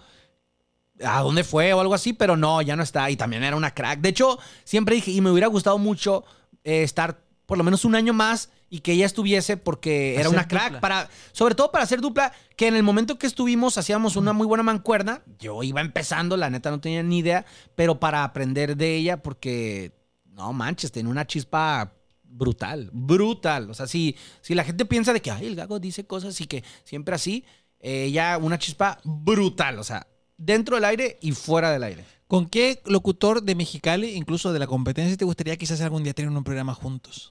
a 1.04 1.20
dónde 1.20 1.44
fue 1.44 1.72
o 1.72 1.80
algo 1.80 1.94
así, 1.94 2.12
pero 2.12 2.36
no, 2.36 2.62
ya 2.62 2.76
no 2.76 2.82
está. 2.82 3.10
Y 3.10 3.16
también 3.16 3.42
era 3.44 3.56
una 3.56 3.72
crack. 3.72 4.00
De 4.00 4.08
hecho, 4.08 4.38
siempre 4.64 4.94
dije, 4.94 5.10
y 5.10 5.20
me 5.20 5.30
hubiera 5.30 5.46
gustado 5.46 5.78
mucho 5.78 6.24
eh, 6.64 6.82
estar 6.82 7.22
por 7.46 7.58
lo 7.58 7.64
menos 7.64 7.84
un 7.84 7.94
año 7.94 8.12
más 8.12 8.50
y 8.70 8.80
que 8.80 8.92
ella 8.92 9.04
estuviese 9.04 9.58
porque 9.58 10.18
era 10.18 10.30
una 10.30 10.48
crack. 10.48 10.64
dupla. 10.64 10.80
Para, 10.80 11.10
sobre 11.32 11.54
todo 11.54 11.70
para 11.70 11.84
hacer 11.84 12.00
dupla, 12.00 12.32
que 12.56 12.68
en 12.68 12.74
el 12.74 12.82
momento 12.82 13.18
que 13.18 13.26
estuvimos 13.26 13.76
hacíamos 13.76 14.16
una 14.16 14.32
muy 14.32 14.46
buena 14.46 14.62
mancuerna. 14.62 15.22
Yo 15.38 15.62
iba 15.62 15.82
empezando, 15.82 16.38
la 16.38 16.48
neta 16.48 16.70
no 16.70 16.80
tenía 16.80 17.02
ni 17.02 17.18
idea, 17.18 17.44
pero 17.74 18.00
para 18.00 18.24
aprender 18.24 18.76
de 18.76 18.96
ella 18.96 19.22
porque, 19.22 19.92
no 20.24 20.54
manches, 20.54 20.90
tenía 20.90 21.10
una 21.10 21.26
chispa 21.26 21.92
brutal, 22.24 22.88
brutal. 22.94 23.68
O 23.70 23.74
sea, 23.74 23.86
si, 23.86 24.16
si 24.40 24.54
la 24.54 24.64
gente 24.64 24.86
piensa 24.86 25.12
de 25.12 25.20
que, 25.20 25.30
ay, 25.30 25.46
el 25.46 25.56
gago 25.56 25.78
dice 25.78 26.06
cosas 26.06 26.40
y 26.40 26.46
que 26.46 26.64
siempre 26.84 27.14
así, 27.14 27.44
eh, 27.78 28.04
ella 28.04 28.38
una 28.38 28.58
chispa 28.58 28.98
brutal. 29.04 29.78
O 29.78 29.84
sea, 29.84 30.06
dentro 30.44 30.76
del 30.76 30.84
aire 30.84 31.18
y 31.20 31.32
fuera 31.32 31.70
del 31.70 31.82
aire. 31.84 32.04
¿Con 32.26 32.46
qué 32.48 32.80
locutor 32.86 33.42
de 33.42 33.54
Mexicali, 33.54 34.14
incluso 34.14 34.52
de 34.52 34.58
la 34.58 34.66
competencia, 34.66 35.16
te 35.16 35.24
gustaría 35.24 35.56
quizás 35.56 35.80
algún 35.82 36.02
día 36.02 36.14
tener 36.14 36.30
un 36.30 36.44
programa 36.44 36.74
juntos? 36.74 37.30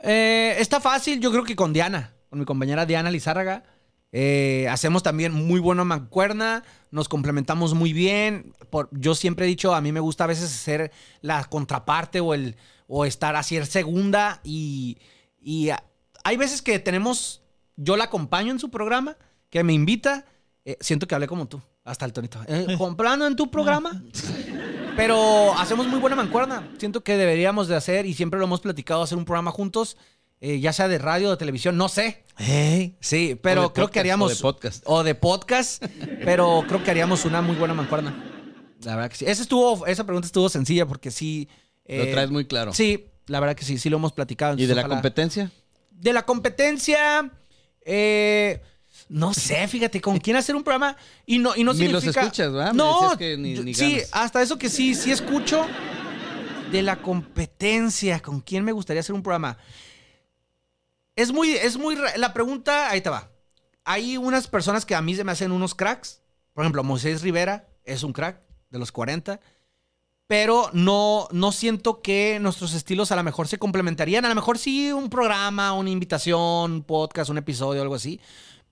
Eh, 0.00 0.54
está 0.58 0.80
fácil, 0.80 1.20
yo 1.20 1.30
creo 1.30 1.44
que 1.44 1.56
con 1.56 1.72
Diana, 1.72 2.14
con 2.28 2.38
mi 2.38 2.44
compañera 2.44 2.86
Diana 2.86 3.10
Lizárraga. 3.10 3.64
Eh, 4.12 4.68
hacemos 4.70 5.02
también 5.02 5.32
muy 5.32 5.58
buena 5.58 5.82
mancuerna, 5.82 6.62
nos 6.92 7.08
complementamos 7.08 7.74
muy 7.74 7.92
bien. 7.92 8.54
Por, 8.70 8.88
yo 8.92 9.14
siempre 9.14 9.46
he 9.46 9.48
dicho, 9.48 9.74
a 9.74 9.80
mí 9.80 9.90
me 9.90 9.98
gusta 9.98 10.24
a 10.24 10.28
veces 10.28 10.50
ser 10.50 10.92
la 11.20 11.42
contraparte 11.44 12.20
o, 12.20 12.34
el, 12.34 12.54
o 12.86 13.06
estar 13.06 13.34
así 13.34 13.56
en 13.56 13.66
segunda. 13.66 14.40
Y, 14.44 14.98
y 15.40 15.70
hay 16.22 16.36
veces 16.36 16.62
que 16.62 16.78
tenemos, 16.78 17.42
yo 17.76 17.96
la 17.96 18.04
acompaño 18.04 18.52
en 18.52 18.60
su 18.60 18.70
programa, 18.70 19.16
que 19.50 19.64
me 19.64 19.72
invita. 19.72 20.26
eh, 20.64 20.76
siento 20.80 21.06
que 21.06 21.14
hablé 21.14 21.26
como 21.26 21.46
tú, 21.46 21.60
hasta 21.84 22.04
el 22.06 22.12
tonito. 22.12 22.40
Eh, 22.48 22.74
comprando 22.78 23.26
en 23.26 23.36
tu 23.36 23.50
programa. 23.50 24.02
Pero 24.96 25.52
hacemos 25.58 25.86
muy 25.86 25.98
buena 25.98 26.16
mancuerna. 26.16 26.68
Siento 26.78 27.02
que 27.02 27.16
deberíamos 27.16 27.68
de 27.68 27.76
hacer, 27.76 28.06
y 28.06 28.14
siempre 28.14 28.38
lo 28.38 28.46
hemos 28.46 28.60
platicado, 28.60 29.02
hacer 29.02 29.18
un 29.18 29.24
programa 29.24 29.50
juntos, 29.50 29.96
eh, 30.40 30.60
ya 30.60 30.72
sea 30.72 30.88
de 30.88 30.98
radio 30.98 31.28
o 31.28 31.30
de 31.32 31.36
televisión, 31.36 31.76
no 31.76 31.88
sé. 31.88 32.24
Sí, 33.00 33.38
pero 33.42 33.72
creo 33.72 33.86
podcast, 33.86 33.92
que 33.92 34.00
haríamos... 34.00 34.32
o 34.32 34.34
de 34.34 34.40
podcast. 34.40 34.82
O 34.86 35.02
de 35.02 35.14
podcast, 35.14 35.84
pero 36.24 36.64
creo 36.68 36.82
que 36.82 36.90
haríamos 36.90 37.24
una 37.24 37.42
muy 37.42 37.56
buena 37.56 37.74
mancuerna. 37.74 38.14
La 38.82 38.96
verdad 38.96 39.10
que 39.10 39.16
sí. 39.16 39.24
Esa, 39.26 39.42
estuvo, 39.42 39.86
esa 39.86 40.04
pregunta 40.04 40.26
estuvo 40.26 40.48
sencilla 40.48 40.86
porque 40.86 41.10
sí... 41.10 41.48
Lo 41.86 42.04
eh, 42.04 42.12
traes 42.12 42.30
muy 42.30 42.46
claro. 42.46 42.72
Sí, 42.72 43.06
la 43.26 43.40
verdad 43.40 43.56
que 43.56 43.64
sí, 43.64 43.78
sí 43.78 43.90
lo 43.90 43.96
hemos 43.96 44.12
platicado. 44.12 44.56
¿Y 44.58 44.66
de 44.66 44.74
la 44.74 44.82
ojalá- 44.82 44.94
competencia? 44.96 45.50
de 45.90 46.12
la 46.12 46.26
competencia, 46.26 47.30
eh, 47.82 48.60
no 49.08 49.34
sé, 49.34 49.66
fíjate, 49.68 50.00
con 50.00 50.18
quién 50.18 50.36
hacer 50.36 50.56
un 50.56 50.62
programa 50.62 50.96
y 51.26 51.38
no, 51.38 51.54
y 51.56 51.64
no 51.64 51.72
Ni 51.72 51.88
los 51.88 52.02
significa... 52.02 52.22
escuchas, 52.22 52.52
¿verdad? 52.52 52.72
No, 52.72 53.16
que 53.18 53.36
ni- 53.36 53.58
ni 53.58 53.74
sí, 53.74 53.98
hasta 54.12 54.42
eso 54.42 54.58
que 54.58 54.68
sí, 54.68 54.94
sí 54.94 55.10
escucho. 55.12 55.66
De 56.70 56.82
la 56.82 56.96
competencia, 57.00 58.20
¿con 58.20 58.40
quién 58.40 58.64
me 58.64 58.72
gustaría 58.72 59.00
hacer 59.00 59.14
un 59.14 59.22
programa? 59.22 59.56
Es 61.14 61.30
muy, 61.32 61.52
es 61.52 61.76
muy, 61.76 61.96
la 62.16 62.32
pregunta, 62.32 62.90
ahí 62.90 63.00
te 63.00 63.10
va. 63.10 63.30
Hay 63.84 64.16
unas 64.16 64.48
personas 64.48 64.84
que 64.84 64.94
a 64.96 65.02
mí 65.02 65.14
se 65.14 65.22
me 65.22 65.30
hacen 65.30 65.52
unos 65.52 65.74
cracks. 65.74 66.20
Por 66.52 66.64
ejemplo, 66.64 66.82
Moisés 66.82 67.22
Rivera 67.22 67.68
es 67.84 68.02
un 68.02 68.12
crack 68.12 68.40
de 68.70 68.78
los 68.78 68.90
40 68.90 69.40
pero 70.26 70.70
no, 70.72 71.28
no 71.32 71.52
siento 71.52 72.00
que 72.00 72.38
nuestros 72.40 72.72
estilos 72.72 73.12
a 73.12 73.16
lo 73.16 73.22
mejor 73.22 73.46
se 73.46 73.58
complementarían. 73.58 74.24
A 74.24 74.30
lo 74.30 74.34
mejor 74.34 74.58
sí 74.58 74.90
un 74.90 75.10
programa, 75.10 75.74
una 75.74 75.90
invitación, 75.90 76.72
un 76.72 76.82
podcast, 76.82 77.28
un 77.30 77.38
episodio, 77.38 77.82
algo 77.82 77.94
así. 77.94 78.18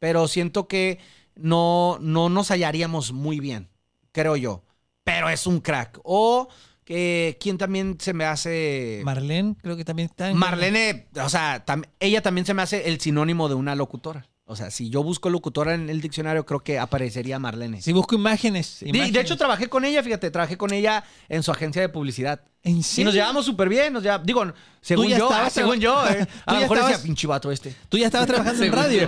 Pero 0.03 0.27
siento 0.27 0.67
que 0.67 0.99
no, 1.37 1.97
no 2.01 2.29
nos 2.29 2.49
hallaríamos 2.51 3.13
muy 3.13 3.39
bien, 3.39 3.69
creo 4.11 4.35
yo. 4.35 4.65
Pero 5.05 5.29
es 5.29 5.47
un 5.47 5.61
crack. 5.61 6.01
O 6.03 6.49
que 6.85 7.39
quien 7.41 7.57
también 7.57 7.99
se 8.01 8.13
me 8.13 8.25
hace... 8.25 9.03
Marlene, 9.05 9.55
creo 9.63 9.77
que 9.77 9.85
también 9.85 10.09
está 10.09 10.29
en. 10.29 10.37
Marlene, 10.37 11.07
o 11.25 11.29
sea, 11.29 11.65
tam- 11.65 11.87
ella 12.01 12.21
también 12.21 12.45
se 12.45 12.53
me 12.53 12.63
hace 12.63 12.89
el 12.89 12.99
sinónimo 13.01 13.49
de 13.49 13.55
una 13.55 13.77
locutora. 13.77 14.27
O 14.45 14.57
sea, 14.57 14.73
si 14.73 14.91
yo 14.91 15.05
busco 15.05 15.31
locutora 15.31 15.73
en 15.75 15.89
el 15.89 16.01
diccionario, 16.01 16.45
creo 16.45 16.65
que 16.65 16.81
aparecería 16.81 17.39
Marlene. 17.39 17.81
Si 17.81 17.93
busco 17.93 18.17
imágenes. 18.17 18.79
De- 18.81 18.89
imágenes. 18.89 19.13
De 19.13 19.21
hecho, 19.21 19.37
trabajé 19.37 19.69
con 19.69 19.85
ella, 19.85 20.03
fíjate, 20.03 20.33
trabajé 20.33 20.57
con 20.57 20.73
ella 20.73 21.05
en 21.29 21.45
su 21.45 21.53
agencia 21.53 21.81
de 21.81 21.89
publicidad. 21.91 22.41
¿En 22.65 22.79
Y 22.79 22.83
serio? 22.83 23.07
nos 23.07 23.15
llevamos 23.15 23.45
súper 23.47 23.69
bien, 23.69 23.93
nos 23.93 24.03
llevamos, 24.03 24.27
digo, 24.27 24.45
según 24.81 25.09
yo, 25.09 25.17
estabas 25.17 25.47
ah, 25.49 25.51
según 25.51 25.81
yo, 25.81 26.07
eh, 26.09 26.27
a 26.47 26.55
lo 26.55 26.61
mejor 26.61 26.77
decía, 26.79 26.91
estabas- 26.93 27.05
pinche 27.05 27.27
vato 27.27 27.51
este. 27.51 27.77
Tú 27.89 27.99
ya 27.99 28.07
estabas 28.07 28.27
trabajando 28.29 28.65
en 28.65 28.73
radio. 28.73 29.01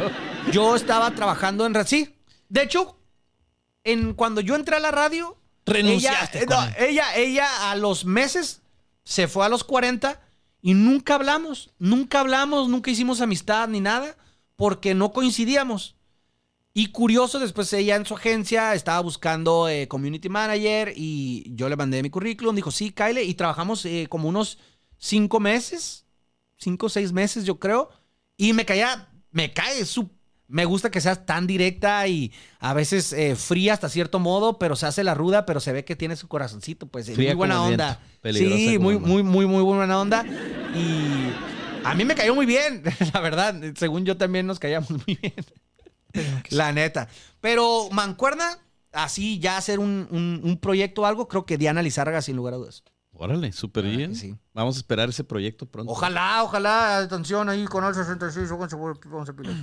yo. 0.46 0.50
Yo 0.52 0.76
estaba 0.76 1.10
trabajando 1.12 1.64
en 1.66 1.74
radio, 1.74 1.86
sí. 1.88 2.14
De 2.48 2.62
hecho, 2.62 2.98
en, 3.84 4.14
cuando 4.14 4.40
yo 4.40 4.54
entré 4.56 4.76
a 4.76 4.80
la 4.80 4.90
radio, 4.90 5.36
Renunciaste 5.66 6.38
ella, 6.38 6.46
con 6.46 6.56
no, 6.56 6.72
ella, 6.78 7.14
ella 7.16 7.70
a 7.70 7.76
los 7.76 8.04
meses 8.04 8.60
se 9.04 9.28
fue 9.28 9.46
a 9.46 9.48
los 9.48 9.64
40 9.64 10.20
y 10.60 10.74
nunca 10.74 11.14
hablamos, 11.14 11.70
nunca 11.78 12.20
hablamos, 12.20 12.68
nunca 12.68 12.90
hicimos 12.90 13.20
amistad 13.20 13.68
ni 13.68 13.80
nada, 13.80 14.16
porque 14.56 14.94
no 14.94 15.12
coincidíamos. 15.12 15.93
Y 16.76 16.88
curioso, 16.88 17.38
después 17.38 17.72
ella 17.72 17.94
en 17.94 18.04
su 18.04 18.16
agencia 18.16 18.74
estaba 18.74 18.98
buscando 18.98 19.68
eh, 19.68 19.86
community 19.86 20.28
manager 20.28 20.92
y 20.96 21.46
yo 21.54 21.68
le 21.68 21.76
mandé 21.76 22.02
mi 22.02 22.10
currículum, 22.10 22.56
dijo, 22.56 22.72
sí, 22.72 22.90
Kyle, 22.90 23.22
y 23.22 23.34
trabajamos 23.34 23.86
eh, 23.86 24.08
como 24.10 24.28
unos 24.28 24.58
cinco 24.98 25.38
meses, 25.38 26.04
cinco 26.56 26.86
o 26.86 26.88
seis 26.88 27.12
meses 27.12 27.44
yo 27.44 27.60
creo, 27.60 27.90
y 28.36 28.54
me 28.54 28.64
caía, 28.64 29.08
me 29.30 29.52
cae, 29.52 29.84
su, 29.84 30.10
me 30.48 30.64
gusta 30.64 30.90
que 30.90 31.00
seas 31.00 31.24
tan 31.24 31.46
directa 31.46 32.08
y 32.08 32.32
a 32.58 32.74
veces 32.74 33.12
eh, 33.12 33.36
fría 33.36 33.74
hasta 33.74 33.88
cierto 33.88 34.18
modo, 34.18 34.58
pero 34.58 34.74
se 34.74 34.86
hace 34.86 35.04
la 35.04 35.14
ruda, 35.14 35.46
pero 35.46 35.60
se 35.60 35.72
ve 35.72 35.84
que 35.84 35.94
tiene 35.94 36.16
su 36.16 36.26
corazoncito, 36.26 36.88
pues 36.88 37.06
Fría 37.06 37.30
muy 37.30 37.36
buena 37.36 37.62
onda. 37.62 38.00
Sí, 38.32 38.80
muy, 38.80 38.98
muy, 38.98 39.22
muy, 39.22 39.46
muy 39.46 39.62
buena 39.62 40.00
onda. 40.00 40.24
Y 40.74 41.84
a 41.84 41.94
mí 41.94 42.04
me 42.04 42.16
cayó 42.16 42.34
muy 42.34 42.46
bien, 42.46 42.82
la 43.14 43.20
verdad. 43.20 43.54
Según 43.76 44.04
yo 44.04 44.16
también 44.16 44.44
nos 44.44 44.58
caíamos 44.58 44.90
muy 44.90 45.18
bien. 45.22 45.34
La 46.50 46.72
neta. 46.72 47.08
Pero 47.40 47.88
Mancuerna, 47.90 48.58
así 48.92 49.38
ya 49.38 49.56
hacer 49.56 49.78
un, 49.78 50.06
un- 50.10 50.40
un 50.42 50.58
proyecto 50.58 51.02
o 51.02 51.06
algo, 51.06 51.28
creo 51.28 51.44
que 51.46 51.58
Diana 51.58 51.82
Lizárraga, 51.82 52.22
sin 52.22 52.36
lugar 52.36 52.54
a 52.54 52.58
dudas. 52.58 52.82
Órale, 53.16 53.52
súper 53.52 53.84
bien. 53.84 54.10
que 54.12 54.16
sí. 54.18 54.34
Vamos 54.54 54.76
a 54.76 54.78
esperar 54.78 55.08
ese 55.08 55.22
proyecto 55.24 55.66
pronto. 55.66 55.92
Ojalá, 55.92 56.42
ojalá, 56.42 56.98
atención 56.98 57.48
ahí 57.48 57.64
con 57.66 57.84
el 57.84 57.94
66, 57.94 58.48
pónganse, 58.50 58.76
pónganse 58.76 59.32
pilas. 59.34 59.54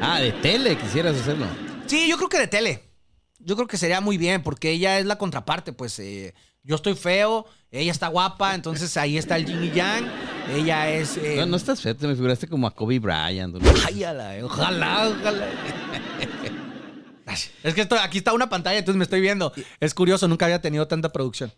Ah, 0.00 0.18
de 0.20 0.32
tele 0.32 0.76
quisieras 0.78 1.14
hacerlo. 1.20 1.46
Sí, 1.86 2.08
yo 2.08 2.16
creo 2.16 2.28
que 2.30 2.38
de 2.38 2.46
tele. 2.46 2.90
yo 3.38 3.56
creo 3.56 3.68
que 3.68 3.76
sería 3.76 4.00
muy 4.00 4.16
bien, 4.16 4.42
porque 4.42 4.70
ella 4.70 4.98
es 4.98 5.04
la 5.04 5.18
contraparte, 5.18 5.74
pues 5.74 5.98
eh, 5.98 6.34
yo 6.62 6.76
estoy 6.76 6.94
feo, 6.94 7.44
ella 7.80 7.90
está 7.92 8.08
guapa, 8.08 8.54
entonces 8.54 8.96
ahí 8.96 9.18
está 9.18 9.36
el 9.36 9.44
yin 9.46 9.64
y 9.64 9.70
yang. 9.70 10.06
Ella 10.52 10.90
es. 10.90 11.16
eh, 11.16 11.36
No, 11.38 11.46
no 11.46 11.56
estás 11.56 11.80
feo, 11.80 11.96
te 11.96 12.06
me 12.06 12.14
figuraste 12.14 12.46
como 12.46 12.66
a 12.66 12.74
Kobe 12.74 12.98
Bryant. 12.98 13.56
Ay, 13.86 14.04
ojalá, 14.42 15.08
ojalá. 15.08 15.46
Es 17.64 17.74
que 17.74 17.80
esto- 17.80 17.96
aquí 18.00 18.18
está 18.18 18.32
una 18.32 18.48
pantalla, 18.48 18.78
entonces 18.78 18.96
me 18.98 19.04
estoy 19.04 19.20
viendo. 19.20 19.52
Es 19.80 19.92
curioso, 19.94 20.28
nunca 20.28 20.44
había 20.44 20.60
tenido 20.60 20.86
tanta 20.86 21.10
producción. 21.10 21.50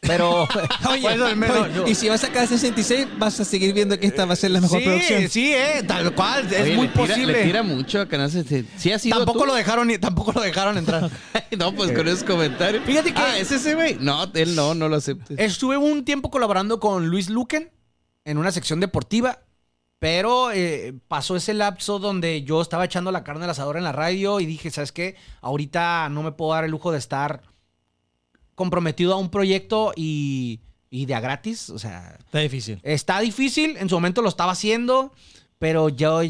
Pero. 0.00 0.48
Oye, 0.90 1.34
menos, 1.34 1.74
yo- 1.74 1.86
y 1.86 1.94
si 1.94 2.08
vas 2.08 2.24
a 2.24 2.26
sacar 2.28 2.46
66, 2.48 3.06
vas 3.18 3.38
a 3.38 3.44
seguir 3.44 3.74
viendo 3.74 3.98
que 3.98 4.06
esta 4.06 4.24
va 4.24 4.32
a 4.32 4.36
ser 4.36 4.50
la 4.50 4.60
mejor 4.60 4.78
sí, 4.80 4.84
producción. 4.86 5.28
sí, 5.28 5.52
eh, 5.52 5.82
tal 5.86 6.14
cual, 6.14 6.46
es 6.52 6.62
Oye, 6.62 6.74
muy 6.76 6.86
le 6.86 6.92
tira- 6.92 7.06
posible. 7.06 7.32
Le 7.34 7.44
tira 7.44 7.62
mucho 7.62 8.00
a 8.00 8.06
Canal 8.08 8.30
60. 8.30 8.78
¿Sí 8.78 8.90
ha 8.92 8.98
sido 8.98 9.16
tampoco 9.18 9.40
tú? 9.40 9.46
lo 9.46 9.54
dejaron 9.54 9.88
ni- 9.88 9.98
tampoco 9.98 10.32
lo 10.32 10.40
dejaron 10.40 10.78
entrar. 10.78 11.10
no, 11.58 11.74
pues 11.74 11.92
con 11.92 12.08
esos 12.08 12.24
comentarios. 12.24 12.82
Fíjate 12.84 13.12
que- 13.12 13.20
Ah, 13.20 13.36
¿es 13.38 13.52
ese 13.52 13.74
güey? 13.74 13.98
No, 14.00 14.24
él 14.34 14.56
no, 14.56 14.74
no 14.74 14.88
lo 14.88 14.96
aceptes. 14.96 15.38
Estuve 15.38 15.76
un 15.76 16.04
tiempo 16.04 16.30
colaborando 16.30 16.80
con 16.80 17.08
Luis 17.08 17.28
Luquen 17.28 17.70
en 18.24 18.38
una 18.38 18.52
sección 18.52 18.80
deportiva, 18.80 19.40
pero 19.98 20.50
eh, 20.50 20.94
pasó 21.08 21.36
ese 21.36 21.52
lapso 21.52 21.98
donde 21.98 22.42
yo 22.42 22.62
estaba 22.62 22.86
echando 22.86 23.12
la 23.12 23.22
carne 23.22 23.44
al 23.44 23.50
asador 23.50 23.76
en 23.76 23.84
la 23.84 23.92
radio 23.92 24.40
y 24.40 24.46
dije, 24.46 24.70
¿sabes 24.70 24.92
qué? 24.92 25.16
Ahorita 25.42 26.08
no 26.08 26.22
me 26.22 26.32
puedo 26.32 26.52
dar 26.54 26.64
el 26.64 26.70
lujo 26.70 26.90
de 26.90 26.96
estar 26.98 27.42
comprometido 28.60 29.14
a 29.14 29.16
un 29.16 29.30
proyecto 29.30 29.92
y, 29.96 30.60
y 30.90 31.06
de 31.06 31.14
a 31.14 31.20
gratis. 31.20 31.70
O 31.70 31.78
sea, 31.78 32.16
Está 32.20 32.38
difícil. 32.40 32.78
está 32.82 33.20
difícil, 33.20 33.76
en 33.78 33.88
su 33.88 33.94
momento 33.96 34.20
lo 34.22 34.28
estaba 34.28 34.52
haciendo, 34.52 35.12
pero 35.58 35.88
yo 35.88 36.20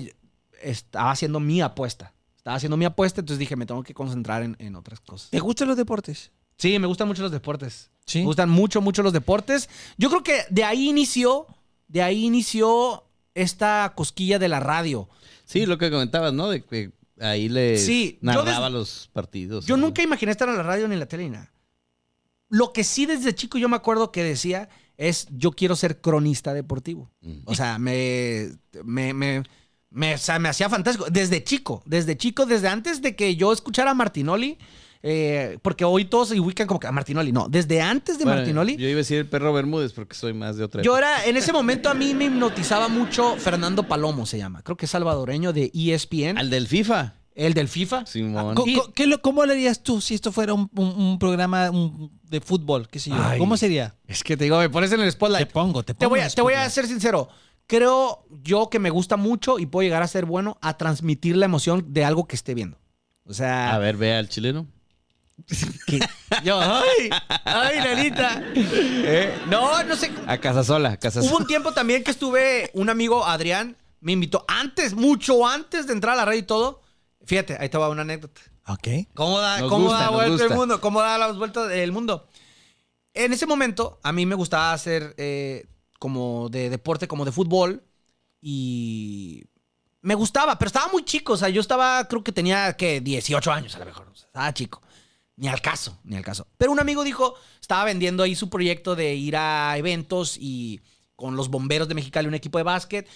estaba 0.62 1.10
haciendo 1.10 1.40
mi 1.40 1.60
apuesta. 1.60 2.14
Estaba 2.36 2.56
haciendo 2.56 2.76
mi 2.76 2.84
apuesta, 2.84 3.20
entonces 3.20 3.38
dije, 3.40 3.56
me 3.56 3.66
tengo 3.66 3.82
que 3.82 3.94
concentrar 3.94 4.42
en, 4.42 4.56
en 4.60 4.76
otras 4.76 5.00
cosas. 5.00 5.30
¿Te 5.30 5.40
gustan 5.40 5.68
los 5.68 5.76
deportes? 5.76 6.30
Sí, 6.56 6.78
me 6.78 6.86
gustan 6.86 7.08
mucho 7.08 7.22
los 7.22 7.32
deportes. 7.32 7.90
Sí. 8.06 8.20
Me 8.20 8.24
gustan 8.26 8.48
mucho, 8.48 8.80
mucho 8.80 9.02
los 9.02 9.12
deportes. 9.12 9.68
Yo 9.98 10.08
creo 10.08 10.22
que 10.22 10.42
de 10.50 10.64
ahí 10.64 10.88
inició, 10.88 11.46
de 11.88 12.02
ahí 12.02 12.24
inició 12.24 13.04
esta 13.34 13.92
cosquilla 13.96 14.38
de 14.38 14.48
la 14.48 14.60
radio. 14.60 15.08
Sí, 15.44 15.66
lo 15.66 15.78
que 15.78 15.90
comentabas, 15.90 16.32
¿no? 16.32 16.48
De 16.48 16.62
que 16.62 16.92
ahí 17.20 17.48
le 17.48 17.76
Sí, 17.78 18.18
yo 18.22 18.32
narraba 18.32 18.66
des- 18.66 18.72
los 18.74 19.10
partidos. 19.12 19.66
Yo 19.66 19.76
¿no? 19.76 19.86
nunca 19.86 20.02
imaginé 20.02 20.32
estar 20.32 20.48
en 20.48 20.56
la 20.56 20.62
radio 20.62 20.88
ni 20.88 20.94
en 20.94 21.00
la 21.00 21.06
tele 21.06 21.24
ni 21.24 21.30
nada. 21.30 21.52
Lo 22.50 22.72
que 22.72 22.84
sí 22.84 23.06
desde 23.06 23.34
chico 23.34 23.56
yo 23.58 23.68
me 23.68 23.76
acuerdo 23.76 24.12
que 24.12 24.22
decía 24.22 24.68
es 24.98 25.26
yo 25.30 25.52
quiero 25.52 25.76
ser 25.76 26.00
cronista 26.02 26.52
deportivo. 26.52 27.10
Mm. 27.22 27.38
O 27.46 27.54
sea, 27.54 27.78
me, 27.78 28.50
me, 28.84 29.14
me, 29.14 29.42
me- 29.88 30.14
o 30.14 30.18
sea, 30.18 30.38
me 30.38 30.48
hacía 30.50 30.68
fantástico. 30.68 31.06
Desde 31.10 31.42
chico, 31.42 31.82
desde 31.86 32.16
chico, 32.18 32.44
desde 32.44 32.68
antes 32.68 33.00
de 33.00 33.16
que 33.16 33.34
yo 33.36 33.52
escuchara 33.52 33.92
a 33.92 33.94
Martinoli, 33.94 34.58
eh, 35.02 35.58
porque 35.62 35.84
hoy 35.86 36.04
todos 36.04 36.28
se 36.28 36.38
ubican 36.38 36.66
como 36.66 36.78
que 36.78 36.86
a 36.86 36.92
Martinoli. 36.92 37.32
No, 37.32 37.48
desde 37.48 37.80
antes 37.80 38.18
de 38.18 38.24
Bueno, 38.24 38.40
Martinoli. 38.40 38.76
Yo 38.76 38.86
iba 38.88 38.96
a 38.96 38.98
decir 38.98 39.16
el 39.18 39.26
perro 39.26 39.52
Bermúdez 39.54 39.92
porque 39.94 40.14
soy 40.14 40.34
más 40.34 40.56
de 40.58 40.64
otra 40.64 40.82
Yo 40.82 40.98
era, 40.98 41.24
en 41.24 41.38
ese 41.38 41.52
momento 41.54 41.88
a 41.88 41.94
mí 41.94 42.12
me 42.12 42.26
hipnotizaba 42.26 42.88
mucho 42.88 43.36
Fernando 43.36 43.84
Palomo, 43.84 44.26
se 44.26 44.36
llama. 44.36 44.60
Creo 44.62 44.76
que 44.76 44.84
es 44.84 44.90
salvadoreño 44.90 45.54
de 45.54 45.70
ESPN. 45.72 46.36
Al 46.36 46.50
del 46.50 46.66
FIFA. 46.66 47.14
El 47.46 47.54
del 47.54 47.68
FIFA. 47.68 48.06
Simón. 48.06 48.54
Y- 48.66 48.74
co- 48.76 48.92
¿qué 48.92 49.06
lo- 49.06 49.20
¿Cómo 49.22 49.44
lo 49.46 49.52
harías 49.52 49.82
tú 49.82 50.00
si 50.00 50.14
esto 50.14 50.30
fuera 50.32 50.52
un, 50.54 50.70
un- 50.76 50.88
un 50.94 51.18
programa 51.18 51.70
un- 51.70 52.10
de 52.24 52.40
fútbol? 52.40 52.88
¿Qué 52.88 52.98
sé 52.98 53.10
yo? 53.10 53.16
Ay. 53.18 53.38
¿Cómo 53.38 53.56
sería? 53.56 53.94
Es 54.06 54.22
que 54.22 54.36
te 54.36 54.44
digo, 54.44 54.58
me 54.58 54.68
pones 54.68 54.92
en 54.92 55.00
el 55.00 55.06
Te 55.06 55.12
spotlight. 55.12 55.50
pongo, 55.50 55.82
te 55.82 55.94
Te 55.94 55.98
pongo. 56.00 56.10
voy, 56.10 56.20
en 56.20 56.26
a, 56.26 56.30
te 56.30 56.42
voy 56.42 56.54
a 56.54 56.68
ser 56.70 56.86
sincero. 56.86 57.28
Creo 57.66 58.24
yo 58.42 58.68
que 58.68 58.78
me 58.78 58.90
gusta 58.90 59.16
mucho 59.16 59.58
y 59.58 59.66
puedo 59.66 59.84
llegar 59.84 60.02
a 60.02 60.08
ser 60.08 60.24
bueno 60.26 60.58
a 60.60 60.76
transmitir 60.76 61.36
la 61.36 61.46
emoción 61.46 61.84
de 61.92 62.04
algo 62.04 62.26
que 62.26 62.36
esté 62.36 62.52
viendo. 62.54 62.78
O 63.24 63.32
sea, 63.32 63.72
A 63.74 63.78
ver, 63.78 63.96
ve 63.96 64.14
al 64.14 64.28
chileno. 64.28 64.66
yo, 66.44 66.60
ay, 66.60 67.10
ay, 67.44 67.78
nanita. 67.78 68.42
Eh, 68.54 69.34
no, 69.48 69.82
no 69.84 69.96
sé. 69.96 70.10
A 70.26 70.36
Casasola, 70.38 70.90
Hubo 70.90 70.98
Casasola. 70.98 71.36
un 71.38 71.46
tiempo 71.46 71.72
también 71.72 72.04
que 72.04 72.10
estuve, 72.10 72.70
un 72.74 72.90
amigo, 72.90 73.24
Adrián, 73.24 73.76
me 74.00 74.12
invitó 74.12 74.44
antes, 74.48 74.94
mucho 74.94 75.46
antes 75.46 75.86
de 75.86 75.92
entrar 75.94 76.14
a 76.14 76.16
la 76.16 76.24
radio 76.24 76.40
y 76.40 76.44
todo. 76.44 76.82
Fíjate, 77.30 77.56
ahí 77.60 77.68
te 77.68 77.78
va 77.78 77.88
una 77.88 78.02
anécdota. 78.02 78.40
Ok. 78.66 78.88
¿Cómo 79.14 79.38
da, 79.38 79.60
Nos 79.60 79.70
cómo 79.70 79.84
gusta, 79.84 80.00
da 80.00 80.10
vuelta 80.10 80.44
el 80.46 80.50
mundo? 80.50 80.80
¿Cómo 80.80 81.00
da 81.00 81.16
las 81.16 81.38
vueltas 81.38 81.68
del 81.68 81.92
mundo? 81.92 82.26
En 83.14 83.32
ese 83.32 83.46
momento, 83.46 84.00
a 84.02 84.10
mí 84.10 84.26
me 84.26 84.34
gustaba 84.34 84.72
hacer 84.72 85.14
eh, 85.16 85.64
como 86.00 86.48
de 86.48 86.70
deporte, 86.70 87.06
como 87.06 87.24
de 87.24 87.30
fútbol. 87.30 87.84
Y 88.42 89.44
me 90.00 90.16
gustaba, 90.16 90.58
pero 90.58 90.66
estaba 90.66 90.88
muy 90.90 91.04
chico. 91.04 91.34
O 91.34 91.36
sea, 91.36 91.48
yo 91.48 91.60
estaba, 91.60 92.08
creo 92.08 92.24
que 92.24 92.32
tenía 92.32 92.72
que 92.72 93.00
18 93.00 93.52
años 93.52 93.76
a 93.76 93.78
lo 93.78 93.84
mejor. 93.84 94.08
O 94.08 94.16
sea, 94.16 94.26
estaba 94.26 94.52
chico. 94.52 94.82
Ni 95.36 95.46
al 95.46 95.60
caso, 95.60 96.00
ni 96.02 96.16
al 96.16 96.24
caso. 96.24 96.48
Pero 96.58 96.72
un 96.72 96.80
amigo 96.80 97.04
dijo, 97.04 97.36
estaba 97.60 97.84
vendiendo 97.84 98.24
ahí 98.24 98.34
su 98.34 98.50
proyecto 98.50 98.96
de 98.96 99.14
ir 99.14 99.36
a 99.36 99.78
eventos 99.78 100.36
y 100.36 100.80
con 101.14 101.36
los 101.36 101.48
bomberos 101.48 101.86
de 101.86 101.94
Mexicali, 101.94 102.26
un 102.26 102.34
equipo 102.34 102.58
de 102.58 102.64
básquet. 102.64 103.08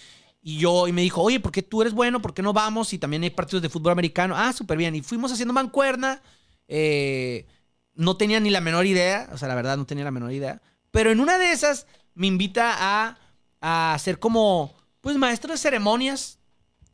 Y 0.46 0.58
yo, 0.58 0.86
y 0.86 0.92
me 0.92 1.00
dijo, 1.00 1.22
oye, 1.22 1.40
¿por 1.40 1.50
qué 1.50 1.62
tú 1.62 1.80
eres 1.80 1.94
bueno? 1.94 2.20
¿Por 2.20 2.34
qué 2.34 2.42
no 2.42 2.52
vamos? 2.52 2.92
Y 2.92 2.98
también 2.98 3.22
hay 3.22 3.30
partidos 3.30 3.62
de 3.62 3.70
fútbol 3.70 3.92
americano. 3.92 4.34
Ah, 4.36 4.52
súper 4.52 4.76
bien. 4.76 4.94
Y 4.94 5.00
fuimos 5.00 5.32
haciendo 5.32 5.54
mancuerna. 5.54 6.20
Eh, 6.68 7.46
no 7.94 8.18
tenía 8.18 8.40
ni 8.40 8.50
la 8.50 8.60
menor 8.60 8.84
idea. 8.84 9.30
O 9.32 9.38
sea, 9.38 9.48
la 9.48 9.54
verdad, 9.54 9.78
no 9.78 9.86
tenía 9.86 10.04
la 10.04 10.10
menor 10.10 10.32
idea. 10.32 10.60
Pero 10.90 11.10
en 11.10 11.18
una 11.20 11.38
de 11.38 11.50
esas 11.50 11.86
me 12.14 12.26
invita 12.26 12.74
a, 12.78 13.18
a 13.62 13.98
ser 13.98 14.18
como, 14.18 14.74
pues, 15.00 15.16
maestro 15.16 15.50
de 15.50 15.56
ceremonias. 15.56 16.38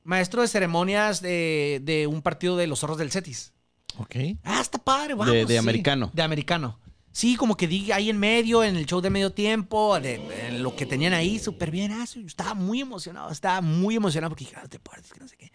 Maestro 0.04 0.42
de 0.42 0.48
ceremonias 0.48 1.20
de, 1.20 1.80
de 1.82 2.06
un 2.06 2.22
partido 2.22 2.56
de 2.56 2.68
los 2.68 2.78
zorros 2.78 2.98
del 2.98 3.10
Cetis. 3.10 3.52
Ok. 3.98 4.14
Ah, 4.44 4.60
está 4.60 4.78
padre, 4.78 5.14
vamos. 5.14 5.34
De- 5.34 5.44
de 5.44 5.54
sí. 5.54 5.56
americano. 5.56 6.10
De 6.14 6.22
americano. 6.22 6.78
Sí, 7.12 7.34
como 7.36 7.56
que 7.56 7.66
di 7.66 7.90
ahí 7.90 8.08
en 8.08 8.18
medio, 8.18 8.62
en 8.62 8.76
el 8.76 8.86
show 8.86 9.00
de 9.00 9.10
medio 9.10 9.32
tiempo, 9.32 9.98
de, 9.98 10.14
en 10.46 10.62
lo 10.62 10.76
que 10.76 10.86
tenían 10.86 11.12
ahí, 11.12 11.38
súper 11.40 11.70
bien. 11.72 11.90
Ah, 11.92 12.04
estaba 12.26 12.54
muy 12.54 12.80
emocionado, 12.80 13.30
estaba 13.30 13.60
muy 13.60 13.96
emocionado 13.96 14.30
porque 14.30 14.44
dije, 14.44 14.56
ah, 14.56 14.66
deportes, 14.70 15.12
que 15.12 15.18
no 15.20 15.26
sé 15.28 15.36
qué. 15.36 15.50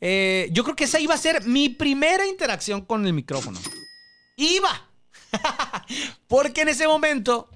Eh, 0.00 0.48
yo 0.52 0.64
creo 0.64 0.74
que 0.74 0.84
esa 0.84 0.98
iba 1.00 1.14
a 1.14 1.18
ser 1.18 1.44
mi 1.44 1.68
primera 1.68 2.26
interacción 2.26 2.80
con 2.82 3.06
el 3.06 3.12
micrófono. 3.12 3.58
Iba. 4.36 4.90
porque 6.28 6.62
en 6.62 6.68
ese 6.68 6.86
momento, 6.86 7.48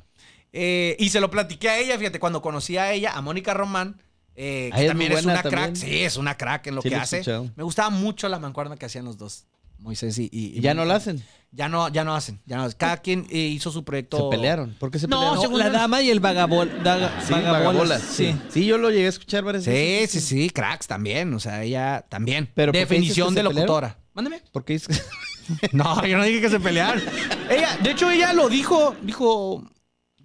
eh, 0.52 0.96
y 0.98 1.08
se 1.10 1.20
lo 1.20 1.30
platiqué 1.30 1.68
a 1.68 1.78
ella, 1.78 1.98
fíjate, 1.98 2.20
cuando 2.20 2.40
conocí 2.42 2.76
a 2.76 2.92
ella, 2.92 3.12
a 3.12 3.20
Mónica 3.20 3.52
Román, 3.54 4.00
eh, 4.36 4.70
que 4.74 4.86
también 4.86 5.12
es 5.12 5.24
buena 5.24 5.40
una 5.40 5.50
crack. 5.50 5.74
Sí, 5.74 6.02
es 6.02 6.16
una 6.16 6.36
crack 6.36 6.68
en 6.68 6.76
lo 6.76 6.82
Sí, 6.82 6.88
que 6.88 6.94
lo 6.96 7.02
hace. 7.02 7.18
escuchado. 7.18 7.50
Me 7.56 7.62
gustaba 7.64 7.90
mucho 7.90 8.28
la 8.28 8.38
mancuerna 8.38 8.76
que 8.76 8.86
hacían 8.86 9.04
los 9.04 9.18
dos. 9.18 9.44
Moisés 9.78 10.18
y, 10.18 10.28
y- 10.32 10.58
Y 10.58 10.60
ya 10.60 10.74
no 10.74 10.84
la 10.84 10.96
hacen. 10.96 11.22
Ya 11.52 11.68
no, 11.68 11.88
ya 11.88 12.04
no 12.04 12.14
hacen. 12.14 12.40
Ya 12.46 12.56
no, 12.58 12.68
cada 12.76 12.98
quien 12.98 13.26
eh, 13.30 13.38
hizo 13.38 13.70
su 13.70 13.84
proyecto. 13.84 14.16
Se 14.30 14.36
pelearon. 14.36 14.74
¿Por 14.78 14.90
qué 14.90 14.98
se 14.98 15.06
No, 15.08 15.16
pelearon? 15.16 15.36
No, 15.36 15.42
según 15.42 15.58
la 15.58 15.70
dama 15.70 16.00
y 16.02 16.10
el 16.10 16.20
vagabol, 16.20 16.70
daga- 16.82 17.20
Sí, 17.26 17.32
vagabolas. 17.32 17.64
vagabolas. 17.64 18.02
Sí. 18.02 18.36
Sí. 18.50 18.66
yo 18.66 18.78
lo 18.78 18.90
llegué 18.90 19.06
a 19.06 19.08
escuchar 19.10 19.42
varias 19.44 19.64
Sí, 19.64 19.70
veces. 19.70 20.24
sí, 20.24 20.42
sí, 20.44 20.50
cracks 20.50 20.86
también. 20.86 21.32
O 21.34 21.40
sea, 21.40 21.62
ella 21.62 22.04
también. 22.08 22.48
Pero 22.54 22.72
¿por 22.72 22.74
qué 22.74 22.80
Definición 22.80 23.34
de 23.34 23.40
que 23.42 23.48
se 23.48 23.48
pelearon? 23.54 23.66
locutora. 23.66 23.98
Mándeme. 24.14 24.42
Porque 24.52 24.74
es 24.74 24.86
No, 25.72 26.04
yo 26.06 26.16
no 26.18 26.24
dije 26.24 26.40
que 26.40 26.50
se 26.50 26.60
pelearon. 26.60 27.02
ella, 27.50 27.76
de 27.82 27.90
hecho, 27.90 28.10
ella 28.10 28.32
lo 28.32 28.48
dijo. 28.48 28.94
Dijo. 29.02 29.64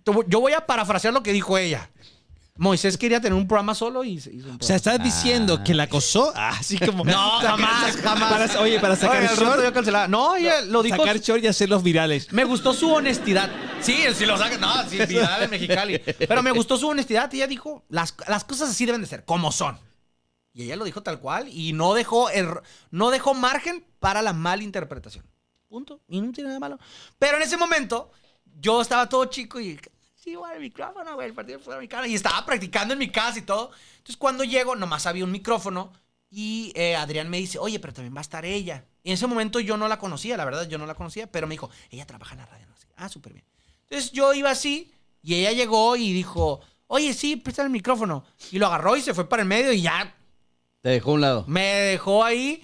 te 0.03 0.11
voy- 0.11 0.25
Yo 0.27 0.39
voy 0.39 0.53
a 0.53 0.65
parafrasear 0.67 1.13
lo 1.13 1.23
que 1.23 1.33
dijo 1.33 1.57
ella. 1.57 1.89
Moisés 2.57 2.97
quería 2.97 3.19
tener 3.19 3.33
un 3.33 3.47
programa 3.47 3.75
solo 3.75 4.05
y 4.05 4.17
se 4.21 4.33
hizo 4.33 4.47
un 4.47 4.55
O 4.55 4.63
sea, 4.63 4.77
estás 4.77 5.03
diciendo 5.03 5.61
que 5.61 5.73
la 5.73 5.83
acosó. 5.83 6.31
Ah, 6.35 6.55
Así 6.57 6.77
como. 6.79 7.03
No, 7.03 7.31
jamás, 7.41 7.97
jamás. 7.97 8.31
Para- 8.31 8.61
oye, 8.61 8.79
para 8.79 8.95
sacar 8.95 9.17
Oye, 9.17 9.27
rato 9.27 9.41
short. 9.43 9.63
yo 9.63 9.73
cancelaba. 9.73 10.07
No, 10.07 10.35
ella 10.37 10.61
lo 10.61 10.81
dijo. 10.81 10.95
Sacar 10.95 11.19
short 11.19 11.43
y 11.43 11.47
hacerlos 11.47 11.83
virales. 11.83 12.31
Me 12.31 12.45
gustó 12.45 12.73
su 12.73 12.89
honestidad. 12.93 13.51
Sí, 13.81 13.97
si 14.15 14.25
lo 14.25 14.37
saca. 14.37 14.57
No, 14.57 14.89
sí, 14.89 14.97
viral 15.05 15.43
en 15.43 15.49
Mexicali. 15.49 15.99
Pero 15.99 16.41
me 16.41 16.51
gustó 16.51 16.77
su 16.77 16.87
honestidad. 16.87 17.29
Y 17.33 17.37
ella 17.37 17.47
dijo: 17.47 17.83
las, 17.89 18.15
las 18.27 18.45
cosas 18.45 18.69
así 18.69 18.85
deben 18.85 19.01
de 19.01 19.07
ser, 19.07 19.25
como 19.25 19.51
son. 19.51 19.77
Y 20.53 20.63
ella 20.63 20.77
lo 20.77 20.85
dijo 20.85 21.03
tal 21.03 21.19
cual. 21.19 21.49
Y 21.49 21.73
no 21.73 21.93
dejó, 21.93 22.29
erro- 22.29 22.61
no 22.89 23.09
dejó 23.11 23.33
margen 23.33 23.85
para 23.99 24.21
la 24.21 24.31
malinterpretación. 24.31 25.25
Punto. 25.67 25.99
Y 26.07 26.21
no 26.21 26.31
tiene 26.31 26.47
nada 26.47 26.59
malo. 26.61 26.79
Pero 27.19 27.35
en 27.35 27.43
ese 27.43 27.57
momento, 27.57 28.11
yo 28.61 28.81
estaba 28.81 29.09
todo 29.09 29.25
chico 29.25 29.59
y. 29.59 29.77
Sí, 30.25 30.33
güey, 30.35 30.55
el 30.55 30.61
micrófono, 30.61 31.13
güey, 31.13 31.27
el 31.27 31.33
partido 31.35 31.59
fue 31.59 31.75
mexicano. 31.75 32.07
Y 32.07 32.15
estaba 32.15 32.43
practicando 32.45 32.93
en 32.93 32.99
mi 32.99 33.09
casa 33.11 33.37
y 33.37 33.43
todo. 33.43 33.69
Entonces, 33.97 34.17
cuando 34.17 34.43
llego, 34.43 34.75
nomás 34.75 35.05
había 35.05 35.23
un 35.23 35.31
micrófono. 35.31 35.93
Y 36.31 36.73
eh, 36.75 36.95
Adrián 36.95 37.29
me 37.29 37.37
dice, 37.37 37.59
oye, 37.59 37.79
pero 37.79 37.93
también 37.93 38.13
va 38.15 38.19
a 38.19 38.21
estar 38.21 38.43
ella. 38.43 38.83
Y 39.03 39.09
en 39.09 39.13
ese 39.13 39.27
momento 39.27 39.59
yo 39.59 39.77
no 39.77 39.87
la 39.87 39.99
conocía, 39.99 40.35
la 40.35 40.43
verdad, 40.43 40.67
yo 40.67 40.77
no 40.79 40.87
la 40.87 40.95
conocía. 40.95 41.27
Pero 41.31 41.45
me 41.47 41.53
dijo, 41.53 41.69
ella 41.91 42.05
trabaja 42.07 42.33
en 42.33 42.39
la 42.39 42.47
radio. 42.47 42.65
No 42.67 42.75
sé. 42.75 42.87
Ah, 42.97 43.07
súper 43.07 43.33
bien. 43.33 43.45
Entonces 43.87 44.11
yo 44.11 44.33
iba 44.33 44.49
así. 44.49 44.91
Y 45.21 45.35
ella 45.35 45.51
llegó 45.51 45.95
y 45.95 46.11
dijo, 46.11 46.59
oye, 46.87 47.13
sí, 47.13 47.35
presta 47.35 47.61
el 47.61 47.69
micrófono. 47.69 48.25
Y 48.51 48.57
lo 48.57 48.65
agarró 48.65 48.97
y 48.97 49.01
se 49.01 49.13
fue 49.13 49.29
para 49.29 49.43
el 49.43 49.47
medio 49.47 49.71
y 49.71 49.83
ya 49.83 50.15
Te 50.81 50.89
dejó 50.89 51.11
a 51.11 51.13
un 51.13 51.21
lado. 51.21 51.45
me 51.47 51.61
dejó 51.63 52.23
ahí. 52.23 52.63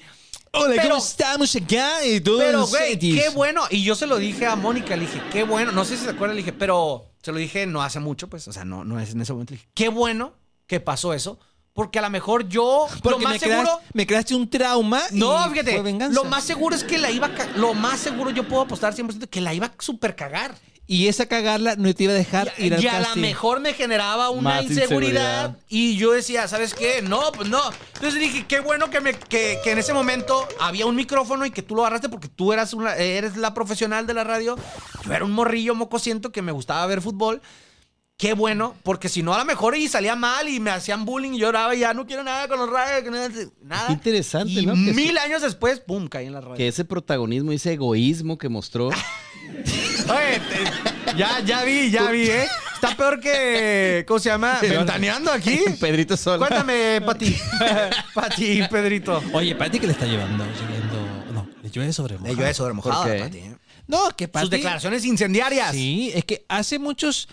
Hola, 0.53 0.73
Pero- 0.75 0.89
¿cómo 0.89 0.97
estamos 0.97 1.55
acá? 1.55 2.05
Y 2.05 2.19
todo 2.21 2.39
Pero, 2.39 2.65
güey, 2.67 2.97
qué 2.99 3.29
bueno. 3.29 3.63
Y 3.69 3.83
yo 3.83 3.93
se 3.95 4.05
lo 4.07 4.17
dije 4.17 4.47
a 4.47 4.55
Mónica, 4.55 4.95
le 4.95 5.05
dije, 5.05 5.21
qué 5.31 5.43
bueno. 5.43 5.71
No 5.71 5.85
sé 5.85 5.95
si 5.95 6.03
se 6.03 6.09
acuerdan, 6.09 6.35
le 6.35 6.41
dije, 6.41 6.51
pero 6.53 7.10
se 7.21 7.31
lo 7.31 7.37
dije 7.37 7.65
no 7.67 7.81
hace 7.81 7.99
mucho, 7.99 8.29
pues, 8.29 8.47
o 8.47 8.53
sea, 8.53 8.65
no, 8.65 8.83
no 8.83 8.99
es 8.99 9.11
en 9.11 9.21
ese 9.21 9.33
momento. 9.33 9.53
Le 9.53 9.57
dije, 9.59 9.69
qué 9.73 9.89
bueno 9.89 10.33
que 10.67 10.79
pasó 10.79 11.13
eso, 11.13 11.39
Porque 11.73 11.99
a 11.99 12.01
lo 12.01 12.09
mejor 12.09 12.49
yo, 12.49 12.87
Porque 13.01 13.09
lo 13.17 13.19
más 13.19 13.33
me, 13.33 13.39
seguro... 13.39 13.61
creas- 13.61 13.79
me 13.93 14.05
creaste 14.07 14.35
un 14.35 14.49
trauma. 14.49 15.01
y 15.11 15.19
No, 15.19 15.37
fue 15.43 15.51
fíjate, 15.51 15.81
venganza. 15.81 16.13
lo 16.21 16.29
más 16.29 16.43
seguro 16.43 16.75
es 16.75 16.83
que 16.83 16.97
la 16.97 17.09
iba 17.11 17.27
a 17.27 17.57
Lo 17.57 17.73
más 17.73 17.99
seguro 17.99 18.29
yo 18.31 18.45
puedo 18.47 18.63
apostar 18.63 18.93
100% 18.93 19.27
que 19.29 19.39
la 19.39 19.53
iba 19.53 19.67
a 19.67 19.73
super 19.79 20.13
cagar. 20.15 20.53
Y 20.87 21.07
esa 21.07 21.25
cagarla 21.27 21.75
no 21.77 21.93
te 21.93 22.03
iba 22.03 22.11
a 22.11 22.15
dejar 22.15 22.53
Y, 22.57 22.65
ir 22.65 22.73
al 22.73 22.83
y 22.83 22.87
a 22.87 22.99
lo 22.99 23.15
mejor 23.15 23.61
me 23.61 23.73
generaba 23.73 24.29
una 24.29 24.55
Más 24.55 24.63
inseguridad, 24.63 24.87
inseguridad. 24.89 25.57
Y 25.69 25.95
yo 25.95 26.11
decía, 26.11 26.47
¿sabes 26.47 26.73
qué? 26.73 27.01
No, 27.01 27.31
pues 27.31 27.47
no. 27.49 27.61
Entonces 27.95 28.19
dije, 28.19 28.45
qué 28.45 28.59
bueno 28.59 28.89
que, 28.89 28.99
me, 28.99 29.13
que, 29.13 29.59
que 29.63 29.71
en 29.71 29.77
ese 29.77 29.93
momento 29.93 30.47
había 30.59 30.85
un 30.85 30.95
micrófono 30.95 31.45
y 31.45 31.51
que 31.51 31.61
tú 31.61 31.75
lo 31.75 31.83
agarraste 31.83 32.09
porque 32.09 32.27
tú 32.27 32.51
eras 32.51 32.73
una, 32.73 32.95
eres 32.95 33.37
la 33.37 33.53
profesional 33.53 34.05
de 34.05 34.13
la 34.13 34.23
radio. 34.23 34.57
Yo 35.05 35.13
era 35.13 35.23
un 35.23 35.31
morrillo 35.31 35.75
mocosiento 35.75 36.31
que 36.31 36.41
me 36.41 36.51
gustaba 36.51 36.85
ver 36.87 37.01
fútbol. 37.01 37.41
Qué 38.21 38.33
bueno, 38.33 38.75
porque 38.83 39.09
si 39.09 39.23
no, 39.23 39.33
a 39.33 39.39
lo 39.39 39.45
mejor 39.45 39.75
y 39.75 39.87
salía 39.87 40.15
mal 40.15 40.47
y 40.47 40.59
me 40.59 40.69
hacían 40.69 41.05
bullying 41.05 41.31
y 41.31 41.39
lloraba 41.39 41.73
y 41.73 41.79
ya 41.79 41.95
no 41.95 42.05
quiero 42.05 42.23
nada 42.23 42.47
con 42.47 42.59
los 42.59 42.69
radios, 42.69 43.11
nada. 43.63 43.87
Qué 43.87 43.93
interesante, 43.93 44.51
Y 44.51 44.65
¿no? 44.65 44.73
Que 44.73 44.93
mil 44.93 45.17
años 45.17 45.41
después, 45.41 45.79
pum, 45.79 46.07
caí 46.07 46.27
en 46.27 46.33
la 46.33 46.41
radio. 46.41 46.55
Que 46.55 46.67
ese 46.67 46.85
protagonismo, 46.85 47.51
ese 47.51 47.73
egoísmo 47.73 48.37
que 48.37 48.47
mostró. 48.47 48.91
Oye, 50.11 50.39
te- 50.39 51.17
ya, 51.17 51.39
ya 51.39 51.63
vi, 51.63 51.89
ya 51.91 52.09
vi, 52.11 52.23
¿eh? 52.29 52.47
Está 52.75 52.95
peor 52.95 53.19
que. 53.19 54.03
¿Cómo 54.07 54.19
se 54.19 54.29
llama? 54.29 54.57
Ventaneando 54.61 55.31
aquí. 55.31 55.59
Pedrito 55.79 56.17
Sola. 56.17 56.37
Cuéntame, 56.39 57.01
Pati. 57.05 57.35
Pati, 58.13 58.63
Pedrito. 58.69 59.21
Oye, 59.33 59.55
Pati 59.55 59.79
que 59.79 59.87
le 59.87 59.93
está 59.93 60.05
llevando, 60.05 60.43
lloviendo. 60.45 61.31
No, 61.33 61.47
le 61.61 61.69
llueve 61.69 61.93
sobre 61.93 62.15
mojado. 62.17 62.33
Le 62.33 62.35
llueve 62.39 62.53
sobre 62.53 62.73
mojado, 62.73 63.03
¿Por 63.03 63.11
qué? 63.11 63.19
Pati. 63.19 63.37
¿eh? 63.37 63.55
No, 63.87 64.09
que 64.15 64.27
Pati. 64.27 64.43
Sus 64.45 64.49
declaraciones 64.49 65.05
incendiarias. 65.05 65.71
Sí, 65.71 66.11
es 66.13 66.25
que 66.25 66.43
hace 66.49 66.79
muchos. 66.79 67.27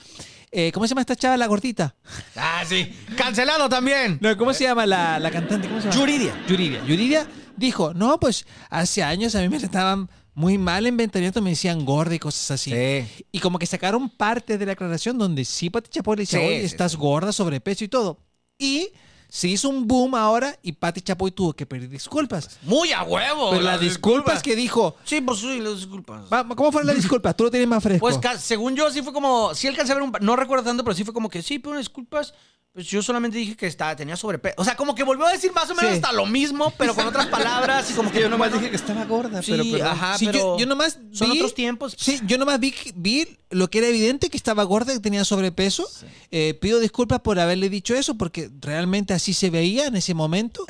eh, 0.50 0.70
¿Cómo 0.72 0.86
se 0.86 0.90
llama 0.90 1.00
esta 1.02 1.16
chava, 1.16 1.36
la 1.38 1.46
gordita? 1.46 1.94
Ah, 2.36 2.62
sí. 2.68 2.94
Cancelado 3.16 3.68
también. 3.70 4.18
No, 4.20 4.36
¿cómo 4.36 4.52
se 4.52 4.64
llama 4.64 4.84
la, 4.86 5.18
la 5.18 5.30
cantante? 5.30 5.66
¿Cómo 5.68 5.80
se 5.80 5.88
llama? 5.88 5.98
Yuridia. 5.98 6.34
Yuridia. 6.46 6.84
Yuridia 6.84 7.26
dijo, 7.56 7.94
no, 7.94 8.20
pues 8.20 8.46
hace 8.70 9.02
años 9.02 9.34
a 9.34 9.40
mí 9.40 9.48
me 9.48 9.58
trataban 9.58 10.10
muy 10.38 10.56
mal 10.56 10.86
en 10.86 10.96
Ventaneando, 10.96 11.42
me 11.42 11.50
decían 11.50 11.84
gorda 11.84 12.14
y 12.14 12.20
cosas 12.20 12.52
así. 12.52 12.70
Sí. 12.70 13.24
Y 13.32 13.40
como 13.40 13.58
que 13.58 13.66
sacaron 13.66 14.08
parte 14.08 14.56
de 14.56 14.66
la 14.66 14.72
aclaración 14.72 15.18
donde 15.18 15.44
sí 15.44 15.68
Pati 15.68 15.90
Chapoy 15.90 16.16
le 16.16 16.22
decía, 16.22 16.38
Sí, 16.38 16.46
oye, 16.46 16.60
sí, 16.60 16.66
estás 16.66 16.94
gorda, 16.94 17.32
sobrepeso 17.32 17.82
y 17.82 17.88
todo. 17.88 18.20
Y 18.56 18.90
se 19.28 19.48
hizo 19.48 19.68
un 19.68 19.88
boom 19.88 20.14
ahora 20.14 20.56
y 20.62 20.70
Pati 20.70 21.00
Chapoy 21.00 21.32
tuvo 21.32 21.54
que 21.54 21.66
pedir 21.66 21.88
disculpas. 21.88 22.56
Muy 22.62 22.92
a 22.92 23.02
huevo. 23.02 23.50
Pero 23.50 23.62
las 23.62 23.80
disculpas 23.80 24.40
que 24.40 24.54
dijo, 24.54 24.94
Sí, 25.02 25.20
pues 25.20 25.40
sí, 25.40 25.58
las 25.58 25.74
disculpas. 25.74 26.28
¿cómo 26.54 26.70
fueron 26.70 26.86
las 26.86 26.96
disculpas? 26.96 27.36
Tú 27.36 27.42
lo 27.42 27.50
tienes 27.50 27.68
más 27.68 27.82
fresco. 27.82 28.08
Pues 28.08 28.20
según 28.40 28.76
yo, 28.76 28.92
sí 28.92 29.02
fue 29.02 29.12
como. 29.12 29.56
Sí 29.56 29.66
alcancé 29.66 29.90
a 29.90 29.96
ver 29.96 30.04
un. 30.04 30.12
No 30.20 30.36
recuerdo 30.36 30.66
tanto, 30.66 30.84
pero 30.84 30.94
sí 30.94 31.02
fue 31.02 31.12
como 31.12 31.28
que 31.28 31.42
sí, 31.42 31.58
pero 31.58 31.76
disculpas. 31.76 32.32
Pues 32.74 32.86
yo 32.86 33.02
solamente 33.02 33.38
dije 33.38 33.56
que 33.56 33.66
estaba, 33.66 33.96
tenía 33.96 34.14
sobrepeso. 34.16 34.54
O 34.58 34.64
sea, 34.64 34.76
como 34.76 34.94
que 34.94 35.02
volvió 35.02 35.26
a 35.26 35.32
decir 35.32 35.50
más 35.52 35.68
o 35.68 35.74
menos 35.74 35.90
Sí. 35.90 35.96
hasta 35.96 36.12
lo 36.12 36.26
mismo, 36.26 36.72
pero 36.78 36.94
con 36.94 37.06
otras 37.08 37.26
palabras 37.26 37.90
y 37.90 37.94
como 37.94 38.12
que 38.12 38.20
yo 38.20 38.28
nomás 38.28 38.50
bueno, 38.50 38.58
dije 38.60 38.70
que 38.70 38.76
estaba 38.76 39.04
gorda, 39.04 39.42
Sí, 39.42 39.50
pero 39.52 39.64
perdón. 39.64 39.86
ajá, 39.88 40.18
Sí, 40.18 40.26
yo- 40.26 40.32
pero 40.32 40.58
yo, 40.58 40.66
nomás 40.66 40.98
son 41.12 41.30
vi- 41.32 41.38
otros 41.38 41.54
tiempos. 41.54 41.96
Sí, 41.98 42.20
yo 42.26 42.38
nomás 42.38 42.60
vi, 42.60 42.72
vi 42.94 43.26
lo 43.50 43.68
que 43.68 43.78
era 43.78 43.88
evidente 43.88 44.28
que 44.30 44.36
estaba 44.36 44.62
gorda, 44.62 44.92
que 44.92 45.00
tenía 45.00 45.24
sobrepeso. 45.24 45.88
Eh, 46.30 46.54
pido 46.60 46.78
disculpas 46.78 47.18
por 47.20 47.40
haberle 47.40 47.68
dicho 47.68 47.96
eso, 47.96 48.14
porque 48.16 48.48
realmente 48.60 49.12
así 49.12 49.32
se 49.34 49.50
veía 49.50 49.86
en 49.86 49.96
ese 49.96 50.14
momento. 50.14 50.64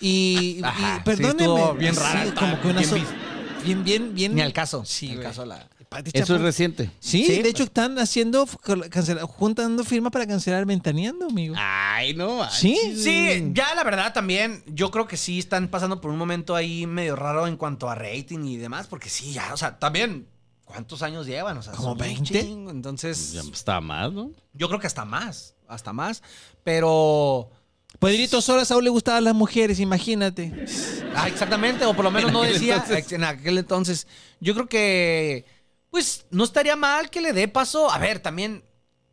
Y, 0.00 0.56
y 0.58 0.62
Ajá, 0.62 0.96
sí, 0.96 1.02
perdónenme. 1.04 1.72
bien 1.78 1.94
está 1.94 2.34
como 2.34 2.60
que 2.60 2.66
una 2.68 2.80
bien 2.80 2.90
so- 2.90 2.96
bien, 3.64 3.84
bien, 3.84 4.14
bien. 4.14 4.34
Ni 4.34 4.42
al 4.42 4.52
caso. 4.52 4.84
Sí, 4.84 5.12
al 5.12 5.20
caso 5.20 5.46
la- 5.46 5.66
Pati 5.94 6.10
Eso 6.12 6.24
Chapoy. 6.26 6.36
es 6.36 6.42
reciente. 6.42 6.90
Sí, 6.98 7.24
Sí, 7.24 7.40
de 7.42 7.48
hecho 7.48 7.62
están 7.62 7.98
haciendo, 7.98 8.46
cancela- 8.46 9.22
juntando 9.22 9.84
firmas 9.84 10.10
para 10.12 10.26
cancelar 10.26 10.66
Ventaneando, 10.66 11.26
amigo. 11.26 11.54
Ay, 11.56 12.14
no. 12.14 12.38
manches. 12.38 12.58
Sí. 12.58 12.76
Sí, 12.96 13.50
ya 13.52 13.74
la 13.74 13.84
verdad 13.84 14.12
también, 14.12 14.62
yo 14.66 14.90
creo 14.90 15.06
que 15.06 15.16
sí 15.16 15.38
están 15.38 15.68
pasando 15.68 16.00
por 16.00 16.10
un 16.10 16.18
momento 16.18 16.56
ahí 16.56 16.86
medio 16.86 17.14
raro 17.16 17.46
en 17.46 17.56
cuanto 17.56 17.88
a 17.88 17.94
rating 17.94 18.40
y 18.44 18.56
demás, 18.56 18.86
porque 18.88 19.08
sí, 19.08 19.32
ya, 19.32 19.54
o 19.54 19.56
sea, 19.56 19.78
también, 19.78 20.26
¿cuántos 20.64 21.02
años 21.02 21.26
llevan? 21.26 21.56
O 21.58 21.62
sea, 21.62 21.72
¿Como 21.74 21.82
son 21.90 21.92
un 21.92 21.98
20? 21.98 22.40
chingo, 22.42 22.70
entonces, 22.70 23.32
Ya 23.32 23.40
está 23.42 23.80
más, 23.80 24.12
¿no? 24.12 24.30
yo 24.52 24.66
creo 24.68 24.80
que 24.80 24.86
hasta 24.88 25.04
más, 25.04 25.54
hasta 25.68 25.92
más, 25.92 26.22
pero... 26.64 27.50
Pedrito 28.00 28.40
Sola 28.42 28.62
a 28.62 28.64
Saúl 28.64 28.82
le 28.82 28.90
gustaban 28.90 29.22
las 29.22 29.34
mujeres, 29.36 29.78
imagínate. 29.78 30.52
Ah, 31.14 31.28
exactamente, 31.28 31.84
o 31.84 31.94
por 31.94 32.04
lo 32.04 32.10
menos 32.10 32.30
En 32.30 32.34
no 32.34 32.42
decía 32.42 32.74
entonces. 32.82 33.12
en 33.12 33.22
aquel 33.22 33.56
entonces. 33.56 34.08
Yo 34.40 34.52
creo 34.54 34.66
que, 34.68 35.46
pues, 35.94 36.26
no 36.30 36.42
estaría 36.42 36.74
mal 36.74 37.08
que 37.08 37.20
le 37.20 37.32
dé 37.32 37.46
paso. 37.46 37.88
A 37.90 37.98
ver, 37.98 38.18
también 38.18 38.64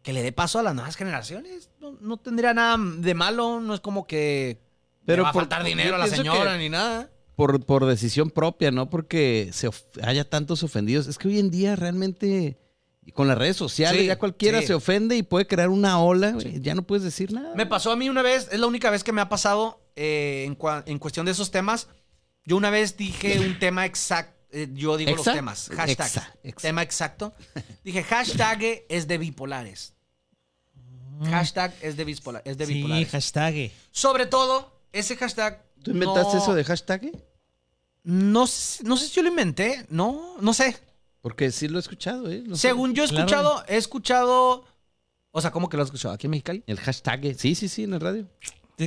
que 0.02 0.14
le 0.14 0.24
dé 0.24 0.32
paso 0.32 0.58
a 0.58 0.64
las 0.64 0.74
nuevas 0.74 0.96
generaciones. 0.96 1.70
No, 1.80 1.96
no 2.02 2.18
tendría 2.18 2.56
nada 2.56 2.76
de 2.80 3.14
malo. 3.14 3.60
No 3.60 3.76
es 3.76 3.80
como 3.82 4.08
que 4.08 4.60
Pero 5.06 5.18
le 5.18 5.24
va 5.26 5.30
a 5.30 5.32
por- 5.34 5.44
faltar 5.44 5.64
dinero 5.64 5.96
a 5.96 6.00
la 6.00 6.08
señora 6.08 6.58
ni 6.58 6.70
nada. 6.70 7.12
Por, 7.36 7.64
por 7.66 7.86
decisión 7.86 8.32
propia, 8.32 8.72
no 8.72 8.90
porque 8.90 9.52
se 9.54 9.70
haya 10.04 10.28
tantos 10.28 10.64
ofendidos. 10.64 11.06
Es 11.08 11.18
que 11.20 11.28
hoy 11.28 11.38
en 11.40 11.52
día 11.52 11.76
realmente, 11.76 12.58
y 13.06 13.12
con 13.12 13.28
las 13.28 13.38
redes 13.38 13.58
sociales, 13.58 14.02
Sí, 14.02 14.08
ya 14.08 14.18
cualquiera 14.18 14.60
sí. 14.62 14.68
se 14.68 14.74
ofende 14.74 15.16
y 15.16 15.22
puede 15.24 15.46
crear 15.46 15.70
una 15.70 16.00
ola. 16.00 16.36
Ya 16.62 16.74
no 16.74 16.82
puedes 16.82 17.04
decir 17.04 17.32
nada. 17.32 17.54
Me 17.56 17.68
pasó 17.68 17.92
a 17.92 17.96
mí 17.96 18.10
una 18.10 18.24
vez, 18.24 18.50
es 18.52 18.60
la 18.60 18.66
única 18.66 18.90
vez 18.90 19.04
que 19.04 19.12
me 19.12 19.22
ha 19.22 19.30
pasado 19.30 19.80
eh, 19.96 20.46
en, 20.48 20.58
en 20.88 20.98
cuestión 21.00 21.28
de 21.28 21.32
esos 21.34 21.52
temas. 21.52 21.88
Yo 22.44 22.58
una 22.58 22.72
vez 22.72 22.98
dije 22.98 23.40
un 23.40 23.60
tema 23.60 23.86
exacto. 23.86 24.41
Yo 24.74 24.97
digo 24.97 25.16
los 25.16 25.24
temas. 25.24 25.70
Hashtag. 25.76 26.08
Exa, 26.08 26.34
exa. 26.43 26.62
Tema 26.62 26.82
exacto. 26.84 27.34
Dije, 27.84 28.04
hashtag 28.04 28.84
es 28.89 29.08
de 29.08 29.18
bipolares. 29.18 29.93
Hashtag 31.24 31.74
es 31.82 31.95
de, 31.97 32.06
bipola- 32.08 32.41
es 32.45 32.58
de 32.58 32.66
Sí, 32.66 32.74
bipolares. 32.76 33.10
hashtag. 33.12 33.72
Sobre 33.91 34.26
todo, 34.26 34.82
ese 34.91 35.16
hashtag. 35.16 35.64
¿Tú 35.84 35.91
inventaste 35.91 36.36
no- 36.36 36.41
eso 36.43 36.54
de 36.56 36.64
hashtag? 36.64 37.12
No, 38.04 38.47
sé- 38.47 38.84
no 38.84 38.97
sé 38.97 39.08
si 39.08 39.14
yo 39.16 39.22
lo 39.22 39.30
inventé. 39.30 39.86
No, 39.89 40.36
no 40.39 40.54
sé. 40.54 40.78
Porque 41.22 41.52
sí 41.52 41.68
lo 41.68 41.78
he 41.78 41.82
escuchado, 41.82 42.32
¿eh? 42.32 42.41
No 42.47 42.56
sé. 42.56 42.62
Según 42.70 42.95
yo 42.95 43.04
he 43.04 43.08
Claro. 43.08 43.26
escuchado, 43.28 43.64
he 43.68 43.78
escuchado. 43.78 44.66
O 45.30 45.39
sea, 45.41 45.52
¿cómo 45.52 45.70
que 45.70 45.78
lo 45.78 45.84
has 45.84 45.88
escuchado? 45.88 46.14
¿Aquí 46.16 46.26
en 46.26 46.32
Mexicali? 46.32 46.64
El 46.66 46.80
hashtag. 46.80 47.36
Sí, 47.38 47.54
sí, 47.54 47.70
sí, 47.70 47.84
en 47.84 47.91
la 47.91 47.99
radio. 47.99 48.28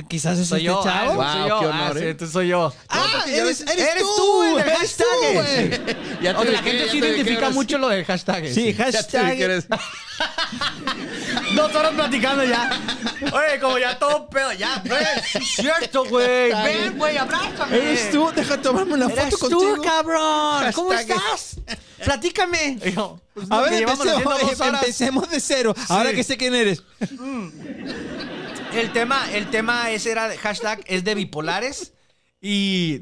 Quizás 0.09 0.37
es 0.39 0.49
Soy 0.49 0.59
este 0.59 0.65
yo. 0.67 0.83
chavo. 0.83 1.21
ah, 1.21 1.25
Wow, 1.35 1.39
soy 1.39 1.49
yo. 1.49 1.59
qué 1.59 1.65
Ah, 1.65 1.69
honor, 1.69 1.97
sí, 1.97 2.03
¿eh? 2.03 2.09
entonces 2.09 2.33
soy 2.33 2.47
yo. 2.49 2.73
Ah, 2.89 3.23
eres, 3.27 3.61
eres, 3.61 3.77
eres 3.77 4.03
tú, 4.03 4.15
tú, 4.17 4.43
el 4.57 4.59
eres 4.59 4.77
hashtag. 4.79 6.35
tú, 6.35 6.43
la 6.51 6.61
gente 6.63 6.85
ya 6.85 6.91
sí 6.91 6.97
identifica 6.97 7.49
mucho 7.51 7.77
lo 7.77 7.87
del 7.87 8.03
hashtag. 8.03 8.47
Sí, 8.53 8.73
hashtag. 8.73 9.39
eres- 9.39 9.67
Dos 11.55 11.73
horas 11.75 11.93
platicando 11.93 12.43
ya. 12.43 12.69
Oye, 13.31 13.59
como 13.61 13.77
ya 13.77 13.97
todo 13.97 14.27
pedo. 14.27 14.51
Ya, 14.53 14.81
güey. 14.85 15.03
Sí 15.31 15.37
es 15.37 15.47
cierto, 15.55 16.03
güey. 16.05 16.51
Ven, 16.51 16.97
güey, 16.97 17.17
abrázame. 17.17 17.77
Eres 17.77 18.11
tú, 18.11 18.29
deja 18.35 18.61
tomarme 18.61 18.95
una 18.95 19.05
Eres 19.05 19.33
foto 19.37 19.47
tú, 19.49 19.59
contigo. 19.59 19.81
cabrón. 19.83 20.71
¿Cómo 20.73 20.91
estás? 20.93 21.55
Platícame. 22.03 22.79
Yo, 22.93 23.17
pues, 23.33 23.47
A 23.49 23.61
ver, 23.61 23.83
empecemos, 23.83 25.29
de 25.29 25.39
cero. 25.39 25.73
Ahora 25.87 26.11
que 26.11 26.23
sé 26.23 26.35
quién 26.35 26.53
eres. 26.53 26.83
El 28.75 28.91
tema, 28.93 29.31
el 29.31 29.49
tema 29.49 29.91
ese 29.91 30.11
era 30.11 30.27
de 30.27 30.37
hashtag 30.37 30.81
es 30.87 31.03
de 31.03 31.15
bipolares. 31.15 31.93
Y 32.41 33.01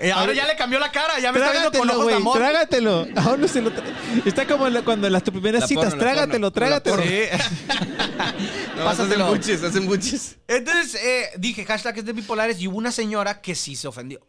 eh, 0.00 0.12
ahora 0.12 0.34
ya 0.34 0.46
le 0.46 0.54
cambió 0.56 0.78
la 0.78 0.92
cara, 0.92 1.18
ya 1.18 1.32
me 1.32 1.38
está 1.38 1.50
viendo 1.52 1.70
con 1.72 1.80
Trágatelo, 1.88 2.06
de 2.08 2.14
amor. 2.14 2.36
trágatelo. 2.38 3.06
No 3.38 3.48
se 3.48 3.62
lo 3.62 3.70
tra- 3.70 3.82
Está 4.26 4.46
como 4.46 4.68
la- 4.68 4.82
cuando 4.82 5.06
en 5.06 5.14
las 5.14 5.22
tus 5.24 5.32
primeras 5.32 5.62
La 5.62 5.66
citas. 5.66 5.84
porno, 5.86 5.98
trágatelo, 6.00 6.52
porno, 6.52 6.52
trágatelo. 6.52 7.02
No, 8.76 8.84
Pásatelo. 8.84 9.24
hacen 9.26 9.36
buches, 9.38 9.62
hacen 9.62 9.86
buches. 9.86 10.36
Entonces 10.46 10.94
eh, 11.02 11.30
dije 11.38 11.64
hashtag 11.64 11.98
es 11.98 12.04
de 12.04 12.12
bipolares 12.12 12.60
y 12.60 12.68
hubo 12.68 12.76
una 12.76 12.92
señora 12.92 13.40
que 13.40 13.54
sí 13.54 13.76
se 13.76 13.88
ofendió. 13.88 14.20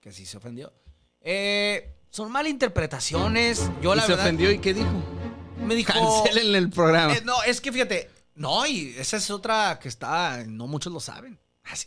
Que 0.00 0.10
sí 0.12 0.26
se 0.26 0.38
ofendió. 0.38 0.72
Eh, 1.20 1.94
son 2.10 2.32
malinterpretaciones. 2.32 3.62
Yo 3.82 3.92
¿Y 3.92 3.96
la 3.96 4.02
se 4.02 4.08
verdad 4.12 4.24
ofendió 4.26 4.50
y 4.50 4.58
qué 4.58 4.74
dijo? 4.74 4.90
me 5.58 5.74
dijo. 5.76 5.92
Cancelen 6.24 6.54
el 6.56 6.70
programa. 6.70 7.12
Eh, 7.14 7.22
no, 7.24 7.40
es 7.44 7.60
que 7.60 7.70
fíjate. 7.70 8.10
No, 8.40 8.66
y 8.66 8.94
esa 8.98 9.18
es 9.18 9.30
otra 9.30 9.78
que 9.80 9.88
está. 9.88 10.42
No 10.46 10.66
muchos 10.66 10.92
lo 10.92 10.98
saben. 11.00 11.38
Así. 11.64 11.86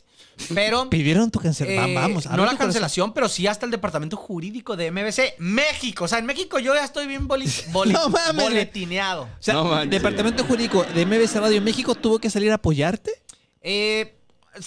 Pero. 0.54 0.88
Pidieron 0.90 1.32
tu 1.32 1.40
cancelación. 1.40 1.90
Eh, 1.90 1.96
Vamos, 1.96 2.26
no 2.26 2.32
la 2.32 2.38
corazón. 2.38 2.58
cancelación, 2.58 3.14
pero 3.14 3.28
sí 3.28 3.48
hasta 3.48 3.66
el 3.66 3.72
departamento 3.72 4.16
jurídico 4.18 4.76
de 4.78 4.92
MBC 4.92 5.40
México. 5.40 6.04
O 6.04 6.08
sea, 6.08 6.20
en 6.20 6.26
México 6.28 6.60
yo 6.60 6.76
ya 6.76 6.84
estoy 6.84 7.08
bien 7.08 7.28
boli- 7.28 7.50
boli- 7.72 7.92
No 7.94 8.08
mames. 8.10 8.44
boletineado. 8.44 9.24
O 9.24 9.30
sea, 9.40 9.56
No 9.56 9.64
manches. 9.66 9.90
Departamento 9.90 10.44
Jurídico 10.46 10.84
de 10.84 11.06
MBC 11.06 11.36
Radio 11.40 11.62
México 11.62 11.96
tuvo 11.96 12.20
que 12.20 12.30
salir 12.30 12.52
a 12.52 12.56
apoyarte. 12.56 13.12
Eh, 13.62 14.16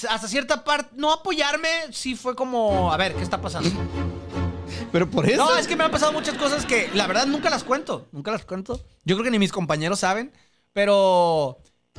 hasta 0.08 0.26
cierta 0.26 0.64
parte, 0.64 0.90
no 0.96 1.12
apoyarme, 1.12 1.68
sí 1.92 2.16
fue 2.16 2.34
como, 2.34 2.92
a 2.92 2.96
ver, 2.96 3.14
¿qué 3.14 3.22
está 3.22 3.40
pasando? 3.40 3.70
Pero 4.92 5.08
por 5.08 5.28
eso. 5.28 5.36
No, 5.36 5.56
es 5.56 5.68
que 5.68 5.76
me 5.76 5.84
han 5.84 5.90
pasado 5.92 6.12
muchas 6.12 6.34
cosas 6.36 6.66
que 6.66 6.90
la 6.94 7.06
verdad 7.06 7.26
nunca 7.26 7.48
las 7.50 7.62
cuento, 7.64 8.08
nunca 8.12 8.32
las 8.32 8.44
cuento. 8.44 8.84
Yo 9.04 9.14
creo 9.16 9.24
que 9.24 9.30
ni 9.30 9.38
mis 9.38 9.52
compañeros 9.52 10.00
saben, 10.00 10.32
pero 10.72 11.58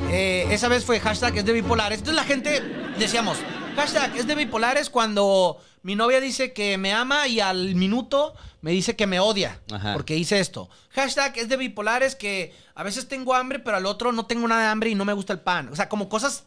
eh, 0.09 0.47
esa 0.51 0.67
vez 0.67 0.85
fue 0.85 0.99
hashtag 0.99 1.37
es 1.37 1.45
de 1.45 1.53
bipolares. 1.53 1.99
Entonces 1.99 2.21
la 2.21 2.27
gente 2.27 2.61
decíamos, 2.97 3.37
hashtag 3.75 4.15
es 4.17 4.27
de 4.27 4.35
bipolares 4.35 4.89
cuando 4.89 5.59
mi 5.81 5.95
novia 5.95 6.19
dice 6.19 6.53
que 6.53 6.77
me 6.77 6.93
ama 6.93 7.27
y 7.27 7.39
al 7.39 7.75
minuto 7.75 8.33
me 8.61 8.71
dice 8.71 8.95
que 8.95 9.07
me 9.07 9.19
odia 9.19 9.61
Ajá. 9.71 9.93
porque 9.93 10.15
hice 10.15 10.39
esto. 10.39 10.69
Hashtag 10.91 11.37
es 11.37 11.49
de 11.49 11.57
bipolares 11.57 12.15
que 12.15 12.53
a 12.75 12.83
veces 12.83 13.07
tengo 13.07 13.33
hambre, 13.33 13.59
pero 13.59 13.77
al 13.77 13.85
otro 13.85 14.11
no 14.11 14.25
tengo 14.25 14.47
nada 14.47 14.61
de 14.63 14.67
hambre 14.67 14.89
y 14.89 14.95
no 14.95 15.05
me 15.05 15.13
gusta 15.13 15.33
el 15.33 15.39
pan. 15.39 15.69
O 15.69 15.75
sea, 15.75 15.89
como 15.89 16.09
cosas 16.09 16.45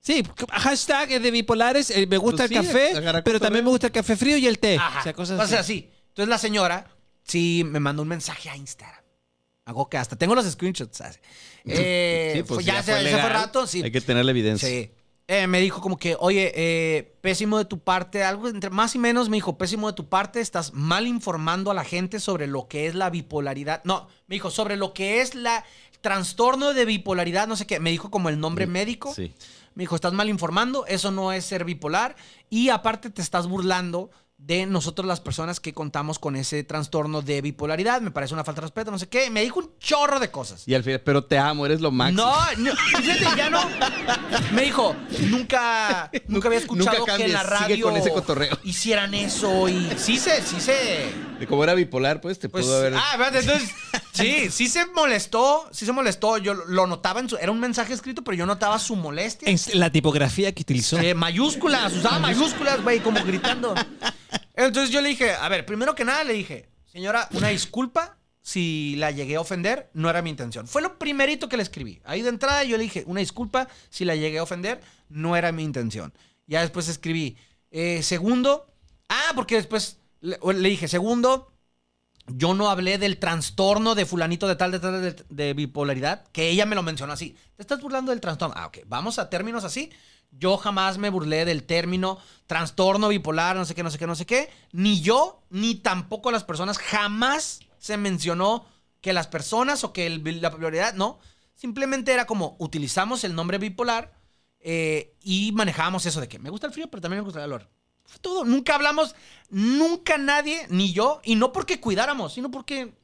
Sí, 0.00 0.24
hashtag 0.50 1.12
es 1.12 1.22
de 1.22 1.30
bipolares, 1.30 1.90
eh, 1.90 2.08
me 2.08 2.16
gusta 2.16 2.48
Pues 2.48 2.50
el 2.50 2.66
sí, 2.66 2.72
café, 2.72 3.22
pero 3.24 3.38
también 3.38 3.64
me 3.64 3.70
gusta 3.70 3.86
el 3.86 3.92
café 3.92 4.16
frío 4.16 4.36
y 4.36 4.48
el 4.48 4.58
té. 4.58 4.76
Ajá. 4.76 4.98
O 4.98 5.02
sea, 5.04 5.12
cosas 5.12 5.38
así. 5.38 5.54
así. 5.54 5.90
Entonces 6.08 6.28
la 6.28 6.38
señora 6.38 6.90
sí 7.22 7.62
me 7.64 7.78
mandó 7.78 8.02
un 8.02 8.08
mensaje 8.08 8.50
a 8.50 8.56
Instagram. 8.56 9.00
Hago 9.64 9.88
que 9.88 9.98
hasta 9.98 10.16
tengo 10.16 10.34
los 10.34 10.44
screenshots. 10.50 10.96
¿sabes? 10.98 11.20
Eh, 11.84 12.32
Sí, 12.36 12.42
pues 12.42 12.56
fue- 12.56 12.64
ya, 12.64 12.74
ya 12.74 12.82
se, 12.82 12.92
fue 12.92 13.00
se 13.02 13.08
fue 13.10 13.16
legal. 13.16 13.30
rato, 13.32 13.66
sí. 13.66 13.82
Hay 13.82 13.90
que 13.92 14.00
tener 14.00 14.24
la 14.24 14.30
evidencia. 14.30 14.68
Sí. 14.68 14.90
Eh, 15.28 15.46
me 15.46 15.60
dijo 15.60 15.80
como 15.80 15.96
que, 15.96 16.16
oye, 16.18 16.52
eh, 16.54 17.14
pésimo 17.20 17.56
de 17.56 17.64
tu 17.64 17.78
parte, 17.78 18.24
algo 18.24 18.48
entre 18.48 18.70
más 18.70 18.94
y 18.94 18.98
menos 18.98 19.28
me 19.28 19.36
dijo, 19.36 19.56
pésimo 19.56 19.86
de 19.86 19.94
tu 19.94 20.08
parte, 20.08 20.40
estás 20.40 20.74
mal 20.74 21.06
informando 21.06 21.70
a 21.70 21.74
la 21.74 21.84
gente 21.84 22.18
sobre 22.20 22.46
lo 22.48 22.66
que 22.68 22.86
es 22.86 22.94
la 22.94 23.08
bipolaridad. 23.08 23.80
No, 23.84 24.08
me 24.26 24.34
dijo, 24.34 24.50
sobre 24.50 24.76
lo 24.76 24.92
que 24.92 25.20
es 25.20 25.34
la 25.34 25.64
trastorno 26.00 26.74
de 26.74 26.84
bipolaridad, 26.84 27.46
no 27.46 27.54
sé 27.56 27.66
qué. 27.66 27.78
Me 27.80 27.90
dijo 27.90 28.10
como 28.10 28.28
el 28.28 28.40
nombre 28.40 28.66
médico. 28.66 29.14
Sí. 29.14 29.32
Me 29.74 29.84
dijo, 29.84 29.94
estás 29.94 30.12
mal 30.12 30.28
informando, 30.28 30.84
eso 30.86 31.10
no 31.12 31.32
es 31.32 31.44
ser 31.44 31.64
bipolar. 31.64 32.16
Y 32.50 32.68
aparte 32.70 33.08
te 33.08 33.22
estás 33.22 33.46
burlando 33.46 34.10
de 34.46 34.66
nosotros 34.66 35.06
las 35.06 35.20
personas 35.20 35.60
que 35.60 35.72
contamos 35.72 36.18
con 36.18 36.34
ese 36.34 36.64
trastorno 36.64 37.22
de 37.22 37.40
bipolaridad. 37.40 38.00
Me 38.00 38.10
parece 38.10 38.34
una 38.34 38.42
falta 38.42 38.60
de 38.60 38.66
respeto, 38.66 38.90
no 38.90 38.98
sé 38.98 39.08
qué. 39.08 39.30
Me 39.30 39.42
dijo 39.42 39.60
un 39.60 39.70
chorro 39.78 40.18
de 40.18 40.30
cosas. 40.30 40.66
Y 40.66 40.74
al 40.74 40.82
final, 40.82 41.00
pero 41.00 41.24
te 41.24 41.38
amo, 41.38 41.64
eres 41.64 41.80
lo 41.80 41.92
máximo. 41.92 42.24
No, 42.24 42.34
no, 42.58 42.76
fíjate, 42.96 43.36
ya 43.36 43.50
no. 43.50 43.62
Me 44.52 44.62
dijo, 44.62 44.96
nunca, 45.28 46.10
nunca 46.26 46.48
había 46.48 46.58
escuchado 46.58 46.98
Nunca 46.98 47.16
que 47.16 47.26
en 47.26 47.32
la 47.32 47.42
sigue 47.42 47.50
radio 47.50 47.86
con 47.86 47.96
ese 47.96 48.10
cotorreo. 48.10 48.58
hicieran 48.64 49.14
eso 49.14 49.68
y 49.68 49.88
sí 49.96 50.18
se, 50.18 50.42
sí 50.42 50.60
se, 50.60 51.12
De 51.38 51.46
como 51.46 51.62
era 51.62 51.74
bipolar, 51.74 52.20
pues 52.20 52.38
te 52.38 52.48
pues, 52.48 52.64
pudo 52.64 52.78
haber. 52.78 52.94
ah, 52.96 53.10
espérate, 53.12 53.38
entonces, 53.38 53.70
sí, 54.12 54.50
sí 54.50 54.68
se 54.68 54.86
molestó, 54.86 55.68
sí 55.70 55.86
se 55.86 55.92
molestó. 55.92 56.38
Yo 56.38 56.54
lo 56.54 56.88
notaba 56.88 57.20
en 57.20 57.28
su, 57.28 57.36
era 57.36 57.52
un 57.52 57.60
mensaje 57.60 57.94
escrito, 57.94 58.22
pero 58.22 58.36
yo 58.36 58.46
notaba 58.46 58.78
su 58.80 58.96
molestia. 58.96 59.48
En 59.48 59.58
la 59.78 59.90
tipografía 59.90 60.52
que 60.52 60.62
utilizó. 60.62 60.98
Eh, 60.98 61.14
mayúsculas, 61.14 61.92
usaba 61.92 62.18
mayúsculas, 62.18 62.82
güey, 62.82 62.98
como 63.00 63.22
gritando. 63.24 63.74
Entonces 64.54 64.90
yo 64.90 65.00
le 65.00 65.10
dije, 65.10 65.32
a 65.32 65.48
ver, 65.48 65.66
primero 65.66 65.94
que 65.94 66.04
nada 66.04 66.24
le 66.24 66.34
dije, 66.34 66.68
señora, 66.86 67.28
una 67.32 67.48
disculpa 67.48 68.16
si 68.42 68.96
la 68.96 69.10
llegué 69.12 69.36
a 69.36 69.40
ofender, 69.40 69.90
no 69.94 70.10
era 70.10 70.20
mi 70.20 70.30
intención. 70.30 70.66
Fue 70.66 70.82
lo 70.82 70.98
primerito 70.98 71.48
que 71.48 71.56
le 71.56 71.62
escribí. 71.62 72.00
Ahí 72.04 72.22
de 72.22 72.28
entrada 72.28 72.64
yo 72.64 72.76
le 72.76 72.82
dije, 72.82 73.04
una 73.06 73.20
disculpa 73.20 73.68
si 73.88 74.04
la 74.04 74.16
llegué 74.16 74.38
a 74.38 74.42
ofender, 74.42 74.80
no 75.08 75.36
era 75.36 75.52
mi 75.52 75.62
intención. 75.62 76.12
Ya 76.46 76.60
después 76.60 76.88
escribí, 76.88 77.36
eh, 77.70 78.02
segundo, 78.02 78.66
ah, 79.08 79.32
porque 79.34 79.54
después 79.54 79.98
le, 80.20 80.38
dije, 80.68 80.88
segundo, 80.88 81.52
yo 82.26 82.54
no 82.54 82.68
hablé 82.68 82.98
del 82.98 83.18
trastorno 83.18 83.94
de 83.94 84.06
fulanito 84.06 84.48
de 84.48 84.56
tal, 84.56 84.72
de 84.72 84.80
tal, 84.80 85.00
de, 85.00 85.24
de 85.28 85.54
bipolaridad, 85.54 86.26
que 86.32 86.48
ella 86.50 86.66
me 86.66 86.74
lo 86.74 86.82
mencionó 86.82 87.12
así. 87.12 87.36
¿Te 87.56 87.62
estás 87.62 87.80
burlando 87.80 88.10
del 88.10 88.20
trastorno? 88.20 88.54
Ah, 88.56 88.66
ok. 88.66 88.78
Vamos 88.86 89.18
a 89.18 89.30
términos 89.30 89.64
así. 89.64 89.90
Yo 90.32 90.56
jamás 90.56 90.98
me 90.98 91.10
burlé 91.10 91.44
del 91.44 91.62
término 91.64 92.18
trastorno 92.46 93.08
bipolar, 93.08 93.54
no 93.56 93.64
sé 93.64 93.74
qué, 93.74 93.82
no 93.82 93.90
sé 93.90 93.98
qué, 93.98 94.06
no 94.06 94.14
sé 94.16 94.26
qué. 94.26 94.50
Ni 94.72 95.00
yo, 95.00 95.42
ni 95.50 95.74
tampoco 95.76 96.30
las 96.30 96.42
personas. 96.44 96.78
Jamás 96.78 97.60
se 97.78 97.96
mencionó 97.96 98.64
que 99.00 99.12
las 99.12 99.26
personas 99.26 99.84
o 99.84 99.92
que 99.92 100.06
el- 100.06 100.40
la 100.40 100.50
bipolaridad, 100.50 100.94
no. 100.94 101.18
Simplemente 101.54 102.12
era 102.12 102.26
como 102.26 102.56
utilizamos 102.58 103.24
el 103.24 103.34
nombre 103.34 103.58
bipolar 103.58 104.12
eh, 104.64 105.14
y 105.22 105.52
manejábamos 105.52 106.06
eso 106.06 106.20
de 106.20 106.28
que 106.28 106.38
me 106.38 106.48
gusta 106.50 106.66
el 106.68 106.72
frío, 106.72 106.88
pero 106.88 107.00
también 107.00 107.20
me 107.20 107.24
gusta 107.24 107.40
el 107.40 107.44
calor. 107.44 107.68
Fue 108.04 108.18
todo. 108.20 108.44
Nunca 108.44 108.74
hablamos, 108.74 109.14
nunca 109.50 110.18
nadie, 110.18 110.66
ni 110.70 110.92
yo, 110.92 111.20
y 111.24 111.34
no 111.34 111.52
porque 111.52 111.80
cuidáramos, 111.80 112.32
sino 112.34 112.50
porque 112.50 112.94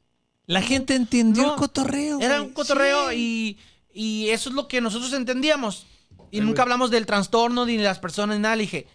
La 0.45 0.61
gente 0.63 0.95
entendió 0.95 1.43
No, 1.43 1.53
el 1.53 1.59
cotorreo. 1.59 2.19
era 2.19 2.41
un 2.41 2.49
cotorreo 2.53 3.09
Sí. 3.11 3.57
y, 3.93 4.25
y 4.25 4.29
eso 4.29 4.49
es 4.49 4.55
lo 4.55 4.67
que 4.67 4.81
nosotros 4.81 5.13
entendíamos. 5.13 5.85
Y 6.31 6.41
nunca 6.41 6.61
hablamos 6.63 6.91
del 6.91 7.05
trastorno, 7.05 7.65
ni 7.65 7.77
de 7.77 7.83
las 7.83 7.99
personas, 7.99 8.37
ni 8.37 8.41
nada. 8.43 8.55
Le 8.55 8.61
dije, 8.63 8.87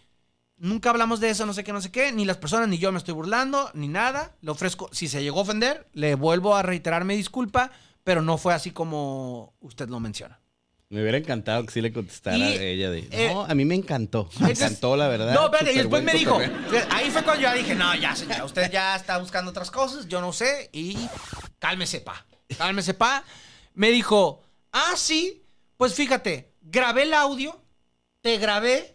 nunca 0.57 0.91
hablamos 0.91 1.21
de 1.21 1.31
eso, 1.31 1.47
no 1.47 1.53
sé 1.53 1.65
qué, 1.65 1.73
no 1.73 1.81
sé 1.81 1.91
qué. 1.91 2.13
Ni 2.13 2.25
las 2.25 2.37
personas, 2.37 2.69
ni 2.69 2.79
yo 2.79 2.93
me 2.93 2.99
estoy 2.99 3.15
burlando, 3.15 3.71
ni 3.75 3.89
nada. 3.89 4.35
Le 4.41 4.51
ofrezco, 4.51 4.89
si 4.93 5.09
se 5.09 5.23
llegó 5.23 5.41
a 5.41 5.43
ofender, 5.43 5.89
le 5.93 6.15
vuelvo 6.15 6.55
a 6.57 6.63
reiterar 6.63 7.05
mi 7.05 7.17
disculpa, 7.17 7.71
pero 8.05 8.23
no 8.23 8.39
fue 8.39 8.55
así 8.55 8.71
como 8.71 9.55
usted 9.61 9.89
lo 9.89 10.01
menciona. 10.01 10.41
Me 10.91 11.01
hubiera 11.01 11.17
encantado 11.19 11.65
que 11.65 11.73
sí 11.73 11.81
le 11.81 11.93
contestara 11.93 12.37
Y, 12.39 12.43
a 12.43 12.63
ella 12.63 12.91
de. 12.91 13.09
eh, 13.11 13.31
no, 13.33 13.45
a 13.47 13.55
mí 13.55 13.65
me 13.65 13.75
encantó. 13.75 14.25
Me 14.39 14.51
Entonces- 14.51 14.61
encantó, 14.67 14.97
la 14.97 15.09
verdad. 15.09 15.35
No, 15.35 15.47
espérate, 15.47 15.73
y 15.73 15.79
después 15.79 16.05
me 16.05 16.13
dijo. 16.13 16.39
Ahí 16.91 17.11
fue 17.11 17.25
cuando 17.25 17.43
yo 17.43 17.49
ya 17.49 17.55
dije, 17.55 17.75
no, 17.75 17.95
ya, 17.97 18.15
señora, 18.15 18.45
usted 18.45 18.71
ya 18.71 18.95
está 18.95 19.19
buscando 19.19 19.51
otras 19.51 19.71
cosas, 19.73 20.07
yo 20.07 20.21
no 20.21 20.33
sé, 20.33 20.69
y 20.73 20.97
cálmese, 21.59 22.01
pa. 22.01 22.25
Cálmese, 22.59 22.95
pa. 22.95 23.25
Me 23.73 23.91
dijo, 23.91 24.43
ah, 24.71 24.93
sí, 24.95 25.43
pues 25.77 25.95
fíjate, 25.95 26.53
grabé 26.65 27.05
el 27.05 27.15
audio, 27.15 27.61
te 28.21 28.39
grabé, 28.39 28.95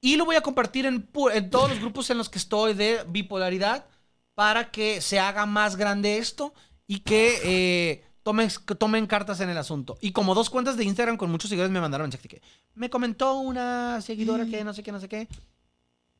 y 0.00 0.16
lo 0.16 0.24
voy 0.24 0.36
a 0.36 0.40
compartir 0.40 0.84
en, 0.84 1.08
todos 1.50 1.70
los 1.70 1.80
grupos 1.80 2.10
en 2.10 2.18
los 2.18 2.28
que 2.28 2.38
estoy 2.38 2.74
de 2.74 3.04
bipolaridad 3.08 3.86
para 4.34 4.70
que 4.70 5.00
se 5.00 5.20
haga 5.20 5.46
más 5.46 5.76
grande 5.76 6.18
esto 6.18 6.52
y 6.88 7.00
que 7.00 7.38
eh, 7.44 8.04
tomen, 8.24 9.06
cartas 9.06 9.40
en 9.40 9.48
el 9.48 9.56
asunto. 9.56 9.96
Y 10.00 10.10
como 10.10 10.34
dos 10.34 10.50
cuentas 10.50 10.76
de 10.76 10.84
Instagram 10.84 11.16
con 11.16 11.30
muchos 11.30 11.48
seguidores 11.48 11.72
me 11.72 11.80
mandaron 11.80 12.06
mensaje 12.06 12.28
que 12.28 12.42
me 12.74 12.90
comentó 12.90 13.34
una 13.34 14.00
seguidora 14.00 14.44
que 14.44 14.64
no 14.64 14.74
sé 14.74 14.82
qué, 14.82 14.90
no 14.90 15.00
sé 15.00 15.08
qué. 15.08 15.28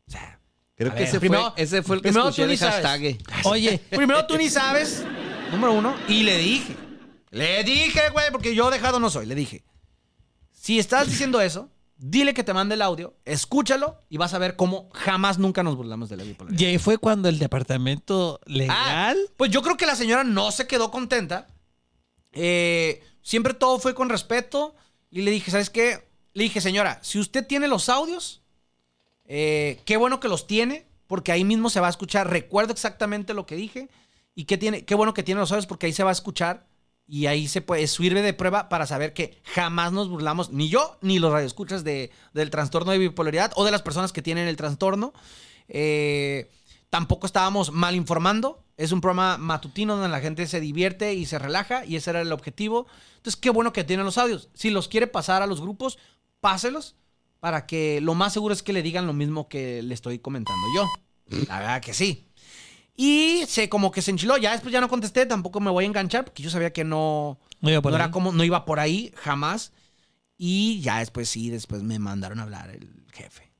O 0.06 0.10
sea, 0.10 0.38
Creo 0.76 0.90
que 0.90 1.00
ver, 1.00 1.08
ese, 1.08 1.20
primero- 1.20 1.52
fue, 1.52 1.62
ese 1.62 1.82
fue 1.82 1.96
el 1.96 2.02
que 2.02 2.08
primero 2.08 2.28
escuché 2.28 2.44
tú 2.44 2.50
ni 2.50 2.56
sabes. 2.56 2.86
hashtag. 2.86 3.18
Oye, 3.44 3.78
primero 3.90 4.26
tú 4.26 4.36
ni 4.36 4.48
sabes, 4.48 5.04
número 5.50 5.72
uno, 5.72 5.96
y 6.08 6.22
le 6.22 6.38
dije, 6.38 6.76
le 7.30 7.64
dije, 7.64 8.10
güey, 8.10 8.30
porque 8.30 8.54
yo 8.54 8.70
dejado 8.70 9.00
no 9.00 9.10
soy, 9.10 9.26
le 9.26 9.34
dije, 9.34 9.64
si 10.62 10.78
estás 10.78 11.08
diciendo 11.08 11.40
eso, 11.40 11.68
dile 11.96 12.34
que 12.34 12.44
te 12.44 12.52
mande 12.52 12.76
el 12.76 12.82
audio, 12.82 13.14
escúchalo 13.24 13.98
y 14.08 14.16
vas 14.16 14.32
a 14.32 14.38
ver 14.38 14.54
cómo 14.54 14.90
jamás 14.92 15.38
nunca 15.38 15.64
nos 15.64 15.74
burlamos 15.76 16.08
de 16.08 16.16
la 16.16 16.22
bipolaridad. 16.22 16.60
y 16.60 16.64
ahí 16.66 16.78
fue 16.78 16.98
cuando 16.98 17.28
el 17.28 17.40
departamento 17.40 18.38
Ah, 18.42 18.48
legal. 18.48 19.18
pues 19.36 19.50
yo 19.50 19.60
creo 19.62 19.76
que 19.76 19.86
la 19.86 19.96
señora 19.96 20.22
no 20.22 20.52
se 20.52 20.68
quedó 20.68 20.92
contenta. 20.92 21.48
Eh, 22.32 23.02
siempre 23.22 23.54
todo 23.54 23.78
fue 23.80 23.92
con 23.94 24.08
respeto. 24.08 24.74
Y 25.10 25.22
le 25.22 25.30
dije, 25.32 25.50
¿sabes 25.50 25.68
qué? 25.68 26.08
Le 26.32 26.44
dije, 26.44 26.60
señora, 26.60 27.00
si 27.02 27.18
usted 27.18 27.44
tiene 27.46 27.66
los 27.68 27.88
audios, 27.88 28.42
eh, 29.24 29.80
qué 29.84 29.96
bueno 29.96 30.20
que 30.20 30.28
los 30.28 30.46
tiene, 30.46 30.86
porque 31.08 31.32
ahí 31.32 31.44
mismo 31.44 31.70
se 31.70 31.80
va 31.80 31.88
a 31.88 31.90
escuchar. 31.90 32.30
Recuerdo 32.30 32.72
exactamente 32.72 33.34
lo 33.34 33.46
que 33.46 33.56
dije. 33.56 33.88
Y 34.34 34.44
qué, 34.44 34.56
tiene, 34.58 34.84
qué 34.84 34.94
bueno 34.94 35.12
que 35.12 35.22
tiene 35.24 35.40
los 35.40 35.50
audios, 35.52 35.66
porque 35.66 35.86
ahí 35.86 35.92
se 35.92 36.04
va 36.04 36.10
a 36.10 36.12
escuchar. 36.12 36.66
Y 37.12 37.26
ahí 37.26 37.46
se 37.46 37.60
puede, 37.60 37.86
sirve 37.88 38.22
de 38.22 38.32
prueba 38.32 38.70
para 38.70 38.86
saber 38.86 39.12
que 39.12 39.38
jamás 39.44 39.92
nos 39.92 40.08
burlamos, 40.08 40.50
ni 40.50 40.70
yo, 40.70 40.96
ni 41.02 41.18
los 41.18 41.30
radioescuchas 41.30 41.84
de, 41.84 42.10
del 42.32 42.48
trastorno 42.48 42.90
de 42.90 42.96
bipolaridad 42.96 43.52
o 43.54 43.66
de 43.66 43.70
las 43.70 43.82
personas 43.82 44.14
que 44.14 44.22
tienen 44.22 44.48
el 44.48 44.56
trastorno. 44.56 45.12
Eh, 45.68 46.50
tampoco 46.88 47.26
estábamos 47.26 47.70
mal 47.70 47.96
informando. 47.96 48.64
Es 48.78 48.92
un 48.92 49.02
programa 49.02 49.36
matutino 49.36 49.92
donde 49.96 50.08
la 50.08 50.20
gente 50.20 50.46
se 50.46 50.58
divierte 50.58 51.12
y 51.12 51.26
se 51.26 51.38
relaja 51.38 51.84
y 51.84 51.96
ese 51.96 52.08
era 52.08 52.22
el 52.22 52.32
objetivo. 52.32 52.86
Entonces, 53.18 53.38
qué 53.38 53.50
bueno 53.50 53.74
que 53.74 53.84
tienen 53.84 54.06
los 54.06 54.16
audios. 54.16 54.48
Si 54.54 54.70
los 54.70 54.88
quiere 54.88 55.06
pasar 55.06 55.42
a 55.42 55.46
los 55.46 55.60
grupos, 55.60 55.98
páselos 56.40 56.96
para 57.40 57.66
que 57.66 58.00
lo 58.00 58.14
más 58.14 58.32
seguro 58.32 58.54
es 58.54 58.62
que 58.62 58.72
le 58.72 58.80
digan 58.80 59.06
lo 59.06 59.12
mismo 59.12 59.50
que 59.50 59.82
le 59.82 59.92
estoy 59.92 60.18
comentando 60.18 60.66
yo. 60.74 60.88
La 61.46 61.58
verdad 61.58 61.82
que 61.82 61.92
sí. 61.92 62.31
Y 62.96 63.44
se 63.48 63.68
como 63.68 63.90
que 63.90 64.02
se 64.02 64.10
enchiló. 64.10 64.36
Ya 64.36 64.52
después 64.52 64.72
ya 64.72 64.80
no 64.80 64.88
contesté, 64.88 65.24
tampoco 65.26 65.60
me 65.60 65.70
voy 65.70 65.84
a 65.84 65.86
enganchar 65.86 66.24
porque 66.24 66.42
yo 66.42 66.50
sabía 66.50 66.72
que 66.72 66.84
no, 66.84 67.38
No 67.60 67.70
iba 67.70 67.80
por 67.80 67.92
no 67.92 67.96
era 67.96 68.10
como, 68.10 68.32
no 68.32 68.44
iba 68.44 68.64
por 68.64 68.80
ahí 68.80 69.12
jamás. 69.16 69.72
Y 70.36 70.80
ya 70.80 70.98
después 70.98 71.28
sí, 71.28 71.50
después 71.50 71.82
me 71.82 71.98
mandaron 71.98 72.40
a 72.40 72.42
hablar 72.42 72.70
el 72.70 72.88
jefe. 73.12 73.50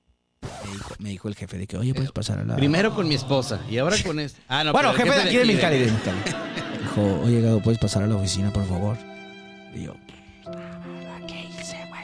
Me 0.65 0.73
dijo, 0.73 0.95
me 0.99 1.09
dijo 1.11 1.29
el 1.29 1.37
jefe 1.37 1.57
de 1.57 1.67
que, 1.69 1.77
oye, 1.77 1.95
puedes 1.95 2.11
pasar 2.13 2.41
a 2.41 2.45
la. 2.45 2.57
Primero 2.57 2.95
con 2.95 3.07
mi 3.09 3.15
esposa 3.15 3.61
y 3.71 3.79
ahora 3.79 3.97
con 4.05 4.19
este. 4.19 4.41
Ah, 4.49 4.65
no, 4.65 4.73
bueno, 4.73 4.93
pero 4.97 5.05
jefe, 5.05 5.17
de 5.17 5.23
aquí 5.29 5.37
de 5.37 5.45
de- 5.47 5.47
de 5.87 5.93
Mexicali. 5.93 6.23
Dijo, 6.83 7.21
oye, 7.23 7.41
Gado, 7.41 7.61
¿puedes 7.63 7.79
pasar 7.79 8.03
a 8.03 8.07
la 8.09 8.17
oficina, 8.17 8.53
por 8.53 8.67
favor? 8.67 8.99
Y 9.75 9.85
yo, 9.85 9.95
¿qué 11.29 11.47
hice, 11.61 11.79
güey? 11.89 12.03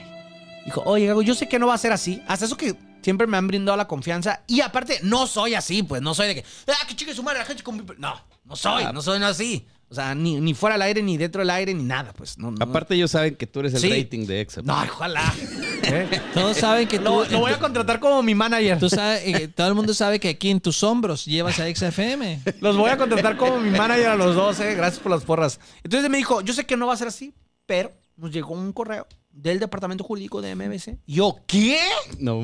Dijo, 0.64 0.82
oye, 0.86 1.06
Gago, 1.06 1.22
yo 1.22 1.34
sé 1.34 1.48
que 1.48 1.58
no 1.58 1.66
va 1.66 1.74
a 1.74 1.78
ser 1.78 1.92
así. 1.92 2.22
Hasta 2.28 2.44
eso 2.44 2.56
que 2.56 2.74
siempre 3.08 3.26
me 3.26 3.38
han 3.38 3.46
brindado 3.48 3.74
la 3.78 3.88
confianza. 3.88 4.42
Y 4.46 4.60
aparte, 4.60 5.00
no 5.02 5.26
soy 5.26 5.54
así, 5.54 5.82
pues. 5.82 6.02
No 6.02 6.12
soy 6.14 6.26
de 6.28 6.34
que, 6.34 6.44
ah, 6.66 6.86
que 6.86 6.94
chique 6.94 7.14
su 7.14 7.22
madre 7.22 7.38
la 7.38 7.46
gente 7.46 7.62
con... 7.62 7.74
mi-". 7.74 7.82
No, 7.96 8.20
no 8.44 8.54
soy, 8.54 8.82
Ah. 8.84 8.92
no 8.92 9.00
soy 9.00 9.18
no 9.18 9.26
así. 9.26 9.66
O 9.88 9.94
sea, 9.94 10.14
ni, 10.14 10.38
ni 10.38 10.52
fuera 10.52 10.74
del 10.74 10.82
aire, 10.82 11.00
ni 11.02 11.16
dentro 11.16 11.40
del 11.40 11.48
aire, 11.48 11.72
ni 11.72 11.82
nada, 11.84 12.12
pues. 12.12 12.36
No, 12.36 12.50
no. 12.50 12.58
Aparte, 12.62 12.94
ellos 12.94 13.10
saben 13.10 13.34
que 13.34 13.46
tú 13.46 13.60
eres 13.60 13.72
el 13.72 13.80
Sí. 13.80 13.88
rating 13.90 14.26
de 14.26 14.42
Exa. 14.42 14.60
No, 14.60 14.74
ojalá. 14.82 15.32
¿Eh? 15.84 16.20
Todos 16.34 16.58
saben 16.58 16.86
que 16.86 16.98
tú. 16.98 17.04
Lo, 17.04 17.24
lo 17.24 17.38
voy 17.38 17.52
a 17.52 17.58
contratar 17.58 17.98
como 17.98 18.22
mi 18.22 18.34
manager. 18.34 18.78
tú 18.78 18.90
sabes, 18.90 19.22
eh, 19.24 19.48
todo 19.48 19.68
el 19.68 19.74
mundo 19.74 19.94
sabe 19.94 20.20
que 20.20 20.28
aquí 20.28 20.50
en 20.50 20.60
tus 20.60 20.82
hombros 20.82 21.24
llevas 21.24 21.58
a 21.60 21.74
XFM. 21.74 22.42
Los 22.60 22.76
voy 22.76 22.90
a 22.90 22.98
contratar 22.98 23.38
como 23.38 23.58
mi 23.60 23.70
manager 23.70 24.08
a 24.08 24.16
los 24.16 24.34
dos, 24.36 24.60
eh. 24.60 24.74
Gracias 24.74 25.02
por 25.02 25.10
las 25.12 25.24
porras. 25.24 25.58
Entonces 25.82 26.10
me 26.10 26.18
dijo, 26.18 26.42
yo 26.42 26.52
sé 26.52 26.66
que 26.66 26.76
no 26.76 26.86
va 26.88 26.92
a 26.92 26.96
ser 26.98 27.08
así, 27.08 27.32
pero 27.64 27.90
nos 28.16 28.30
llegó 28.30 28.52
un 28.52 28.74
correo 28.74 29.06
del 29.42 29.60
departamento 29.60 30.02
jurídico 30.04 30.42
de 30.42 30.54
MBC. 30.54 30.98
Yo, 31.06 31.36
¿qué? 31.46 31.78
No. 32.18 32.40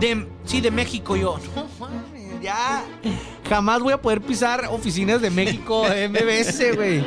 De, 0.00 0.26
sí, 0.44 0.60
de 0.60 0.70
México. 0.70 1.16
Yo, 1.16 1.38
no 1.56 1.66
mames, 1.78 2.40
ya. 2.40 2.84
Jamás 3.48 3.80
voy 3.82 3.92
a 3.92 4.00
poder 4.00 4.20
pisar 4.20 4.66
oficinas 4.70 5.20
de 5.20 5.30
México, 5.30 5.88
de 5.88 6.08
MBS, 6.08 6.76
güey. 6.76 7.04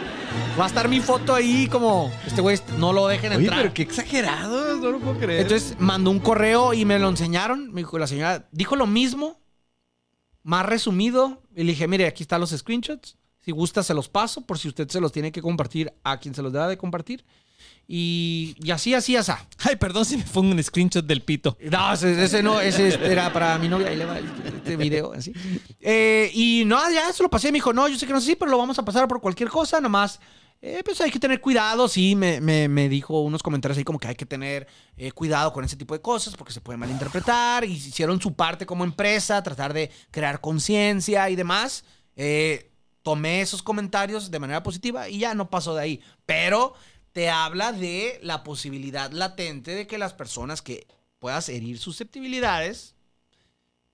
Va 0.60 0.66
a 0.66 0.68
estar 0.68 0.90
mi 0.90 1.00
foto 1.00 1.34
ahí 1.34 1.68
como, 1.68 2.12
este 2.26 2.42
güey 2.42 2.60
no 2.78 2.92
lo 2.92 3.08
dejen 3.08 3.32
Oye, 3.32 3.46
entrar. 3.46 3.62
pero 3.62 3.74
qué 3.74 3.84
exagerado, 3.84 4.76
no 4.76 4.92
lo 4.92 5.00
puedo 5.00 5.18
creer. 5.18 5.42
Entonces 5.42 5.80
mandó 5.80 6.12
un 6.12 6.20
correo 6.20 6.74
y 6.74 6.84
me 6.84 7.00
lo 7.00 7.08
enseñaron. 7.08 7.72
Me 7.72 7.82
dijo 7.82 7.98
la 7.98 8.08
señora, 8.08 8.50
dijo 8.52 8.76
lo 8.76 8.88
mismo, 8.88 9.40
más 10.44 10.66
resumido. 10.66 11.44
Y 11.56 11.64
le 11.64 11.72
dije, 11.72 11.88
mire, 11.88 12.08
aquí 12.08 12.24
están 12.24 12.42
los 12.42 12.50
screenshots. 12.50 13.18
Si 13.48 13.54
gusta, 13.54 13.82
se 13.82 13.94
los 13.94 14.10
paso 14.10 14.42
por 14.46 14.60
si 14.60 14.68
usted 14.68 14.90
se 14.90 15.00
los 15.00 15.14
tiene 15.14 15.32
que 15.32 15.42
compartir 15.42 15.94
a 16.04 16.20
quien 16.20 16.36
se 16.36 16.42
los 16.42 16.52
deba 16.52 16.68
de 16.68 16.76
compartir. 16.78 17.24
Y, 17.88 18.58
y 18.62 18.72
así, 18.72 18.94
así, 18.94 19.16
así. 19.16 19.32
Ay, 19.60 19.78
perdón 19.78 20.04
si 20.04 20.18
me 20.18 20.24
pongo 20.26 20.52
un 20.52 20.62
screenshot 20.62 21.06
del 21.06 21.22
pito. 21.22 21.58
No, 21.72 21.94
ese, 21.94 22.22
ese 22.26 22.44
no, 22.44 22.60
ese 22.60 22.94
era 23.10 23.32
para 23.32 23.58
mi 23.58 23.70
novia. 23.70 23.88
Ahí 23.88 23.96
le 23.96 24.04
va 24.04 24.20
este, 24.20 24.76
video, 24.76 25.14
así. 25.14 25.32
Eh, 25.80 26.30
y 26.34 26.64
no, 26.66 26.78
ya 26.92 27.14
se 27.14 27.24
lo 27.24 27.30
pasé. 27.30 27.48
Me 27.54 27.60
dijo, 27.60 27.72
no, 27.72 27.88
yo 27.88 27.98
sé 27.98 28.06
que 28.06 28.12
no 28.12 28.20
sé, 28.20 28.32
sí, 28.32 28.36
pero 28.36 28.52
lo 28.52 28.58
vamos 28.58 28.78
a 28.80 28.84
pasar 28.84 29.08
por 29.08 29.22
cualquier 29.22 29.48
cosa. 29.48 29.80
Nomás, 29.80 30.20
eh, 30.62 30.82
pues 30.84 31.00
hay 31.00 31.10
que 31.10 31.20
tener 31.20 31.40
cuidado. 31.40 31.88
Sí, 31.88 32.18
me, 32.18 32.42
me- 32.42 32.68
me 32.68 32.90
dijo 32.90 33.22
unos 33.22 33.42
comentarios 33.42 33.78
ahí 33.78 33.86
como 33.86 33.98
que 34.00 34.10
hay 34.10 34.16
que 34.16 34.26
tener 34.26 34.68
eh, 34.98 35.14
cuidado 35.14 35.54
con 35.54 35.64
ese 35.64 35.78
tipo 35.78 35.94
de 35.94 36.02
cosas 36.02 36.36
porque 36.36 36.52
se 36.52 36.60
puede 36.60 36.76
malinterpretar. 36.76 37.64
Y 37.64 37.72
hicieron 37.72 38.20
su 38.20 38.34
parte 38.34 38.66
como 38.66 38.84
empresa, 38.84 39.42
tratar 39.42 39.72
de 39.74 39.90
crear 40.12 40.42
conciencia 40.42 41.30
y 41.30 41.38
demás. 41.38 41.86
Eh, 42.18 42.74
tomé 43.08 43.40
esos 43.40 43.64
comentarios 43.64 44.32
de 44.32 44.38
manera 44.40 44.62
positiva 44.64 45.08
y 45.08 45.20
ya 45.20 45.34
no 45.34 45.50
pasó 45.50 45.74
de 45.74 45.82
ahí. 45.82 46.02
Pero 46.26 46.74
te 47.14 47.30
habla 47.30 47.72
de 47.72 48.20
la 48.22 48.44
posibilidad 48.44 49.10
latente 49.14 49.72
de 49.74 49.88
que 49.88 49.98
las 49.98 50.12
personas 50.14 50.62
que 50.62 50.86
puedas 51.20 51.48
herir 51.48 51.80
susceptibilidades. 51.80 52.96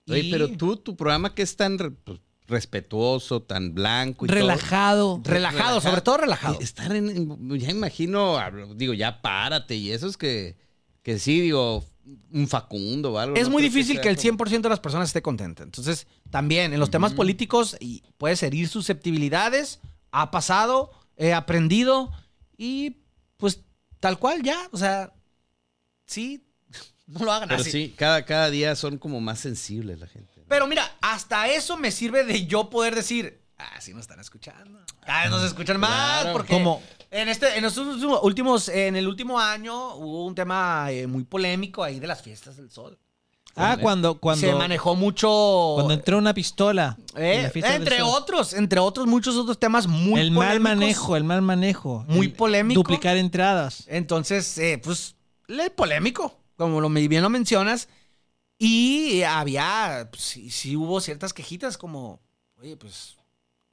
Oye, 0.09 0.21
y- 0.21 0.31
pero 0.31 0.49
tú, 0.57 0.77
tu 0.77 0.95
programa 0.95 1.35
que 1.35 1.43
es 1.43 1.55
tan 1.55 1.77
re- 1.77 1.91
pues, 1.91 2.21
respetuoso, 2.47 3.43
tan 3.43 3.75
blanco 3.75 4.25
y 4.25 4.29
Relajado. 4.29 5.21
Relajado, 5.23 5.79
sobre 5.79 6.01
todo 6.01 6.17
relajado. 6.17 6.57
Estar 6.59 6.91
en, 6.95 7.59
ya 7.59 7.69
imagino, 7.69 8.39
digo, 8.75 8.95
ya 8.95 9.21
párate 9.21 9.75
y 9.75 9.91
eso 9.91 10.07
es 10.07 10.17
que, 10.17 10.57
que 11.03 11.19
sí, 11.19 11.39
digo, 11.39 11.85
un 12.31 12.47
Facundo 12.47 13.13
o 13.13 13.17
algo. 13.19 13.35
Es 13.35 13.43
no 13.45 13.51
muy 13.51 13.63
difícil 13.63 14.01
que 14.01 14.09
el 14.09 14.15
como- 14.15 14.21
100% 14.45 14.61
de 14.61 14.69
las 14.69 14.79
personas 14.79 15.09
esté 15.09 15.21
contenta. 15.21 15.63
Entonces, 15.63 16.07
también 16.29 16.73
en 16.73 16.79
los 16.79 16.89
temas 16.91 17.13
políticos 17.13 17.77
y 17.79 18.03
puedes 18.17 18.41
herir 18.43 18.67
susceptibilidades. 18.67 19.79
Ha 20.11 20.29
pasado, 20.31 20.91
he 21.17 21.33
aprendido 21.33 22.11
y 22.57 22.97
pues 23.37 23.61
tal 23.99 24.19
cual 24.19 24.43
ya. 24.43 24.67
O 24.71 24.77
sea, 24.77 25.13
sí, 26.05 26.45
no 27.07 27.23
lo 27.25 27.31
hagan 27.31 27.49
Pero 27.49 27.61
así. 27.61 27.71
sí, 27.71 27.93
cada, 27.97 28.25
cada 28.25 28.49
día 28.49 28.75
son 28.75 28.97
como 28.97 29.21
más 29.21 29.39
sensibles 29.39 29.99
la 29.99 30.07
gente. 30.07 30.31
¿no? 30.37 30.43
Pero 30.47 30.67
mira, 30.67 30.83
hasta 31.01 31.47
eso 31.47 31.77
me 31.77 31.91
sirve 31.91 32.23
de 32.25 32.45
yo 32.45 32.69
poder 32.69 32.95
decir, 32.95 33.42
ah, 33.73 33.81
sí 33.81 33.93
nos 33.93 34.01
están 34.01 34.19
escuchando. 34.19 34.79
Vez 35.05 35.29
nos 35.31 35.43
escuchan 35.43 35.79
más 35.79 36.21
Claro. 36.21 36.33
porque 36.33 36.53
¿Cómo? 36.53 36.81
en 37.11 37.29
este 37.29 37.57
en 37.57 37.63
los 37.63 37.77
últimos- 37.77 38.69
en 38.69 38.95
el 38.95 39.07
último 39.07 39.39
año 39.39 39.95
hubo 39.95 40.25
un 40.25 40.35
tema 40.35 40.87
eh, 40.91 41.07
muy 41.07 41.23
polémico 41.23 41.83
ahí 41.83 41.99
de 41.99 42.07
las 42.07 42.21
fiestas 42.21 42.57
del 42.57 42.69
sol. 42.69 42.97
Ah, 43.55 43.77
cuando, 43.79 44.19
cuando, 44.19 44.47
Se 44.47 44.55
manejó 44.55 44.95
mucho 44.95 45.29
cuando 45.75 45.93
entró 45.93 46.17
una 46.17 46.33
pistola. 46.33 46.97
eh, 47.15 47.51
en 47.53 47.65
entre 47.65 48.01
otros, 48.01 48.53
entre 48.53 48.79
otros 48.79 49.05
muchos 49.05 49.35
otros 49.35 49.59
temas 49.59 49.85
muy 49.85 50.19
el 50.19 50.31
mal 50.31 50.59
manejo, 50.59 51.15
el 51.15 51.23
mal 51.23 51.43
manejo. 51.43 52.03
Muy 52.07 52.29
polémico. 52.29 52.79
Duplicar 52.79 53.15
entradas. 53.15 53.83
Entonces, 53.87 54.57
eh, 54.57 54.81
pues, 54.83 55.15
le 55.45 55.69
polémico, 55.69 56.35
como 56.57 56.81
lo, 56.81 56.89
bien 56.89 57.21
lo 57.21 57.29
mencionas. 57.29 57.89
Y 58.57 59.21
había, 59.21 60.07
pues, 60.11 60.23
sí, 60.23 60.49
sí 60.49 60.75
hubo 60.75 60.99
ciertas 60.99 61.31
quejitas 61.31 61.77
como, 61.77 62.21
oye, 62.59 62.75
pues, 62.75 63.17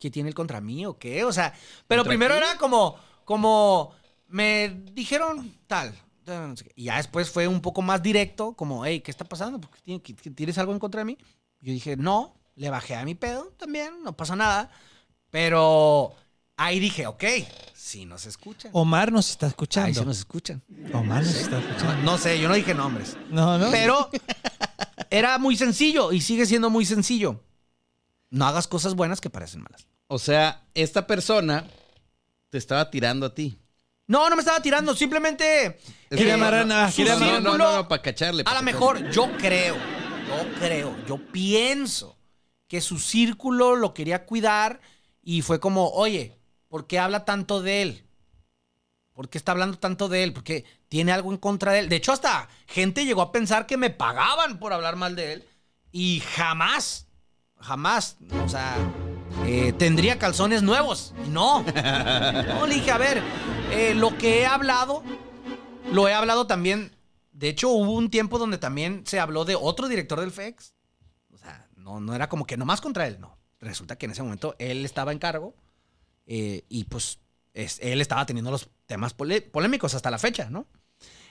¿qué 0.01 0.11
tiene 0.11 0.31
el 0.31 0.35
contra 0.35 0.61
mí 0.61 0.85
o 0.87 0.99
qué? 0.99 1.23
O 1.25 1.33
sea, 1.33 1.53
pero 1.87 2.01
¿Contra 2.03 2.11
primero 2.11 2.35
era 2.35 2.57
como, 2.59 2.97
como, 3.25 3.93
me 4.27 4.83
dijeron 4.93 5.55
tal. 5.69 5.95
no 6.27 6.57
sé 6.57 6.65
qué. 6.65 6.73
Y 6.75 6.85
ya 6.85 6.97
después 6.97 7.31
fue 7.31 7.47
un 7.47 7.61
poco 7.61 7.83
más 7.83 8.03
directo, 8.03 8.55
como, 8.55 8.85
hey, 8.85 9.01
¿qué 9.01 9.11
está 9.13 9.25
pasando? 9.25 9.61
¿Por 9.61 9.71
qué 9.71 9.81
tiene- 9.83 10.03
qué- 10.03 10.17
qué- 10.17 10.31
¿Tienes 10.31 10.59
algo 10.59 10.73
en 10.73 10.79
contra 10.81 11.01
de 11.03 11.05
mí? 11.05 11.19
Yo 11.61 11.73
dije, 11.73 11.97
no, 11.97 12.35
le 12.57 12.71
bajé 12.71 12.97
a 12.97 13.05
mi 13.05 13.15
pedo 13.15 13.53
también, 13.59 14.03
no 14.03 14.17
pasa 14.17 14.35
nada. 14.35 14.71
Pero 15.31 16.15
ahí 16.57 16.81
dije, 16.81 17.07
ok, 17.07 17.25
sí 17.75 18.05
nos 18.07 18.27
escuchan. 18.27 18.71
Omar 18.75 19.13
nos 19.13 19.31
está 19.31 19.47
Ahí 19.47 19.51
escuchando. 19.51 20.01
sí 20.01 20.07
nos 20.07 20.19
escuchan. 20.19 20.63
Omar 20.93 21.23
nos 21.25 21.35
está 21.35 21.59
escuchando. 21.59 22.03
No 22.03 22.19
sé, 22.19 22.41
yo 22.41 22.49
no 22.49 22.55
dije 22.55 22.75
nombres. 22.75 23.17
No, 23.31 23.59
no. 23.59 23.71
Pero 23.71 24.11
era 25.11 25.39
muy 25.39 25.57
sencillo 25.57 26.13
y 26.13 26.21
sigue 26.21 26.47
siendo 26.47 26.71
muy 26.71 26.85
sencillo. 26.87 27.41
No 28.31 28.47
hagas 28.47 28.69
cosas 28.69 28.95
buenas 28.95 29.21
que 29.21 29.31
parecen 29.31 29.63
malas. 29.63 29.87
O 30.07 30.19
sea, 30.19 30.63
esta 30.75 31.07
persona 31.07 31.67
te 32.49 32.59
estaba 32.59 32.91
tirando 32.91 33.27
a 33.27 33.35
ti. 33.35 33.59
No, 34.07 34.29
no 34.29 34.35
me 34.35 34.41
estaba 34.41 34.61
tirando, 34.61 34.95
simplemente. 34.95 35.79
Quería 36.09 36.31
eh, 36.31 36.33
amarrar 36.33 36.67
nada, 36.67 36.91
su 36.91 37.05
no, 37.05 37.41
no, 37.41 37.57
no, 37.57 37.89
para 37.89 38.03
cacharle. 38.03 38.43
A 38.47 38.55
lo 38.55 38.63
mejor 38.63 39.09
yo 39.11 39.31
creo, 39.37 39.77
yo 39.77 40.53
creo, 40.59 40.97
yo 41.07 41.19
pienso 41.31 42.17
que 42.67 42.81
su 42.81 42.99
círculo 42.99 43.77
lo 43.77 43.95
quería 43.95 44.27
cuidar 44.27 44.81
y 45.23 45.43
fue 45.43 45.61
como, 45.61 45.91
oye, 45.91 46.39
¿por 46.69 46.87
qué 46.87 46.99
habla 46.99 47.25
tanto 47.25 47.63
de 47.63 47.83
él? 47.83 48.07
¿Por 49.13 49.29
qué 49.29 49.39
está 49.39 49.53
hablando 49.53 49.79
tanto 49.79 50.09
de 50.09 50.23
él? 50.23 50.33
Porque 50.33 50.65
tiene 50.89 51.13
algo 51.13 51.31
en 51.31 51.37
contra 51.37 51.73
de 51.73 51.81
él. 51.81 51.89
De 51.89 51.97
hecho, 51.97 52.13
hasta 52.13 52.49
gente 52.67 53.05
llegó 53.05 53.23
a 53.23 53.33
pensar 53.33 53.67
que 53.67 53.77
me 53.77 53.91
pagaban 53.91 54.59
por 54.59 54.73
hablar 54.73 54.97
mal 54.97 55.15
de 55.15 55.35
él 55.35 55.49
y 55.93 56.21
jamás, 56.35 57.07
jamás, 57.61 58.17
o 58.45 58.49
sea, 58.49 58.77
eh, 59.47 59.73
tendría 59.73 60.19
calzones 60.19 60.63
nuevos. 60.63 61.15
No, 61.29 61.63
no, 62.55 62.67
le 62.67 62.75
dije, 62.75 62.91
a 62.91 62.99
ver, 62.99 63.23
eh, 63.71 63.95
lo 63.95 64.17
que 64.19 64.41
he 64.41 64.47
hablado, 64.47 65.03
lo 65.93 66.09
he 66.09 66.15
hablado 66.15 66.47
también. 66.47 66.97
De 67.33 67.49
hecho, 67.49 67.71
hubo 67.71 67.93
un 67.93 68.11
tiempo 68.11 68.39
donde 68.39 68.59
también 68.59 69.03
se 69.07 69.19
habló 69.21 69.45
de 69.45 69.55
otro 69.55 69.89
director 69.89 70.21
del 70.21 70.31
FEX. 70.33 70.75
O 71.33 71.39
sea, 71.39 71.69
no, 71.77 72.01
no 72.01 72.15
era 72.15 72.29
como 72.29 72.47
que 72.47 72.57
nomás 72.57 72.81
contra 72.81 73.07
él, 73.07 73.19
no. 73.21 73.39
Resulta 73.61 73.97
que 73.97 74.07
en 74.07 74.13
ese 74.13 74.23
momento 74.23 74.55
él 74.59 74.85
estaba 74.85 75.13
en 75.13 75.19
cargo 75.19 75.55
eh, 76.27 76.65
y 76.69 76.85
pues 76.85 77.21
es- 77.55 77.79
él 77.83 78.01
estaba 78.01 78.27
teniendo 78.27 78.51
los 78.51 78.69
temas 78.87 79.15
polémicos 79.15 79.95
hasta 79.95 80.11
la 80.11 80.19
fecha, 80.19 80.51
¿no? 80.51 80.67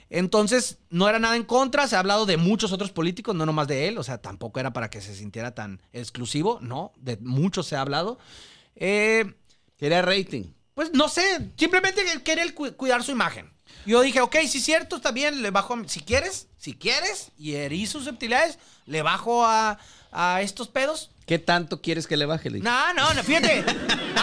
Entonces, 0.10 0.78
no 0.90 1.08
era 1.08 1.20
nada 1.20 1.36
en 1.36 1.44
contra, 1.44 1.88
se 1.88 1.96
ha 1.96 2.00
hablado 2.00 2.26
de 2.26 2.38
muchos 2.38 2.72
otros 2.72 2.92
políticos, 2.92 3.36
no 3.36 3.46
nomás 3.46 3.68
de 3.68 3.88
él, 3.88 3.98
o 3.98 4.04
sea, 4.04 4.18
tampoco 4.20 4.60
era 4.60 4.74
para 4.74 4.90
que 4.90 5.02
se 5.02 5.16
sintiera 5.16 5.54
tan 5.54 5.82
exclusivo, 5.94 6.58
no, 6.62 6.92
de 6.98 7.18
muchos 7.18 7.68
se 7.68 7.76
ha 7.76 7.82
hablado. 7.82 8.18
Eh, 8.76 9.34
Quería 9.78 10.02
rating. 10.02 10.44
pues 10.74 10.92
no 10.94 11.08
sé, 11.10 11.22
simplemente 11.58 12.02
quería 12.24 12.44
el 12.44 12.54
cu- 12.54 12.74
cuidar 12.74 13.04
su 13.04 13.12
imagen. 13.12 13.50
Yo 13.86 14.02
dije, 14.02 14.20
ok, 14.22 14.36
si 14.48 14.58
es 14.58 14.66
cierto, 14.66 14.98
está 14.98 15.12
bien, 15.12 15.42
le 15.42 15.52
bajo 15.52 15.74
a, 15.74 15.88
si 15.88 16.02
quieres, 16.02 16.48
si 16.58 16.74
quieres, 16.74 17.32
y 17.38 17.54
herí 17.54 17.86
susceptibilidades, 17.88 18.60
le 18.86 19.02
bajo 19.02 19.46
a, 19.46 19.80
a 20.12 20.42
estos 20.42 20.68
pedos. 20.68 21.12
¿Qué 21.30 21.38
tanto 21.38 21.80
quieres 21.80 22.08
que 22.08 22.18
le 22.18 22.26
baje? 22.26 22.50
Le 22.50 22.56
dije. 22.58 22.68
No, 22.68 22.92
no, 22.96 23.14
no, 23.14 23.22
fíjate, 23.22 23.64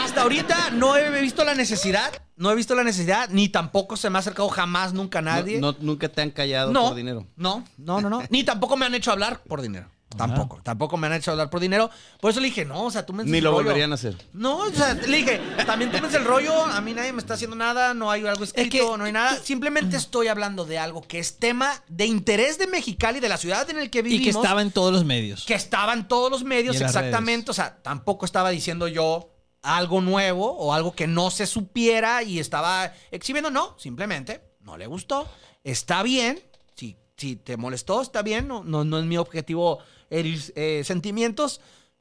hasta 0.02 0.22
ahorita 0.22 0.70
no 0.72 0.96
he 0.96 1.20
visto 1.20 1.44
la 1.44 1.54
necesidad, 1.54 2.10
no 2.34 2.50
he 2.50 2.56
visto 2.56 2.74
la 2.74 2.82
necesidad, 2.82 3.28
ni 3.30 3.48
tampoco 3.48 3.96
se 3.96 4.10
me 4.10 4.18
ha 4.18 4.18
acercado 4.18 4.48
jamás 4.48 4.92
nunca 4.92 5.22
nadie. 5.22 5.60
No, 5.60 5.70
no- 5.70 5.78
nunca 5.82 6.08
te 6.08 6.20
han 6.22 6.32
callado 6.32 6.72
No, 6.72 6.88
por 6.88 6.96
dinero. 6.96 7.24
No, 7.36 7.62
no, 7.78 8.00
no, 8.00 8.10
no. 8.10 8.24
Ni 8.28 8.42
tampoco 8.42 8.76
me 8.76 8.86
han 8.86 8.94
hecho 8.96 9.12
hablar 9.12 9.40
por 9.44 9.62
dinero. 9.62 9.86
Tampoco, 10.16 10.60
tampoco 10.62 10.96
me 10.96 11.08
han 11.08 11.14
hecho 11.14 11.32
hablar 11.32 11.50
por 11.50 11.60
dinero. 11.60 11.90
Por 12.20 12.30
eso 12.30 12.40
le 12.40 12.46
dije, 12.46 12.64
no, 12.64 12.84
o 12.84 12.90
sea, 12.90 13.04
tú 13.04 13.12
me 13.12 13.24
Ni 13.24 13.40
lo 13.40 13.52
volverían 13.52 13.90
a 13.90 13.96
hacer. 13.96 14.16
no, 14.32 14.58
o 14.58 14.70
sea, 14.70 14.94
le 14.94 15.16
dije, 15.16 15.40
también 15.66 15.90
tómense 15.90 16.16
el 16.16 16.24
rollo, 16.24 16.54
a 16.64 16.80
mí 16.80 16.94
nadie 16.94 17.12
me 17.12 17.20
está 17.20 17.34
haciendo 17.34 17.56
nada, 17.56 17.92
no 17.92 18.10
hay 18.10 18.24
algo 18.24 18.44
escrito, 18.44 18.70
que 18.92 18.98
no 18.98 19.04
hay 19.04 19.12
nada. 19.12 19.36
Simplemente 19.36 19.96
estoy 19.96 20.28
hablando 20.28 20.64
de 20.64 20.78
algo 20.78 21.02
que 21.02 21.18
es 21.18 21.38
tema 21.38 21.82
de 21.88 22.06
interés 22.06 22.56
de 22.58 22.66
Mexicali, 22.66 23.20
de 23.20 23.28
la 23.28 23.36
ciudad 23.36 23.68
en 23.68 23.78
el 23.78 23.90
que 23.90 23.98
Y 23.98 24.02
vivimos. 24.02 24.24
que 24.24 24.30
estaba 24.40 24.62
en 24.62 24.70
todos 24.70 24.92
los 24.92 25.04
medios. 25.04 25.44
que 25.44 25.54
estaba 25.54 25.92
en 25.92 26.06
todos 26.08 26.30
los 26.30 26.44
medios, 26.44 26.74
Y 26.74 26.78
en 26.78 26.82
las 26.84 26.94
exactamente. 26.94 27.50
O 27.50 27.54
sea, 27.54 27.76
tampoco 27.82 28.24
estaba 28.24 28.50
diciendo 28.50 28.88
yo 28.88 29.32
algo 29.62 30.00
nuevo 30.00 30.46
o 30.52 30.72
algo 30.72 30.94
que 30.94 31.08
no 31.08 31.30
se 31.32 31.46
supiera 31.46 32.22
y 32.22 32.38
estaba 32.38 32.92
exhibiendo. 33.10 33.50
No, 33.50 33.74
simplemente 33.78 34.40
no 34.60 34.78
le 34.78 34.86
gustó. 34.86 35.28
Está 35.64 36.02
bien. 36.04 36.40
Si, 36.76 36.96
si 37.16 37.34
te 37.36 37.56
molestó, 37.56 38.00
está 38.00 38.22
bien. 38.22 38.46
No, 38.46 38.62
no, 38.62 38.84
no 38.84 38.98
es 39.00 39.04
mi 39.04 39.16
objetivo 39.18 39.80
herir 40.10 40.40
eh, 40.56 40.82
sentimientos, 40.84 41.60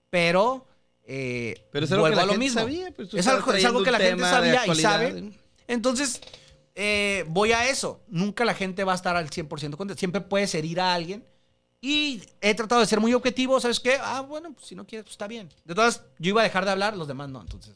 pero. 0.10 0.66
eh, 1.06 1.66
Pero 1.72 1.86
es 1.86 1.92
algo 1.92 2.06
que 2.06 2.10
vuelvo 2.12 2.16
la 2.18 2.22
a 2.24 2.26
lo 2.26 2.32
gente 2.34 2.46
mismo. 2.46 2.62
sabía, 2.62 2.92
pues, 2.96 3.14
es, 3.14 3.28
algo, 3.28 3.54
es 3.54 3.66
algo 3.66 3.84
que 3.84 3.92
la 3.92 4.00
gente 4.00 4.24
sabía 4.24 4.68
y 4.68 4.76
sabe. 4.76 5.32
Entonces, 5.68 6.22
eh, 6.76 7.26
voy 7.28 7.52
a 7.52 7.68
eso. 7.70 8.02
Nunca 8.08 8.46
la 8.46 8.54
gente 8.54 8.84
va 8.84 8.92
a 8.94 8.96
estar 8.96 9.16
al 9.16 9.30
100% 9.30 9.76
contenta. 9.78 9.98
Siempre 10.00 10.22
puedes 10.22 10.54
herir 10.56 10.80
a 10.80 10.94
alguien. 10.94 11.26
Y 11.82 12.22
he 12.42 12.56
tratado 12.56 12.82
de 12.82 12.88
ser 12.88 13.00
muy 13.00 13.14
objetivo. 13.14 13.60
¿Sabes 13.60 13.80
qué? 13.80 13.98
Ah, 14.02 14.22
bueno, 14.22 14.54
pues 14.54 14.66
si 14.68 14.76
no 14.76 14.86
quieres, 14.88 15.04
pues 15.04 15.14
está 15.14 15.28
bien. 15.28 15.50
De 15.66 15.76
todas, 15.76 16.02
yo 16.18 16.30
iba 16.30 16.42
a 16.42 16.44
dejar 16.44 16.66
de 16.66 16.72
hablar, 16.72 16.98
los 16.98 17.08
demás 17.08 17.30
no. 17.30 17.42
Entonces, 17.42 17.74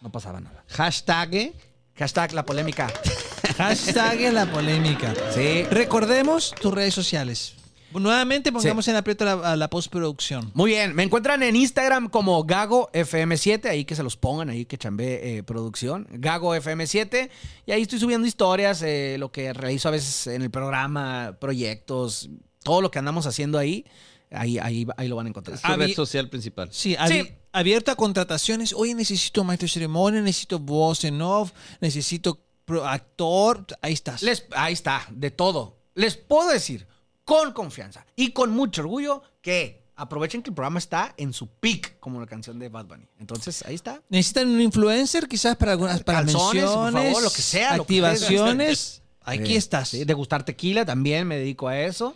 no 0.00 0.10
pasaba 0.10 0.40
nada. 0.40 0.64
Hashtag. 0.68 1.34
¿eh? 1.34 1.52
Hashtag 1.96 2.32
la 2.32 2.44
polémica. 2.44 2.92
Hashtag 3.56 4.32
la 4.32 4.50
polémica. 4.50 5.14
Sí. 5.32 5.62
Recordemos 5.70 6.52
tus 6.60 6.74
redes 6.74 6.94
sociales. 6.94 7.54
Nuevamente 8.00 8.52
pongamos 8.52 8.86
en 8.88 8.96
aprieto 8.96 9.24
la, 9.24 9.32
a 9.32 9.56
la 9.56 9.68
postproducción. 9.70 10.50
Muy 10.54 10.70
bien, 10.72 10.94
me 10.94 11.02
encuentran 11.02 11.42
en 11.42 11.56
Instagram 11.56 12.08
como 12.08 12.42
Gago 12.44 12.90
FM7, 12.92 13.66
ahí 13.70 13.84
que 13.84 13.94
se 13.96 14.02
los 14.02 14.16
pongan, 14.16 14.48
ahí 14.50 14.64
que 14.64 14.76
chambé 14.78 15.38
eh, 15.38 15.42
producción, 15.42 16.06
Gago 16.10 16.54
FM7, 16.54 17.30
y 17.66 17.72
ahí 17.72 17.82
estoy 17.82 17.98
subiendo 17.98 18.26
historias, 18.26 18.82
eh, 18.82 19.16
lo 19.18 19.32
que 19.32 19.52
realizo 19.52 19.88
a 19.88 19.92
veces 19.92 20.26
en 20.26 20.42
el 20.42 20.50
programa, 20.50 21.36
proyectos, 21.40 22.28
todo 22.62 22.80
lo 22.80 22.90
que 22.90 22.98
andamos 22.98 23.26
haciendo 23.26 23.58
ahí, 23.58 23.84
ahí, 24.30 24.58
ahí, 24.58 24.86
ahí 24.96 25.08
lo 25.08 25.16
van 25.16 25.26
a 25.26 25.28
encontrar. 25.28 25.56
Es 25.56 25.62
Avi- 25.64 25.86
red 25.88 25.94
social 25.94 26.28
principal. 26.28 26.68
Sí, 26.72 26.96
abi- 26.96 27.22
Sí. 27.26 27.32
abierto 27.52 27.90
a 27.92 27.94
contrataciones. 27.96 28.72
Oye, 28.72 28.94
necesito 28.94 29.44
maestro 29.44 29.66
de 29.66 29.70
ceremonia, 29.72 30.20
necesito 30.20 30.58
voz 30.58 31.04
en 31.04 31.22
off, 31.22 31.52
necesito 31.80 32.42
actor. 32.84 33.64
Ahí 33.82 33.92
estás. 33.92 34.22
Les, 34.22 34.44
ahí 34.52 34.72
está, 34.72 35.06
de 35.10 35.30
todo. 35.30 35.78
Les 35.94 36.16
puedo 36.16 36.50
decir 36.50 36.86
con 37.26 37.52
confianza 37.52 38.06
y 38.16 38.30
con 38.30 38.50
mucho 38.52 38.80
orgullo 38.80 39.22
que 39.42 39.84
aprovechen 39.96 40.42
que 40.42 40.50
el 40.50 40.54
programa 40.54 40.78
está 40.78 41.12
en 41.18 41.32
su 41.34 41.48
peak, 41.48 41.98
como 42.00 42.20
la 42.20 42.26
canción 42.26 42.58
de 42.58 42.68
Bad 42.70 42.86
Bunny. 42.86 43.06
Entonces, 43.18 43.62
ahí 43.66 43.74
está. 43.74 44.00
¿Necesitan 44.08 44.48
un 44.48 44.60
influencer 44.60 45.26
quizás 45.28 45.56
para 45.56 45.72
algunas 45.72 46.02
para 46.02 46.20
Calzones, 46.20 46.64
por 46.64 46.84
menciones, 46.84 47.08
favor, 47.12 47.22
lo 47.24 47.30
que 47.30 47.42
sea, 47.42 47.70
lo 47.76 47.86
que 47.86 48.00
activaciones? 48.06 49.02
Aquí 49.22 49.54
Eh, 49.54 49.56
estás. 49.56 49.88
sí, 49.88 50.04
degustar 50.04 50.44
tequila, 50.44 50.84
también 50.84 51.26
me 51.26 51.36
dedico 51.36 51.66
a 51.66 51.80
eso. 51.80 52.14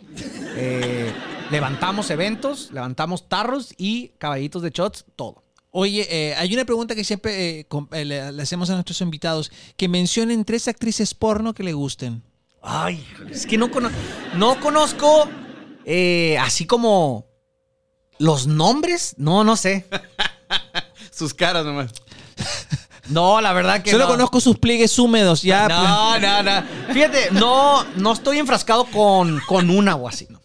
Eh, 0.55 1.11
levantamos 1.49 2.09
eventos, 2.09 2.69
levantamos 2.71 3.27
tarros 3.27 3.73
y 3.77 4.09
caballitos 4.17 4.61
de 4.61 4.69
shots, 4.69 5.03
todo. 5.17 5.43
Oye, 5.71 6.07
eh, 6.09 6.35
hay 6.35 6.53
una 6.53 6.63
pregunta 6.65 6.95
que 6.95 7.03
siempre 7.03 7.59
eh, 7.61 7.67
eh, 7.91 8.05
le, 8.05 8.31
le 8.31 8.41
hacemos 8.43 8.69
a 8.69 8.73
nuestros 8.73 9.01
invitados, 9.01 9.51
que 9.75 9.87
mencionen 9.87 10.45
tres 10.45 10.67
actrices 10.67 11.13
porno 11.13 11.53
que 11.53 11.63
le 11.63 11.73
gusten. 11.73 12.23
Ay, 12.61 13.05
es 13.31 13.45
que 13.45 13.57
no, 13.57 13.71
cono- 13.71 13.89
no 14.35 14.59
conozco 14.59 15.27
eh, 15.85 16.37
así 16.39 16.65
como 16.65 17.25
los 18.19 18.45
nombres. 18.47 19.15
No, 19.17 19.43
no 19.43 19.55
sé. 19.55 19.85
Sus 21.11 21.33
caras 21.33 21.65
nomás. 21.65 21.91
No, 23.09 23.41
la 23.41 23.51
verdad 23.53 23.81
que 23.81 23.91
Solo 23.91 24.05
no. 24.05 24.11
conozco 24.11 24.39
sus 24.39 24.57
pliegues 24.57 24.97
húmedos, 24.97 25.41
ya. 25.41 25.65
pues. 25.67 25.77
No, 25.77 26.19
no, 26.19 26.43
no. 26.43 26.63
Fíjate, 26.93 27.29
no, 27.31 27.83
no 27.97 28.13
estoy 28.13 28.37
enfrascado 28.39 28.85
con, 28.85 29.39
con 29.47 29.69
una 29.69 29.95
o 29.95 30.07
así, 30.07 30.27
¿no? 30.29 30.39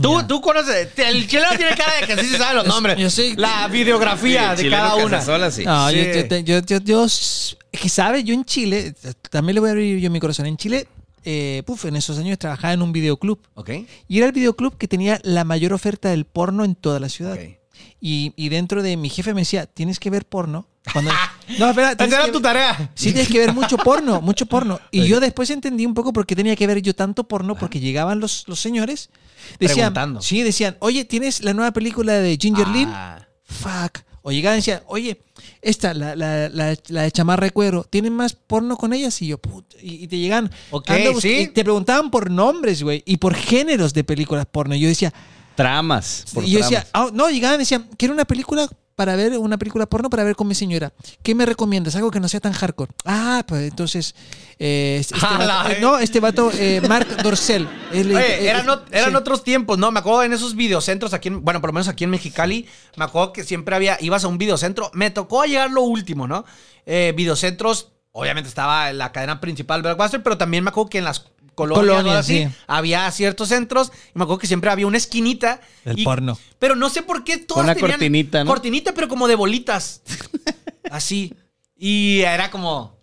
Tú, 0.00 0.24
tú 0.26 0.40
conoces, 0.40 0.88
el 0.98 1.28
chileno 1.28 1.50
tiene 1.56 1.76
cara 1.76 1.92
de 2.00 2.06
que 2.08 2.20
sí 2.20 2.28
se 2.30 2.36
sabe 2.38 2.54
los 2.54 2.66
nombres. 2.66 2.98
yo 2.98 3.08
sé 3.10 3.34
La 3.36 3.68
videografía 3.68 4.56
de 4.56 4.68
cada 4.68 4.96
una. 4.96 5.20
Sola, 5.22 5.52
sí. 5.52 5.64
No, 5.64 5.88
yo, 5.92 6.02
Sí. 6.02 6.26
yo, 6.44 6.58
yo, 6.58 6.60
yo, 6.66 6.78
yo- 6.80 7.04
es 7.04 7.56
que 7.80 7.88
sabe, 7.88 8.24
yo 8.24 8.34
en 8.34 8.44
Chile, 8.44 8.92
también 9.30 9.54
le 9.54 9.60
voy 9.60 9.68
a 9.68 9.72
abrir 9.72 9.98
yo 10.00 10.10
mi 10.10 10.18
corazón. 10.18 10.46
En 10.46 10.56
Chile, 10.56 10.88
eh, 11.24 11.62
en 11.84 11.96
esos 11.96 12.18
años 12.18 12.38
trabajaba 12.38 12.72
en 12.72 12.82
un 12.82 12.92
videoclub. 12.92 13.40
Ok. 13.54 13.70
Y 14.08 14.18
era 14.18 14.26
el 14.26 14.32
videoclub 14.32 14.76
que 14.76 14.88
tenía 14.88 15.20
la 15.22 15.44
mayor 15.44 15.72
oferta 15.72 16.10
del 16.10 16.24
porno 16.24 16.64
en 16.64 16.74
toda 16.74 17.00
la 17.00 17.08
ciudad. 17.08 17.34
Ok. 17.34 17.58
Y, 18.00 18.32
y 18.36 18.48
dentro 18.50 18.82
de 18.82 18.96
mi 18.96 19.08
jefe 19.08 19.34
me 19.34 19.40
decía, 19.40 19.66
tienes 19.66 19.98
que 19.98 20.10
ver 20.10 20.26
porno. 20.26 20.68
Cuando, 20.92 21.10
no, 21.58 21.70
espera, 21.70 21.96
tienes 21.96 22.14
era 22.14 22.26
que- 22.26 22.32
tu 22.32 22.40
tarea. 22.40 22.90
Sí, 22.94 23.12
tienes 23.12 23.28
que 23.28 23.38
ver 23.38 23.52
mucho 23.54 23.76
porno, 23.78 24.20
mucho 24.20 24.46
porno. 24.46 24.78
Y 24.90 25.06
yo 25.06 25.18
después 25.20 25.50
entendí 25.50 25.86
un 25.86 25.94
poco 25.94 26.12
por 26.12 26.26
qué 26.26 26.36
tenía 26.36 26.54
que 26.56 26.66
ver 26.66 26.82
yo 26.82 26.94
tanto 26.94 27.24
porno, 27.26 27.56
porque 27.56 27.80
llegaban 27.80 28.20
los, 28.20 28.44
los 28.46 28.60
señores, 28.60 29.10
decían, 29.58 29.92
Preguntando. 29.94 30.22
sí, 30.22 30.42
decían, 30.42 30.76
oye, 30.80 31.04
¿tienes 31.04 31.42
la 31.42 31.54
nueva 31.54 31.72
película 31.72 32.12
de 32.14 32.36
Ginger 32.40 32.68
Lynn? 32.68 32.90
Ah. 32.92 33.26
Fuck. 33.44 34.00
O 34.22 34.30
llegaban 34.32 34.56
y 34.56 34.60
decían, 34.60 34.82
oye, 34.86 35.20
esta, 35.64 35.94
la, 35.94 36.14
la, 36.14 36.48
la, 36.48 36.76
la 36.88 37.02
de 37.02 37.10
chamarra 37.10 37.44
de 37.46 37.50
cuero, 37.50 37.84
¿tienen 37.84 38.12
más 38.12 38.34
porno 38.34 38.76
con 38.76 38.92
ellas? 38.92 39.20
Y 39.22 39.28
yo, 39.28 39.38
puta, 39.38 39.76
y, 39.82 40.04
y 40.04 40.06
te 40.08 40.18
llegan, 40.18 40.50
Ok, 40.70 40.90
sí. 41.20 41.38
y 41.40 41.46
te 41.48 41.64
preguntaban 41.64 42.10
por 42.10 42.30
nombres, 42.30 42.82
güey, 42.82 43.02
y 43.06 43.16
por 43.16 43.34
géneros 43.34 43.92
de 43.94 44.04
películas 44.04 44.46
porno. 44.46 44.74
Y 44.74 44.80
yo 44.80 44.88
decía, 44.88 45.12
Tramas. 45.56 46.24
por 46.34 46.44
y 46.44 46.50
yo 46.50 46.58
decía, 46.58 46.86
ah, 46.92 47.08
no, 47.12 47.30
llegaban 47.30 47.56
y 47.56 47.62
decían, 47.62 47.88
quiero 47.96 48.12
una 48.14 48.24
película 48.24 48.68
para 48.96 49.16
ver, 49.16 49.36
una 49.38 49.58
película 49.58 49.86
porno 49.86 50.08
para 50.10 50.24
ver 50.24 50.36
con 50.36 50.46
mi 50.46 50.54
señora. 50.54 50.92
¿Qué 51.22 51.34
me 51.34 51.46
recomiendas? 51.46 51.96
Algo 51.96 52.10
que 52.10 52.20
no 52.20 52.28
sea 52.28 52.40
tan 52.40 52.52
hardcore. 52.52 52.92
Ah, 53.04 53.44
pues 53.46 53.68
entonces, 53.68 54.14
eh, 54.58 54.98
este 55.00 55.14
vato- 55.20 55.70
eh. 55.70 55.78
no, 55.80 55.98
este 55.98 56.20
vato, 56.20 56.50
eh, 56.54 56.80
Mark 56.88 57.08
Dorcel. 57.22 57.68
Eh, 57.92 58.00
Oye, 58.14 58.48
eran, 58.48 58.68
eh, 58.68 58.72
eran 58.92 59.10
sí. 59.10 59.16
otros 59.16 59.42
tiempos, 59.44 59.78
¿no? 59.78 59.90
Me 59.90 60.00
acuerdo 60.00 60.22
en 60.22 60.32
esos 60.32 60.54
videocentros 60.54 61.12
aquí, 61.14 61.28
en, 61.28 61.44
bueno, 61.44 61.60
por 61.60 61.70
lo 61.70 61.74
menos 61.74 61.88
aquí 61.88 62.04
en 62.04 62.10
Mexicali, 62.10 62.66
me 62.96 63.04
acuerdo 63.04 63.32
que 63.32 63.44
siempre 63.44 63.74
había, 63.74 63.96
ibas 64.00 64.24
a 64.24 64.28
un 64.28 64.38
videocentro, 64.38 64.90
me 64.94 65.10
tocó 65.10 65.44
llegar 65.44 65.70
lo 65.70 65.82
último, 65.82 66.26
¿no? 66.26 66.44
Videocentros, 66.86 67.92
obviamente 68.12 68.48
estaba 68.48 68.90
en 68.90 68.98
la 68.98 69.10
cadena 69.12 69.40
principal 69.40 69.82
Blockbuster, 69.82 70.22
pero 70.22 70.38
también 70.38 70.62
me 70.64 70.70
acuerdo 70.70 70.90
que 70.90 70.98
en 70.98 71.04
las 71.04 71.26
colonias, 71.54 71.84
o 71.84 71.86
Colonias, 71.86 72.16
así, 72.16 72.44
sí. 72.44 72.48
había 72.66 73.10
ciertos 73.10 73.48
centros, 73.48 73.92
y 74.14 74.18
me 74.18 74.24
acuerdo 74.24 74.38
que 74.38 74.46
siempre 74.46 74.70
había 74.70 74.86
una 74.86 74.96
esquinita. 74.96 75.60
Del 75.84 75.98
y- 75.98 76.04
porno. 76.04 76.38
Pero 76.58 76.76
no 76.76 76.88
sé 76.90 77.02
por 77.02 77.24
qué 77.24 77.38
todas 77.38 77.64
Una 77.64 77.74
tenían 77.74 77.92
cortinita, 77.92 78.44
¿no? 78.44 78.50
Cortinita, 78.50 78.92
pero 78.94 79.08
como 79.08 79.28
de 79.28 79.34
bolitas. 79.34 80.02
así. 80.90 81.34
Y 81.76 82.20
era 82.20 82.50
como... 82.50 82.98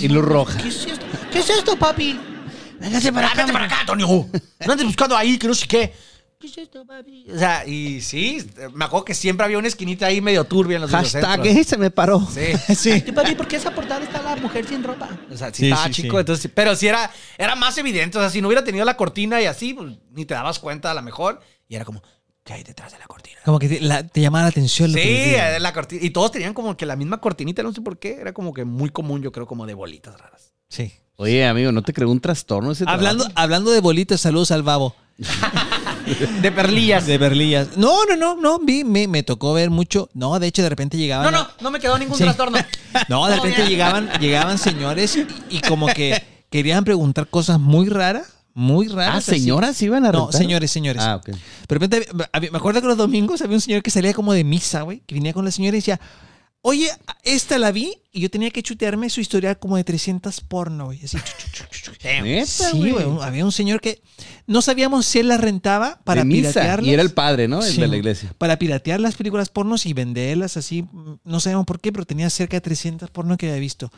Y 0.00 0.08
luz 0.08 0.24
roja. 0.24 0.56
¿Qué 0.58 0.68
es 0.68 0.86
esto? 0.86 1.06
¿Qué 1.30 1.38
es 1.40 1.50
esto, 1.50 1.76
papi? 1.76 2.18
Véngase 2.80 3.12
para 3.12 3.26
acá. 3.28 3.36
Vente 3.38 3.52
para 3.52 3.64
acá, 3.66 3.80
Antonio. 3.80 4.06
No 4.66 4.72
andes 4.72 4.86
buscando 4.86 5.16
ahí, 5.16 5.38
que 5.38 5.46
no 5.48 5.54
sé 5.54 5.66
qué. 5.66 5.92
¿Qué 6.42 6.48
es 6.48 6.58
esto, 6.58 6.84
papi? 6.84 7.24
O 7.32 7.38
sea, 7.38 7.64
y 7.66 8.00
sí, 8.00 8.44
me 8.74 8.84
acuerdo 8.84 9.04
que 9.04 9.14
siempre 9.14 9.44
había 9.46 9.56
una 9.58 9.68
esquinita 9.68 10.06
ahí 10.06 10.20
medio 10.20 10.42
turbia 10.44 10.74
en 10.76 10.82
los 10.82 10.90
Hashtag 10.90 11.22
videocentros. 11.40 11.56
"Ey, 11.56 11.64
se 11.64 11.76
me 11.78 11.90
paró. 11.90 12.20
Sí. 12.34 12.74
Sí. 12.76 13.00
Papi, 13.12 13.34
¿por 13.36 13.46
qué 13.48 13.56
esa 13.56 13.70
portada 13.74 14.02
está 14.04 14.20
la 14.22 14.36
mujer 14.36 14.66
sin 14.66 14.82
ropa? 14.82 15.08
O 15.30 15.36
sea, 15.36 15.48
sí, 15.54 15.62
Sí, 15.62 15.68
estaba 15.70 15.86
sí, 15.86 15.92
chico, 16.02 16.16
sí. 16.16 16.20
entonces, 16.20 16.50
pero 16.54 16.74
sí 16.76 16.88
era, 16.88 17.10
era 17.38 17.54
más 17.54 17.78
evidente. 17.78 18.18
O 18.18 18.20
sea, 18.20 18.28
si 18.28 18.40
no 18.42 18.48
hubiera 18.48 18.64
tenido 18.64 18.84
la 18.84 18.96
cortina 18.96 19.40
y 19.40 19.46
así, 19.46 19.72
pues, 19.72 19.94
ni 20.10 20.24
te 20.26 20.34
dabas 20.34 20.58
cuenta 20.58 20.90
a 20.90 20.94
lo 20.94 21.02
mejor. 21.02 21.40
Y 21.68 21.76
era 21.76 21.84
como, 21.84 22.02
¿qué 22.44 22.54
hay 22.54 22.64
detrás 22.64 22.92
de 22.92 22.98
la 22.98 23.06
cortina? 23.06 23.38
Como 23.44 23.58
que 23.60 23.68
te, 23.68 23.80
la- 23.80 24.06
te 24.06 24.20
llamaba 24.20 24.42
la 24.42 24.48
atención. 24.50 24.88
Sí, 24.90 24.96
que 24.96 25.36
eh, 25.38 25.60
la 25.60 25.72
cortina. 25.72 26.04
Y 26.04 26.10
todos 26.10 26.32
tenían 26.32 26.54
como 26.54 26.76
que 26.76 26.86
la 26.86 26.96
misma 26.96 27.20
cortinita, 27.20 27.62
no 27.62 27.72
sé 27.72 27.80
por 27.82 27.98
qué. 28.00 28.16
Era 28.20 28.32
como 28.32 28.52
que 28.52 28.64
muy 28.64 28.90
común, 28.90 29.22
yo 29.22 29.30
creo, 29.30 29.46
como 29.46 29.64
de 29.66 29.74
bolitas 29.74 30.18
raras. 30.20 30.52
sí. 30.68 30.92
Oye, 31.16 31.46
amigo, 31.46 31.70
¿no 31.70 31.82
te 31.82 31.92
creó 31.92 32.10
un 32.10 32.20
trastorno 32.20 32.72
ese 32.72 32.84
Hablando, 32.88 33.24
trabajo? 33.24 33.40
hablando 33.40 33.70
de 33.70 33.80
bolitas, 33.80 34.20
saludos 34.20 34.50
al 34.50 34.62
babo. 34.64 34.96
De 36.40 36.52
perlillas. 36.52 37.06
De 37.06 37.18
perlillas. 37.18 37.76
No, 37.76 38.04
no, 38.06 38.16
no, 38.16 38.36
no, 38.36 38.58
vi, 38.58 38.84
me, 38.84 39.06
me 39.08 39.22
tocó 39.22 39.52
ver 39.52 39.70
mucho. 39.70 40.08
No, 40.14 40.38
de 40.38 40.46
hecho, 40.46 40.62
de 40.62 40.68
repente 40.68 40.96
llegaban. 40.96 41.30
No, 41.32 41.42
no, 41.42 41.48
no 41.60 41.70
me 41.70 41.80
quedó 41.80 41.98
ningún 41.98 42.16
Sí. 42.16 42.24
trastorno. 42.24 42.58
No, 43.08 43.26
de 43.26 43.36
repente 43.36 43.66
llegaban, 43.66 44.10
llegaban 44.20 44.58
señores 44.58 45.16
y, 45.16 45.26
y 45.56 45.60
como 45.60 45.86
que 45.86 46.22
querían 46.50 46.84
preguntar 46.84 47.26
cosas 47.28 47.58
muy 47.58 47.88
raras, 47.88 48.26
muy 48.54 48.88
raras. 48.88 49.14
Ah, 49.14 49.18
así. 49.18 49.40
señoras 49.40 49.80
iban 49.82 50.04
a 50.04 50.12
No, 50.12 50.24
rentar? 50.26 50.38
señores, 50.40 50.70
señores. 50.70 51.02
Ah, 51.02 51.16
ok. 51.16 51.26
De 51.28 51.38
repente, 51.68 52.06
me 52.50 52.56
acuerdo 52.58 52.82
que 52.82 52.86
los 52.86 52.98
domingos 52.98 53.40
había 53.40 53.56
un 53.56 53.60
señor 53.62 53.82
que 53.82 53.90
salía 53.90 54.12
como 54.12 54.34
de 54.34 54.44
misa, 54.44 54.82
güey, 54.82 55.00
que 55.06 55.14
venía 55.14 55.32
con 55.32 55.44
la 55.44 55.50
señora 55.50 55.76
y 55.76 55.80
decía, 55.80 55.98
oye, 56.60 56.90
esta 57.22 57.56
la 57.58 57.72
vi 57.72 58.01
y 58.14 58.20
yo 58.20 58.30
tenía 58.30 58.50
que 58.50 58.62
chutearme 58.62 59.08
su 59.08 59.22
historial 59.22 59.58
como 59.58 59.76
de 59.76 59.84
300 59.84 60.42
porno, 60.42 60.86
güey. 60.86 61.02
Así, 61.02 61.16
chu, 61.16 61.22
chu, 61.38 61.64
chu, 61.64 61.64
chu, 61.70 61.92
chu. 61.92 62.22
¿Neta, 62.22 62.46
Sí, 62.46 62.90
güey. 62.90 63.06
Había 63.22 63.42
un 63.42 63.52
señor 63.52 63.80
que 63.80 64.02
no 64.46 64.60
sabíamos 64.60 65.06
si 65.06 65.20
él 65.20 65.28
las 65.28 65.40
rentaba 65.40 65.98
para 66.04 66.22
piratearlas. 66.22 66.86
Y 66.86 66.92
era 66.92 67.02
el 67.02 67.12
padre, 67.12 67.48
¿no? 67.48 67.62
El 67.62 67.72
Sí, 67.72 67.80
de 67.80 67.88
la 67.88 67.96
iglesia. 67.96 68.34
Para 68.36 68.58
piratear 68.58 69.00
las 69.00 69.14
películas 69.14 69.48
pornos 69.48 69.86
y 69.86 69.94
venderlas 69.94 70.58
así. 70.58 70.84
No 71.24 71.40
sabemos 71.40 71.64
por 71.64 71.80
qué, 71.80 71.90
pero 71.90 72.04
tenía 72.04 72.28
cerca 72.28 72.58
de 72.58 72.60
300 72.60 73.10
porno 73.10 73.38
que 73.38 73.48
había 73.48 73.60
visto. 73.60 73.90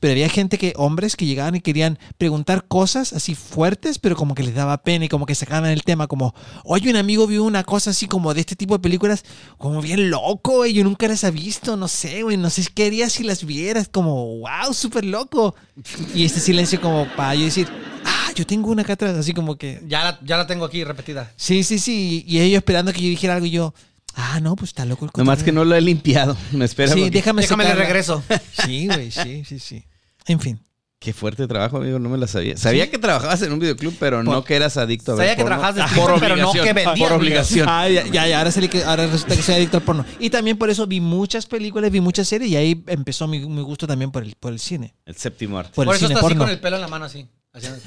Pero 0.00 0.12
había 0.12 0.28
gente 0.28 0.58
que, 0.58 0.72
hombres 0.76 1.16
que 1.16 1.26
llegaban 1.26 1.54
y 1.54 1.60
querían 1.60 1.98
preguntar 2.18 2.66
cosas 2.66 3.12
así 3.12 3.34
fuertes, 3.34 3.98
pero 3.98 4.16
como 4.16 4.34
que 4.34 4.42
les 4.42 4.54
daba 4.54 4.82
pena 4.82 5.04
y 5.04 5.08
como 5.08 5.26
que 5.26 5.34
sacaban 5.34 5.70
el 5.70 5.84
tema, 5.84 6.06
como, 6.06 6.34
oye, 6.64 6.90
un 6.90 6.96
amigo 6.96 7.26
vio 7.26 7.44
una 7.44 7.64
cosa 7.64 7.90
así 7.90 8.06
como 8.06 8.34
de 8.34 8.40
este 8.40 8.56
tipo 8.56 8.74
de 8.74 8.80
películas, 8.80 9.24
como 9.56 9.80
bien 9.80 10.10
loco, 10.10 10.56
güey, 10.56 10.72
yo 10.74 10.84
nunca 10.84 11.08
las 11.08 11.24
he 11.24 11.30
visto, 11.30 11.76
no 11.76 11.88
sé, 11.88 12.22
güey, 12.22 12.36
no 12.36 12.50
sé 12.50 12.64
qué 12.74 12.86
harías 12.86 13.12
si 13.12 13.24
las 13.24 13.44
vieras, 13.62 13.88
como, 13.88 14.38
wow, 14.38 14.72
súper 14.72 15.04
loco. 15.04 15.54
Y 16.14 16.24
este 16.24 16.40
silencio 16.40 16.80
como 16.80 17.06
para 17.16 17.34
yo 17.34 17.44
decir, 17.44 17.68
ah, 18.04 18.30
yo 18.34 18.46
tengo 18.46 18.70
una 18.70 18.82
acá 18.82 18.94
atrás, 18.94 19.16
así 19.16 19.32
como 19.32 19.56
que, 19.56 19.80
Ya 19.86 20.04
la, 20.04 20.20
ya 20.22 20.36
la 20.36 20.46
tengo 20.46 20.64
aquí 20.64 20.84
repetida. 20.84 21.32
Sí, 21.36 21.62
sí, 21.64 21.78
sí. 21.78 22.24
Y 22.26 22.40
ellos 22.40 22.58
esperando 22.58 22.92
que 22.92 23.00
yo 23.02 23.08
dijera 23.08 23.34
algo 23.34 23.46
y 23.46 23.50
yo, 23.50 23.74
ah, 24.14 24.40
no, 24.40 24.56
pues 24.56 24.70
está 24.70 24.84
loco 24.84 25.04
el 25.06 25.10
Nomás 25.16 25.38
que 25.38 25.44
cotorreo". 25.46 25.64
no 25.64 25.70
lo 25.70 25.76
he 25.76 25.80
limpiado. 25.80 26.36
Me 26.52 26.64
espera. 26.64 26.92
Sí, 26.92 27.00
porque- 27.00 27.10
déjame 27.10 27.42
Déjame 27.42 27.64
le 27.64 27.74
regreso. 27.74 28.22
Sí, 28.64 28.86
güey, 28.86 29.10
sí, 29.10 29.44
sí, 29.46 29.58
sí. 29.58 29.84
En 30.26 30.40
fin. 30.40 30.60
Qué 31.00 31.14
fuerte 31.14 31.48
trabajo, 31.48 31.78
amigo. 31.78 31.98
No 31.98 32.10
me 32.10 32.18
la 32.18 32.26
sabía. 32.26 32.58
Sabía 32.58 32.90
que 32.90 32.98
trabajabas 32.98 33.40
en 33.40 33.54
un 33.54 33.58
videoclub, 33.58 33.96
pero 33.98 34.22
no 34.22 34.44
que 34.44 34.54
eras 34.54 34.76
adicto 34.76 35.12
a 35.12 35.14
ver 35.14 35.28
Sabía 35.28 35.36
que 35.36 35.44
trabajabas 35.44 35.74
de 35.76 35.80
Por 35.98 36.10
stripper, 36.10 36.20
pero 36.20 36.36
no 36.36 36.50
obligación. 36.50 36.64
que 36.66 36.72
vendías, 36.74 37.08
Por 37.08 37.18
obligación. 37.18 37.68
Ah, 37.70 37.88
ya, 37.88 38.04
ya, 38.04 38.26
ya, 38.26 38.38
ahora, 38.38 38.52
que, 38.52 38.84
ahora 38.84 39.06
resulta 39.06 39.34
que 39.34 39.40
soy 39.42 39.54
adicto 39.54 39.78
al 39.78 39.82
porno. 39.82 40.04
Y 40.18 40.28
también 40.28 40.58
por 40.58 40.68
eso 40.68 40.86
vi 40.86 41.00
muchas 41.00 41.46
películas, 41.46 41.90
vi 41.90 42.02
muchas 42.02 42.28
series 42.28 42.50
y 42.50 42.56
ahí 42.56 42.84
empezó 42.86 43.26
mi, 43.26 43.40
mi 43.46 43.62
gusto 43.62 43.86
también 43.86 44.10
por 44.10 44.22
el, 44.24 44.34
por 44.38 44.52
el 44.52 44.58
cine. 44.58 44.94
El 45.06 45.16
séptimo 45.16 45.58
arte. 45.58 45.72
Por, 45.74 45.86
eso 45.86 46.06
está 46.06 46.20
así 46.20 46.34
con 46.34 46.50
el 46.50 46.60
pelo 46.60 46.76
en 46.76 46.82
la 46.82 46.88
mano 46.88 47.06
así. 47.06 47.26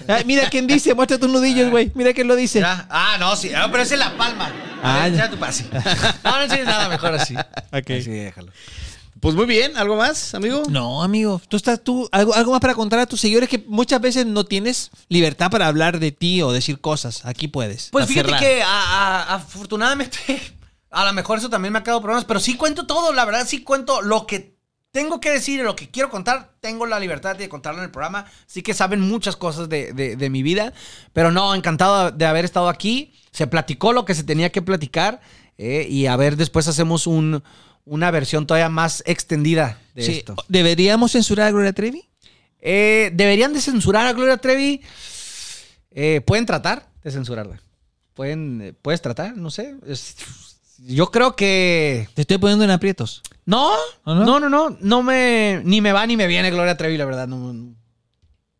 Ay, 0.07 0.23
mira 0.25 0.49
quién 0.49 0.65
dice, 0.65 0.95
muestra 0.95 1.19
tus 1.19 1.29
nudillos, 1.29 1.69
güey. 1.69 1.91
Mira 1.93 2.13
quién 2.13 2.27
lo 2.27 2.35
dice. 2.35 2.61
Ya. 2.61 2.87
Ah, 2.89 3.17
no, 3.19 3.35
sí. 3.35 3.51
Ah, 3.55 3.67
pero 3.71 3.83
ese 3.83 3.93
es 3.93 3.99
la 3.99 4.17
palma. 4.17 4.51
Ah, 4.81 5.03
A 5.03 5.03
ver, 5.03 5.13
ya. 5.13 5.25
ya 5.25 5.29
tu 5.29 5.37
pase. 5.37 5.65
No, 6.23 6.31
no 6.35 6.41
enseñes 6.41 6.65
nada 6.65 6.89
mejor 6.89 7.13
así. 7.13 7.35
Ok. 7.35 7.91
Así, 7.91 8.09
déjalo. 8.09 8.51
Pues 9.23 9.35
muy 9.35 9.45
bien, 9.45 9.77
¿algo 9.77 9.95
más, 9.95 10.35
amigo? 10.35 10.63
No, 10.69 11.01
amigo. 11.01 11.41
Tú 11.47 11.55
estás, 11.55 11.81
tú, 11.81 12.09
algo, 12.11 12.33
algo 12.35 12.51
más 12.51 12.59
para 12.59 12.75
contar 12.75 12.99
a 12.99 13.05
tus 13.05 13.21
seguidores 13.21 13.47
que 13.47 13.63
muchas 13.67 14.01
veces 14.01 14.25
no 14.25 14.43
tienes 14.43 14.91
libertad 15.07 15.49
para 15.49 15.67
hablar 15.67 15.99
de 15.99 16.11
ti 16.11 16.41
o 16.41 16.51
decir 16.51 16.81
cosas. 16.81 17.25
Aquí 17.25 17.47
puedes. 17.47 17.87
Pues 17.91 18.05
fíjate 18.07 18.27
cerrar. 18.27 18.41
que 18.41 18.61
a- 18.61 18.67
a- 18.67 19.33
afortunadamente, 19.35 20.17
a 20.91 21.05
lo 21.05 21.13
mejor 21.13 21.37
eso 21.39 21.49
también 21.49 21.71
me 21.71 21.79
ha 21.79 21.83
creado 21.83 22.01
problemas, 22.01 22.25
pero 22.25 22.41
sí 22.41 22.55
cuento 22.57 22.85
todo, 22.85 23.13
la 23.13 23.23
verdad 23.23 23.47
sí 23.47 23.63
cuento 23.63 24.01
lo 24.01 24.27
que 24.27 24.57
tengo 24.91 25.21
que 25.21 25.31
decir 25.31 25.61
y 25.61 25.63
lo 25.63 25.75
que 25.77 25.89
quiero 25.89 26.09
contar, 26.09 26.55
tengo 26.59 26.85
la 26.85 26.99
libertad 26.99 27.37
de 27.37 27.47
contarlo 27.47 27.79
en 27.79 27.85
el 27.85 27.91
programa, 27.91 28.25
sí 28.45 28.61
que 28.61 28.73
saben 28.73 28.99
muchas 28.99 29.37
cosas 29.37 29.69
de, 29.69 29.93
de- 29.93 30.17
de 30.17 30.29
mi 30.29 30.43
vida, 30.43 30.73
pero 31.13 31.31
no, 31.31 31.55
encantado 31.55 32.11
de 32.11 32.25
haber 32.25 32.43
estado 32.45 32.67
aquí, 32.67 33.13
se 33.31 33.47
platicó 33.47 33.93
lo 33.93 34.03
que 34.03 34.15
se 34.15 34.23
tenía 34.23 34.51
que 34.51 34.61
platicar 34.61 35.21
eh, 35.57 35.87
y 35.89 36.07
a 36.07 36.15
ver, 36.17 36.35
después 36.35 36.67
hacemos 36.67 37.07
un- 37.07 37.41
una 37.85 38.11
versión 38.11 38.47
todavía 38.47 38.69
más 38.69 39.03
extendida 39.05 39.79
de 39.95 40.03
Sí, 40.03 40.11
esto. 40.19 40.35
¿Deberíamos 40.47 41.11
censurar 41.11 41.47
a 41.47 41.51
Gloria 41.51 41.73
Trevi? 41.73 42.07
Eh, 42.59 43.11
¿Deberían 43.13 43.53
de 43.53 43.61
censurar 43.61 44.05
a 44.07 44.13
Gloria 44.13 44.37
Trevi? 44.37 44.81
Eh, 45.91 46.21
Pueden 46.25 46.45
tratar 46.45 46.89
de 47.03 47.11
censurarla. 47.11 47.61
Pueden, 48.13 48.61
eh, 48.61 48.73
puedes 48.73 49.01
tratar, 49.01 49.35
no 49.35 49.49
sé. 49.51 49.75
Es- 49.87 50.15
yo 50.79 51.11
creo 51.11 51.35
que. 51.35 52.07
Te 52.13 52.21
estoy 52.21 52.37
poniendo 52.37 52.63
en 52.65 52.71
aprietos. 52.71 53.21
No, 53.45 53.71
¿O 54.03 54.13
no? 54.15 54.23
no, 54.25 54.39
no, 54.39 54.49
no, 54.49 54.77
no 54.79 55.03
me. 55.03 55.61
Ni 55.63 55.81
me 55.81 55.91
va 55.93 56.05
ni 56.07 56.17
me 56.17 56.27
viene 56.27 56.51
Gloria 56.51 56.77
Trevi, 56.77 56.97
la 56.97 57.05
verdad. 57.05 57.27
No, 57.27 57.53
no. 57.53 57.75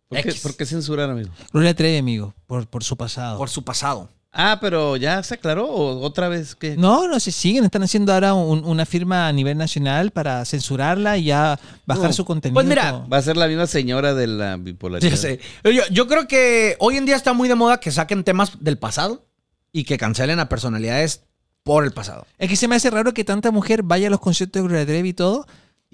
¿Por 0.08 0.22
qué, 0.22 0.34
por 0.34 0.56
qué 0.56 0.66
censurar, 0.66 1.10
amigo? 1.10 1.30
Gloria 1.52 1.74
Trevi, 1.76 1.98
amigo, 1.98 2.34
por, 2.46 2.68
por 2.68 2.84
su 2.84 2.96
pasado. 2.98 3.38
Por 3.38 3.50
su 3.50 3.64
pasado. 3.64 4.10
Ah, 4.36 4.58
pero 4.60 4.98
ya 4.98 5.22
se 5.22 5.36
aclaró 5.36 5.68
o 5.68 6.00
otra 6.02 6.28
vez 6.28 6.56
que 6.56 6.76
No, 6.76 7.08
no 7.08 7.20
se 7.20 7.32
siguen. 7.32 7.66
Están 7.66 7.84
haciendo 7.84 8.12
ahora 8.14 8.34
un- 8.34 8.66
una 8.66 8.86
firma 8.86 9.28
a 9.28 9.32
nivel 9.32 9.58
nacional 9.58 10.10
para 10.10 10.44
censurarla 10.46 11.18
y 11.18 11.26
ya 11.26 11.60
bajar 11.86 12.08
No. 12.08 12.14
su 12.14 12.26
contenido. 12.26 12.56
Pues 12.56 12.66
mira, 12.66 12.94
va 13.12 13.18
a 13.18 13.22
ser 13.22 13.38
la 13.38 13.48
misma 13.48 13.68
señora 13.68 14.16
de 14.16 14.26
la 14.26 14.58
bipolaridad. 14.58 15.12
Ya 15.12 15.18
sé. 15.18 15.40
Yo, 15.64 15.84
yo 15.92 16.08
creo 16.08 16.28
que 16.28 16.76
hoy 16.80 16.98
en 16.98 17.06
día 17.06 17.16
está 17.16 17.34
muy 17.34 17.48
de 17.48 17.54
moda 17.56 17.80
que 17.80 17.92
saquen 17.92 18.24
temas 18.24 18.54
del 18.60 18.80
pasado 18.80 19.26
y 19.72 19.84
que 19.84 19.98
cancelen 20.00 20.40
a 20.40 20.50
personalidades 20.50 21.22
por 21.64 21.84
el 21.86 21.92
pasado. 21.92 22.26
Es 22.40 22.50
que 22.50 22.56
se 22.56 22.68
me 22.68 22.76
hace 22.76 22.90
raro 22.90 23.14
que 23.14 23.24
tanta 23.24 23.52
mujer 23.52 23.84
vaya 23.84 24.08
a 24.08 24.10
los 24.10 24.20
conciertos 24.20 24.62
de 24.64 24.68
Gloria 24.68 24.86
Trevi 24.86 25.10
y 25.10 25.14
todo. 25.14 25.46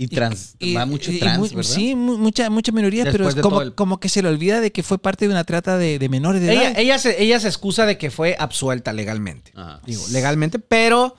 Y 0.01 0.07
trans, 0.07 0.55
Y- 0.59 0.75
va 0.75 0.85
mucho 0.85 1.11
y- 1.11 1.17
y 1.17 1.19
trans, 1.19 1.37
mu- 1.39 1.47
¿verdad? 1.57 1.63
Sí, 1.63 1.93
mu- 1.93 2.17
mucha- 2.17 2.49
muchas 2.49 2.73
minorías, 2.73 3.09
pero 3.11 3.27
es 3.27 3.35
como, 3.35 3.61
el- 3.61 3.75
como 3.75 3.99
que 3.99 4.07
se 4.07 4.21
le 4.21 4.29
olvida 4.29 4.61
de 4.61 4.71
que 4.71 4.81
fue 4.81 4.97
parte 4.97 5.27
de 5.27 5.31
una 5.33 5.43
trata 5.43 5.77
de, 5.77 5.99
de 5.99 6.07
menores 6.07 6.41
de 6.41 6.53
Ella, 6.53 6.69
edad. 6.69 6.79
ella, 6.79 6.99
se, 6.99 7.21
ella 7.21 7.37
se 7.41 7.49
excusa 7.49 7.85
de 7.85 7.97
que 7.97 8.09
fue 8.09 8.37
absuelta 8.39 8.93
legalmente. 8.93 9.51
Ajá. 9.55 9.81
Digo, 9.85 10.01
legalmente, 10.11 10.57
pero 10.57 11.17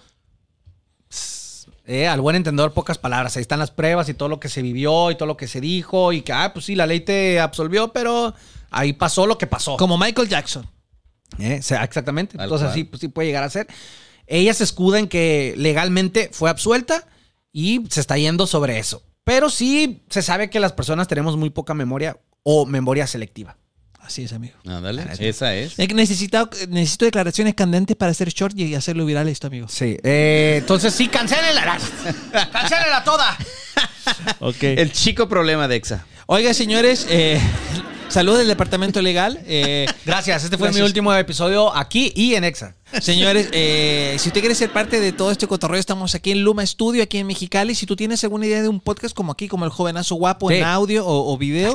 eh, 1.87 2.07
al 2.07 2.21
buen 2.21 2.37
entendedor, 2.37 2.73
pocas 2.73 2.99
palabras. 2.99 3.37
Ahí 3.37 3.43
están 3.43 3.59
las 3.59 3.71
pruebas 3.71 4.09
y 4.09 4.15
todo 4.15 4.29
lo 4.29 4.39
que 4.39 4.49
se 4.49 4.63
vivió 4.63 5.11
y 5.11 5.17
todo 5.17 5.27
lo 5.27 5.37
que 5.37 5.49
se 5.49 5.61
dijo. 5.61 6.13
Y 6.13 6.23
que, 6.23 6.33
ah, 6.33 6.53
pues 6.53 6.65
sí, 6.67 6.75
la 6.75 6.87
ley 6.87 7.01
te 7.01 7.41
absolvió, 7.41 7.93
pero 7.93 8.33
ahí 8.71 8.93
pasó 8.93 9.27
lo 9.27 9.37
que 9.39 9.47
pasó. 9.47 9.77
Como 9.77 9.99
Michael 9.99 10.29
Jackson. 10.29 10.67
Eh, 11.39 11.57
o 11.61 11.63
sea, 11.63 11.83
exactamente. 11.85 12.37
Entonces, 12.41 12.67
cual. 12.69 12.75
sí, 12.75 12.85
pues 12.85 13.01
sí 13.01 13.09
puede 13.09 13.29
llegar 13.29 13.43
a 13.45 13.51
ser. 13.51 13.67
Ella 14.27 14.55
se 14.55 14.63
escuda 14.65 14.99
en 15.01 15.09
que 15.09 15.55
legalmente 15.57 16.31
fue 16.33 16.49
absuelta 16.51 17.07
y 17.53 17.85
se 17.89 18.01
está 18.01 18.17
yendo 18.17 18.47
sobre 18.47 18.79
eso. 18.79 19.03
Pero 19.25 19.51
sí 19.51 20.03
se 20.09 20.23
sabe 20.23 20.51
que 20.51 20.61
las 20.61 20.73
personas 20.73 21.09
tenemos 21.09 21.37
muy 21.37 21.51
poca 21.51 21.75
memoria 21.75 22.19
o 22.43 22.67
memoria 22.67 23.07
selectiva. 23.07 23.57
Así 24.01 24.25
es, 24.25 24.33
amigo. 24.33 24.55
Ah, 24.67 24.81
dale, 24.81 25.05
esa 25.21 25.55
es. 25.55 25.75
Que 25.75 25.87
necesito, 25.95 26.51
necesito 26.69 27.05
declaraciones 27.05 27.55
candentes 27.55 27.97
para 27.97 28.11
hacer 28.11 28.31
short 28.31 28.59
y 28.59 28.75
hacerlo 28.75 29.05
viral 29.05 29.29
esto, 29.29 29.47
amigo. 29.47 29.69
Sí. 29.69 29.99
eh, 30.03 30.57
entonces, 30.59 30.93
sí, 30.95 31.07
cancélenla. 31.07 31.79
cancélenla 32.53 33.05
toda. 33.05 33.37
El 34.61 34.91
chico 34.93 35.29
problema 35.29 35.69
de 35.69 35.77
Exa. 35.77 36.07
Oiga, 36.27 36.55
señores, 36.55 37.07
eh, 37.09 37.41
saludos 38.11 38.39
del 38.41 38.49
departamento 38.49 39.01
legal. 39.01 39.41
eh, 39.47 39.87
Gracias. 40.05 40.45
Este 40.45 40.57
fue 40.59 40.67
Gracias. 40.69 40.83
mi 40.83 40.87
último 40.87 41.15
episodio 41.15 41.75
aquí 41.75 42.13
y 42.15 42.35
en 42.35 42.45
Exa. 42.45 42.77
Señores, 43.01 43.49
eh, 43.53 44.17
si 44.19 44.29
usted 44.29 44.41
quiere 44.41 44.55
ser 44.55 44.73
parte 44.73 45.01
de 45.01 45.13
todo 45.13 45.31
este 45.31 45.47
cotorreo, 45.47 45.81
estamos 45.81 46.15
aquí 46.15 46.33
en 46.33 46.43
Luma 46.43 46.67
Studio, 46.67 47.03
aquí 47.03 47.19
en 47.19 47.27
Mexicali. 47.27 47.75
Si 47.75 47.87
tú 47.87 47.97
tienes 47.97 48.23
alguna 48.25 48.47
idea 48.47 48.63
de 48.63 48.69
un 48.69 48.81
podcast 48.81 49.15
como 49.15 49.33
aquí, 49.33 49.49
como 49.49 49.65
el 49.65 49.71
jovenazo 49.71 50.17
guapo 50.17 50.49
Sí. 50.51 50.57
en 50.57 50.65
audio 50.65 51.07
o, 51.07 51.33
o 51.33 51.39
video, 51.39 51.75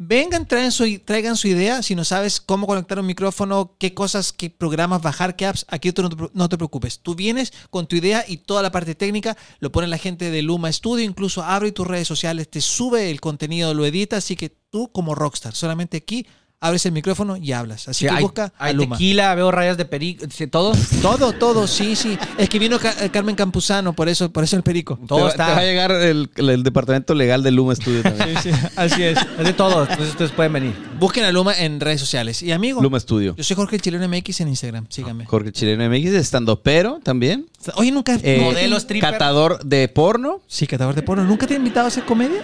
vengan, 0.00 0.46
traigan 0.46 0.72
su, 0.72 0.84
traigan 1.04 1.36
su 1.36 1.48
idea. 1.48 1.82
Si 1.82 1.94
no 1.94 2.04
sabes 2.04 2.40
cómo 2.40 2.66
conectar 2.66 2.98
un 2.98 3.06
micrófono, 3.06 3.74
qué 3.78 3.94
cosas, 3.94 4.32
qué 4.32 4.50
programas 4.50 5.02
bajar, 5.02 5.36
qué 5.36 5.46
apps, 5.46 5.64
aquí 5.68 5.92
tú 5.92 6.02
no 6.02 6.08
te, 6.08 6.16
no 6.34 6.48
te 6.48 6.56
preocupes. 6.56 7.00
Tú 7.00 7.14
vienes 7.14 7.52
con 7.70 7.86
tu 7.86 7.94
idea 7.96 8.24
y 8.26 8.38
toda 8.38 8.62
la 8.62 8.72
parte 8.72 8.94
técnica 8.96 9.36
lo 9.60 9.70
pone 9.72 9.86
la 9.86 9.98
gente 9.98 10.30
de 10.30 10.42
Luma 10.42 10.72
Studio. 10.72 11.04
Incluso 11.04 11.42
abre 11.44 11.70
tus 11.72 11.86
redes 11.86 12.08
sociales, 12.08 12.48
te 12.50 12.60
sube 12.60 13.10
el 13.10 13.20
contenido, 13.20 13.74
lo 13.74 13.84
edita. 13.86 14.16
Así 14.16 14.34
que 14.36 14.56
tú, 14.70 14.90
como 14.92 15.14
rockstar, 15.14 15.54
solamente 15.54 15.96
aquí 15.98 16.26
abres 16.60 16.84
el 16.86 16.90
micrófono 16.92 17.36
y 17.36 17.52
hablas. 17.52 17.86
Así 17.86 18.00
Sí, 18.00 18.06
que 18.10 18.16
hay, 18.16 18.22
busca 18.24 18.52
a 18.58 18.72
Luma. 18.72 18.96
tequila, 18.96 19.32
veo 19.36 19.52
rayas 19.52 19.76
de 19.76 19.84
perico, 19.84 20.26
sí, 20.28 20.48
todo. 20.48 20.72
Todo, 21.00 21.30
todo, 21.32 21.68
sí, 21.68 21.94
sí. 21.94 22.18
Es 22.36 22.48
que 22.48 22.58
vino 22.58 22.80
Ca- 22.80 22.96
eh, 23.00 23.10
Carmen 23.10 23.36
Campuzano, 23.36 23.92
por 23.92 24.08
eso, 24.08 24.32
por 24.32 24.42
eso 24.42 24.56
el 24.56 24.64
perico. 24.64 24.98
Todo 25.06 25.26
te, 25.26 25.28
está- 25.30 25.46
te 25.46 25.52
va 25.52 25.58
a 25.58 25.62
llegar 25.62 25.92
el, 25.92 26.28
el 26.36 26.64
departamento 26.64 27.14
legal 27.14 27.44
de 27.44 27.52
Luma 27.52 27.76
Studio 27.76 28.02
también. 28.02 28.36
así 28.76 29.02
es. 29.04 29.16
Es 29.38 29.44
de 29.44 29.52
todo. 29.52 29.82
Entonces 29.82 30.08
ustedes 30.08 30.32
pueden 30.32 30.52
venir. 30.52 30.74
Busquen 30.98 31.22
a 31.26 31.30
Luma 31.30 31.54
en 31.56 31.78
redes 31.78 32.00
sociales. 32.00 32.42
Y 32.42 32.50
amigo, 32.50 32.82
Luma 32.82 32.98
Studio. 32.98 33.36
yo 33.36 33.44
soy 33.44 33.54
Jorge 33.54 33.76
el 33.76 33.82
Chileno 33.82 34.08
MX 34.08 34.40
en 34.40 34.48
Instagram. 34.48 34.86
Síganme. 34.88 35.26
Jorge 35.26 35.52
Chileno 35.52 35.88
MX, 35.88 36.06
estando 36.14 36.60
pero 36.60 36.98
también. 37.04 37.46
Oye, 37.76 37.92
nunca. 37.92 38.18
Eh, 38.20 38.40
Modelo 38.42 38.76
stripper. 38.78 39.12
Catador 39.12 39.64
de 39.64 39.86
porno. 39.86 40.40
Sí, 40.48 40.66
catador 40.66 40.96
de 40.96 41.02
porno. 41.02 41.22
¿Nunca 41.22 41.46
te 41.46 41.54
he 41.54 41.56
invitado 41.56 41.84
a 41.84 41.88
hacer 41.88 42.04
comedia? 42.04 42.42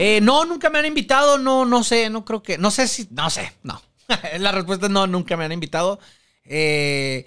Eh, 0.00 0.20
no, 0.22 0.44
nunca 0.44 0.70
me 0.70 0.78
han 0.78 0.86
invitado, 0.86 1.36
no, 1.38 1.64
no 1.64 1.84
sé, 1.84 2.08
no 2.10 2.24
creo 2.24 2.42
que, 2.42 2.56
no 2.58 2.70
sé 2.70 2.88
si, 2.88 3.06
no 3.10 3.28
sé, 3.30 3.52
no. 3.62 3.80
La 4.38 4.50
respuesta 4.52 4.86
es 4.86 4.92
no, 4.92 5.06
nunca 5.06 5.36
me 5.36 5.44
han 5.44 5.52
invitado. 5.52 5.98
Eh, 6.44 7.26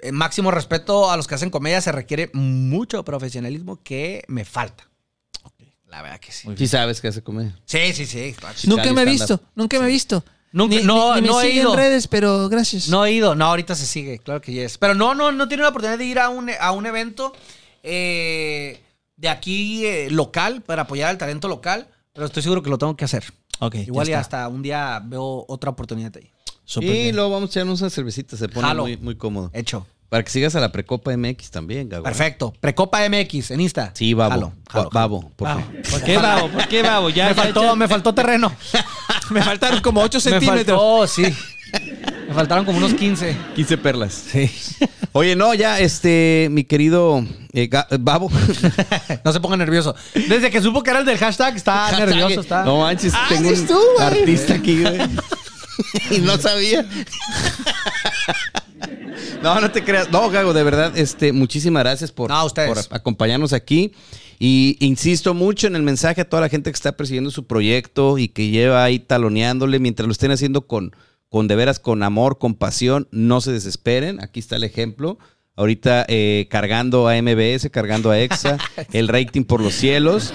eh, 0.00 0.12
máximo 0.12 0.50
respeto 0.50 1.10
a 1.10 1.16
los 1.16 1.26
que 1.26 1.34
hacen 1.34 1.50
comedia, 1.50 1.80
se 1.80 1.92
requiere 1.92 2.30
mucho 2.34 3.04
profesionalismo 3.04 3.82
que 3.82 4.24
me 4.28 4.44
falta. 4.44 4.88
La 5.88 6.02
verdad 6.02 6.18
que 6.18 6.32
sí. 6.32 6.48
Si 6.56 6.66
sabes 6.66 7.00
que 7.00 7.08
hace 7.08 7.22
comedia. 7.22 7.56
Sí, 7.66 7.92
sí, 7.92 8.04
sí. 8.06 8.34
Nunca 8.64 8.92
me 8.92 9.02
he 9.02 9.04
visto. 9.04 9.40
Nunca 9.54 9.78
me 9.78 9.84
he 9.86 9.88
visto. 9.88 10.24
Nunca- 10.50 10.76
Ni- 10.76 10.82
no, 10.82 11.14
ni- 11.16 11.20
ni 11.22 11.26
no 11.28 11.40
he 11.40 11.50
ido. 11.50 11.70
en 11.72 11.78
redes, 11.78 12.08
pero 12.08 12.48
gracias. 12.48 12.88
No 12.88 13.04
he 13.04 13.12
ido, 13.12 13.34
no, 13.36 13.46
ahorita 13.46 13.74
se 13.76 13.86
sigue, 13.86 14.18
claro 14.18 14.40
que 14.40 14.52
yes. 14.52 14.76
Pero 14.78 14.94
no, 14.94 15.14
no, 15.14 15.30
no 15.32 15.46
tiene 15.48 15.62
la 15.62 15.68
oportunidad 15.70 15.98
de 15.98 16.04
ir 16.04 16.18
a 16.18 16.28
un, 16.30 16.50
a 16.58 16.70
un 16.72 16.86
evento 16.86 17.32
eh, 17.84 18.80
de 19.16 19.28
aquí 19.28 19.86
eh, 19.86 20.08
local 20.10 20.62
para 20.62 20.82
apoyar 20.82 21.10
al 21.10 21.18
talento 21.18 21.46
local, 21.48 21.88
pero 22.14 22.26
estoy 22.26 22.42
seguro 22.42 22.62
que 22.62 22.70
lo 22.70 22.78
tengo 22.78 22.96
que 22.96 23.04
hacer. 23.04 23.24
Ok, 23.58 23.74
Igual 23.74 24.06
y 24.06 24.10
ya 24.12 24.20
hasta 24.20 24.48
un 24.48 24.62
día 24.62 25.02
veo 25.04 25.44
otra 25.48 25.70
oportunidad 25.70 26.12
ahí. 26.16 26.30
Súper 26.64 26.88
y 26.88 26.92
bien. 26.92 27.16
luego 27.16 27.30
vamos 27.32 27.50
a 27.50 27.52
echarnos 27.52 27.80
una 27.80 27.90
cervecita, 27.90 28.36
se 28.36 28.48
pone 28.48 28.66
Jalo. 28.66 28.82
muy, 28.84 28.96
muy 28.96 29.16
cómodo. 29.16 29.50
Hecho. 29.52 29.86
Para 30.08 30.22
que 30.22 30.30
sigas 30.30 30.54
a 30.54 30.60
la 30.60 30.70
Precopa 30.70 31.16
MX 31.16 31.50
también, 31.50 31.88
Gago. 31.88 32.04
Perfecto. 32.04 32.52
Precopa 32.60 33.00
MX 33.08 33.50
en 33.50 33.60
Insta. 33.60 33.90
Sí, 33.94 34.14
babo. 34.14 34.30
Jalo, 34.30 34.52
jalo, 34.70 34.84
Ba- 34.90 35.00
Babo, 35.00 35.30
por 35.34 35.48
Babo. 35.48 35.60
favor. 35.60 35.82
¿Por 35.90 36.02
qué 36.04 36.16
babo? 36.16 36.48
¿Por 36.50 36.68
qué 36.68 36.82
babo? 36.82 37.10
Ya, 37.10 37.24
me, 37.28 37.34
ya, 37.34 37.42
faltó, 37.42 37.62
ya. 37.64 37.74
me 37.74 37.88
faltó 37.88 38.14
terreno. 38.14 38.52
Me 39.30 39.42
faltaron 39.42 39.80
como 39.80 40.02
8 40.02 40.18
me 40.18 40.20
centímetros. 40.20 40.78
faltó, 40.78 41.06
sí. 41.06 41.24
Me 42.28 42.34
faltaron 42.34 42.64
como 42.64 42.78
unos 42.78 42.94
15. 42.94 43.36
15 43.54 43.78
perlas. 43.78 44.12
Sí. 44.32 44.50
Oye, 45.12 45.36
no, 45.36 45.54
ya, 45.54 45.78
este, 45.78 46.48
mi 46.50 46.64
querido 46.64 47.24
eh, 47.52 47.68
Ga- 47.70 47.86
eh, 47.90 47.98
Babo. 48.00 48.30
No 49.24 49.32
se 49.32 49.40
ponga 49.40 49.56
nervioso. 49.56 49.94
Desde 50.14 50.50
que 50.50 50.60
supo 50.60 50.82
que 50.82 50.90
era 50.90 51.00
el 51.00 51.06
del 51.06 51.18
hashtag, 51.18 51.54
está 51.56 51.96
nervioso. 51.98 52.40
Está. 52.40 52.64
No 52.64 52.78
manches, 52.80 53.12
Ah, 53.14 53.26
tengo 53.28 53.48
eres 53.48 53.60
un 53.60 53.66
tú, 53.68 53.78
güey. 53.96 54.06
artista 54.06 54.54
aquí, 54.54 54.80
güey. 54.82 54.98
y 56.10 56.18
no 56.18 56.36
sabía. 56.38 56.84
No, 59.42 59.60
no 59.60 59.70
te 59.70 59.84
creas. 59.84 60.10
No, 60.10 60.28
Gago, 60.30 60.52
de 60.52 60.62
verdad, 60.62 60.96
este, 60.96 61.32
muchísimas 61.32 61.82
gracias 61.82 62.10
por, 62.10 62.30
No, 62.30 62.36
a 62.36 62.44
ustedes. 62.44 62.86
por 62.88 62.96
acompañarnos 62.96 63.52
aquí. 63.52 63.92
Y 64.38 64.76
insisto 64.80 65.32
mucho 65.34 65.66
en 65.66 65.76
el 65.76 65.82
mensaje 65.82 66.22
a 66.22 66.28
toda 66.28 66.42
la 66.42 66.48
gente 66.48 66.70
que 66.70 66.74
está 66.74 66.92
persiguiendo 66.96 67.30
su 67.30 67.46
proyecto 67.46 68.18
y 68.18 68.28
que 68.28 68.48
lleva 68.48 68.82
ahí 68.82 68.98
taloneándole 68.98 69.78
mientras 69.78 70.06
lo 70.06 70.12
estén 70.12 70.32
haciendo 70.32 70.66
con, 70.66 70.94
con 71.34 71.48
de 71.48 71.56
veras, 71.56 71.80
con 71.80 72.04
amor, 72.04 72.38
con 72.38 72.54
pasión. 72.54 73.08
No 73.10 73.40
se 73.40 73.50
desesperen. 73.50 74.22
Aquí 74.22 74.38
está 74.38 74.54
el 74.54 74.62
ejemplo. 74.62 75.18
Ahorita 75.56 76.06
eh, 76.06 76.46
cargando 76.48 77.08
a 77.08 77.20
MBS, 77.20 77.70
cargando 77.72 78.12
a 78.12 78.20
EXA, 78.20 78.56
el 78.92 79.08
rating 79.08 79.42
por 79.42 79.60
los 79.60 79.74
cielos. 79.74 80.32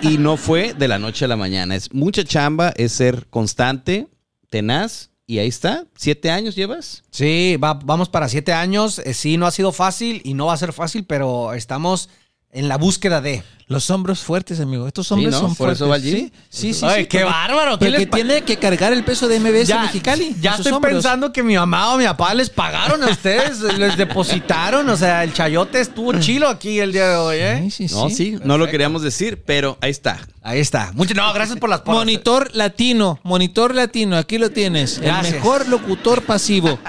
Y 0.00 0.16
no 0.16 0.38
fue 0.38 0.72
de 0.72 0.88
la 0.88 0.98
noche 0.98 1.26
a 1.26 1.28
la 1.28 1.36
mañana. 1.36 1.76
Es 1.76 1.92
mucha 1.92 2.24
chamba, 2.24 2.72
es 2.78 2.92
ser 2.92 3.26
constante, 3.28 4.08
tenaz. 4.48 5.10
Y 5.26 5.38
ahí 5.38 5.48
está. 5.48 5.84
¿Siete 5.96 6.30
años 6.30 6.56
llevas? 6.56 7.02
Sí, 7.10 7.58
va- 7.62 7.74
vamos 7.84 8.08
para 8.08 8.26
siete 8.30 8.54
años. 8.54 9.00
Eh, 9.00 9.12
sí, 9.12 9.36
no 9.36 9.44
ha 9.46 9.50
sido 9.50 9.70
fácil 9.70 10.22
y 10.24 10.32
no 10.32 10.46
va 10.46 10.54
a 10.54 10.56
ser 10.56 10.72
fácil, 10.72 11.04
pero 11.04 11.52
estamos 11.52 12.08
en 12.52 12.68
la 12.68 12.76
búsqueda 12.76 13.20
de. 13.20 13.42
Los 13.68 13.88
hombros 13.88 14.20
fuertes, 14.20 14.60
amigo. 14.60 14.86
Estos 14.86 15.10
hombres 15.12 15.32
¿no? 15.32 15.38
son 15.40 15.48
Por 15.50 15.56
fuertes. 15.56 15.78
eso 15.78 15.88
va 15.88 15.94
al 15.94 16.02
gym. 16.02 16.12
Sí, 16.14 16.32
sí, 16.50 16.74
sí. 16.74 16.84
Ay, 16.84 17.02
sí, 17.02 17.08
qué 17.08 17.24
bárbaro. 17.24 17.78
¿Qué 17.78 17.86
Porque 17.86 17.90
les 18.00 18.06
pa- 18.06 18.16
tiene 18.16 18.42
que 18.42 18.58
cargar 18.58 18.92
el 18.92 19.02
peso 19.02 19.28
de 19.28 19.40
MBS 19.40 19.74
Mexicali. 19.80 20.36
ya 20.42 20.50
en 20.50 20.56
sus 20.58 20.66
estoy 20.66 20.72
hombros. 20.76 20.92
pensando 20.92 21.32
que 21.32 21.42
mi 21.42 21.54
mamá 21.56 21.94
o 21.94 21.96
mi 21.96 22.04
papá 22.04 22.34
les 22.34 22.50
pagaron 22.50 23.02
a 23.02 23.06
ustedes, 23.06 23.60
les 23.78 23.96
depositaron. 23.96 24.86
O 24.90 24.96
sea, 24.96 25.24
el 25.24 25.32
chayote 25.32 25.80
estuvo 25.80 26.12
chilo 26.20 26.48
aquí 26.48 26.80
el 26.80 26.92
día 26.92 27.08
de 27.08 27.16
hoy, 27.16 27.36
¿eh? 27.38 27.68
Sí, 27.70 27.88
sí, 27.88 27.94
No, 27.94 28.10
sí. 28.10 28.14
sí, 28.14 28.38
no 28.44 28.58
lo 28.58 28.68
queríamos 28.68 29.00
decir, 29.00 29.42
pero 29.46 29.78
ahí 29.80 29.90
está. 29.90 30.20
Ahí 30.42 30.60
está. 30.60 30.90
Muchas 30.92 31.16
no, 31.16 31.32
gracias 31.32 31.58
por 31.58 31.70
las 31.70 31.80
porras. 31.80 32.00
Monitor 32.00 32.50
latino, 32.52 33.20
monitor 33.22 33.74
latino, 33.74 34.18
aquí 34.18 34.36
lo 34.36 34.50
tienes. 34.50 34.98
Gracias. 34.98 35.28
El 35.28 35.34
mejor 35.40 35.66
locutor 35.68 36.20
pasivo. 36.24 36.78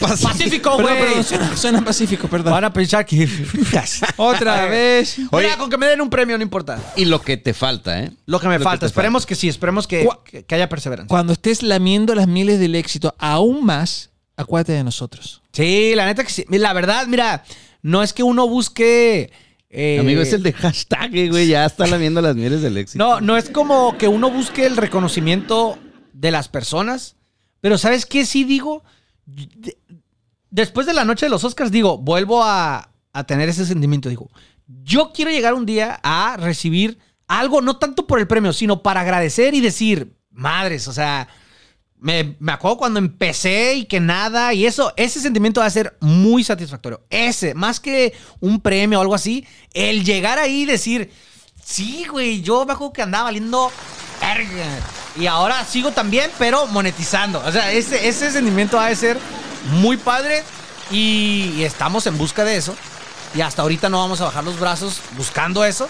Pacífico, 0.00 0.76
güey. 0.80 0.98
perdón, 0.98 1.24
suena, 1.24 1.56
suena 1.56 1.84
pacífico, 1.84 2.28
perdón. 2.28 2.52
Van 2.52 2.64
a 2.64 2.72
pensar 2.72 3.04
que. 3.04 3.28
Otra 4.16 4.66
vez. 4.66 5.16
Oye. 5.30 5.46
Mira, 5.46 5.58
con 5.58 5.70
que 5.70 5.76
me 5.78 5.86
den 5.86 6.00
un 6.00 6.10
premio 6.10 6.36
no 6.36 6.42
importa. 6.42 6.78
Y 6.96 7.04
lo 7.06 7.20
que 7.20 7.36
te 7.36 7.54
falta, 7.54 8.00
¿eh? 8.00 8.12
Lo 8.26 8.38
que 8.40 8.48
me 8.48 8.58
Lo 8.58 8.64
falta. 8.64 8.86
esperemos 8.86 9.26
que 9.26 9.34
sí, 9.34 9.48
esperemos 9.48 9.86
que, 9.86 10.08
que- 10.24 10.44
que 10.44 10.54
haya 10.54 10.68
perseverancia. 10.68 11.08
Cuando 11.08 11.32
estés 11.32 11.62
lamiendo 11.62 12.14
las 12.14 12.28
mieles 12.28 12.58
del 12.60 12.74
éxito 12.74 13.14
aún 13.18 13.64
más, 13.64 14.10
acuérdate 14.36 14.72
de 14.72 14.84
nosotros. 14.84 15.42
Sí, 15.52 15.92
la 15.94 16.06
neta 16.06 16.24
que 16.24 16.30
sí. 16.30 16.44
La 16.48 16.72
verdad, 16.72 17.06
mira, 17.06 17.44
no 17.82 18.02
es 18.02 18.12
que 18.12 18.22
uno 18.22 18.48
busque. 18.48 19.32
eh, 19.70 19.98
Amigo, 20.00 20.22
es 20.22 20.32
el 20.32 20.42
de 20.42 20.52
hashtag, 20.52 21.14
eh, 21.16 21.28
güey. 21.28 21.48
Ya 21.48 21.64
está 21.64 21.86
lamiendo 21.86 22.20
las 22.22 22.36
mieles 22.36 22.62
del 22.62 22.76
éxito. 22.76 23.02
No, 23.02 23.20
no 23.20 23.36
es 23.36 23.50
como 23.50 23.96
que 23.98 24.08
uno 24.08 24.30
busque 24.30 24.64
el 24.66 24.76
reconocimiento 24.76 25.78
de 26.12 26.30
las 26.30 26.48
personas. 26.48 27.16
Pero 27.60 27.78
¿sabes 27.78 28.06
qué 28.06 28.26
sí 28.26 28.44
digo? 28.44 28.82
De- 29.26 29.76
Después 30.52 30.86
de 30.86 30.92
la 30.92 31.06
noche 31.06 31.24
de 31.24 31.30
los 31.30 31.44
Oscars, 31.44 31.70
digo, 31.70 31.96
vuelvo 31.96 32.44
a, 32.44 32.90
tener 33.26 33.48
ese 33.48 33.64
sentimiento. 33.64 34.10
Digo, 34.10 34.28
yo 34.84 35.10
quiero 35.14 35.30
llegar 35.30 35.54
un 35.54 35.64
día 35.64 35.98
a 36.02 36.36
recibir 36.36 36.98
algo, 37.26 37.62
no 37.62 37.78
tanto 37.78 38.06
por 38.06 38.18
el 38.18 38.26
premio, 38.26 38.52
sino 38.52 38.82
para 38.82 39.00
agradecer 39.00 39.54
y 39.54 39.60
decir, 39.62 40.14
madres, 40.30 40.88
o 40.88 40.92
sea, 40.92 41.26
me, 41.96 42.36
me 42.38 42.52
acuerdo 42.52 42.76
cuando 42.76 42.98
empecé 42.98 43.76
y 43.76 43.84
que 43.86 43.98
nada, 43.98 44.52
y 44.52 44.66
eso, 44.66 44.92
ese 44.98 45.20
sentimiento 45.20 45.60
va 45.62 45.66
a 45.66 45.70
ser 45.70 45.96
muy 46.00 46.44
satisfactorio. 46.44 47.02
Ese, 47.08 47.54
más 47.54 47.80
que 47.80 48.12
un 48.40 48.60
premio 48.60 48.98
o 48.98 49.02
algo 49.02 49.14
así, 49.14 49.46
el 49.72 50.04
llegar 50.04 50.38
ahí 50.38 50.62
y 50.62 50.66
decir, 50.66 51.10
sí, 51.64 52.04
güey, 52.10 52.42
yo 52.42 52.66
me 52.66 52.74
acuerdo 52.74 52.92
que 52.92 53.00
andaba 53.02 53.24
valiendo. 53.24 53.70
Y 55.16 55.26
ahora 55.26 55.64
sigo 55.64 55.92
también, 55.92 56.30
pero 56.38 56.66
monetizando. 56.66 57.42
O 57.44 57.52
sea, 57.52 57.70
ese, 57.72 58.08
ese 58.08 58.30
sentimiento 58.30 58.78
va 58.78 58.86
a 58.86 58.94
ser 58.94 59.18
muy 59.70 59.96
padre 59.96 60.42
y, 60.90 61.54
y 61.56 61.64
estamos 61.64 62.06
en 62.06 62.16
busca 62.16 62.44
de 62.44 62.56
eso. 62.56 62.74
Y 63.34 63.40
hasta 63.40 63.62
ahorita 63.62 63.88
no 63.88 63.98
vamos 63.98 64.20
a 64.20 64.24
bajar 64.24 64.44
los 64.44 64.58
brazos 64.58 65.00
buscando 65.16 65.64
eso 65.64 65.88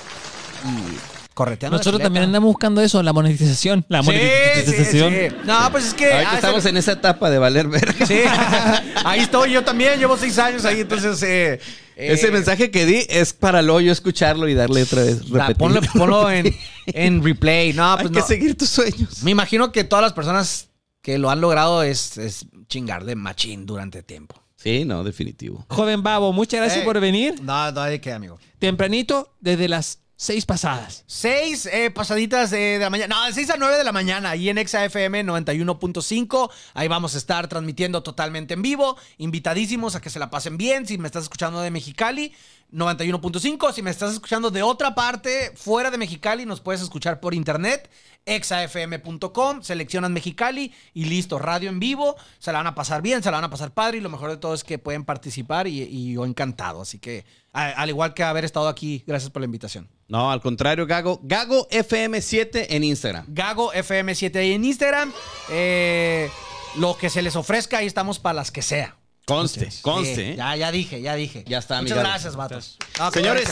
y 0.64 1.11
correteando. 1.34 1.78
Nosotros 1.78 2.02
también 2.02 2.24
andamos 2.24 2.48
buscando 2.48 2.80
eso, 2.80 3.02
la 3.02 3.12
monetización. 3.12 3.84
La 3.88 4.00
Sí, 4.02 4.06
monetización. 4.06 5.12
sí, 5.12 5.18
sí. 5.30 5.36
No, 5.44 5.68
pues 5.70 5.86
es 5.86 5.94
que. 5.94 6.12
Ahorita 6.12 6.30
ah, 6.32 6.34
estamos 6.36 6.66
en 6.66 6.76
esa 6.76 6.92
etapa 6.92 7.30
de 7.30 7.38
valer 7.38 7.68
verga. 7.68 8.06
Sí, 8.06 8.20
ahí 9.04 9.20
estoy 9.20 9.52
yo 9.52 9.62
también, 9.64 9.98
llevo 9.98 10.16
seis 10.16 10.38
años 10.38 10.64
ahí, 10.64 10.80
entonces. 10.80 11.22
eh, 11.22 11.60
Ese 11.96 12.28
eh, 12.28 12.30
mensaje 12.30 12.70
que 12.70 12.86
di 12.86 13.04
es 13.08 13.32
para 13.32 13.62
luego 13.62 13.80
yo 13.80 13.92
escucharlo 13.92 14.48
y 14.48 14.54
darle 14.54 14.82
otra 14.82 15.02
vez. 15.02 15.28
da, 15.30 15.46
repetir. 15.48 15.56
ponlo, 15.56 15.80
ponlo 15.94 16.30
en, 16.30 16.54
en 16.86 17.22
replay. 17.22 17.72
No, 17.72 17.92
Hay 17.94 17.98
pues 18.02 18.12
que 18.12 18.20
no. 18.20 18.26
seguir 18.26 18.56
tus 18.56 18.68
sueños. 18.70 19.22
Me 19.22 19.30
imagino 19.30 19.72
que 19.72 19.84
todas 19.84 20.02
las 20.02 20.12
personas 20.12 20.68
que 21.02 21.18
lo 21.18 21.30
han 21.30 21.40
logrado 21.40 21.82
es, 21.82 22.16
es 22.18 22.46
chingar 22.68 23.04
de 23.04 23.16
machín 23.16 23.66
durante 23.66 24.02
tiempo. 24.02 24.40
Sí, 24.56 24.84
no, 24.84 25.02
definitivo. 25.02 25.66
Joven 25.68 26.04
Babo, 26.04 26.32
muchas 26.32 26.60
gracias 26.60 26.82
Eh. 26.82 26.84
por 26.84 27.00
venir. 27.00 27.34
No, 27.42 27.72
no 27.72 27.80
hay 27.80 27.98
que, 27.98 28.12
amigo. 28.12 28.38
Tempranito, 28.60 29.34
desde 29.40 29.68
las 29.68 29.98
seis 30.22 30.46
pasadas. 30.46 31.02
Seis 31.08 31.66
eh, 31.66 31.90
pasaditas 31.90 32.52
de 32.52 32.78
la 32.78 32.90
mañana. 32.90 33.16
No, 33.16 33.26
de 33.26 33.32
6 33.32 33.50
a 33.50 33.56
9 33.56 33.76
de 33.76 33.82
la 33.82 33.90
mañana. 33.90 34.30
Ahí 34.30 34.48
en 34.48 34.56
XAFM 34.56 35.24
91.5. 35.24 36.48
Ahí 36.74 36.86
vamos 36.86 37.16
a 37.16 37.18
estar 37.18 37.48
transmitiendo 37.48 38.04
totalmente 38.04 38.54
en 38.54 38.62
vivo. 38.62 38.96
Invitadísimos 39.18 39.96
a 39.96 40.00
que 40.00 40.10
se 40.10 40.20
la 40.20 40.30
pasen 40.30 40.56
bien. 40.56 40.86
Si 40.86 40.96
me 40.96 41.08
estás 41.08 41.24
escuchando 41.24 41.60
de 41.60 41.72
Mexicali, 41.72 42.32
91.5. 42.72 43.72
Si 43.72 43.82
me 43.82 43.90
estás 43.90 44.12
escuchando 44.12 44.52
de 44.52 44.62
otra 44.62 44.94
parte, 44.94 45.52
fuera 45.56 45.90
de 45.90 45.98
Mexicali, 45.98 46.46
nos 46.46 46.60
puedes 46.60 46.80
escuchar 46.80 47.18
por 47.18 47.34
internet. 47.34 47.90
exafm.com, 48.24 49.62
seleccionas 49.62 50.12
Mexicali 50.12 50.72
y 50.94 51.06
listo, 51.06 51.40
radio 51.40 51.68
en 51.68 51.80
vivo, 51.80 52.14
se 52.38 52.52
la 52.52 52.58
van 52.58 52.68
a 52.68 52.74
pasar 52.76 53.02
bien, 53.02 53.20
se 53.20 53.32
la 53.32 53.38
van 53.38 53.44
a 53.44 53.50
pasar 53.50 53.74
padre 53.74 53.98
y 53.98 54.00
lo 54.00 54.10
mejor 54.10 54.30
de 54.30 54.36
todo 54.36 54.54
es 54.54 54.62
que 54.62 54.78
pueden 54.78 55.04
participar 55.04 55.66
y, 55.66 56.12
yo 56.12 56.24
encantado, 56.24 56.82
así 56.82 57.00
que 57.00 57.24
al 57.52 57.88
igual 57.88 58.14
que 58.14 58.22
haber 58.22 58.44
estado 58.44 58.68
aquí, 58.68 59.02
gracias 59.08 59.32
por 59.32 59.42
la 59.42 59.46
invitación. 59.46 59.88
No, 60.08 60.30
al 60.30 60.40
contrario, 60.40 60.86
Gago. 60.86 61.20
Gago 61.22 61.68
FM7 61.70 62.66
en 62.70 62.84
Instagram. 62.84 63.24
Gago 63.28 63.72
FM7 63.72 64.36
ahí 64.36 64.52
en 64.52 64.64
Instagram. 64.64 65.12
Eh, 65.50 66.28
lo 66.76 66.96
que 66.96 67.08
se 67.10 67.22
les 67.22 67.36
ofrezca, 67.36 67.78
ahí 67.78 67.86
estamos 67.86 68.18
para 68.18 68.34
las 68.34 68.50
que 68.50 68.62
sea. 68.62 68.96
Conste, 69.24 69.68
conste. 69.82 70.32
¿eh? 70.32 70.36
Ya, 70.36 70.56
ya 70.56 70.72
dije, 70.72 71.00
ya 71.00 71.14
dije. 71.14 71.44
Ya 71.46 71.58
está, 71.58 71.80
Muchas 71.80 71.98
gracias, 71.98 72.34
vatos. 72.36 72.76
Ah, 72.98 73.10
Señores, 73.12 73.48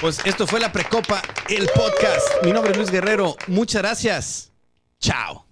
pues 0.00 0.18
esto 0.24 0.46
fue 0.46 0.58
la 0.58 0.72
Precopa, 0.72 1.22
el 1.48 1.68
podcast. 1.68 2.26
Mi 2.42 2.52
nombre 2.52 2.72
es 2.72 2.76
Luis 2.76 2.90
Guerrero. 2.90 3.36
Muchas 3.46 3.82
gracias. 3.82 4.52
Chao. 4.98 5.46